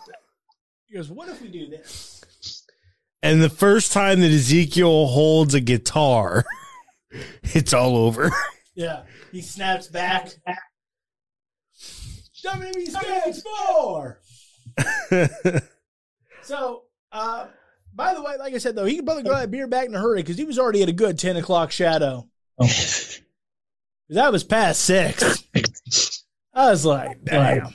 He 0.87 0.97
goes, 0.97 1.11
"What 1.11 1.29
if 1.29 1.41
we 1.43 1.49
do 1.49 1.69
this?" 1.69 2.23
And 3.23 3.43
the 3.43 3.51
first 3.51 3.93
time 3.93 4.21
that 4.21 4.31
Ezekiel 4.31 5.07
holds 5.07 5.55
a 5.55 5.61
guitar, 5.61 6.45
it's 7.43 7.73
all 7.73 7.97
over. 7.97 8.31
Yeah, 8.75 9.03
he 9.33 9.43
snaps 9.43 9.89
back. 9.89 10.31
WWE 12.45 12.89
stands 12.89 13.43
for. 13.43 14.21
So, 16.49 16.85
uh, 17.13 17.49
By 17.93 18.15
the 18.15 18.23
way, 18.23 18.37
like 18.39 18.55
I 18.55 18.59
said 18.59 18.75
though, 18.75 18.87
he 18.87 18.97
could 18.97 19.05
probably 19.05 19.23
grab 19.23 19.41
that 19.41 19.51
beer 19.51 19.67
back 19.67 19.87
in 19.87 19.95
a 19.95 20.01
hurry 20.01 20.23
because 20.23 20.39
he 20.39 20.45
was 20.45 20.59
already 20.59 20.83
at 20.83 20.89
a 20.89 20.93
good 20.93 21.19
ten 21.19 21.37
o'clock 21.37 21.71
shadow. 21.73 22.27
that 22.59 24.33
was 24.33 24.45
past 24.45 24.81
six. 24.81 25.45
I 26.59 26.71
was 26.71 26.85
like, 26.85 27.23
damn. 27.25 27.67
I 27.67 27.71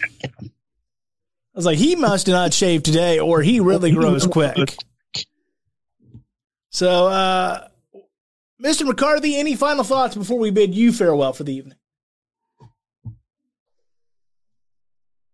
was 1.56 1.66
like, 1.66 1.78
he 1.78 1.96
must 1.96 2.28
have 2.28 2.34
not 2.34 2.54
shaved 2.54 2.84
today, 2.84 3.18
or 3.18 3.42
he 3.42 3.62
really 3.62 3.92
grows 3.92 4.28
quick. 4.28 4.76
So, 6.70 7.08
uh, 7.08 7.68
Mr. 8.62 8.86
McCarthy, 8.86 9.38
any 9.38 9.56
final 9.56 9.86
thoughts 9.86 10.16
before 10.16 10.38
we 10.38 10.52
bid 10.52 10.76
you 10.76 10.92
farewell 10.92 11.32
for 11.32 11.46
the 11.46 11.56
evening? 11.56 11.78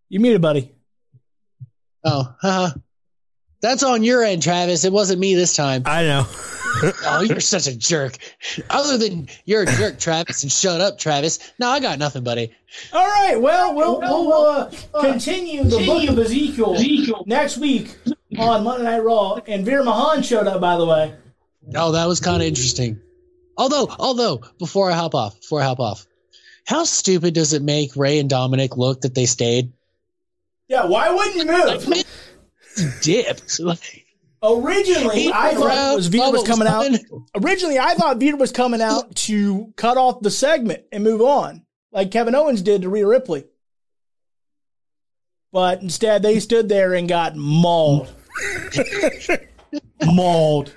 You 0.09 0.19
muted, 0.19 0.43
buddy. 0.43 0.71
Oh, 2.03 2.35
haha. 2.39 2.73
That's 3.61 3.81
on 3.83 4.03
your 4.03 4.23
end, 4.23 4.43
Travis. 4.43 4.85
It 4.85 4.93
wasn't 4.93 5.19
me 5.19 5.33
this 5.33 5.55
time. 5.55 5.83
I 5.85 6.03
know. 6.03 6.27
oh, 7.05 7.21
you're 7.27 7.39
such 7.39 7.67
a 7.67 7.75
jerk. 7.75 8.17
Other 8.69 8.97
than 8.97 9.27
you're 9.45 9.63
a 9.63 9.65
jerk, 9.65 9.99
Travis, 9.99 10.43
and 10.43 10.51
shut 10.51 10.81
up, 10.81 10.97
Travis. 10.97 11.39
No, 11.59 11.69
I 11.69 11.79
got 11.79 11.99
nothing, 11.99 12.23
buddy. 12.23 12.51
All 12.93 13.05
right. 13.05 13.39
Well, 13.39 13.75
we'll, 13.75 13.99
we'll 13.99 14.33
uh, 14.33 14.71
continue 14.99 15.63
the 15.63 15.85
book 15.85 16.09
of 16.09 16.19
Ezekiel, 16.19 16.75
Ezekiel 16.75 17.23
next 17.25 17.57
week 17.57 17.97
on 18.37 18.63
Monday 18.63 18.83
Night 18.83 19.03
Raw. 19.03 19.39
And 19.47 19.65
Veer 19.65 19.83
Mahaan 19.83 20.23
showed 20.23 20.47
up, 20.47 20.61
by 20.61 20.77
the 20.77 20.85
way. 20.85 21.15
Oh, 21.75 21.91
that 21.91 22.07
was 22.07 22.19
kind 22.19 22.41
of 22.41 22.47
interesting. 22.47 22.99
Although, 23.57 23.93
although, 23.99 24.41
before 24.57 24.89
I 24.89 24.95
hop 24.95 25.15
off, 25.15 25.39
before 25.41 25.61
I 25.61 25.65
hop 25.65 25.79
off, 25.79 26.05
how 26.65 26.83
stupid 26.83 27.33
does 27.33 27.53
it 27.53 27.61
make 27.61 27.95
Rey 27.95 28.19
and 28.19 28.29
Dominic 28.29 28.77
look 28.77 29.01
that 29.01 29.15
they 29.15 29.25
stayed? 29.25 29.73
Yeah, 30.67 30.85
why 30.85 31.09
wouldn't 31.09 31.35
you 31.35 31.45
move? 31.45 32.05
dipped. 33.01 33.59
Originally, 34.41 35.31
I 35.33 35.53
thought 35.53 35.95
was 35.95 36.07
Veer 36.07 36.31
was 36.31 36.43
coming 36.43 36.67
out. 36.67 36.85
Originally, 37.35 37.77
I 37.77 37.93
thought 37.95 38.17
Veer 38.17 38.37
was 38.37 38.51
coming 38.51 38.81
out 38.81 39.15
to 39.15 39.73
cut 39.75 39.97
off 39.97 40.21
the 40.21 40.31
segment 40.31 40.85
and 40.91 41.03
move 41.03 41.21
on, 41.21 41.65
like 41.91 42.11
Kevin 42.11 42.35
Owens 42.35 42.61
did 42.61 42.83
to 42.83 42.89
Rhea 42.89 43.05
Ripley. 43.05 43.45
But 45.51 45.81
instead, 45.81 46.21
they 46.21 46.39
stood 46.39 46.69
there 46.69 46.93
and 46.93 47.09
got 47.09 47.35
mauled, 47.35 48.13
mauled 50.05 50.73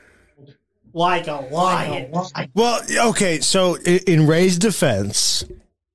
like 0.92 1.26
a 1.28 1.46
lion. 1.50 2.12
Well, 2.54 2.80
okay, 3.10 3.40
so 3.40 3.76
in, 3.76 4.26
Rey's 4.26 4.58
defense, 4.58 5.44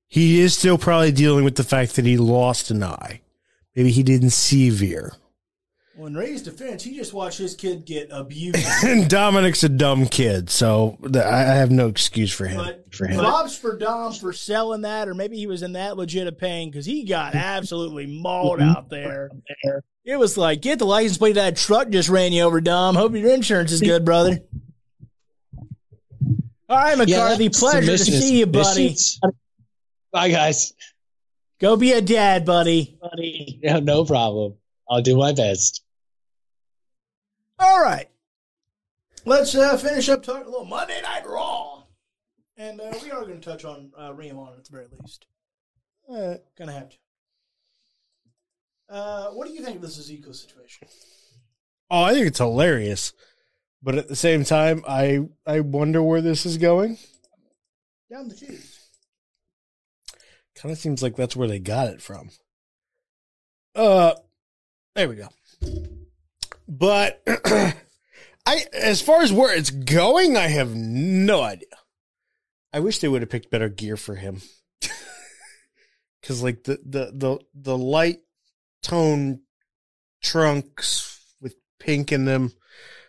he 0.06 0.40
is 0.40 0.56
still 0.56 0.78
probably 0.78 1.12
dealing 1.12 1.44
with 1.44 1.56
the 1.56 1.64
fact 1.64 1.96
that 1.96 2.04
he 2.04 2.16
lost 2.16 2.70
an 2.70 2.82
eye. 2.82 3.20
Maybe 3.74 3.90
he 3.90 4.02
didn't 4.02 4.30
see 4.30 4.70
Veer. 4.70 5.12
Well, 5.98 6.06
in 6.06 6.16
Rey's 6.16 6.42
defense, 6.42 6.84
he 6.84 6.94
just 6.94 7.12
watched 7.12 7.38
his 7.38 7.56
kid 7.56 7.84
get 7.84 8.06
abused. 8.12 8.64
and 8.84 9.10
Dominic's 9.10 9.64
a 9.64 9.68
dumb 9.68 10.06
kid, 10.06 10.48
so 10.48 10.96
I 11.12 11.38
have 11.38 11.72
no 11.72 11.88
excuse 11.88 12.32
for 12.32 12.46
him. 12.46 12.58
But 12.58 12.94
for 12.94 13.08
him. 13.08 13.18
props 13.18 13.58
for 13.58 13.76
Dom 13.76 14.12
for 14.12 14.32
selling 14.32 14.82
that, 14.82 15.08
or 15.08 15.14
maybe 15.14 15.36
he 15.36 15.48
was 15.48 15.64
in 15.64 15.72
that 15.72 15.96
legit 15.96 16.28
of 16.28 16.38
pain 16.38 16.70
because 16.70 16.86
he 16.86 17.02
got 17.02 17.34
absolutely 17.34 18.06
mauled 18.06 18.62
out 18.62 18.88
there. 18.88 19.30
It 20.04 20.18
was 20.18 20.38
like, 20.38 20.62
get 20.62 20.78
the 20.78 20.86
license 20.86 21.18
plate 21.18 21.32
of 21.32 21.34
that 21.34 21.56
truck 21.58 21.90
just 21.90 22.08
ran 22.08 22.32
you 22.32 22.40
over, 22.44 22.62
Dom. 22.62 22.94
Hope 22.94 23.12
your 23.12 23.30
insurance 23.30 23.72
is 23.72 23.82
good, 23.82 24.06
brother. 24.06 24.38
All 26.66 26.78
right, 26.78 26.96
McCarthy, 26.96 27.44
yeah, 27.44 27.50
pleasure 27.52 27.94
to 27.94 27.98
see 27.98 28.38
you, 28.38 28.46
buddy. 28.46 28.96
Bye, 30.10 30.30
guys. 30.30 30.72
Go 31.60 31.76
be 31.76 31.92
a 31.92 32.00
dad, 32.00 32.46
buddy. 32.46 32.96
Buddy. 33.02 33.60
Yeah, 33.62 33.80
no 33.80 34.06
problem. 34.06 34.54
I'll 34.88 35.02
do 35.02 35.14
my 35.14 35.32
best. 35.32 35.84
All 37.58 37.82
right. 37.82 38.08
Let's 39.24 39.54
uh, 39.54 39.76
finish 39.76 40.08
up 40.08 40.22
talking 40.22 40.46
a 40.46 40.50
little 40.50 40.64
Monday 40.64 41.00
Night 41.02 41.26
Raw. 41.26 41.82
And 42.56 42.80
uh, 42.80 42.92
we 43.02 43.10
are 43.10 43.22
going 43.22 43.40
to 43.40 43.50
touch 43.50 43.64
on 43.64 43.92
uh, 43.98 44.12
Ring 44.14 44.30
at 44.30 44.64
the 44.64 44.70
very 44.70 44.86
least. 45.00 45.26
Uh, 46.12 46.36
gonna 46.56 46.72
have 46.72 46.88
to. 46.88 46.96
Uh, 48.88 49.30
what 49.30 49.46
do 49.46 49.52
you 49.52 49.62
think 49.62 49.76
of 49.76 49.82
this 49.82 49.98
Ezekiel 49.98 50.32
situation? 50.32 50.88
Oh, 51.90 52.02
I 52.02 52.14
think 52.14 52.26
it's 52.26 52.38
hilarious, 52.38 53.12
but 53.82 53.96
at 53.96 54.08
the 54.08 54.16
same 54.16 54.44
time, 54.44 54.82
I 54.88 55.26
I 55.46 55.60
wonder 55.60 56.02
where 56.02 56.22
this 56.22 56.46
is 56.46 56.56
going. 56.56 56.96
Down 58.10 58.28
the 58.28 58.34
tubes. 58.34 58.88
Kind 60.54 60.72
of 60.72 60.78
seems 60.78 61.02
like 61.02 61.16
that's 61.16 61.36
where 61.36 61.48
they 61.48 61.58
got 61.58 61.88
it 61.88 62.00
from. 62.00 62.30
Uh, 63.74 64.14
there 64.94 65.08
we 65.08 65.16
go. 65.16 65.28
But 66.68 67.22
I, 68.46 68.64
as 68.74 69.00
far 69.00 69.22
as 69.22 69.32
where 69.32 69.56
it's 69.56 69.70
going, 69.70 70.36
I 70.36 70.48
have 70.48 70.74
no 70.74 71.42
idea. 71.42 71.68
I 72.72 72.80
wish 72.80 72.98
they 72.98 73.08
would 73.08 73.22
have 73.22 73.30
picked 73.30 73.50
better 73.50 73.70
gear 73.70 73.96
for 73.96 74.14
him. 74.14 74.42
Cause 76.22 76.42
like 76.42 76.64
the, 76.64 76.78
the, 76.84 77.10
the, 77.14 77.38
the 77.54 77.78
light 77.78 78.18
tone 78.82 79.40
trunks 80.22 81.34
with 81.40 81.56
pink 81.80 82.12
in 82.12 82.26
them. 82.26 82.52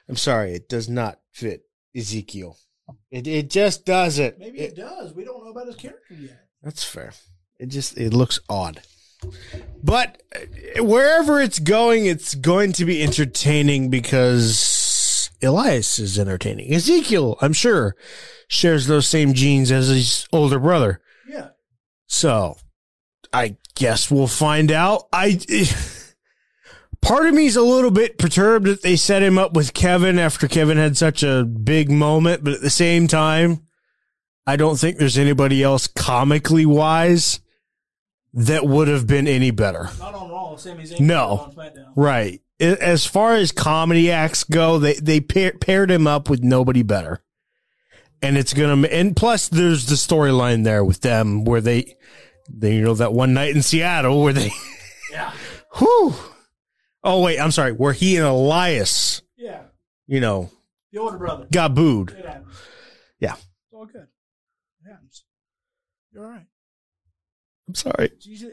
I'm 0.08 0.16
sorry. 0.16 0.54
It 0.54 0.70
does 0.70 0.88
not 0.88 1.20
fit 1.34 1.64
Ezekiel. 1.96 2.58
It, 3.12 3.28
it 3.28 3.50
just 3.50 3.86
doesn't. 3.86 4.40
Maybe 4.40 4.60
it, 4.60 4.72
it 4.72 4.76
does. 4.78 5.14
We 5.14 5.26
don't 5.26 5.44
know 5.44 5.52
about 5.52 5.68
his 5.68 5.76
character 5.76 6.14
yet. 6.14 6.48
That's 6.64 6.84
fair. 6.84 7.14
It 7.60 7.68
just, 7.68 7.98
it 7.98 8.14
looks 8.14 8.40
odd. 8.48 8.82
But 9.84 10.22
uh, 10.36 10.84
wherever 10.84 11.40
it's 11.40 11.60
going, 11.60 12.06
it's 12.06 12.36
going 12.36 12.74
to 12.74 12.86
be 12.86 13.02
entertaining 13.04 13.90
because 13.90 15.30
Elias 15.42 16.00
is 16.00 16.20
entertaining. 16.20 16.74
Ezekiel, 16.74 17.38
I'm 17.42 17.54
sure, 17.54 17.96
shares 18.48 18.88
those 18.88 19.08
same 19.08 19.34
genes 19.34 19.72
as 19.72 19.88
his 19.88 20.28
older 20.32 20.60
brother. 20.60 21.02
Yeah. 21.28 21.50
So 22.08 22.58
I 23.32 23.58
guess 23.76 24.12
we'll 24.12 24.28
find 24.28 24.72
out. 24.72 25.08
I. 25.14 25.40
Part 27.02 27.28
of 27.28 27.34
me 27.34 27.46
is 27.46 27.56
a 27.56 27.62
little 27.62 27.92
bit 27.92 28.18
perturbed 28.18 28.66
that 28.66 28.82
they 28.82 28.98
set 28.98 29.24
him 29.24 29.38
up 29.38 29.54
with 29.54 29.74
Kevin 29.74 30.20
after 30.20 30.50
Kevin 30.50 30.78
had 30.78 30.98
such 30.98 31.24
a 31.24 31.46
big 31.46 31.90
moment, 31.90 32.44
but 32.44 32.56
at 32.56 32.62
the 32.62 32.70
same 32.70 33.08
time, 33.08 33.62
I 34.46 34.58
don't 34.58 34.78
think 34.78 34.98
there's 34.98 35.18
anybody 35.18 35.64
else 35.64 35.88
comically 35.88 36.66
wise 36.66 37.40
that 38.34 38.66
would 38.66 38.88
have 38.88 39.08
been 39.08 39.28
any 39.28 39.52
better. 39.52 39.90
Not 40.00 40.14
on 40.14 40.30
Raw, 40.30 40.56
Sami 40.56 40.84
Zayn. 40.84 41.00
No, 41.00 41.52
right. 41.96 42.42
As 42.60 43.06
far 43.06 43.36
as 43.36 43.52
comedy 43.52 44.12
acts 44.12 44.44
go, 44.44 44.80
they 44.80 44.94
they 44.96 45.22
pair, 45.22 45.54
paired 45.54 45.90
him 45.90 46.08
up 46.08 46.30
with 46.30 46.44
nobody 46.44 46.84
better, 46.84 47.24
and 48.22 48.38
it's 48.38 48.54
gonna. 48.54 48.86
And 48.88 49.16
plus, 49.16 49.48
there's 49.48 49.86
the 49.88 49.96
storyline 49.96 50.66
there 50.66 50.84
with 50.84 51.00
them 51.02 51.46
where 51.46 51.62
they, 51.62 51.96
they 52.50 52.76
you 52.76 52.82
know 52.82 52.94
that 52.96 53.14
one 53.14 53.34
night 53.34 53.56
in 53.56 53.62
Seattle 53.62 54.22
where 54.22 54.34
they, 54.34 54.52
yeah, 55.12 55.32
whew. 55.78 56.14
Oh 57.02 57.22
wait, 57.24 57.40
I'm 57.40 57.52
sorry. 57.52 57.72
Where 57.72 57.94
he 57.94 58.18
and 58.18 58.26
Elias, 58.26 59.22
yeah, 59.38 59.62
you 60.06 60.20
know, 60.20 60.52
the 60.92 61.00
older 61.00 61.18
brother 61.18 61.48
got 61.50 61.74
booed. 61.74 62.14
Yeah, 63.20 63.36
it's 63.36 63.74
all 63.74 63.86
good. 63.86 64.08
It 64.86 64.90
happens. 64.90 65.24
You're 66.12 66.26
all 66.26 66.32
right. 66.32 66.46
I'm 67.70 67.76
sorry. 67.76 68.12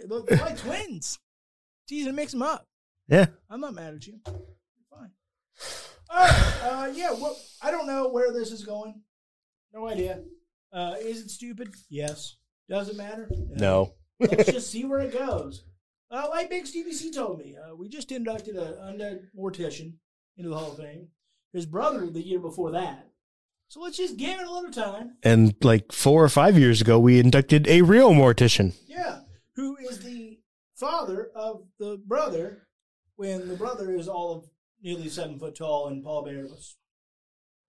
look, 0.08 0.28
they're 0.28 0.38
like 0.38 0.58
twins. 0.62 1.18
Jesus, 1.88 2.08
easy 2.08 2.12
mix 2.12 2.32
them 2.32 2.42
up. 2.42 2.66
Yeah. 3.08 3.26
I'm 3.48 3.62
not 3.62 3.72
mad 3.72 3.94
at 3.94 4.06
you. 4.06 4.20
You're 4.26 4.34
fine. 4.90 5.10
All 6.10 6.18
right. 6.18 6.62
Uh, 6.62 6.92
yeah. 6.94 7.12
Well, 7.12 7.34
I 7.62 7.70
don't 7.70 7.86
know 7.86 8.08
where 8.08 8.30
this 8.30 8.52
is 8.52 8.62
going. 8.62 9.00
No 9.72 9.88
idea. 9.88 10.20
Uh, 10.70 10.96
is 11.00 11.22
it 11.22 11.30
stupid? 11.30 11.72
Yes. 11.88 12.36
Does 12.68 12.90
it 12.90 12.96
matter? 12.96 13.30
No. 13.54 13.94
Let's 14.20 14.52
just 14.52 14.70
see 14.70 14.84
where 14.84 15.00
it 15.00 15.14
goes. 15.14 15.64
Uh, 16.10 16.26
like 16.28 16.50
Big 16.50 16.66
Stevie 16.66 16.92
C 16.92 17.10
told 17.10 17.38
me, 17.38 17.56
uh, 17.56 17.74
we 17.74 17.88
just 17.88 18.12
inducted 18.12 18.56
an 18.56 18.74
undead 18.74 19.28
mortician 19.38 19.94
into 20.36 20.50
the 20.50 20.58
Hall 20.58 20.72
of 20.72 20.76
Fame. 20.76 21.08
His 21.54 21.64
brother 21.64 22.10
the 22.10 22.20
year 22.20 22.38
before 22.38 22.72
that. 22.72 23.08
So 23.68 23.80
let's 23.80 23.96
just 23.96 24.16
give 24.16 24.38
it 24.38 24.46
a 24.46 24.50
little 24.50 24.70
time. 24.70 25.16
And 25.22 25.54
like 25.62 25.92
four 25.92 26.22
or 26.22 26.28
five 26.28 26.58
years 26.58 26.80
ago, 26.80 26.98
we 26.98 27.18
inducted 27.18 27.66
a 27.66 27.82
real 27.82 28.12
mortician. 28.12 28.74
Yeah, 28.86 29.20
who 29.54 29.76
is 29.76 30.00
the 30.00 30.38
father 30.76 31.30
of 31.34 31.64
the 31.78 32.00
brother 32.06 32.66
when 33.16 33.48
the 33.48 33.56
brother 33.56 33.92
is 33.92 34.08
all 34.08 34.36
of 34.36 34.44
nearly 34.82 35.08
seven 35.08 35.38
foot 35.38 35.56
tall 35.56 35.88
and 35.88 36.04
Paul 36.04 36.24
Bearer 36.24 36.44
was, 36.44 36.76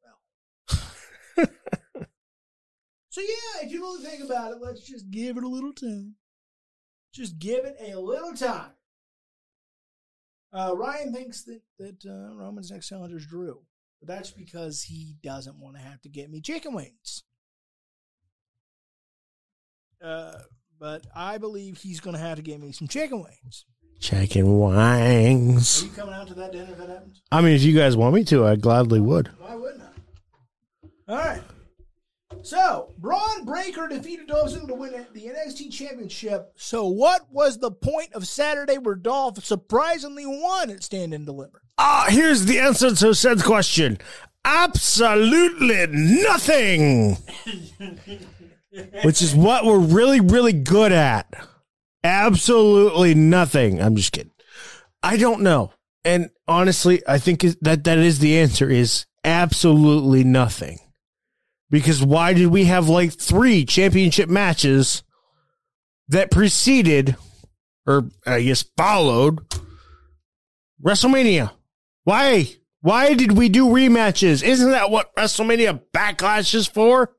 well. 0.04 0.78
so 3.10 3.22
yeah, 3.22 3.64
if 3.64 3.72
you 3.72 3.82
really 3.82 4.06
think 4.06 4.24
about 4.24 4.52
it, 4.52 4.60
let's 4.62 4.88
just 4.88 5.10
give 5.10 5.38
it 5.38 5.44
a 5.44 5.50
little 5.50 5.74
time. 5.74 6.16
Just 7.14 7.40
give 7.40 7.66
it 7.66 7.78
a 7.82 8.00
little 8.00 8.34
time. 8.34 8.72
Uh, 10.54 10.74
Ryan 10.76 11.14
thinks 11.14 11.44
that 11.44 11.62
that 11.80 12.06
uh, 12.06 12.36
Roman's 12.36 12.72
next 12.72 12.88
challenger 12.88 13.18
is 13.18 13.26
Drew. 13.26 13.62
But 14.00 14.08
that's 14.08 14.32
because 14.32 14.84
he 14.84 15.16
doesn't 15.24 15.60
want 15.60 15.76
to 15.76 15.82
have 15.82 16.02
to 16.02 16.10
get 16.10 16.30
me 16.30 16.42
chicken 16.42 16.74
wings. 16.74 17.24
Uh, 20.04 20.34
but 20.80 21.06
I 21.16 21.38
believe 21.38 21.78
he's 21.78 22.00
going 22.00 22.16
to 22.16 22.22
have 22.22 22.38
to 22.38 22.44
get 22.44 22.60
me 22.60 22.72
some 22.72 22.88
chicken 22.88 23.24
wings. 23.24 23.66
Chicken 24.00 24.60
wings. 24.60 25.82
Are 25.82 25.86
you 25.86 25.92
coming 25.94 26.14
out 26.14 26.28
to 26.28 26.36
that 26.36 26.52
dinner 26.52 26.72
if 26.72 26.78
that 26.78 26.90
happens? 26.90 27.22
I 27.32 27.42
mean, 27.42 27.56
if 27.56 27.64
you 27.64 27.76
guys 27.76 27.98
want 27.98 28.14
me 28.14 28.24
to, 28.26 28.46
I 28.46 28.56
gladly 28.56 29.00
would. 29.00 29.32
Why 29.40 29.56
wouldn't 29.56 29.82
I? 29.82 31.12
All 31.12 31.18
right. 31.18 31.42
So, 32.44 32.94
Bron 33.00 33.46
Breakker 33.46 33.88
defeated 33.88 34.28
Dolph 34.28 34.52
Ziggler 34.52 34.68
to 34.68 34.74
win 34.76 35.08
the 35.14 35.26
NXT 35.26 35.72
Championship. 35.72 36.52
So, 36.56 36.88
what 36.88 37.32
was 37.32 37.58
the 37.58 37.72
point 37.72 38.14
of 38.14 38.28
Saturday 38.28 38.78
where 38.78 38.96
Dolph 38.96 39.44
surprisingly 39.44 40.26
won 40.26 40.70
at 40.70 40.84
Stand 40.84 41.14
and 41.14 41.26
Deliver? 41.26 41.62
Ah, 41.78 42.08
here's 42.10 42.46
the 42.46 42.60
answer 42.60 42.94
to 42.96 43.14
said 43.14 43.44
question. 43.44 43.98
Absolutely 44.44 45.88
nothing. 45.88 47.18
Which 49.04 49.22
is 49.22 49.36
what 49.36 49.66
we're 49.66 49.80
really, 49.80 50.20
really 50.20 50.54
good 50.54 50.92
at. 50.92 51.28
Absolutely 52.04 53.16
nothing. 53.16 53.82
I'm 53.82 53.96
just 53.96 54.12
kidding. 54.12 54.32
I 55.04 55.18
don't 55.18 55.42
know. 55.42 55.72
And 56.06 56.30
honestly, 56.48 57.02
I 57.08 57.18
think 57.18 57.42
that 57.62 57.84
that 57.84 57.98
is 57.98 58.20
the 58.20 58.38
answer 58.40 58.70
is 58.70 59.06
absolutely 59.24 60.24
nothing. 60.24 60.80
Because 61.70 62.02
why 62.02 62.34
did 62.34 62.48
we 62.48 62.66
have 62.66 62.88
like 62.88 63.12
three 63.12 63.66
championship 63.66 64.30
matches 64.30 65.04
that 66.08 66.32
preceded 66.32 67.18
or 67.86 68.10
I 68.26 68.42
guess 68.42 68.64
followed 68.78 69.40
WrestleMania? 70.82 71.52
Why? 72.08 72.48
Why 72.80 73.16
did 73.16 73.38
we 73.38 73.50
do 73.50 73.66
rematches? 73.66 74.42
Isn't 74.42 74.72
that 74.72 74.90
what 74.90 75.14
WrestleMania 75.18 75.82
Backlash 75.94 76.56
is 76.56 76.66
for? 76.66 77.14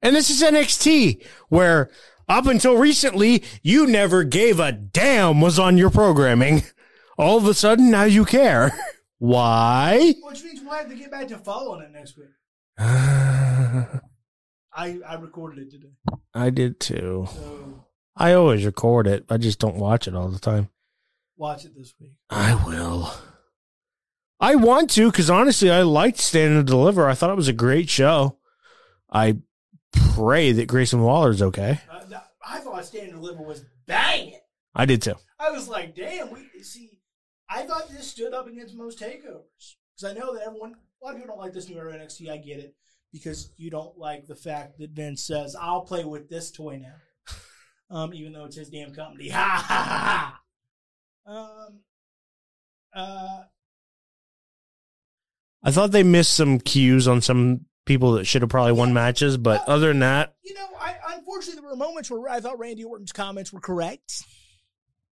And 0.00 0.14
this 0.14 0.30
is 0.30 0.42
NXT, 0.42 1.26
where 1.48 1.90
up 2.28 2.46
until 2.46 2.76
recently, 2.76 3.42
you 3.64 3.88
never 3.88 4.22
gave 4.22 4.60
a 4.60 4.70
damn 4.70 5.40
was 5.40 5.58
on 5.58 5.76
your 5.76 5.90
programming. 5.90 6.62
All 7.18 7.36
of 7.36 7.46
a 7.46 7.54
sudden, 7.54 7.90
now 7.90 8.04
you 8.04 8.24
care. 8.24 8.78
Why? 9.18 10.14
Which 10.22 10.44
means 10.44 10.60
we'll 10.62 10.74
have 10.74 10.88
to 10.88 10.94
get 10.94 11.10
back 11.10 11.26
to 11.26 11.38
following 11.38 11.82
it 11.82 11.90
next 11.90 12.16
week. 12.16 12.28
I, 12.78 13.98
I 14.72 15.14
recorded 15.18 15.66
it 15.66 15.72
today. 15.72 15.94
I 16.32 16.50
did 16.50 16.78
too. 16.78 17.26
So, 17.32 17.86
I 18.16 18.34
always 18.34 18.64
record 18.64 19.08
it. 19.08 19.24
I 19.28 19.36
just 19.36 19.58
don't 19.58 19.78
watch 19.78 20.06
it 20.06 20.14
all 20.14 20.28
the 20.28 20.38
time. 20.38 20.68
watch 21.36 21.64
it 21.64 21.74
this 21.76 21.92
week. 21.98 22.12
I 22.30 22.54
will. 22.64 23.12
I 24.38 24.54
want 24.54 24.90
to 24.90 25.10
because 25.10 25.30
honestly, 25.30 25.70
I 25.70 25.82
liked 25.82 26.18
Stand 26.18 26.54
and 26.56 26.66
Deliver. 26.66 27.08
I 27.08 27.14
thought 27.14 27.30
it 27.30 27.36
was 27.36 27.48
a 27.48 27.54
great 27.54 27.88
show. 27.88 28.38
I 29.10 29.38
pray 30.14 30.52
that 30.52 30.66
Grayson 30.68 31.00
Waller's 31.00 31.40
okay. 31.40 31.80
Uh, 31.90 32.20
I 32.46 32.58
thought 32.58 32.84
Stand 32.84 33.12
and 33.12 33.20
Deliver 33.20 33.42
was 33.42 33.64
banging. 33.86 34.40
I 34.74 34.84
did 34.84 35.00
too. 35.02 35.14
I 35.40 35.50
was 35.50 35.68
like, 35.68 35.94
damn, 35.94 36.30
we 36.30 36.62
see. 36.62 37.00
I 37.48 37.62
thought 37.62 37.88
this 37.88 38.10
stood 38.10 38.34
up 38.34 38.46
against 38.46 38.74
most 38.74 39.00
takeovers 39.00 39.76
because 39.94 40.04
I 40.04 40.12
know 40.12 40.34
that 40.34 40.46
everyone, 40.46 40.74
a 40.74 41.04
lot 41.04 41.14
of 41.14 41.20
people 41.20 41.34
don't 41.34 41.42
like 41.42 41.52
this 41.54 41.68
new 41.68 41.78
era 41.78 41.94
NXT. 41.94 42.30
I 42.30 42.36
get 42.36 42.58
it 42.58 42.74
because 43.12 43.50
you 43.56 43.70
don't 43.70 43.96
like 43.96 44.26
the 44.26 44.34
fact 44.34 44.78
that 44.78 44.90
Vince 44.90 45.26
says, 45.26 45.56
"I'll 45.58 45.82
play 45.82 46.04
with 46.04 46.28
this 46.28 46.50
toy 46.50 46.78
now," 46.82 46.94
um, 47.90 48.12
even 48.12 48.32
though 48.32 48.44
it's 48.44 48.56
his 48.56 48.68
damn 48.68 48.92
company. 48.92 49.28
Ha 49.36 49.64
ha 49.66 49.82
ha. 49.82 50.40
ha. 51.26 51.66
Um. 51.68 51.80
Uh. 52.94 53.42
I 55.66 55.70
thought 55.72 55.90
they 55.90 56.02
missed 56.04 56.32
some 56.34 56.60
cues 56.60 57.06
on 57.08 57.20
some 57.20 57.66
people 57.84 58.12
that 58.12 58.24
should 58.24 58.42
have 58.42 58.48
probably 58.50 58.72
won 58.72 58.88
Yeah. 58.88 58.94
matches, 58.94 59.36
but 59.36 59.66
other 59.68 59.88
than 59.88 59.98
that, 59.98 60.34
You 60.44 60.54
know, 60.54 60.66
I 60.80 60.94
unfortunately 61.16 61.60
there 61.60 61.70
were 61.70 61.76
moments 61.76 62.10
where 62.10 62.28
I 62.28 62.40
thought 62.40 62.58
Randy 62.58 62.84
Orton's 62.84 63.12
comments 63.12 63.52
were 63.52 63.60
correct. 63.60 64.22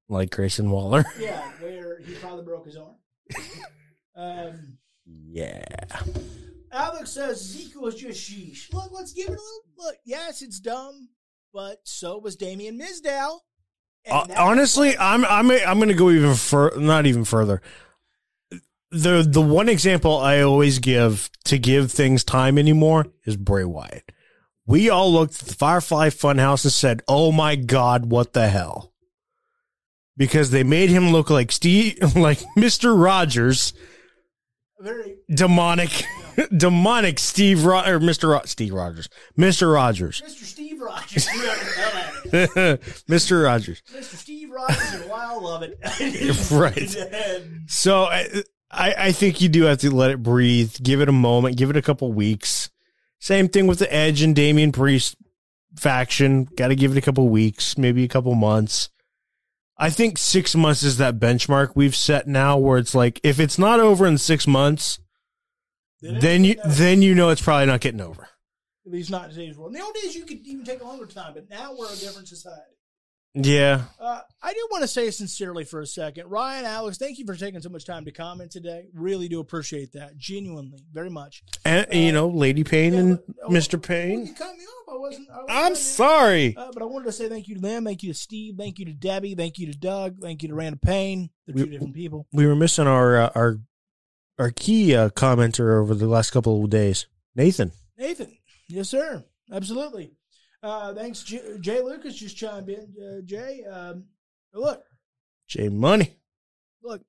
like 0.08 0.30
Grayson 0.30 0.70
Waller. 0.70 1.04
Yeah, 1.18 1.42
where 1.60 1.98
he 2.00 2.14
probably 2.14 2.44
broke 2.44 2.66
his 2.66 2.76
arm. 2.76 2.94
Um. 4.16 4.78
Yeah. 5.06 5.64
Alex 6.72 7.10
says 7.10 7.40
Zeke 7.42 7.80
was 7.80 7.94
just 7.94 8.18
sheesh. 8.30 8.72
Look, 8.72 8.90
let's 8.92 9.12
give 9.12 9.26
it 9.26 9.30
a 9.30 9.32
little 9.32 9.62
look. 9.76 9.96
Yes, 10.04 10.42
it's 10.42 10.60
dumb, 10.60 11.08
but 11.52 11.80
so 11.84 12.18
was 12.18 12.36
Damien 12.36 12.78
Mizdow. 12.80 13.38
Uh, 14.10 14.26
honestly, 14.36 14.96
I'm 14.98 15.24
I'm 15.24 15.50
I'm 15.50 15.78
going 15.78 15.88
to 15.88 15.94
go 15.94 16.10
even 16.10 16.34
fur 16.34 16.76
not 16.76 17.06
even 17.06 17.24
further. 17.24 17.62
The 18.94 19.26
the 19.28 19.42
one 19.42 19.68
example 19.68 20.18
I 20.18 20.40
always 20.40 20.78
give 20.78 21.28
to 21.46 21.58
give 21.58 21.90
things 21.90 22.22
time 22.22 22.58
anymore 22.58 23.06
is 23.24 23.36
Bray 23.36 23.64
Wyatt. 23.64 24.12
We 24.66 24.88
all 24.88 25.12
looked 25.12 25.42
at 25.42 25.48
the 25.48 25.54
Firefly 25.54 26.10
Funhouse 26.10 26.64
and 26.64 26.72
said, 26.72 27.02
"Oh 27.08 27.32
my 27.32 27.56
God, 27.56 28.06
what 28.06 28.32
the 28.34 28.48
hell?" 28.48 28.92
Because 30.16 30.50
they 30.52 30.62
made 30.62 30.90
him 30.90 31.10
look 31.10 31.28
like 31.28 31.50
Steve, 31.50 31.98
like 32.16 32.38
Mister 32.56 32.94
Rogers, 32.94 33.72
very 34.78 35.16
demonic, 35.28 36.04
demonic 36.56 37.18
Steve 37.18 37.64
Ro- 37.64 37.84
or 37.84 37.98
Mister 37.98 38.28
Ro- 38.28 38.42
Steve 38.44 38.72
Rogers, 38.72 39.08
Mister 39.36 39.68
Rogers, 39.70 40.22
Mr. 40.24 40.44
Steve 40.44 40.80
Rogers. 40.80 41.26
whoever 41.26 41.64
the 41.64 41.70
hell 42.46 42.52
at 42.54 42.78
it. 42.78 43.04
Mister 43.08 43.40
Rogers. 43.40 43.82
Mr. 43.92 44.14
Steve 44.14 44.50
Rogers 44.50 44.92
and 44.94 45.06
love 45.08 45.62
it. 45.64 45.78
Right. 46.52 46.94
And 46.96 47.68
So 47.68 48.04
I, 48.04 48.28
I 48.74 48.94
I 48.98 49.12
think 49.12 49.40
you 49.40 49.48
do 49.48 49.64
have 49.64 49.78
to 49.78 49.94
let 49.94 50.10
it 50.10 50.22
breathe, 50.22 50.76
give 50.82 51.00
it 51.00 51.08
a 51.08 51.12
moment, 51.12 51.56
give 51.56 51.70
it 51.70 51.76
a 51.76 51.82
couple 51.82 52.12
weeks. 52.12 52.70
Same 53.18 53.48
thing 53.48 53.66
with 53.66 53.78
the 53.78 53.92
Edge 53.92 54.22
and 54.22 54.34
Damian 54.34 54.72
Priest 54.72 55.16
faction. 55.76 56.44
Got 56.44 56.68
to 56.68 56.76
give 56.76 56.92
it 56.92 56.98
a 56.98 57.02
couple 57.02 57.28
weeks, 57.28 57.78
maybe 57.78 58.04
a 58.04 58.08
couple 58.08 58.34
months. 58.34 58.90
I 59.76 59.90
think 59.90 60.18
six 60.18 60.54
months 60.54 60.82
is 60.82 60.98
that 60.98 61.18
benchmark 61.18 61.72
we've 61.74 61.96
set 61.96 62.28
now, 62.28 62.58
where 62.58 62.78
it's 62.78 62.94
like 62.94 63.20
if 63.22 63.40
it's 63.40 63.58
not 63.58 63.80
over 63.80 64.06
in 64.06 64.18
six 64.18 64.46
months, 64.46 64.98
then 66.00 66.44
you 66.44 66.56
then 66.66 67.02
you 67.02 67.14
know 67.14 67.30
it's 67.30 67.42
probably 67.42 67.66
not 67.66 67.80
getting 67.80 68.00
over. 68.00 68.28
At 68.86 68.92
least 68.92 69.10
not 69.10 69.24
in 69.24 69.30
today's 69.30 69.56
world. 69.56 69.72
In 69.72 69.78
the 69.78 69.84
old 69.84 69.94
days, 69.94 70.14
you 70.14 70.24
could 70.24 70.46
even 70.46 70.64
take 70.64 70.82
a 70.82 70.84
longer 70.84 71.06
time, 71.06 71.32
but 71.34 71.48
now 71.48 71.74
we're 71.74 71.90
a 71.90 71.96
different 71.96 72.28
society. 72.28 72.73
Yeah, 73.36 73.82
Uh, 73.98 74.20
I 74.44 74.52
do 74.52 74.68
want 74.70 74.82
to 74.82 74.88
say 74.88 75.10
sincerely 75.10 75.64
for 75.64 75.80
a 75.80 75.86
second, 75.88 76.28
Ryan, 76.30 76.64
Alex, 76.64 76.98
thank 76.98 77.18
you 77.18 77.26
for 77.26 77.34
taking 77.34 77.60
so 77.60 77.68
much 77.68 77.84
time 77.84 78.04
to 78.04 78.12
comment 78.12 78.52
today. 78.52 78.86
Really 78.94 79.26
do 79.26 79.40
appreciate 79.40 79.92
that, 79.94 80.16
genuinely, 80.16 80.84
very 80.92 81.10
much. 81.10 81.42
and 81.64 81.84
you 81.92 82.12
know, 82.12 82.28
Lady 82.28 82.62
Payne 82.62 82.94
and 82.94 83.08
Yeah, 83.26 83.34
but- 83.42 83.50
Mister 83.50 83.76
Well, 83.76 83.82
Payne. 83.88 84.26
you 84.26 84.34
cut 84.34 84.56
me 84.56 84.62
off. 84.64 84.94
I 84.94 84.96
wasn't. 84.98 85.28
I 85.30 85.66
I'm 85.66 85.74
sorry. 85.74 86.56
Uh, 86.56 86.70
but 86.72 86.82
I 86.82 86.86
wanted 86.86 87.06
to 87.06 87.12
say 87.12 87.28
thank 87.28 87.48
you 87.48 87.56
to 87.56 87.60
them. 87.60 87.84
Thank 87.84 88.04
you 88.04 88.12
to 88.12 88.18
Steve. 88.18 88.54
Thank 88.56 88.78
you 88.78 88.84
to 88.84 88.92
Debbie. 88.92 89.34
Thank 89.34 89.58
you 89.58 89.66
to 89.72 89.76
Doug. 89.76 90.20
Thank 90.20 90.42
you 90.44 90.48
to 90.50 90.54
Randall 90.54 90.78
Payne. 90.84 91.30
They're 91.46 91.56
two 91.64 91.70
different 91.70 91.94
people. 91.94 92.28
we 92.32 92.46
were 92.46 92.54
missing 92.54 92.86
our 92.86 93.16
uh, 93.16 93.30
our 93.34 93.58
our 94.38 94.50
key 94.52 94.94
uh, 94.94 95.08
commenter 95.10 95.80
over 95.80 95.94
the 95.96 96.06
last 96.06 96.30
couple 96.30 96.62
of 96.62 96.70
days, 96.70 97.06
Nathan. 97.34 97.72
Nathan. 97.98 98.36
Yes, 98.68 98.88
sir. 98.90 99.24
Absolutely. 99.52 100.12
Uh, 100.64 100.94
thanks, 100.94 101.22
J- 101.22 101.58
Jay 101.60 101.82
Lucas. 101.82 102.14
Just 102.14 102.38
chimed 102.38 102.70
in. 102.70 102.94
Uh, 102.98 103.20
Jay, 103.24 103.62
um, 103.70 104.04
look, 104.54 104.82
Jay 105.46 105.68
Money. 105.68 106.16
look. 106.82 107.02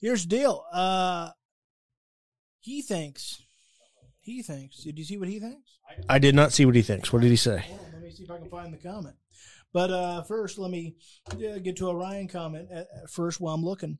Here's 0.00 0.22
the 0.26 0.36
deal. 0.36 0.64
Uh, 0.72 1.30
he 2.60 2.80
thinks. 2.80 3.42
He 4.20 4.42
thinks. 4.42 4.82
Did 4.84 4.98
you 4.98 5.04
see 5.04 5.18
what 5.18 5.28
he 5.28 5.38
thinks? 5.38 5.78
I 6.08 6.18
did 6.18 6.34
not 6.34 6.52
see 6.52 6.64
what 6.64 6.74
he 6.76 6.82
thinks. 6.82 7.12
What 7.12 7.22
did 7.22 7.30
he 7.30 7.36
say? 7.36 7.64
On, 7.70 7.92
let 7.92 8.02
me 8.02 8.10
see 8.10 8.24
if 8.24 8.30
I 8.30 8.38
can 8.38 8.48
find 8.48 8.72
the 8.72 8.78
comment. 8.78 9.16
But 9.72 9.90
uh, 9.90 10.22
first, 10.22 10.58
let 10.58 10.70
me 10.70 10.96
uh, 11.30 11.58
get 11.58 11.76
to 11.76 11.88
a 11.88 11.94
Ryan 11.94 12.26
comment 12.26 12.68
at, 12.72 12.86
at 13.02 13.10
first 13.10 13.38
while 13.38 13.54
I'm 13.54 13.64
looking. 13.64 13.98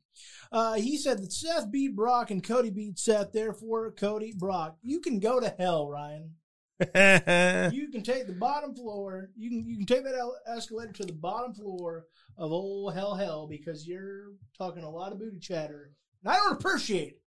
Uh, 0.51 0.73
he 0.73 0.97
said 0.97 1.19
that 1.19 1.31
Seth 1.31 1.71
beat 1.71 1.95
Brock 1.95 2.31
and 2.31 2.43
Cody 2.43 2.71
beat 2.71 2.97
Seth, 2.97 3.33
therefore 3.33 3.91
Cody 3.91 4.33
Brock. 4.35 4.77
You 4.81 4.99
can 4.99 5.19
go 5.19 5.39
to 5.39 5.53
hell, 5.59 5.87
Ryan. 5.87 6.31
You 7.73 7.89
can 7.91 8.03
take 8.03 8.27
the 8.27 8.33
bottom 8.39 8.73
floor. 8.73 9.31
You 9.35 9.49
can 9.49 9.65
you 9.67 9.77
can 9.77 9.85
take 9.85 10.03
that 10.03 10.31
escalator 10.47 10.93
to 10.93 11.03
the 11.05 11.13
bottom 11.13 11.53
floor 11.53 12.05
of 12.37 12.51
old 12.51 12.93
hell 12.93 13.15
hell 13.15 13.47
because 13.47 13.85
you're 13.87 14.27
talking 14.57 14.83
a 14.83 14.89
lot 14.89 15.11
of 15.11 15.19
booty 15.19 15.39
chatter, 15.39 15.91
and 16.23 16.31
I 16.31 16.37
don't 16.37 16.53
appreciate 16.53 17.09
it. 17.09 17.21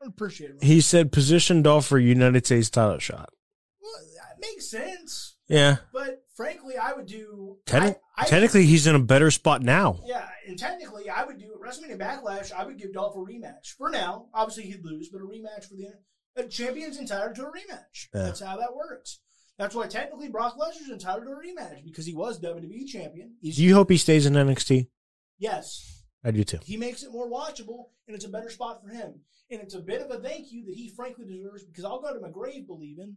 I 0.00 0.04
don't 0.04 0.12
appreciate 0.14 0.50
it. 0.50 0.62
He 0.62 0.80
said 0.80 1.12
position 1.12 1.62
Dolph 1.62 1.86
for 1.86 1.98
United 1.98 2.44
States 2.46 2.68
title 2.70 2.98
shot. 2.98 3.30
well, 3.80 3.92
that 4.16 4.38
makes 4.40 4.70
sense, 4.70 5.36
Yeah. 5.48 5.76
but 5.92 6.22
frankly, 6.36 6.76
I 6.76 6.92
would 6.92 7.06
do. 7.06 7.58
Techni- 7.66 7.96
I- 8.16 8.22
I- 8.24 8.26
technically, 8.26 8.66
he's 8.66 8.86
in 8.86 8.94
a 8.94 8.98
better 9.02 9.30
spot 9.30 9.62
now. 9.62 10.00
Yeah, 10.06 10.28
and 10.46 10.58
technically, 10.58 11.08
I 11.10 11.24
would 11.24 11.38
do 11.38 11.58
WrestleMania 11.62 11.98
Backlash. 11.98 12.52
I 12.52 12.64
would 12.64 12.78
give 12.78 12.92
Dolph 12.92 13.14
a 13.16 13.18
rematch 13.18 13.68
for 13.78 13.90
now. 13.90 14.26
Obviously, 14.34 14.64
he'd 14.64 14.84
lose, 14.84 15.08
but 15.08 15.20
a 15.22 15.24
rematch 15.24 15.64
for 15.68 15.74
the 15.76 15.88
a 16.36 16.44
champion's 16.44 16.98
entitled 16.98 17.34
to 17.36 17.42
a 17.46 17.50
rematch. 17.50 18.08
Yeah. 18.14 18.22
That's 18.24 18.40
how 18.40 18.56
that 18.58 18.74
works. 18.74 19.20
That's 19.58 19.74
why 19.74 19.86
technically 19.88 20.28
Brock 20.28 20.56
Lesnar's 20.58 20.90
entitled 20.90 21.24
to 21.24 21.32
a 21.32 21.36
rematch 21.36 21.84
because 21.84 22.06
he 22.06 22.14
was 22.14 22.40
WWE 22.40 22.86
champion. 22.86 23.34
He's, 23.42 23.56
Do 23.56 23.62
you 23.64 23.74
hope 23.74 23.90
he 23.90 23.96
stays 23.98 24.26
in 24.26 24.32
NXT? 24.34 24.88
yes, 25.38 26.02
I 26.24 26.30
do 26.30 26.44
too. 26.44 26.58
he 26.64 26.76
makes 26.76 27.02
it 27.02 27.12
more 27.12 27.30
watchable, 27.30 27.86
and 28.06 28.14
it's 28.14 28.24
a 28.26 28.28
better 28.28 28.50
spot 28.50 28.82
for 28.82 28.88
him. 28.90 29.20
And 29.50 29.60
it's 29.60 29.74
a 29.74 29.80
bit 29.80 30.00
of 30.02 30.10
a 30.10 30.18
thank 30.20 30.52
you 30.52 30.64
that 30.66 30.74
he 30.74 30.88
frankly 30.94 31.24
deserves 31.26 31.64
because 31.64 31.84
I'll 31.84 32.00
go 32.00 32.12
to 32.14 32.20
my 32.20 32.28
grave 32.30 32.66
believing 32.66 33.16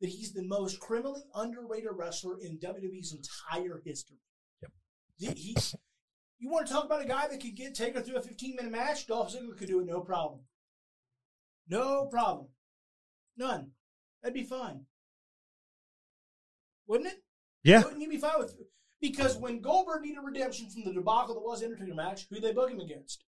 that 0.00 0.08
he's 0.10 0.32
the 0.32 0.42
most 0.44 0.80
criminally 0.80 1.22
underrated 1.34 1.90
wrestler 1.92 2.38
in 2.40 2.58
WWE's 2.58 3.12
entire 3.14 3.82
history. 3.84 4.16
Yep. 4.62 4.72
He, 5.36 5.56
You 6.38 6.50
want 6.50 6.66
to 6.66 6.72
talk 6.72 6.84
about 6.84 7.02
a 7.04 7.08
guy 7.08 7.28
that 7.28 7.40
could 7.40 7.54
get 7.56 7.74
Taker 7.74 8.00
through 8.00 8.16
a 8.16 8.22
15 8.22 8.56
minute 8.56 8.72
match? 8.72 9.06
Dolph 9.06 9.32
Ziggler 9.34 9.56
could 9.56 9.68
do 9.68 9.80
it 9.80 9.86
no 9.86 10.00
problem. 10.00 10.40
No 11.68 12.06
problem. 12.06 12.48
None. 13.36 13.70
That'd 14.22 14.34
be 14.34 14.44
fine. 14.44 14.86
Wouldn't 16.86 17.08
it? 17.10 17.22
Yeah. 17.62 17.82
Wouldn't 17.82 18.02
you 18.02 18.08
be 18.08 18.18
fine 18.18 18.38
with 18.38 18.54
Because 19.00 19.36
when 19.36 19.60
Goldberg 19.60 20.02
needed 20.02 20.20
redemption 20.22 20.68
from 20.68 20.84
the 20.84 20.92
debacle 20.92 21.34
that 21.34 21.40
was 21.40 21.62
Undertaker 21.62 21.94
match, 21.94 22.26
who 22.30 22.40
they 22.40 22.52
book 22.52 22.70
him 22.70 22.80
against? 22.80 23.24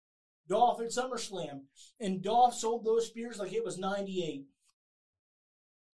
Dolph 0.49 0.81
at 0.81 0.89
SummerSlam. 0.89 1.63
And 2.01 2.23
Dolph 2.23 2.55
sold 2.55 2.85
those 2.85 3.07
spears 3.07 3.39
like 3.39 3.53
it 3.53 3.65
was 3.65 3.79
98. 3.79 4.47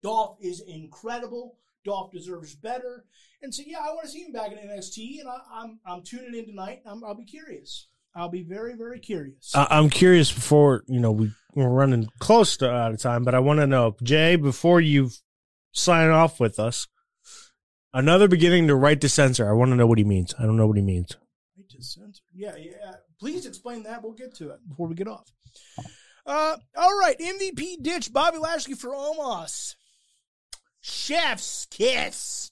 Dolph 0.03 0.39
is 0.41 0.61
incredible. 0.61 1.59
Dolph 1.85 2.13
deserves 2.13 2.55
better. 2.55 3.05
And 3.43 3.55
so, 3.55 3.63
yeah, 3.67 3.79
I 3.79 3.91
want 3.91 4.05
to 4.05 4.09
see 4.11 4.23
him 4.25 4.33
back 4.33 4.51
in 4.53 4.59
NXT, 4.59 5.21
and 5.21 5.29
I, 5.29 5.39
I'm 5.53 5.79
I'm 5.87 6.03
tuning 6.03 6.35
in 6.35 6.47
tonight. 6.47 6.83
I'm, 6.85 7.05
I'll 7.05 7.15
be 7.15 7.25
curious. 7.25 7.89
I'll 8.15 8.29
be 8.29 8.43
very 8.43 8.75
very 8.77 8.99
curious. 8.99 9.55
I- 9.55 9.69
I'm 9.71 9.89
curious 9.91 10.33
before 10.33 10.83
you 10.89 10.99
know 11.01 11.13
we 11.13 11.31
we're 11.57 11.69
running 11.71 12.09
close 12.19 12.59
to 12.59 12.71
out 12.71 12.93
of 12.93 13.01
time, 13.01 13.25
but 13.25 13.35
I 13.35 13.39
want 13.39 13.61
to 13.61 13.67
know 13.67 13.97
Jay 14.03 14.37
before 14.37 14.81
you 14.81 15.11
sign 15.73 16.11
off 16.11 16.39
with 16.39 16.61
us. 16.61 16.87
Another 17.95 18.29
beginning 18.29 18.69
to 18.69 18.77
write 18.77 19.01
to 19.01 19.09
censor. 19.09 19.49
I 19.49 19.55
want 19.55 19.71
to 19.71 19.77
know 19.77 19.87
what 19.87 19.97
he 19.97 20.05
means. 20.05 20.35
I 20.39 20.43
don't 20.43 20.59
know 20.59 20.67
what 20.67 20.77
he 20.77 20.83
means. 20.83 21.17
Right 21.57 21.69
to 21.71 21.83
censor. 21.83 22.23
Yeah, 22.35 22.57
yeah. 22.57 22.97
Please 23.19 23.47
explain 23.47 23.85
that. 23.85 24.03
We'll 24.03 24.13
get 24.13 24.35
to 24.37 24.51
it 24.51 24.69
before 24.69 24.87
we 24.87 24.95
get 24.95 25.09
off. 25.09 25.33
Uh, 26.27 26.57
all 26.77 26.99
right. 26.99 27.19
MVP 27.19 27.83
ditch 27.83 28.13
Bobby 28.13 28.37
Lashley 28.37 28.75
for 28.75 28.91
Omos. 28.91 29.77
Chef's 30.83 31.67
kiss. 31.71 32.51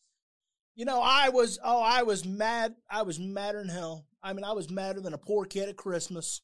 You 0.76 0.86
know, 0.86 1.02
I 1.02 1.28
was 1.28 1.58
oh, 1.62 1.82
I 1.82 2.04
was 2.04 2.24
mad. 2.24 2.74
I 2.90 3.02
was 3.02 3.20
madder 3.20 3.58
than 3.58 3.68
hell. 3.68 4.06
I 4.22 4.32
mean, 4.32 4.44
I 4.44 4.52
was 4.52 4.70
madder 4.70 5.00
than 5.00 5.12
a 5.12 5.18
poor 5.18 5.44
kid 5.44 5.68
at 5.68 5.76
Christmas. 5.76 6.40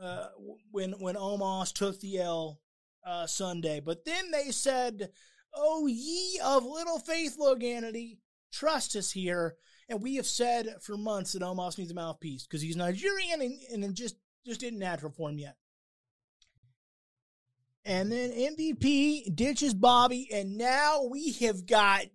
Uh, 0.00 0.28
when 0.70 0.92
when 0.92 1.14
Omos 1.14 1.72
took 1.72 2.00
the 2.00 2.18
L 2.20 2.60
uh, 3.04 3.26
Sunday, 3.26 3.80
but 3.80 4.04
then 4.04 4.30
they 4.30 4.50
said, 4.50 5.10
"Oh, 5.54 5.86
ye 5.86 6.40
of 6.42 6.64
little 6.64 6.98
faith, 6.98 7.36
Loganity, 7.38 8.18
trust 8.52 8.96
us 8.96 9.10
here." 9.10 9.56
And 9.90 10.00
we 10.00 10.14
have 10.16 10.26
said 10.26 10.76
for 10.80 10.96
months 10.96 11.32
that 11.32 11.42
Omos 11.42 11.76
needs 11.76 11.90
a 11.90 11.94
mouthpiece 11.94 12.46
because 12.46 12.62
he's 12.62 12.76
Nigerian 12.76 13.42
and, 13.42 13.58
and 13.72 13.84
it 13.84 13.92
just 13.92 14.16
just 14.46 14.62
isn't 14.62 14.78
natural 14.78 15.12
for 15.12 15.28
him 15.28 15.38
yet. 15.38 15.56
And 17.84 18.12
then 18.12 18.30
MVP 18.30 19.34
ditches 19.34 19.74
Bobby, 19.74 20.28
and 20.32 20.56
now 20.56 21.04
we 21.10 21.32
have 21.40 21.66
got 21.66 22.06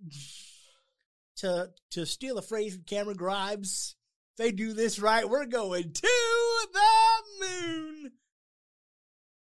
to 1.38 1.70
to 1.91 2.06
steal 2.06 2.38
a 2.38 2.41
phrase 2.41 2.76
from 2.76 2.84
Cameron 2.84 3.18
Grimes. 3.18 3.95
If 4.32 4.38
they 4.38 4.52
do 4.52 4.74
this 4.74 4.99
right, 4.99 5.30
we're 5.30 5.45
going 5.45 5.91
to 5.91 6.45
the 6.73 7.45
moon. 7.45 8.11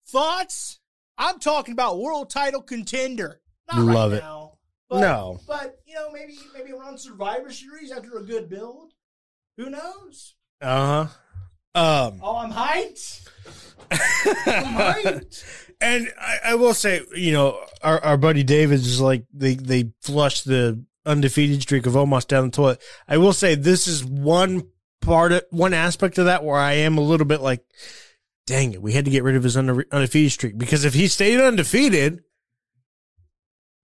Thoughts? 0.09 0.79
I'm 1.19 1.39
talking 1.39 1.73
about 1.73 1.99
world 2.01 2.31
title 2.31 2.63
contender. 2.63 3.41
Not 3.73 3.87
right 3.87 3.95
Love 3.95 4.13
it. 4.15 4.21
now, 4.23 4.53
But, 4.91 5.01
No. 5.01 5.41
but 5.47 5.79
you 5.87 5.95
know, 5.95 6.11
maybe 6.11 6.37
maybe 6.55 6.73
run 6.73 6.99
Survivor 6.99 7.51
Series 7.51 7.93
after 7.93 8.17
a 8.19 8.23
good 8.23 8.49
build. 8.49 8.93
Who 9.57 9.71
knows? 9.71 10.35
Uh 10.61 11.07
huh. 11.07 11.07
Um, 11.75 12.21
Oh, 12.23 12.37
I'm 12.37 12.53
hyped. 12.53 13.29
I'm 13.91 14.65
hyped. 14.75 15.45
and 15.81 16.13
I, 16.21 16.39
I 16.47 16.55
will 16.57 16.75
say, 16.75 17.01
you 17.15 17.33
know, 17.33 17.59
our, 17.83 17.99
our 18.05 18.17
buddy 18.17 18.43
David 18.43 18.81
is 18.81 19.01
like 19.01 19.25
they 19.33 19.55
they 19.55 19.93
flushed 20.03 20.45
the 20.45 20.85
undefeated 21.07 21.63
streak 21.63 21.87
of 21.87 21.97
almost 21.97 22.29
down 22.29 22.45
the 22.47 22.51
toilet. 22.51 22.83
I 23.09 23.17
will 23.19 23.33
say 23.33 23.55
this 23.55 23.87
is 23.87 24.05
one 24.05 24.65
part 25.03 25.33
of 25.33 25.45
one 25.51 25.75
aspect 25.75 26.17
of 26.19 26.25
that 26.27 26.43
where 26.45 26.59
I 26.59 26.73
am 26.75 26.97
a 26.97 27.03
little 27.03 27.27
bit 27.27 27.41
like, 27.43 27.63
dang 28.47 28.73
it, 28.73 28.81
we 28.83 28.93
had 28.93 29.05
to 29.05 29.11
get 29.11 29.23
rid 29.23 29.37
of 29.37 29.43
his 29.43 29.57
unde- 29.57 29.85
undefeated 29.93 30.33
streak 30.33 30.57
because 30.59 30.85
if 30.85 30.95
he 30.95 31.07
stayed 31.09 31.39
undefeated, 31.41 32.23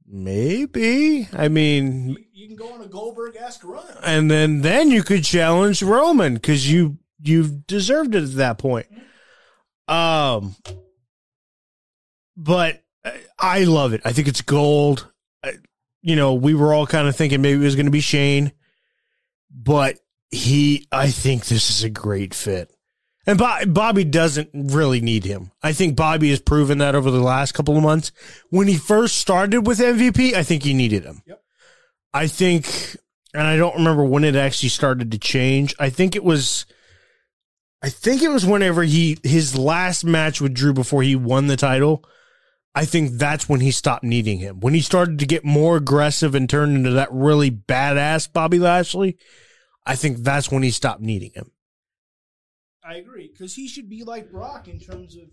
maybe 0.07 1.29
I 1.33 1.49
mean, 1.49 2.17
You, 2.33 2.47
can 2.49 2.57
go 2.57 2.73
on 2.73 2.81
a 2.81 2.87
Goldberg 2.87 3.37
esque 3.37 3.65
run. 3.65 3.85
and 4.03 4.31
then 4.31 4.63
then 4.63 4.91
you 4.91 5.03
could 5.03 5.25
challenge 5.25 5.83
Roman 5.83 6.35
because 6.35 6.71
you 6.71 6.99
you've 7.21 7.67
deserved 7.67 8.15
it 8.15 8.23
at 8.25 8.35
that 8.37 8.59
point. 8.59 8.87
Um, 9.89 10.55
but 12.37 12.83
uh, 13.05 13.11
I 13.39 13.65
love 13.65 13.93
it. 13.93 14.03
I 14.05 14.13
think 14.13 14.29
it's 14.29 14.43
gold. 14.43 15.11
I, 15.43 15.55
you 16.03 16.15
know, 16.17 16.35
we 16.35 16.55
were 16.55 16.73
all 16.73 16.87
kind 16.87 17.09
of 17.09 17.17
thinking 17.17 17.43
maybe 17.43 17.61
it 17.61 17.65
was 17.65 17.75
going 17.75 17.87
to 17.87 17.93
be 17.93 18.01
Shane, 18.01 18.53
but 19.51 19.99
he. 20.31 20.87
I 20.93 21.11
think 21.11 21.47
this 21.47 21.71
is 21.71 21.85
a 21.85 21.91
great 21.91 22.35
fit. 22.35 22.73
And 23.29 23.39
Bo- 23.39 23.67
Bobby 23.67 24.05
doesn't 24.05 24.49
really 24.55 25.03
need 25.03 25.27
him. 25.27 25.53
I 25.63 25.75
think 25.75 25.97
Bobby 25.97 26.31
has 26.31 26.41
proven 26.41 26.79
that 26.79 26.95
over 26.95 27.11
the 27.11 27.21
last 27.21 27.53
couple 27.53 27.77
of 27.77 27.83
months. 27.83 28.11
When 28.49 28.69
he 28.69 28.79
first 28.79 29.19
started 29.19 29.67
with 29.67 29.81
MVP, 29.81 30.33
I 30.33 30.43
think 30.43 30.63
he 30.63 30.73
needed 30.73 31.05
him. 31.05 31.21
Yep. 31.27 31.43
I 32.15 32.27
think, 32.27 32.97
and 33.35 33.47
I 33.47 33.59
don't 33.59 33.77
remember 33.77 34.03
when 34.03 34.25
it 34.25 34.35
actually 34.35 34.71
started 34.71 35.13
to 35.13 35.19
change. 35.19 35.75
I 35.79 35.91
think 35.91 36.17
it 36.17 36.25
was, 36.25 36.65
I 37.83 37.91
think 37.91 38.23
it 38.23 38.31
was 38.31 38.47
whenever 38.47 38.83
he, 38.83 39.19
his 39.23 39.59
last 39.59 40.07
match 40.07 40.41
with 40.41 40.55
Drew 40.55 40.73
before 40.73 41.03
he 41.03 41.15
won 41.15 41.49
the 41.49 41.57
title. 41.57 42.05
I 42.75 42.87
think 42.87 43.13
that's 43.13 43.47
when 43.47 43.61
he 43.61 43.73
stopped 43.73 44.05
needing 44.05 44.39
him. 44.39 44.61
When 44.61 44.73
he 44.73 44.81
started 44.81 45.19
to 45.19 45.27
get 45.27 45.45
more 45.45 45.77
aggressive 45.77 46.35
and 46.35 46.49
turned 46.49 46.77
into 46.77 46.93
that 46.93 47.13
really 47.13 47.51
badass 47.51 48.33
Bobby 48.33 48.59
Lashley, 48.59 49.19
I 49.89 49.97
think 49.97 50.19
that's 50.19 50.53
when 50.53 50.63
he 50.63 50.71
stopped 50.71 51.01
needing 51.01 51.33
him. 51.33 51.51
I 52.85 52.97
agree 52.97 53.29
because 53.33 53.55
he 53.55 53.67
should 53.67 53.89
be 53.89 54.05
like 54.05 54.31
Brock 54.31 54.69
in 54.69 54.79
terms 54.79 55.17
of 55.17 55.31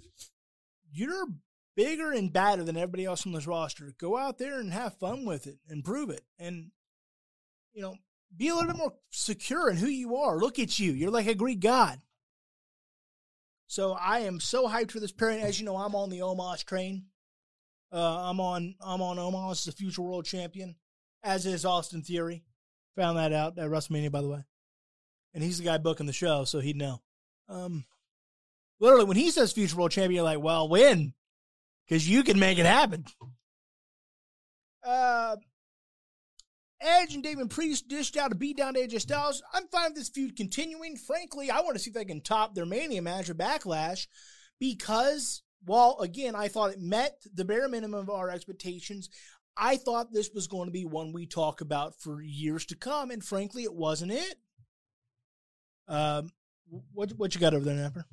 you're 0.94 1.28
bigger 1.76 2.12
and 2.14 2.32
badder 2.32 2.64
than 2.64 2.78
everybody 2.78 3.04
else 3.04 3.26
on 3.26 3.34
this 3.34 3.48
roster. 3.48 3.94
Go 4.00 4.18
out 4.18 4.38
there 4.38 4.62
and 4.62 4.72
have 4.72 4.98
fun 4.98 5.26
with 5.26 5.46
it 5.46 5.58
and 5.68 5.84
prove 5.84 6.10
it, 6.10 6.24
and 6.40 6.72
you 7.74 7.82
know, 7.82 7.96
be 8.36 8.48
a 8.48 8.56
little 8.56 8.72
bit 8.72 8.78
more 8.78 8.94
secure 9.10 9.70
in 9.70 9.76
who 9.76 9.88
you 9.88 10.16
are. 10.16 10.38
Look 10.38 10.58
at 10.58 10.80
you; 10.80 10.94
you're 10.94 11.12
like 11.12 11.28
a 11.28 11.36
Greek 11.36 11.60
god. 11.60 12.00
So 13.68 13.92
I 13.92 14.20
am 14.20 14.40
so 14.40 14.70
hyped 14.70 14.92
for 14.92 15.02
this 15.02 15.12
pairing. 15.12 15.42
As 15.42 15.60
you 15.60 15.66
know, 15.66 15.76
I'm 15.76 15.96
on 15.96 16.10
the 16.10 16.20
Omos 16.20 16.64
train. 16.64 17.08
Uh, 17.92 18.30
I'm 18.30 18.40
on 18.40 18.76
I'm 18.80 19.02
on 19.02 19.18
Omos, 19.18 19.66
the 19.66 19.74
future 19.74 20.02
world 20.02 20.26
champion, 20.26 20.76
as 21.24 21.46
is 21.46 21.66
Austin 21.66 22.04
Theory. 22.04 22.46
Found 22.96 23.18
that 23.18 23.34
out 23.34 23.58
at 23.58 23.70
WrestleMania, 23.70 24.12
by 24.12 24.22
the 24.22 24.30
way. 24.30 24.44
And 25.34 25.44
he's 25.44 25.58
the 25.58 25.66
guy 25.66 25.78
booking 25.78 26.06
the 26.06 26.14
show, 26.14 26.46
so 26.46 26.60
he'd 26.60 26.78
know. 26.78 27.02
Um, 27.50 27.86
literally, 28.80 29.06
when 29.06 29.18
he 29.18 29.32
says 29.32 29.52
future 29.52 29.76
world 29.76 29.92
champion, 29.92 30.16
you're 30.16 30.24
like, 30.24 30.42
well, 30.42 30.70
when? 30.70 31.14
Because 31.88 32.08
you 32.08 32.24
can 32.24 32.40
make 32.40 32.58
it 32.58 32.66
happen. 32.66 33.06
Uh, 34.84 35.36
Edge 36.82 37.16
and 37.16 37.24
Damian 37.24 37.50
Priest 37.50 37.88
dished 37.88 38.16
out 38.18 38.32
a 38.32 38.36
beat 38.36 38.58
down 38.58 38.76
to 38.76 38.80
AJ 38.80 39.02
Styles. 39.02 39.42
I'm 39.54 39.68
fine 39.68 39.86
with 39.86 39.96
this 39.96 40.10
feud 40.10 40.36
continuing. 40.36 40.98
Frankly, 40.98 41.50
I 41.50 41.62
want 41.62 41.76
to 41.76 41.80
see 41.80 41.90
if 41.90 41.96
they 41.96 42.06
can 42.06 42.22
top 42.22 42.54
their 42.54 42.66
Mania 42.66 43.02
match 43.02 43.30
or 43.30 43.34
Backlash 43.36 44.08
because, 44.60 45.42
while 45.64 45.98
again, 46.00 46.36
I 46.36 46.48
thought 46.48 46.72
it 46.72 46.80
met 46.80 47.18
the 47.34 47.46
bare 47.46 47.68
minimum 47.68 48.00
of 48.00 48.10
our 48.10 48.30
expectations, 48.30 49.10
I 49.58 49.78
thought 49.78 50.12
this 50.12 50.32
was 50.34 50.48
going 50.48 50.68
to 50.68 50.72
be 50.72 50.86
one 50.86 51.14
we 51.14 51.26
talk 51.26 51.62
about 51.62 51.96
for 52.00 52.22
years 52.22 52.66
to 52.68 52.76
come, 52.76 53.12
and 53.12 53.24
frankly, 53.24 53.64
it 53.64 53.74
wasn't 53.74 54.12
it. 54.12 54.36
Um, 55.88 56.32
what 56.94 57.12
what 57.18 57.36
you 57.36 57.42
got 57.42 57.54
over 57.54 57.64
there, 57.64 57.76
Napper? 57.76 58.06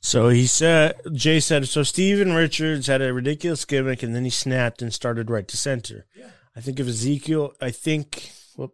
So 0.00 0.28
he 0.28 0.46
said, 0.46 1.00
Jay 1.14 1.40
said, 1.40 1.66
so 1.66 1.82
Steven 1.82 2.32
Richards 2.32 2.86
had 2.86 3.02
a 3.02 3.12
ridiculous 3.12 3.64
gimmick 3.64 4.04
and 4.04 4.14
then 4.14 4.22
he 4.22 4.30
snapped 4.30 4.80
and 4.80 4.94
started 4.94 5.30
Right 5.30 5.48
to 5.48 5.56
Censor. 5.56 6.06
Yeah. 6.14 6.28
I 6.54 6.60
think 6.60 6.80
of 6.80 6.88
Ezekiel, 6.88 7.54
I 7.60 7.70
think, 7.70 8.30
well, 8.56 8.72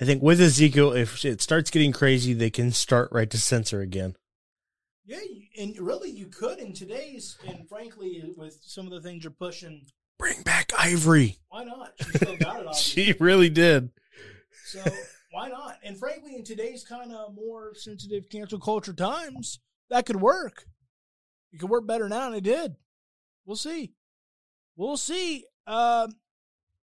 I 0.00 0.04
think 0.04 0.22
with 0.22 0.40
Ezekiel, 0.40 0.92
if 0.92 1.24
it 1.24 1.40
starts 1.40 1.70
getting 1.70 1.92
crazy, 1.92 2.34
they 2.34 2.50
can 2.50 2.72
start 2.72 3.08
right 3.10 3.30
to 3.30 3.38
censor 3.38 3.80
again. 3.80 4.16
Yeah, 5.04 5.20
and 5.58 5.78
really, 5.78 6.10
you 6.10 6.26
could 6.26 6.58
in 6.58 6.74
today's, 6.74 7.38
and 7.46 7.66
frankly, 7.68 8.22
with 8.36 8.58
some 8.62 8.86
of 8.86 8.92
the 8.92 9.00
things 9.00 9.24
you're 9.24 9.30
pushing, 9.30 9.86
Bring 10.22 10.42
back 10.42 10.70
Ivory. 10.78 11.38
why 11.48 11.64
not? 11.64 11.94
She 11.98 12.04
still 12.12 12.36
got 12.36 12.60
it, 12.60 12.66
obviously. 12.68 13.04
She 13.04 13.14
really 13.18 13.50
did. 13.50 13.90
So 14.66 14.80
why 15.32 15.48
not? 15.48 15.78
And 15.82 15.98
frankly, 15.98 16.36
in 16.36 16.44
today's 16.44 16.84
kind 16.84 17.12
of 17.12 17.34
more 17.34 17.74
sensitive 17.74 18.30
cancel 18.30 18.60
culture 18.60 18.92
times, 18.92 19.58
that 19.90 20.06
could 20.06 20.20
work. 20.20 20.66
It 21.52 21.58
could 21.58 21.70
work 21.70 21.88
better 21.88 22.08
now 22.08 22.28
and 22.28 22.36
it 22.36 22.44
did. 22.44 22.76
We'll 23.44 23.56
see. 23.56 23.94
We'll 24.76 24.96
see. 24.96 25.44
Um, 25.66 26.12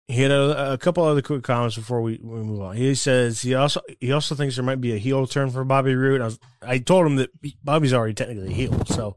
He 0.09 0.21
had 0.23 0.33
a, 0.33 0.73
a 0.73 0.79
couple 0.79 1.05
other 1.05 1.23
quick 1.23 1.45
comments 1.45 1.77
before 1.77 2.03
we, 2.03 2.19
we 2.21 2.41
move 2.41 2.61
on. 2.61 2.77
He 2.77 2.97
says 2.97 3.43
he 3.43 3.55
also 3.55 3.81
he 4.01 4.11
also 4.11 4.35
thinks 4.35 4.57
there 4.57 4.65
might 4.65 4.81
be 4.81 4.95
a 4.95 4.99
heel 4.99 5.29
turn 5.29 5.51
for 5.51 5.65
Bobby 5.65 5.95
Roode. 5.95 6.21
I, 6.23 6.25
was, 6.25 6.41
I 6.61 6.79
told 6.79 7.07
him 7.07 7.17
that 7.17 7.31
Bobby's 7.63 7.95
already 7.95 8.15
technically 8.15 8.49
a 8.49 8.57
heel, 8.57 8.85
so 8.87 9.17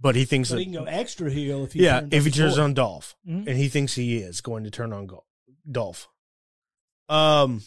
but 0.00 0.14
he 0.14 0.24
thinks 0.24 0.48
but 0.50 0.56
that 0.56 0.60
he 0.60 0.64
can 0.66 0.74
go 0.74 0.84
extra 0.84 1.30
heel 1.30 1.64
if 1.64 1.72
he 1.72 1.82
yeah, 1.84 2.00
if 2.10 2.24
he 2.24 2.30
his 2.30 2.36
turns 2.36 2.58
on 2.58 2.74
Dolph, 2.74 3.16
Mhm. 3.26 3.46
and 3.46 3.56
he 3.58 3.68
thinks 3.68 3.94
he 3.94 4.18
is 4.18 4.40
going 4.40 4.64
to 4.64 4.70
turn 4.70 4.92
on 4.92 5.06
Gol- 5.06 5.26
Dolph. 5.70 6.08
Um, 7.08 7.62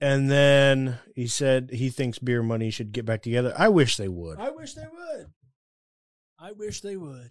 And 0.00 0.28
then 0.28 0.98
he 1.14 1.28
said 1.28 1.70
he 1.72 1.88
thinks 1.88 2.18
Beer 2.18 2.42
Money 2.42 2.70
should 2.70 2.90
get 2.90 3.04
back 3.04 3.22
together. 3.22 3.54
I 3.56 3.68
wish 3.68 3.96
they 3.96 4.08
would. 4.08 4.38
I 4.40 4.50
wish 4.50 4.74
they 4.74 4.86
would. 4.90 5.26
I 6.40 6.50
wish 6.52 6.80
they 6.80 6.96
would. 6.96 7.30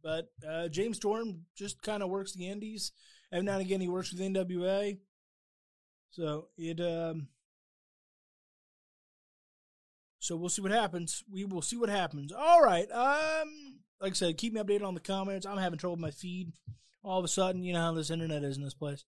But 0.00 0.28
uh, 0.48 0.68
James 0.68 0.98
Storm 0.98 1.46
just 1.56 1.82
kind 1.82 2.02
of 2.04 2.10
works 2.10 2.32
the 2.34 2.46
Indies. 2.48 2.92
Every 3.32 3.44
now 3.44 3.54
and 3.54 3.62
again, 3.62 3.80
he 3.80 3.88
works 3.88 4.12
with 4.12 4.20
NWA. 4.20 4.98
So 6.10 6.48
it. 6.56 6.78
Um, 6.80 7.28
so 10.24 10.36
we'll 10.36 10.48
see 10.48 10.62
what 10.62 10.72
happens. 10.72 11.22
We 11.30 11.44
will 11.44 11.60
see 11.62 11.76
what 11.76 11.90
happens. 11.90 12.32
All 12.32 12.62
right. 12.62 12.90
Um, 12.90 13.80
like 14.00 14.12
I 14.12 14.14
said, 14.14 14.38
keep 14.38 14.54
me 14.54 14.60
updated 14.62 14.84
on 14.86 14.94
the 14.94 15.00
comments. 15.00 15.44
I'm 15.46 15.58
having 15.58 15.78
trouble 15.78 15.96
with 15.96 16.00
my 16.02 16.10
feed. 16.10 16.52
All 17.02 17.18
of 17.18 17.24
a 17.24 17.28
sudden, 17.28 17.62
you 17.62 17.74
know 17.74 17.80
how 17.80 17.92
this 17.92 18.10
internet 18.10 18.42
is 18.42 18.56
in 18.56 18.62
this 18.64 18.72
place. 18.72 19.04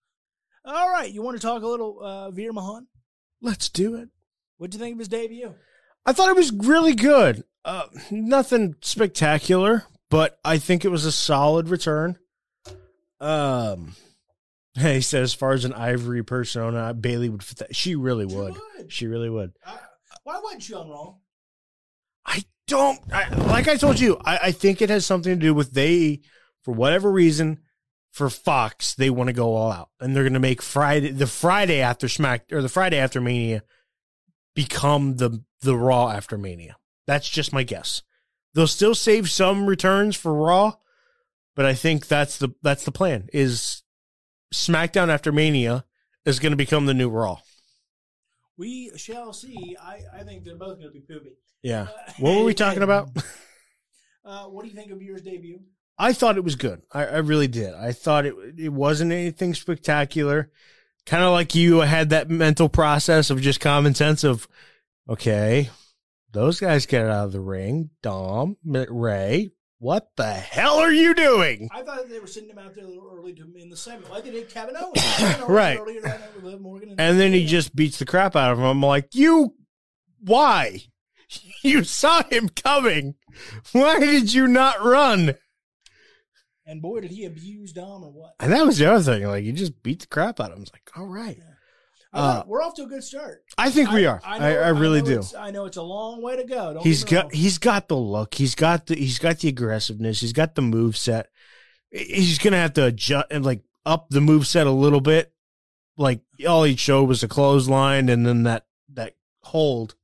All 0.65 0.89
right, 0.89 1.09
you 1.09 1.21
want 1.21 1.37
to 1.39 1.41
talk 1.45 1.63
a 1.63 1.67
little 1.67 2.01
uh, 2.03 2.31
Veer 2.31 2.51
Mahaan? 2.51 2.87
Let's 3.41 3.69
do 3.69 3.95
it. 3.95 4.09
What'd 4.57 4.73
you 4.73 4.79
think 4.79 4.93
of 4.95 4.99
his 4.99 5.07
debut? 5.07 5.53
I 6.05 6.11
thought 6.11 6.29
it 6.29 6.35
was 6.35 6.51
really 6.51 6.95
good. 6.95 7.43
Uh, 7.63 7.85
nothing 8.11 8.75
spectacular, 8.81 9.85
but 10.09 10.37
I 10.43 10.57
think 10.57 10.83
it 10.83 10.89
was 10.89 11.05
a 11.05 11.11
solid 11.11 11.69
return. 11.69 12.17
Um, 13.21 13.95
he 14.77 15.01
said 15.01 15.23
as 15.23 15.33
far 15.33 15.53
as 15.53 15.63
an 15.65 15.73
ivory 15.73 16.23
persona, 16.23 16.93
Bayley 16.93 17.29
would 17.29 17.43
fit 17.43 17.59
that. 17.59 17.75
She 17.75 17.95
really 17.95 18.27
She 18.27 18.35
would. 18.35 18.53
would. 18.77 18.91
She 18.91 19.07
really 19.07 19.29
would. 19.29 19.53
Uh, 19.65 19.77
why 20.25 20.39
wasn't 20.43 20.63
she 20.63 20.73
on 20.73 21.15
I 22.25 22.43
don't 22.67 22.99
I, 23.13 23.29
like 23.29 23.67
I 23.67 23.77
told 23.77 23.99
you. 23.99 24.17
I, 24.25 24.39
I 24.43 24.51
think 24.51 24.81
it 24.81 24.89
has 24.89 25.05
something 25.05 25.33
to 25.33 25.39
do 25.39 25.53
with 25.53 25.73
they, 25.73 26.21
for 26.63 26.73
whatever 26.73 27.11
reason, 27.11 27.59
for 28.11 28.29
Fox 28.29 28.95
they 28.95 29.09
want 29.11 29.27
to 29.27 29.33
go 29.33 29.55
all 29.55 29.71
out, 29.71 29.89
and 29.99 30.15
they're 30.15 30.23
going 30.23 30.33
to 30.33 30.39
make 30.39 30.61
Friday 30.61 31.11
the 31.11 31.27
Friday 31.27 31.79
after 31.79 32.09
Smack 32.09 32.51
or 32.51 32.61
the 32.61 32.69
Friday 32.69 32.97
after 32.97 33.21
Mania 33.21 33.61
become 34.55 35.17
the 35.17 35.43
the 35.61 35.77
Raw 35.77 36.09
after 36.09 36.37
Mania. 36.37 36.77
That's 37.05 37.29
just 37.29 37.53
my 37.53 37.61
guess. 37.61 38.01
They'll 38.55 38.67
still 38.67 38.95
save 38.95 39.29
some 39.29 39.67
returns 39.67 40.15
for 40.15 40.33
Raw, 40.33 40.73
but 41.55 41.65
I 41.65 41.75
think 41.75 42.07
that's 42.07 42.37
the 42.37 42.49
that's 42.63 42.83
the 42.83 42.91
plan. 42.91 43.29
Is 43.31 43.83
SmackDown 44.51 45.09
after 45.09 45.31
Mania 45.31 45.85
is 46.25 46.39
going 46.39 46.51
to 46.51 46.57
become 46.57 46.87
the 46.87 46.95
new 46.95 47.09
Raw. 47.09 47.41
We 48.57 48.91
shall 48.95 49.33
see. 49.33 49.75
I, 49.81 49.99
I 50.13 50.23
think 50.23 50.43
they're 50.43 50.55
both 50.55 50.79
going 50.79 50.91
to 50.91 50.93
be 50.93 51.01
poopy. 51.01 51.31
Yeah. 51.61 51.87
What 52.19 52.37
were 52.37 52.43
we 52.45 52.53
talking 52.53 52.83
about? 52.83 53.09
Uh, 54.27 54.45
what 54.45 54.63
do 54.63 54.69
you 54.71 54.75
think 54.75 54.91
of 54.91 54.99
yours 55.03 55.21
debut? 55.21 55.59
I 55.99 56.11
thought 56.11 56.37
it 56.37 56.43
was 56.43 56.55
good. 56.55 56.81
I, 56.91 57.05
I 57.05 57.17
really 57.17 57.47
did. 57.47 57.75
I 57.75 57.91
thought 57.91 58.25
it 58.25 58.33
it 58.57 58.73
wasn't 58.73 59.11
anything 59.11 59.53
spectacular. 59.53 60.49
Kind 61.05 61.23
of 61.23 61.31
like 61.31 61.53
you 61.53 61.81
had 61.81 62.09
that 62.09 62.27
mental 62.27 62.67
process 62.67 63.29
of 63.29 63.39
just 63.39 63.59
common 63.59 63.93
sense 63.93 64.23
of, 64.23 64.47
okay, 65.07 65.69
those 66.31 66.59
guys 66.59 66.87
get 66.87 67.05
out 67.05 67.25
of 67.25 67.31
the 67.33 67.39
ring. 67.39 67.91
Dom, 68.01 68.57
Rey, 68.65 69.51
what 69.79 70.09
the 70.15 70.31
hell 70.31 70.77
are 70.77 70.91
you 70.91 71.13
doing? 71.13 71.69
I 71.71 71.83
thought 71.83 72.07
they 72.09 72.19
were 72.19 72.27
sending 72.27 72.51
him 72.51 72.57
out 72.59 72.73
there 72.75 72.85
a 72.85 72.87
little 72.87 73.09
early 73.13 73.33
to, 73.33 73.43
in 73.57 73.69
the 73.69 73.77
segment, 73.77 74.09
like 74.11 74.23
they 74.23 74.31
did 74.31 74.49
Kevin 74.49 74.75
Owens. 74.77 74.93
Kevin 75.17 75.35
Owens 75.41 75.49
Right. 75.49 75.79
Earlier 75.79 76.01
that 76.01 76.19
night 76.21 76.35
with 76.35 76.43
Liv 76.45 76.61
Morgan 76.61 76.89
and, 76.91 76.99
And 76.99 77.19
then 77.19 77.33
he 77.33 77.45
just 77.45 77.75
beats 77.75 77.99
the 77.99 78.05
crap 78.05 78.35
out 78.35 78.51
of 78.51 78.57
him. 78.59 78.65
I'm 78.65 78.81
like, 78.81 79.13
you, 79.13 79.55
why? 80.19 80.79
You 81.63 81.83
saw 81.83 82.21
him 82.29 82.49
coming. 82.49 83.15
Why 83.71 83.99
did 83.99 84.31
you 84.33 84.47
not 84.47 84.83
run? 84.83 85.33
and 86.67 86.79
boy 86.81 86.99
did 87.01 87.09
he 87.11 87.25
abuse 87.25 87.73
Dom 87.73 88.03
or 88.03 88.11
what? 88.11 88.35
And 88.39 88.53
that 88.53 88.65
was 88.65 88.77
the 88.77 88.91
other 88.91 89.03
thing. 89.03 89.27
Like, 89.27 89.43
you 89.43 89.51
just 89.51 89.81
beat 89.81 90.01
the 90.01 90.07
crap 90.07 90.39
out 90.39 90.51
of 90.51 90.57
him. 90.57 90.61
It's 90.63 90.71
like, 90.71 90.89
all 90.95 91.07
right. 91.07 91.37
Thought- 91.37 91.54
Uh, 92.15 92.43
we're 92.47 92.63
off 92.63 92.73
to 92.75 92.83
a 92.83 92.87
good 92.87 93.03
start. 93.03 93.43
I 93.57 93.69
think 93.69 93.91
we 93.91 94.05
are. 94.05 94.21
I, 94.23 94.55
I, 94.55 94.69
really 94.69 95.01
know 95.01 95.21
do. 95.21 95.37
I 95.37 95.51
know 95.51 95.65
it's 95.65 95.75
a 95.75 95.81
long 95.83 96.21
way 96.21 96.37
to 96.37 96.45
go. 96.45 96.73
Don't 96.73 96.83
He's 96.83 97.03
got 97.03 97.33
he's 97.33 97.57
got 97.57 97.89
the 97.89 97.97
look. 97.97 98.35
He's 98.35 98.55
got 98.55 98.85
the 98.85 98.95
he's 98.95 99.19
got 99.19 99.39
the 99.39 99.49
aggressiveness. 99.49 100.21
He's 100.21 100.31
got 100.31 100.55
the 100.55 100.61
move 100.61 100.95
set. 100.95 101.29
He's 101.91 102.39
gonna 102.39 102.57
have 102.57 102.73
to 102.73 102.85
adjust 102.85 103.27
and 103.31 103.43
like 103.43 103.63
up 103.85 104.07
the 104.09 104.21
move 104.21 104.47
set 104.47 104.65
a 104.65 104.71
little 104.71 105.01
bit. 105.01 105.33
Like 105.97 106.21
all 106.47 106.63
he 106.63 106.77
showed 106.77 107.09
was 107.09 107.21
a 107.21 107.27
clothesline 107.27 108.07
and 108.07 108.25
then 108.25 108.43
that 108.43 108.65
that 108.93 109.15
hold. 109.43 109.95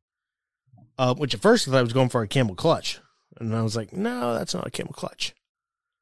Uh, 0.98 1.16
which 1.16 1.34
at 1.34 1.42
first 1.42 1.68
I 1.68 1.72
thought 1.72 1.78
I 1.78 1.84
was 1.84 1.94
going 1.94 2.10
for 2.10 2.22
a 2.22 2.28
camel 2.28 2.56
clutch, 2.56 3.00
and 3.40 3.56
I 3.56 3.62
was 3.64 3.76
like, 3.76 3.92
no, 3.94 4.36
that's 4.36 4.54
not 4.54 4.68
a 4.68 4.72
camel 4.72 4.94
clutch. 4.94 5.34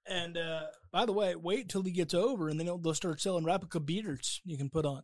And 0.06 0.38
uh, 0.38 0.64
by 0.92 1.06
the 1.06 1.14
way, 1.14 1.36
wait 1.36 1.70
till 1.70 1.84
he 1.84 1.92
gets 1.92 2.14
over, 2.14 2.50
and 2.50 2.60
then 2.60 2.66
they'll 2.66 2.94
start 2.94 3.22
selling 3.22 3.46
replica 3.46 3.80
beaters 3.80 4.42
you 4.44 4.58
can 4.58 4.70
put 4.70 4.86
on, 4.86 5.04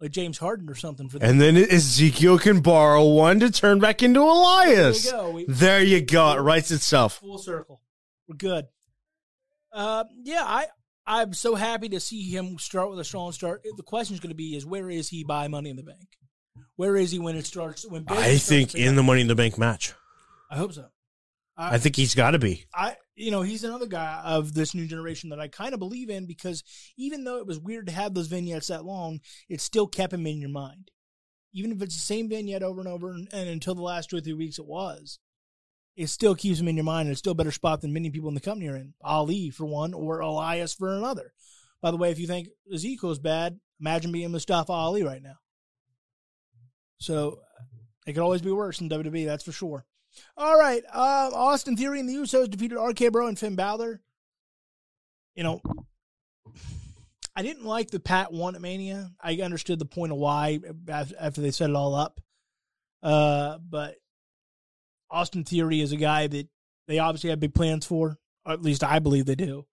like 0.00 0.10
James 0.12 0.38
Harden 0.38 0.68
or 0.68 0.74
something 0.74 1.08
for 1.08 1.18
them. 1.18 1.28
And 1.30 1.40
then 1.40 1.56
Ezekiel 1.56 2.38
can 2.38 2.60
borrow 2.60 3.04
one 3.04 3.40
to 3.40 3.50
turn 3.50 3.78
back 3.80 4.02
into 4.02 4.20
Elias. 4.20 5.04
There 5.04 5.12
you 5.14 5.18
go. 5.22 5.30
We- 5.30 5.44
There 5.48 5.82
you 5.82 6.00
go. 6.00 6.32
It 6.32 6.40
writes 6.40 6.70
itself. 6.70 7.18
full 7.18 7.38
circle. 7.38 7.80
We're 8.28 8.36
good. 8.36 8.66
Uh, 9.72 10.04
yeah, 10.22 10.42
I 10.44 10.66
I'm 11.06 11.32
so 11.32 11.54
happy 11.54 11.88
to 11.90 12.00
see 12.00 12.22
him 12.30 12.58
start 12.58 12.90
with 12.90 12.98
a 13.00 13.04
strong 13.04 13.32
start. 13.32 13.62
The 13.76 13.82
question 13.82 14.14
is 14.14 14.20
going 14.20 14.30
to 14.30 14.36
be: 14.36 14.56
is 14.56 14.64
where 14.66 14.88
is 14.90 15.08
he 15.08 15.24
by 15.24 15.48
Money 15.48 15.70
in 15.70 15.76
the 15.76 15.82
Bank? 15.82 16.06
Where 16.76 16.96
is 16.96 17.10
he 17.10 17.18
when 17.18 17.36
it 17.36 17.46
starts? 17.46 17.86
When 17.88 18.04
I 18.08 18.36
starts 18.36 18.46
think 18.46 18.74
in 18.74 18.96
the 18.96 19.02
Money 19.02 19.20
in 19.20 19.26
the 19.28 19.34
Bank 19.34 19.58
match. 19.58 19.92
I 20.50 20.56
hope 20.56 20.72
so. 20.72 20.86
I 21.56 21.76
think 21.78 21.94
he's 21.94 22.14
got 22.14 22.30
to 22.30 22.38
be. 22.38 22.64
I, 22.74 22.96
you 23.20 23.30
know, 23.30 23.42
he's 23.42 23.64
another 23.64 23.86
guy 23.86 24.22
of 24.24 24.54
this 24.54 24.74
new 24.74 24.86
generation 24.86 25.30
that 25.30 25.40
I 25.40 25.48
kind 25.48 25.74
of 25.74 25.78
believe 25.78 26.08
in 26.08 26.26
because 26.26 26.64
even 26.96 27.24
though 27.24 27.36
it 27.36 27.46
was 27.46 27.60
weird 27.60 27.86
to 27.86 27.92
have 27.92 28.14
those 28.14 28.28
vignettes 28.28 28.68
that 28.68 28.84
long, 28.84 29.20
it 29.48 29.60
still 29.60 29.86
kept 29.86 30.14
him 30.14 30.26
in 30.26 30.40
your 30.40 30.50
mind. 30.50 30.90
Even 31.52 31.72
if 31.72 31.82
it's 31.82 31.94
the 31.94 32.00
same 32.00 32.28
vignette 32.28 32.62
over 32.62 32.80
and 32.80 32.88
over, 32.88 33.10
and, 33.10 33.28
and 33.32 33.48
until 33.48 33.74
the 33.74 33.82
last 33.82 34.08
two 34.08 34.16
or 34.16 34.20
three 34.20 34.32
weeks 34.32 34.58
it 34.58 34.66
was, 34.66 35.18
it 35.96 36.08
still 36.08 36.34
keeps 36.34 36.60
him 36.60 36.68
in 36.68 36.76
your 36.76 36.84
mind. 36.84 37.08
And 37.08 37.10
it's 37.10 37.18
still 37.18 37.32
a 37.32 37.36
better 37.36 37.52
spot 37.52 37.82
than 37.82 37.92
many 37.92 38.08
people 38.08 38.28
in 38.28 38.34
the 38.34 38.40
company 38.40 38.68
are 38.68 38.76
in. 38.76 38.94
Ali 39.02 39.50
for 39.50 39.66
one, 39.66 39.92
or 39.92 40.20
Elias 40.20 40.72
for 40.72 40.96
another. 40.96 41.32
By 41.82 41.90
the 41.90 41.98
way, 41.98 42.10
if 42.10 42.18
you 42.18 42.26
think 42.26 42.48
Ezekiel's 42.72 43.18
bad, 43.18 43.58
imagine 43.80 44.12
being 44.12 44.30
Mustafa 44.30 44.72
Ali 44.72 45.02
right 45.02 45.22
now. 45.22 45.36
So 46.98 47.40
it 48.06 48.12
could 48.14 48.22
always 48.22 48.42
be 48.42 48.52
worse 48.52 48.80
in 48.80 48.88
WWE, 48.88 49.26
that's 49.26 49.44
for 49.44 49.52
sure. 49.52 49.84
All 50.36 50.58
right. 50.58 50.82
Uh, 50.92 51.30
Austin 51.32 51.76
Theory 51.76 52.00
and 52.00 52.08
the 52.08 52.14
Usos 52.14 52.50
defeated 52.50 52.78
RK 52.78 53.12
Bro 53.12 53.28
and 53.28 53.38
Finn 53.38 53.56
Balor. 53.56 54.00
You 55.34 55.44
know, 55.44 55.60
I 57.36 57.42
didn't 57.42 57.64
like 57.64 57.90
the 57.90 58.00
Pat 58.00 58.32
one 58.32 58.54
at 58.54 58.60
Mania. 58.60 59.10
I 59.20 59.36
understood 59.36 59.78
the 59.78 59.84
point 59.84 60.12
of 60.12 60.18
why 60.18 60.60
after 60.88 61.40
they 61.40 61.50
set 61.50 61.70
it 61.70 61.76
all 61.76 61.94
up. 61.94 62.20
Uh, 63.02 63.58
but 63.58 63.96
Austin 65.10 65.44
Theory 65.44 65.80
is 65.80 65.92
a 65.92 65.96
guy 65.96 66.26
that 66.26 66.48
they 66.86 66.98
obviously 66.98 67.30
have 67.30 67.40
big 67.40 67.54
plans 67.54 67.86
for. 67.86 68.18
Or 68.44 68.52
at 68.52 68.62
least 68.62 68.82
I 68.82 68.98
believe 68.98 69.26
they 69.26 69.34
do. 69.34 69.66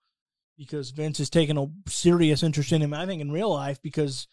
Because 0.58 0.92
Vince 0.92 1.20
has 1.20 1.30
taken 1.30 1.58
a 1.58 1.68
serious 1.88 2.44
interest 2.44 2.72
in 2.72 2.82
him, 2.82 2.94
I 2.94 3.06
think, 3.06 3.22
in 3.22 3.32
real 3.32 3.54
life. 3.54 3.82
Because 3.82 4.28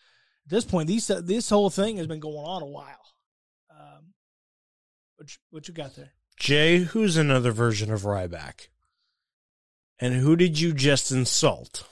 at 0.47 0.51
this 0.51 0.65
point, 0.65 0.89
these 0.89 1.07
this 1.07 1.51
whole 1.51 1.71
thing 1.71 1.97
has 1.99 2.07
been 2.07 2.21
going 2.21 2.37
on 2.37 2.63
a 2.63 2.67
while. 2.67 3.14
What 5.25 5.31
you, 5.31 5.39
what 5.49 5.69
you 5.69 5.73
got 5.73 5.97
there? 5.97 6.13
Jay, 6.39 6.79
who's 6.81 7.17
another 7.17 7.51
version 7.51 7.91
of 7.91 8.03
Ryback? 8.03 8.69
And 9.99 10.13
who 10.17 10.37
did 10.37 10.61
you 10.61 10.75
just 10.75 11.11
insult? 11.11 11.89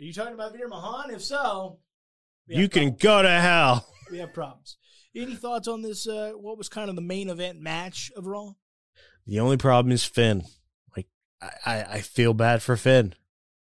Are 0.00 0.04
you 0.04 0.14
talking 0.14 0.32
about 0.32 0.54
Veer 0.54 0.66
Mahaan? 0.66 1.12
If 1.12 1.22
so, 1.22 1.80
You 2.46 2.70
can 2.70 2.94
problems. 2.94 3.02
go 3.02 3.22
to 3.22 3.28
hell. 3.28 3.86
We 4.10 4.18
have 4.18 4.32
problems. 4.32 4.78
Any 5.14 5.34
thoughts 5.34 5.68
on 5.68 5.82
this? 5.82 6.06
Uh, 6.08 6.30
what 6.36 6.56
was 6.56 6.70
kind 6.70 6.88
of 6.88 6.96
the 6.96 7.02
main 7.02 7.28
event 7.28 7.60
match 7.60 8.10
of 8.16 8.24
Raw? 8.24 8.52
The 9.26 9.40
only 9.40 9.58
problem 9.58 9.92
is 9.92 10.04
Finn. 10.04 10.44
Like 10.96 11.08
I, 11.42 11.82
I, 11.82 12.00
feel 12.00 12.32
bad 12.32 12.62
for 12.62 12.76
Finn. 12.76 13.14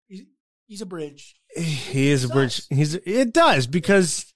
He's, 0.07 0.23
he's 0.67 0.83
a 0.83 0.87
bridge. 0.87 1.35
He 1.57 2.11
is 2.11 2.23
a 2.25 2.29
bridge. 2.29 2.63
He's 2.69 2.95
it 2.95 3.33
does 3.33 3.67
because 3.67 4.35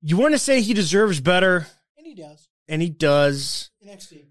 you 0.00 0.16
want 0.16 0.32
to 0.32 0.38
say 0.38 0.62
he 0.62 0.72
deserves 0.72 1.20
better, 1.20 1.66
And 1.98 2.06
he 2.06 2.14
does. 2.14 2.48
And 2.68 2.82
he 2.82 2.90
does. 2.90 3.70
NXT. 3.86 4.26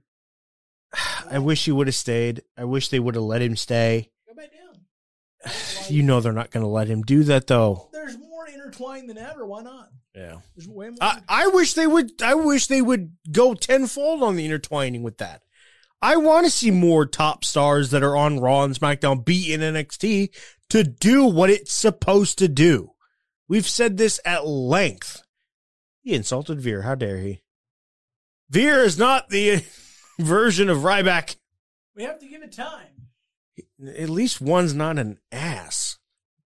I 1.31 1.39
wish 1.39 1.65
he 1.65 1.71
would 1.71 1.87
have 1.87 1.95
stayed. 1.95 2.43
I 2.57 2.65
wish 2.65 2.89
they 2.89 2.99
would 2.99 3.15
have 3.15 3.23
let 3.23 3.41
him 3.41 3.55
stay. 3.55 4.11
Go 4.27 4.35
back 4.35 4.51
down. 4.51 5.53
You 5.89 6.03
know 6.03 6.21
they're 6.21 6.31
not 6.31 6.51
going 6.51 6.63
to 6.63 6.69
let 6.69 6.87
him 6.87 7.01
do 7.01 7.23
that 7.23 7.47
though. 7.47 7.89
There's 7.91 8.17
more 8.17 8.47
intertwined 8.47 9.09
than 9.09 9.17
ever. 9.17 9.45
Why 9.45 9.61
not? 9.61 9.89
Yeah. 10.15 10.37
There's 10.55 10.67
way 10.67 10.89
more. 10.89 10.97
I, 11.01 11.19
I 11.27 11.47
wish 11.47 11.73
they 11.73 11.87
would. 11.87 12.21
I 12.21 12.35
wish 12.35 12.67
they 12.67 12.81
would 12.81 13.11
go 13.29 13.53
tenfold 13.53 14.23
on 14.23 14.37
the 14.37 14.45
intertwining 14.45 15.03
with 15.03 15.17
that. 15.17 15.41
I 16.01 16.15
want 16.17 16.45
to 16.45 16.51
see 16.51 16.71
more 16.71 17.05
top 17.05 17.43
stars 17.43 17.91
that 17.91 18.03
are 18.03 18.15
on 18.15 18.39
Raw 18.39 18.63
and 18.63 18.73
SmackDown 18.73 19.25
be 19.25 19.53
in 19.53 19.61
NXT 19.61 20.29
to 20.69 20.83
do 20.83 21.25
what 21.25 21.49
it's 21.49 21.73
supposed 21.73 22.39
to 22.39 22.47
do. 22.47 22.91
We've 23.47 23.67
said 23.67 23.97
this 23.97 24.19
at 24.25 24.47
length. 24.47 25.21
He 26.01 26.13
insulted 26.13 26.61
Veer. 26.61 26.83
How 26.83 26.95
dare 26.95 27.17
he? 27.17 27.43
Veer 28.51 28.83
is 28.83 28.97
not 28.97 29.29
the 29.29 29.63
version 30.19 30.69
of 30.69 30.79
Ryback. 30.79 31.37
we 31.95 32.03
have 32.03 32.19
to 32.19 32.27
give 32.27 32.43
it 32.43 32.51
time. 32.51 32.87
At 33.97 34.09
least 34.09 34.39
one's 34.41 34.73
not 34.73 34.99
an 34.99 35.17
ass 35.31 35.97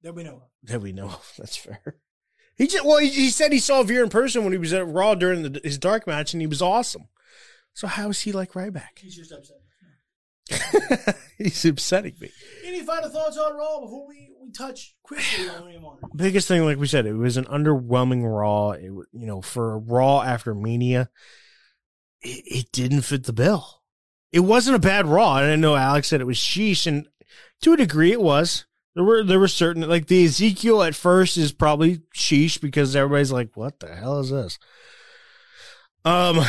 That 0.04 0.14
we 0.14 0.24
know 0.24 0.36
of. 0.36 0.42
that 0.64 0.82
we 0.82 0.94
know 0.94 1.08
of. 1.08 1.34
That's 1.38 1.58
fair. 1.58 1.98
He 2.56 2.68
just 2.68 2.86
well, 2.86 2.98
he, 3.00 3.10
he 3.10 3.30
said 3.30 3.52
he 3.52 3.60
saw 3.60 3.84
Veer 3.84 4.04
in 4.04 4.10
person 4.10 4.44
when 4.44 4.54
he 4.54 4.58
was 4.60 4.74
at 4.74 4.88
Raw 4.88 5.16
during 5.16 5.44
the, 5.44 5.62
his 5.64 5.78
dark 5.78 6.08
match, 6.08 6.34
and 6.34 6.42
he 6.42 6.48
was 6.48 6.62
awesome. 6.62 7.08
So 7.74 7.88
how 7.88 8.10
is 8.10 8.22
he 8.22 8.32
like 8.32 8.54
Ryback? 8.54 8.98
He's 9.00 9.16
just 9.16 9.32
upset. 9.32 9.58
He's 11.38 11.66
upsetting 11.66 12.16
me. 12.20 12.32
Any 12.66 12.82
final 12.82 13.10
thoughts 13.10 13.38
on 13.38 13.56
Raw 13.56 13.82
before 13.82 14.08
we, 14.08 14.32
we 14.42 14.52
touch 14.52 14.96
quickly 15.04 15.50
on 15.50 15.76
of 15.76 16.12
Biggest 16.16 16.48
thing, 16.48 16.64
like 16.64 16.78
we 16.78 16.88
said, 16.88 17.06
it 17.06 17.14
was 17.14 17.38
an 17.38 17.46
underwhelming 17.46 18.24
Raw. 18.24 18.72
It, 18.72 18.84
you 18.86 19.06
know, 19.28 19.42
for 19.42 19.78
Raw 19.78 20.22
after 20.22 20.56
Mania, 20.56 21.10
it, 22.22 22.44
it 22.46 22.72
didn't 22.72 23.02
fit 23.02 23.26
the 23.26 23.34
bill. 23.34 23.82
It 24.32 24.42
wasn't 24.42 24.76
a 24.76 24.80
bad 24.80 25.08
Raw, 25.08 25.36
I 25.36 25.56
know 25.56 25.76
Alex 25.76 26.08
said 26.08 26.22
it 26.22 26.28
was 26.28 26.38
sheesh, 26.38 26.86
and 26.86 27.08
to 27.62 27.74
a 27.74 27.78
degree, 27.78 28.12
it 28.12 28.22
was. 28.22 28.66
There 28.96 29.04
were 29.04 29.24
there 29.24 29.40
were 29.40 29.48
certain 29.48 29.88
like 29.88 30.08
the 30.08 30.26
Ezekiel 30.26 30.82
at 30.82 30.96
first 30.96 31.38
is 31.38 31.52
probably 31.52 32.02
sheesh 32.16 32.60
because 32.60 32.96
everybody's 32.96 33.32
like, 33.32 33.56
"What 33.56 33.80
the 33.80 33.96
hell 33.96 34.20
is 34.20 34.32
this?" 34.32 34.58
Um, 36.04 36.44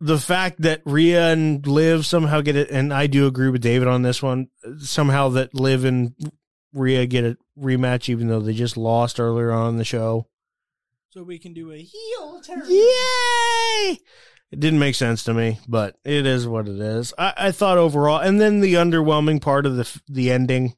the 0.00 0.18
fact 0.18 0.60
that 0.62 0.82
Rhea 0.84 1.32
and 1.32 1.66
Liv 1.66 2.04
somehow 2.04 2.42
get 2.42 2.56
it, 2.56 2.70
and 2.70 2.92
I 2.92 3.06
do 3.06 3.26
agree 3.26 3.48
with 3.48 3.62
David 3.62 3.88
on 3.88 4.02
this 4.02 4.22
one. 4.22 4.48
Somehow 4.80 5.30
that 5.30 5.54
Liv 5.54 5.84
and 5.84 6.14
Rhea 6.74 7.06
get 7.06 7.24
a 7.24 7.38
rematch, 7.58 8.08
even 8.08 8.28
though 8.28 8.40
they 8.40 8.52
just 8.52 8.76
lost 8.76 9.18
earlier 9.18 9.50
on 9.50 9.70
in 9.70 9.76
the 9.78 9.84
show. 9.84 10.26
So 11.10 11.22
we 11.22 11.38
can 11.38 11.54
do 11.54 11.72
a 11.72 11.78
heel 11.78 12.42
turn. 12.42 12.64
Yay! 12.68 13.98
It 14.50 14.60
didn't 14.60 14.78
make 14.78 14.94
sense 14.94 15.24
to 15.24 15.34
me, 15.34 15.58
but 15.68 15.96
it 16.04 16.24
is 16.24 16.48
what 16.48 16.68
it 16.68 16.80
is. 16.80 17.12
I, 17.18 17.34
I 17.36 17.52
thought 17.52 17.76
overall, 17.76 18.18
and 18.18 18.40
then 18.40 18.60
the 18.60 18.74
underwhelming 18.74 19.42
part 19.42 19.66
of 19.66 19.76
the 19.76 20.00
the 20.08 20.30
ending, 20.30 20.74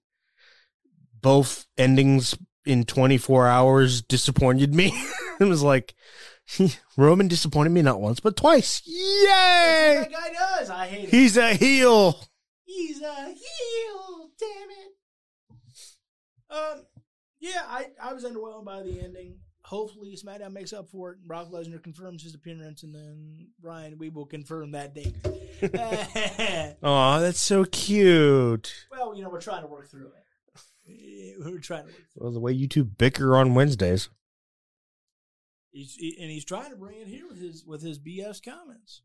both 1.20 1.66
endings 1.78 2.36
in 2.66 2.84
24 2.84 3.46
hours 3.46 4.02
disappointed 4.02 4.74
me. 4.74 4.92
it 5.40 5.44
was 5.44 5.62
like 5.62 5.94
Roman 6.96 7.28
disappointed 7.28 7.70
me 7.70 7.82
not 7.82 8.00
once 8.00 8.18
but 8.18 8.36
twice. 8.36 8.82
Yay! 8.84 9.26
That 9.26 10.10
guy 10.10 10.32
does. 10.32 10.70
I 10.70 10.86
hate 10.86 11.04
it. 11.04 11.10
He's 11.10 11.36
a 11.36 11.54
heel. 11.54 12.20
He's 12.64 13.00
a 13.00 13.24
heel. 13.26 14.30
Damn 14.38 14.70
it. 14.70 14.94
Um. 16.50 16.86
Yeah, 17.38 17.62
I, 17.66 17.86
I 18.02 18.12
was 18.12 18.24
underwhelmed 18.24 18.66
by 18.66 18.82
the 18.82 19.00
ending. 19.00 19.38
Hopefully, 19.70 20.16
SmackDown 20.16 20.52
makes 20.52 20.72
up 20.72 20.88
for 20.90 21.12
it. 21.12 21.18
and 21.18 21.28
Brock 21.28 21.48
Lesnar 21.52 21.80
confirms 21.80 22.24
his 22.24 22.34
appearance, 22.34 22.82
and 22.82 22.92
then 22.92 23.46
Ryan, 23.62 23.98
we 23.98 24.08
will 24.08 24.26
confirm 24.26 24.72
that 24.72 24.96
date. 24.96 25.14
Oh, 26.82 27.20
that's 27.20 27.38
so 27.38 27.64
cute. 27.64 28.86
well, 28.90 29.14
you 29.14 29.22
know, 29.22 29.28
we're 29.30 29.40
trying 29.40 29.62
to 29.62 29.68
work 29.68 29.88
through 29.88 30.08
it. 30.08 31.36
We're 31.44 31.58
trying 31.60 31.82
to 31.86 31.92
work 31.92 31.94
through 32.12 32.22
Well, 32.24 32.32
the 32.32 32.40
way 32.40 32.50
you 32.50 32.66
two 32.66 32.82
bicker 32.82 33.36
on 33.36 33.54
Wednesdays. 33.54 34.08
He's, 35.70 35.94
he- 35.94 36.16
and 36.20 36.28
he's 36.30 36.44
trying 36.44 36.70
to 36.70 36.76
bring 36.76 36.98
it 37.00 37.06
here 37.06 37.28
with 37.28 37.40
his 37.40 37.64
with 37.64 37.80
his 37.82 38.00
BS 38.00 38.42
comments. 38.44 39.02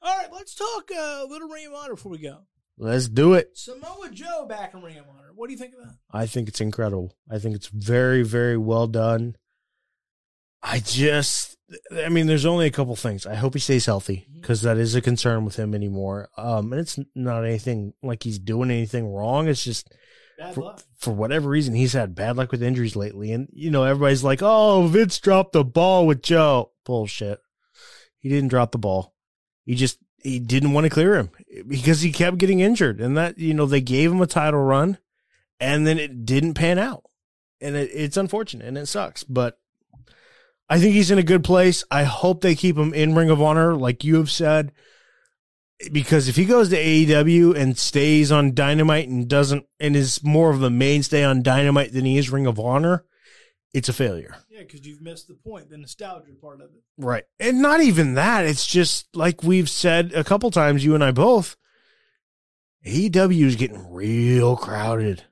All 0.00 0.16
right, 0.16 0.32
let's 0.32 0.54
talk 0.54 0.88
uh, 0.96 1.24
a 1.24 1.26
little 1.28 1.48
Ring 1.48 1.66
of 1.66 1.72
Honor 1.74 1.94
before 1.94 2.12
we 2.12 2.18
go. 2.18 2.42
Let's 2.78 3.08
do 3.08 3.32
it. 3.34 3.58
Samoa 3.58 4.10
Joe 4.12 4.46
back 4.48 4.72
in 4.74 4.82
Ring 4.82 4.98
of 4.98 5.06
Honor. 5.08 5.32
What 5.34 5.48
do 5.48 5.52
you 5.52 5.58
think 5.58 5.74
of 5.74 5.80
that? 5.80 5.96
I 6.12 6.26
think 6.26 6.46
it's 6.48 6.60
incredible. 6.60 7.16
I 7.28 7.38
think 7.38 7.56
it's 7.56 7.68
very, 7.68 8.22
very 8.22 8.56
well 8.56 8.86
done. 8.86 9.34
I 10.66 10.80
just, 10.80 11.58
I 11.94 12.08
mean, 12.08 12.26
there's 12.26 12.46
only 12.46 12.66
a 12.66 12.70
couple 12.70 12.96
things. 12.96 13.26
I 13.26 13.34
hope 13.34 13.52
he 13.52 13.60
stays 13.60 13.84
healthy 13.84 14.26
because 14.34 14.62
that 14.62 14.78
is 14.78 14.94
a 14.94 15.02
concern 15.02 15.44
with 15.44 15.56
him 15.56 15.74
anymore. 15.74 16.30
Um, 16.38 16.72
and 16.72 16.80
it's 16.80 16.98
not 17.14 17.44
anything 17.44 17.92
like 18.02 18.22
he's 18.22 18.38
doing 18.38 18.70
anything 18.70 19.06
wrong. 19.06 19.46
It's 19.46 19.62
just 19.62 19.92
for, 20.54 20.74
for 20.96 21.12
whatever 21.12 21.50
reason 21.50 21.74
he's 21.74 21.92
had 21.92 22.14
bad 22.14 22.36
luck 22.36 22.50
with 22.50 22.62
injuries 22.62 22.96
lately. 22.96 23.30
And 23.30 23.48
you 23.52 23.70
know, 23.70 23.84
everybody's 23.84 24.24
like, 24.24 24.40
"Oh, 24.42 24.86
Vince 24.86 25.18
dropped 25.20 25.52
the 25.52 25.64
ball 25.64 26.06
with 26.06 26.22
Joe." 26.22 26.72
Bullshit. 26.84 27.40
He 28.18 28.30
didn't 28.30 28.48
drop 28.48 28.72
the 28.72 28.78
ball. 28.78 29.14
He 29.64 29.74
just 29.74 29.98
he 30.16 30.38
didn't 30.40 30.72
want 30.72 30.84
to 30.84 30.90
clear 30.90 31.16
him 31.16 31.30
because 31.68 32.00
he 32.00 32.10
kept 32.10 32.38
getting 32.38 32.60
injured, 32.60 33.00
and 33.00 33.16
that 33.16 33.38
you 33.38 33.52
know 33.54 33.66
they 33.66 33.82
gave 33.82 34.10
him 34.10 34.22
a 34.22 34.26
title 34.26 34.62
run, 34.62 34.98
and 35.60 35.86
then 35.86 35.98
it 35.98 36.24
didn't 36.24 36.54
pan 36.54 36.78
out, 36.78 37.04
and 37.60 37.76
it, 37.76 37.90
it's 37.92 38.16
unfortunate 38.16 38.66
and 38.66 38.78
it 38.78 38.86
sucks. 38.86 39.24
But 39.24 39.58
I 40.74 40.80
think 40.80 40.94
he's 40.94 41.12
in 41.12 41.18
a 41.18 41.22
good 41.22 41.44
place. 41.44 41.84
I 41.88 42.02
hope 42.02 42.40
they 42.40 42.56
keep 42.56 42.76
him 42.76 42.92
in 42.92 43.14
Ring 43.14 43.30
of 43.30 43.40
Honor, 43.40 43.76
like 43.76 44.02
you 44.02 44.16
have 44.16 44.28
said, 44.28 44.72
because 45.92 46.26
if 46.26 46.34
he 46.34 46.44
goes 46.44 46.68
to 46.70 46.76
AEW 46.76 47.54
and 47.54 47.78
stays 47.78 48.32
on 48.32 48.54
Dynamite 48.54 49.08
and 49.08 49.28
doesn't 49.28 49.66
and 49.78 49.94
is 49.94 50.24
more 50.24 50.50
of 50.50 50.64
a 50.64 50.70
mainstay 50.70 51.22
on 51.22 51.44
Dynamite 51.44 51.92
than 51.92 52.04
he 52.04 52.18
is 52.18 52.28
Ring 52.28 52.48
of 52.48 52.58
Honor, 52.58 53.04
it's 53.72 53.88
a 53.88 53.92
failure. 53.92 54.34
Yeah, 54.50 54.62
because 54.62 54.84
you've 54.84 55.00
missed 55.00 55.28
the 55.28 55.34
point, 55.34 55.70
the 55.70 55.78
nostalgia 55.78 56.32
part 56.40 56.60
of 56.60 56.70
it. 56.70 56.82
Right. 56.98 57.22
And 57.38 57.62
not 57.62 57.80
even 57.80 58.14
that. 58.14 58.44
It's 58.44 58.66
just 58.66 59.14
like 59.14 59.44
we've 59.44 59.70
said 59.70 60.12
a 60.12 60.24
couple 60.24 60.50
times, 60.50 60.84
you 60.84 60.96
and 60.96 61.04
I 61.04 61.12
both. 61.12 61.54
AEW 62.84 63.44
is 63.44 63.54
getting 63.54 63.92
real 63.92 64.56
crowded. 64.56 65.22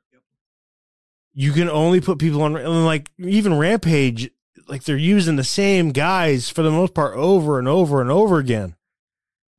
You 1.34 1.50
can 1.50 1.68
only 1.68 2.00
put 2.00 2.20
people 2.20 2.42
on, 2.42 2.54
and 2.54 2.84
like 2.84 3.10
even 3.18 3.58
Rampage, 3.58 4.30
like 4.68 4.84
they're 4.84 4.96
using 4.96 5.36
the 5.36 5.44
same 5.44 5.90
guys 5.90 6.48
for 6.48 6.62
the 6.62 6.70
most 6.70 6.94
part 6.94 7.16
over 7.16 7.58
and 7.58 7.68
over 7.68 8.00
and 8.00 8.10
over 8.10 8.38
again. 8.38 8.76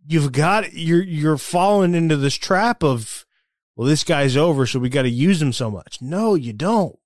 You've 0.06 0.32
got 0.32 0.74
you're 0.74 1.04
you're 1.04 1.38
falling 1.38 1.96
into 1.96 2.18
this 2.18 2.36
trap 2.36 2.84
of, 2.84 3.26
well, 3.76 3.88
this 3.88 4.04
guy's 4.04 4.36
over, 4.36 4.66
so 4.66 4.80
we 4.80 4.90
got 4.90 5.04
to 5.04 5.10
use 5.10 5.42
him 5.42 5.54
so 5.54 5.72
much. 5.72 6.02
No, 6.02 6.36
you 6.36 6.54
don't. 6.54 6.98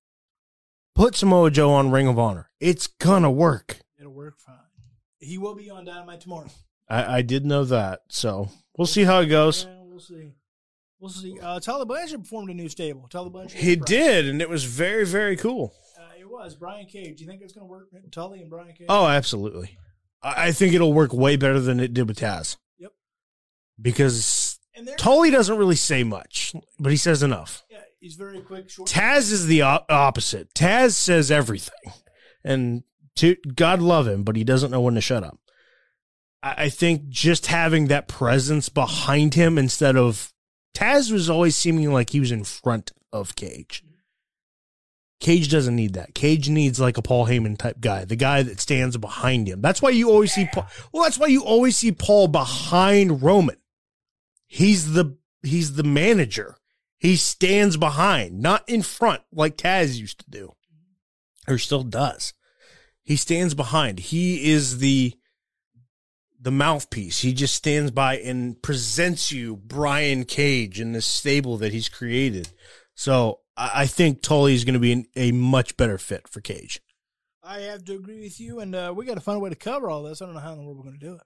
Put 0.95 1.15
Samoa 1.15 1.51
Joe 1.51 1.71
on 1.71 1.91
Ring 1.91 2.07
of 2.07 2.17
Honor. 2.17 2.49
It's 2.59 2.87
gonna 2.87 3.29
work. 3.29 3.79
It'll 3.99 4.11
work 4.13 4.39
fine. 4.39 4.55
He 5.19 5.37
will 5.37 5.53
be 5.53 5.69
on 5.69 5.85
Dynamite 5.85 6.21
tomorrow. 6.21 6.47
I, 6.89 7.17
I 7.17 7.21
did 7.21 7.45
know 7.45 7.65
that, 7.65 8.01
so 8.09 8.49
we'll 8.77 8.87
see 8.87 9.03
how 9.03 9.19
it 9.19 9.27
goes. 9.27 9.65
Yeah, 9.65 9.83
we'll 9.83 9.99
see. 9.99 10.33
We'll 10.99 11.11
see. 11.11 11.37
Uh, 11.39 11.59
Tully 11.59 11.85
Blanchard 11.85 12.23
performed 12.23 12.49
a 12.49 12.55
new 12.55 12.69
stable. 12.69 13.07
Tully 13.09 13.29
Blanchard. 13.29 13.59
He 13.59 13.75
did, 13.75 14.27
and 14.27 14.41
it 14.41 14.49
was 14.49 14.63
very, 14.63 15.05
very 15.05 15.37
cool. 15.37 15.73
Was 16.37 16.55
Brian 16.55 16.85
Cage. 16.85 17.17
Do 17.17 17.23
you 17.23 17.29
think 17.29 17.41
it's 17.41 17.53
going 17.53 17.65
to 17.65 17.69
work? 17.71 17.89
Tully 18.11 18.41
and 18.41 18.49
Brian 18.49 18.73
Cage. 18.73 18.85
Oh, 18.89 19.07
absolutely. 19.07 19.77
I, 20.21 20.47
I 20.47 20.51
think 20.51 20.73
it'll 20.73 20.93
work 20.93 21.11
way 21.11 21.35
better 21.35 21.59
than 21.59 21.79
it 21.79 21.93
did 21.93 22.07
with 22.07 22.19
Taz. 22.19 22.57
Yep. 22.77 22.91
Because 23.81 24.59
Tully 24.97 25.31
doesn't 25.31 25.57
really 25.57 25.75
say 25.75 26.03
much, 26.03 26.53
but 26.79 26.91
he 26.91 26.97
says 26.97 27.23
enough. 27.23 27.63
yeah, 27.71 27.79
he's 27.99 28.15
very 28.15 28.39
quick, 28.41 28.69
short. 28.69 28.87
Taz 28.87 29.31
is 29.31 29.47
the 29.47 29.63
op- 29.63 29.91
opposite. 29.91 30.53
Taz 30.53 30.91
says 30.91 31.31
everything, 31.31 31.91
and 32.43 32.83
to 33.15 33.35
God 33.55 33.81
love 33.81 34.07
him, 34.07 34.23
but 34.23 34.35
he 34.35 34.43
doesn't 34.43 34.69
know 34.69 34.81
when 34.81 34.93
to 34.93 35.01
shut 35.01 35.23
up. 35.23 35.39
I, 36.43 36.65
I 36.65 36.69
think 36.69 37.09
just 37.09 37.47
having 37.47 37.87
that 37.87 38.07
presence 38.07 38.69
behind 38.69 39.33
him 39.33 39.57
instead 39.57 39.97
of 39.97 40.31
Taz 40.75 41.11
was 41.11 41.31
always 41.31 41.55
seeming 41.55 41.91
like 41.91 42.11
he 42.11 42.19
was 42.19 42.31
in 42.31 42.43
front 42.43 42.91
of 43.11 43.35
Cage. 43.35 43.83
Cage 45.19 45.49
doesn't 45.49 45.75
need 45.75 45.93
that. 45.93 46.13
Cage 46.13 46.49
needs 46.49 46.79
like 46.79 46.97
a 46.97 47.01
Paul 47.01 47.25
Heyman 47.25 47.57
type 47.57 47.79
guy, 47.79 48.05
the 48.05 48.15
guy 48.15 48.43
that 48.43 48.59
stands 48.59 48.95
behind 48.97 49.47
him. 49.47 49.61
That's 49.61 49.81
why 49.81 49.89
you 49.89 50.09
always 50.09 50.31
see 50.31 50.47
Paul. 50.51 50.67
Well, 50.91 51.03
that's 51.03 51.17
why 51.17 51.27
you 51.27 51.43
always 51.43 51.77
see 51.77 51.91
Paul 51.91 52.27
behind 52.27 53.23
Roman. 53.23 53.57
He's 54.45 54.93
the 54.93 55.17
he's 55.41 55.73
the 55.73 55.83
manager. 55.83 56.57
He 56.99 57.15
stands 57.15 57.77
behind, 57.77 58.41
not 58.41 58.67
in 58.67 58.81
front 58.83 59.21
like 59.31 59.57
Taz 59.57 59.97
used 59.97 60.19
to 60.19 60.29
do, 60.29 60.53
or 61.47 61.57
still 61.57 61.83
does. 61.83 62.33
He 63.03 63.15
stands 63.15 63.53
behind. 63.53 63.99
He 63.99 64.51
is 64.51 64.77
the 64.77 65.15
the 66.39 66.51
mouthpiece. 66.51 67.21
He 67.21 67.33
just 67.33 67.55
stands 67.55 67.89
by 67.89 68.17
and 68.19 68.61
presents 68.61 69.31
you 69.31 69.57
Brian 69.57 70.25
Cage 70.25 70.79
in 70.79 70.91
this 70.91 71.07
stable 71.07 71.57
that 71.57 71.73
he's 71.73 71.89
created. 71.89 72.49
So 72.93 73.39
I, 73.57 73.71
I 73.81 73.85
think 73.87 74.21
Tully 74.21 74.53
is 74.53 74.63
going 74.63 74.73
to 74.75 74.79
be 74.79 74.91
an, 74.91 75.05
a 75.15 75.31
much 75.31 75.75
better 75.77 75.97
fit 75.97 76.27
for 76.27 76.39
Cage. 76.41 76.81
I 77.43 77.61
have 77.61 77.85
to 77.85 77.93
agree 77.95 78.21
with 78.21 78.39
you, 78.39 78.59
and 78.59 78.75
uh, 78.75 78.93
we 78.95 79.05
got 79.05 79.13
to 79.15 79.21
find 79.21 79.37
a 79.37 79.39
way 79.39 79.49
to 79.49 79.55
cover 79.55 79.89
all 79.89 80.03
this. 80.03 80.21
I 80.21 80.25
don't 80.25 80.33
know 80.35 80.41
how 80.41 80.51
in 80.53 80.59
the 80.59 80.63
world 80.65 80.77
we're 80.77 80.83
going 80.83 80.99
to 80.99 81.05
do 81.05 81.13
it. 81.15 81.21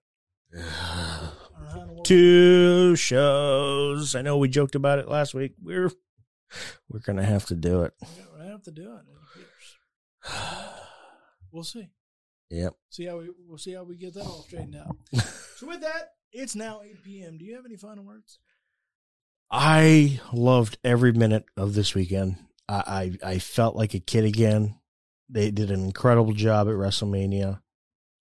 I 0.63 1.59
don't 1.59 1.63
know 1.63 1.69
how 1.71 1.81
in 1.81 1.87
the 1.87 1.93
world- 1.93 2.05
Two 2.05 2.95
shows. 2.95 4.15
I 4.15 4.21
know 4.21 4.37
we 4.37 4.47
joked 4.49 4.75
about 4.75 4.99
it 4.99 5.07
last 5.07 5.33
week. 5.33 5.53
We're 5.61 5.91
we're 6.89 6.99
gonna 6.99 7.23
have 7.23 7.45
to 7.45 7.55
do 7.55 7.83
it. 7.83 7.93
We're 8.01 8.25
going 8.35 8.45
to 8.45 8.51
have 8.51 8.63
to 8.63 8.71
do 8.71 8.95
it. 8.95 10.31
We'll 11.53 11.65
see. 11.65 11.89
Yep. 12.49 12.75
See 12.89 13.05
how 13.07 13.17
we 13.17 13.29
we'll 13.45 13.57
see 13.57 13.73
how 13.73 13.83
we 13.83 13.97
get 13.97 14.13
that 14.13 14.25
all 14.25 14.43
straightened 14.43 14.77
out. 14.77 14.95
so 15.57 15.67
with 15.67 15.81
that, 15.81 16.13
it's 16.31 16.55
now 16.55 16.79
eight 16.81 17.03
p.m. 17.03 17.37
Do 17.37 17.43
you 17.43 17.55
have 17.55 17.65
any 17.65 17.75
final 17.75 18.05
words? 18.05 18.39
I 19.51 20.21
loved 20.31 20.77
every 20.83 21.11
minute 21.11 21.45
of 21.57 21.73
this 21.73 21.93
weekend. 21.93 22.37
I, 22.69 23.17
I 23.23 23.31
I 23.31 23.39
felt 23.39 23.75
like 23.75 23.93
a 23.93 23.99
kid 23.99 24.23
again. 24.23 24.79
They 25.29 25.51
did 25.51 25.71
an 25.71 25.83
incredible 25.83 26.33
job 26.33 26.67
at 26.67 26.73
WrestleMania. 26.73 27.61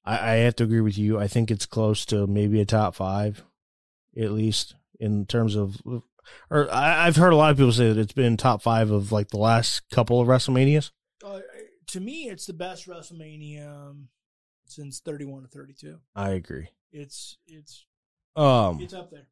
I, 0.04 0.32
I 0.32 0.34
have 0.38 0.56
to 0.56 0.64
agree 0.64 0.80
with 0.80 0.98
you. 0.98 1.18
I 1.18 1.28
think 1.28 1.50
it's 1.50 1.66
close 1.66 2.04
to 2.06 2.26
maybe 2.26 2.60
a 2.60 2.64
top 2.64 2.94
five, 2.94 3.44
at 4.20 4.32
least 4.32 4.74
in 4.98 5.26
terms 5.26 5.54
of. 5.56 5.80
Or 6.50 6.72
I, 6.72 7.06
I've 7.06 7.16
heard 7.16 7.32
a 7.32 7.36
lot 7.36 7.50
of 7.50 7.56
people 7.56 7.72
say 7.72 7.92
that 7.92 7.98
it's 7.98 8.12
been 8.12 8.36
top 8.36 8.62
five 8.62 8.90
of 8.90 9.12
like 9.12 9.28
the 9.28 9.38
last 9.38 9.88
couple 9.90 10.20
of 10.20 10.28
WrestleManias. 10.28 10.90
Uh, 11.24 11.40
to 11.88 12.00
me, 12.00 12.28
it's 12.28 12.46
the 12.46 12.52
best 12.52 12.88
WrestleMania 12.88 13.66
um, 13.66 14.08
since 14.66 15.00
31 15.00 15.42
to 15.42 15.48
32. 15.48 15.98
I 16.14 16.30
agree. 16.30 16.68
It's 16.92 17.36
it's 17.46 17.86
Um, 18.36 18.80
it's 18.80 18.94
up 18.94 19.10
there. 19.10 19.26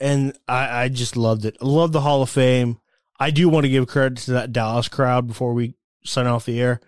And 0.00 0.36
I, 0.48 0.84
I 0.84 0.88
just 0.88 1.16
loved 1.16 1.44
it. 1.44 1.62
Love 1.62 1.92
the 1.92 2.00
Hall 2.00 2.22
of 2.22 2.30
Fame. 2.30 2.78
I 3.18 3.30
do 3.30 3.48
want 3.48 3.64
to 3.64 3.70
give 3.70 3.86
credit 3.86 4.18
to 4.18 4.32
that 4.32 4.52
Dallas 4.52 4.88
crowd 4.88 5.26
before 5.26 5.54
we 5.54 5.74
sign 6.04 6.26
off 6.26 6.46
the 6.46 6.60
air. 6.60 6.80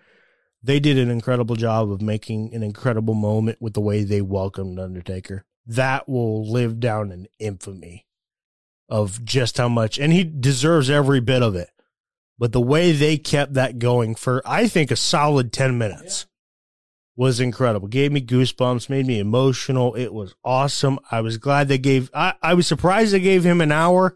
They 0.61 0.79
did 0.79 0.97
an 0.97 1.09
incredible 1.09 1.55
job 1.55 1.91
of 1.91 2.01
making 2.01 2.53
an 2.53 2.63
incredible 2.63 3.13
moment 3.13 3.61
with 3.61 3.73
the 3.73 3.81
way 3.81 4.03
they 4.03 4.21
welcomed 4.21 4.79
Undertaker. 4.79 5.45
That 5.65 6.09
will 6.09 6.49
live 6.49 6.79
down 6.79 7.11
in 7.11 7.27
infamy 7.39 8.05
of 8.89 9.23
just 9.23 9.57
how 9.57 9.69
much, 9.69 9.99
and 9.99 10.13
he 10.13 10.23
deserves 10.23 10.89
every 10.89 11.19
bit 11.19 11.43
of 11.43 11.55
it. 11.55 11.69
But 12.39 12.51
the 12.51 12.61
way 12.61 12.91
they 12.91 13.17
kept 13.17 13.53
that 13.53 13.79
going 13.79 14.15
for, 14.15 14.41
I 14.45 14.67
think, 14.67 14.91
a 14.91 14.95
solid 14.95 15.51
10 15.51 15.77
minutes 15.77 16.27
was 17.17 17.39
incredible. 17.41 17.87
Gave 17.89 18.11
me 18.13 18.21
goosebumps, 18.21 18.89
made 18.89 19.07
me 19.07 19.19
emotional. 19.19 19.95
It 19.95 20.13
was 20.13 20.33
awesome. 20.45 20.99
I 21.11 21.19
was 21.21 21.37
glad 21.37 21.67
they 21.67 21.79
gave, 21.79 22.09
I, 22.13 22.35
I 22.41 22.53
was 22.53 22.67
surprised 22.67 23.11
they 23.11 23.19
gave 23.19 23.43
him 23.43 23.59
an 23.59 23.71
hour, 23.71 24.15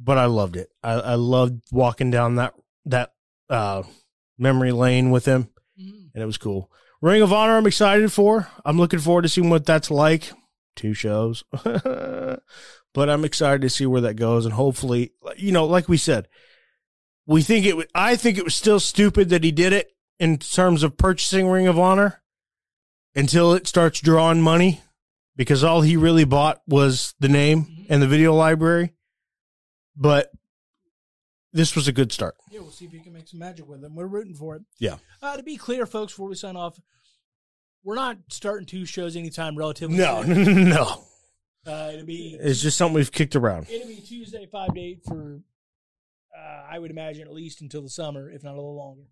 but 0.00 0.16
I 0.16 0.26
loved 0.26 0.56
it. 0.56 0.68
I, 0.82 0.92
I 0.92 1.14
loved 1.16 1.62
walking 1.72 2.10
down 2.12 2.36
that, 2.36 2.54
that, 2.86 3.12
uh, 3.50 3.82
memory 4.38 4.72
lane 4.72 5.10
with 5.10 5.24
him 5.26 5.48
Mhm. 5.78 6.10
and 6.14 6.22
it 6.22 6.26
was 6.26 6.38
cool. 6.38 6.70
Ring 7.00 7.22
of 7.22 7.32
Honor, 7.32 7.56
I'm 7.56 7.66
excited 7.66 8.12
for. 8.12 8.48
I'm 8.64 8.78
looking 8.78 9.00
forward 9.00 9.22
to 9.22 9.28
seeing 9.28 9.50
what 9.50 9.66
that's 9.66 9.90
like. 9.90 10.30
Two 10.76 10.94
shows, 10.94 11.44
but 11.64 12.40
I'm 13.10 13.24
excited 13.24 13.60
to 13.62 13.68
see 13.68 13.84
where 13.84 14.00
that 14.02 14.14
goes, 14.14 14.46
and 14.46 14.54
hopefully, 14.54 15.12
you 15.36 15.52
know, 15.52 15.66
like 15.66 15.86
we 15.88 15.96
said, 15.98 16.28
we 17.26 17.42
think 17.42 17.66
it. 17.66 17.90
I 17.94 18.16
think 18.16 18.38
it 18.38 18.44
was 18.44 18.54
still 18.54 18.80
stupid 18.80 19.28
that 19.28 19.44
he 19.44 19.52
did 19.52 19.72
it 19.74 19.88
in 20.22 20.38
terms 20.38 20.84
of 20.84 20.96
purchasing 20.96 21.48
Ring 21.48 21.66
of 21.66 21.76
Honor 21.80 22.22
until 23.16 23.54
it 23.54 23.66
starts 23.66 23.98
drawing 24.00 24.40
money, 24.40 24.80
because 25.34 25.64
all 25.64 25.80
he 25.80 25.96
really 25.96 26.22
bought 26.22 26.62
was 26.64 27.12
the 27.18 27.28
name 27.28 27.86
and 27.88 28.00
the 28.00 28.06
video 28.06 28.32
library. 28.32 28.94
But 29.96 30.30
this 31.52 31.74
was 31.74 31.88
a 31.88 31.92
good 31.92 32.12
start. 32.12 32.36
Yeah, 32.52 32.60
we'll 32.60 32.70
see 32.70 32.84
if 32.84 32.92
he 32.92 33.00
can 33.00 33.12
make 33.12 33.26
some 33.26 33.40
magic 33.40 33.66
with 33.66 33.80
them. 33.80 33.96
We're 33.96 34.06
rooting 34.06 34.36
for 34.36 34.54
it. 34.54 34.62
Yeah. 34.78 34.98
Uh, 35.20 35.36
to 35.36 35.42
be 35.42 35.56
clear, 35.56 35.86
folks, 35.86 36.12
before 36.12 36.28
we 36.28 36.36
sign 36.36 36.54
off, 36.54 36.78
we're 37.82 37.96
not 37.96 38.18
starting 38.30 38.64
two 38.64 38.86
shows 38.86 39.16
anytime 39.16 39.56
relatively. 39.58 39.96
No, 39.96 40.22
soon. 40.22 40.44
no, 40.68 40.74
no. 40.76 41.04
Uh, 41.66 41.90
it'll 41.94 42.06
be 42.06 42.36
It's 42.40 42.62
just 42.62 42.78
something 42.78 42.94
we've 42.94 43.10
kicked 43.10 43.34
around. 43.34 43.66
it'll 43.68 43.88
be 43.88 43.96
Tuesday 43.96 44.46
five 44.50 44.72
to 44.72 44.80
eight 44.80 45.00
for 45.04 45.40
uh, 46.36 46.62
I 46.70 46.78
would 46.78 46.92
imagine 46.92 47.26
at 47.26 47.34
least 47.34 47.60
until 47.60 47.82
the 47.82 47.90
summer, 47.90 48.30
if 48.30 48.44
not 48.44 48.52
a 48.52 48.56
little 48.56 48.76
longer. 48.76 49.02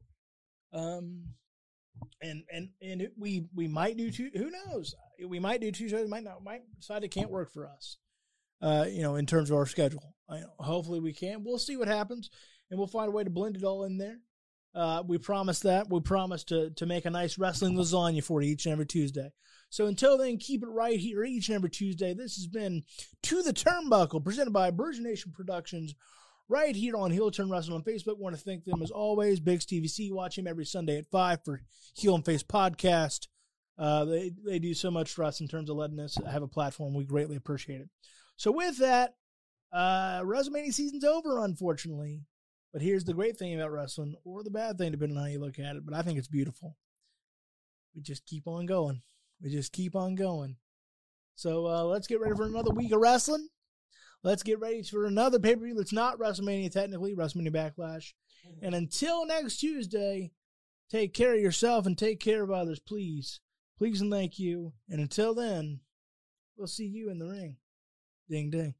Um, 0.72 1.24
and 2.22 2.44
and 2.52 2.68
and 2.80 3.02
it, 3.02 3.12
we 3.18 3.46
we 3.54 3.68
might 3.68 3.96
do 3.96 4.10
two. 4.10 4.30
Who 4.34 4.50
knows? 4.50 4.94
We 5.26 5.38
might 5.38 5.60
do 5.60 5.72
two 5.72 5.88
shows. 5.88 6.08
Might 6.08 6.24
not. 6.24 6.42
Might 6.42 6.62
decide 6.78 7.04
it 7.04 7.08
can't 7.08 7.30
work 7.30 7.52
for 7.52 7.66
us. 7.66 7.96
Uh, 8.62 8.86
you 8.88 9.02
know, 9.02 9.16
in 9.16 9.26
terms 9.26 9.50
of 9.50 9.56
our 9.56 9.66
schedule. 9.66 10.14
I, 10.28 10.42
hopefully 10.58 11.00
we 11.00 11.12
can. 11.12 11.44
We'll 11.44 11.58
see 11.58 11.76
what 11.76 11.88
happens, 11.88 12.30
and 12.70 12.78
we'll 12.78 12.86
find 12.86 13.08
a 13.08 13.12
way 13.12 13.24
to 13.24 13.30
blend 13.30 13.56
it 13.56 13.64
all 13.64 13.84
in 13.84 13.98
there. 13.98 14.18
Uh, 14.74 15.02
we 15.06 15.18
promise 15.18 15.60
that. 15.60 15.90
We 15.90 16.00
promise 16.00 16.44
to 16.44 16.70
to 16.70 16.86
make 16.86 17.04
a 17.04 17.10
nice 17.10 17.38
wrestling 17.38 17.74
lasagna 17.74 18.22
for 18.22 18.42
you 18.42 18.52
each 18.52 18.66
and 18.66 18.72
every 18.72 18.86
Tuesday. 18.86 19.32
So 19.70 19.86
until 19.86 20.18
then, 20.18 20.36
keep 20.38 20.62
it 20.62 20.68
right 20.68 20.98
here 20.98 21.24
each 21.24 21.48
and 21.48 21.56
every 21.56 21.70
Tuesday. 21.70 22.12
This 22.12 22.34
has 22.36 22.48
been 22.48 22.82
To 23.22 23.42
the 23.42 23.52
Turnbuckle, 23.52 24.22
presented 24.24 24.52
by 24.52 24.70
Virgin 24.72 25.04
Nation 25.04 25.32
Productions, 25.32 25.94
right 26.50 26.74
here 26.74 26.96
on 26.96 27.12
Heel 27.12 27.30
Turn 27.30 27.48
Wrestling 27.48 27.76
on 27.76 27.84
Facebook. 27.84 28.18
want 28.18 28.36
to 28.36 28.42
thank 28.42 28.64
them 28.64 28.82
as 28.82 28.90
always. 28.90 29.40
Biggs 29.40 29.64
TVC, 29.64 30.12
watch 30.12 30.36
him 30.36 30.46
every 30.46 30.66
Sunday 30.66 30.98
at 30.98 31.10
5 31.10 31.44
for 31.44 31.62
Heel 31.94 32.16
and 32.16 32.24
Face 32.24 32.42
podcast. 32.42 33.28
Uh, 33.78 34.04
they, 34.04 34.32
they 34.44 34.58
do 34.58 34.74
so 34.74 34.90
much 34.90 35.12
for 35.12 35.24
us 35.24 35.40
in 35.40 35.48
terms 35.48 35.70
of 35.70 35.76
letting 35.76 36.00
us 36.00 36.18
have 36.30 36.42
a 36.42 36.48
platform. 36.48 36.92
We 36.92 37.04
greatly 37.04 37.36
appreciate 37.36 37.80
it. 37.80 37.88
So 38.36 38.50
with 38.50 38.78
that, 38.78 39.14
uh, 39.72 40.20
WrestleMania 40.22 40.74
season's 40.74 41.04
over, 41.04 41.42
unfortunately. 41.42 42.22
But 42.72 42.82
here's 42.82 43.04
the 43.04 43.14
great 43.14 43.36
thing 43.36 43.54
about 43.54 43.72
wrestling, 43.72 44.14
or 44.24 44.42
the 44.42 44.50
bad 44.50 44.76
thing, 44.76 44.92
depending 44.92 45.16
on 45.16 45.24
how 45.24 45.30
you 45.30 45.40
look 45.40 45.58
at 45.58 45.76
it. 45.76 45.84
But 45.84 45.94
I 45.94 46.02
think 46.02 46.18
it's 46.18 46.28
beautiful. 46.28 46.76
We 47.94 48.02
just 48.02 48.26
keep 48.26 48.46
on 48.46 48.66
going. 48.66 49.02
We 49.42 49.50
just 49.50 49.72
keep 49.72 49.96
on 49.96 50.14
going. 50.14 50.56
So 51.34 51.66
uh, 51.66 51.84
let's 51.84 52.06
get 52.06 52.20
ready 52.20 52.36
for 52.36 52.44
another 52.44 52.70
week 52.70 52.92
of 52.92 53.00
wrestling. 53.00 53.48
Let's 54.22 54.42
get 54.42 54.60
ready 54.60 54.82
for 54.82 55.06
another 55.06 55.38
pay 55.38 55.56
per 55.56 55.64
view 55.64 55.74
that's 55.74 55.92
not 55.92 56.18
WrestleMania 56.18 56.70
technically, 56.70 57.14
WrestleMania 57.14 57.54
Backlash. 57.54 58.12
Mm-hmm. 58.46 58.64
And 58.64 58.74
until 58.74 59.26
next 59.26 59.58
Tuesday, 59.58 60.32
take 60.90 61.14
care 61.14 61.34
of 61.34 61.40
yourself 61.40 61.86
and 61.86 61.96
take 61.96 62.20
care 62.20 62.42
of 62.42 62.50
others, 62.50 62.80
please. 62.80 63.40
Please 63.78 64.00
and 64.02 64.10
thank 64.10 64.38
you. 64.38 64.74
And 64.90 65.00
until 65.00 65.34
then, 65.34 65.80
we'll 66.56 66.66
see 66.66 66.86
you 66.86 67.10
in 67.10 67.18
the 67.18 67.26
ring. 67.26 67.56
Ding 68.28 68.50
ding. 68.50 68.74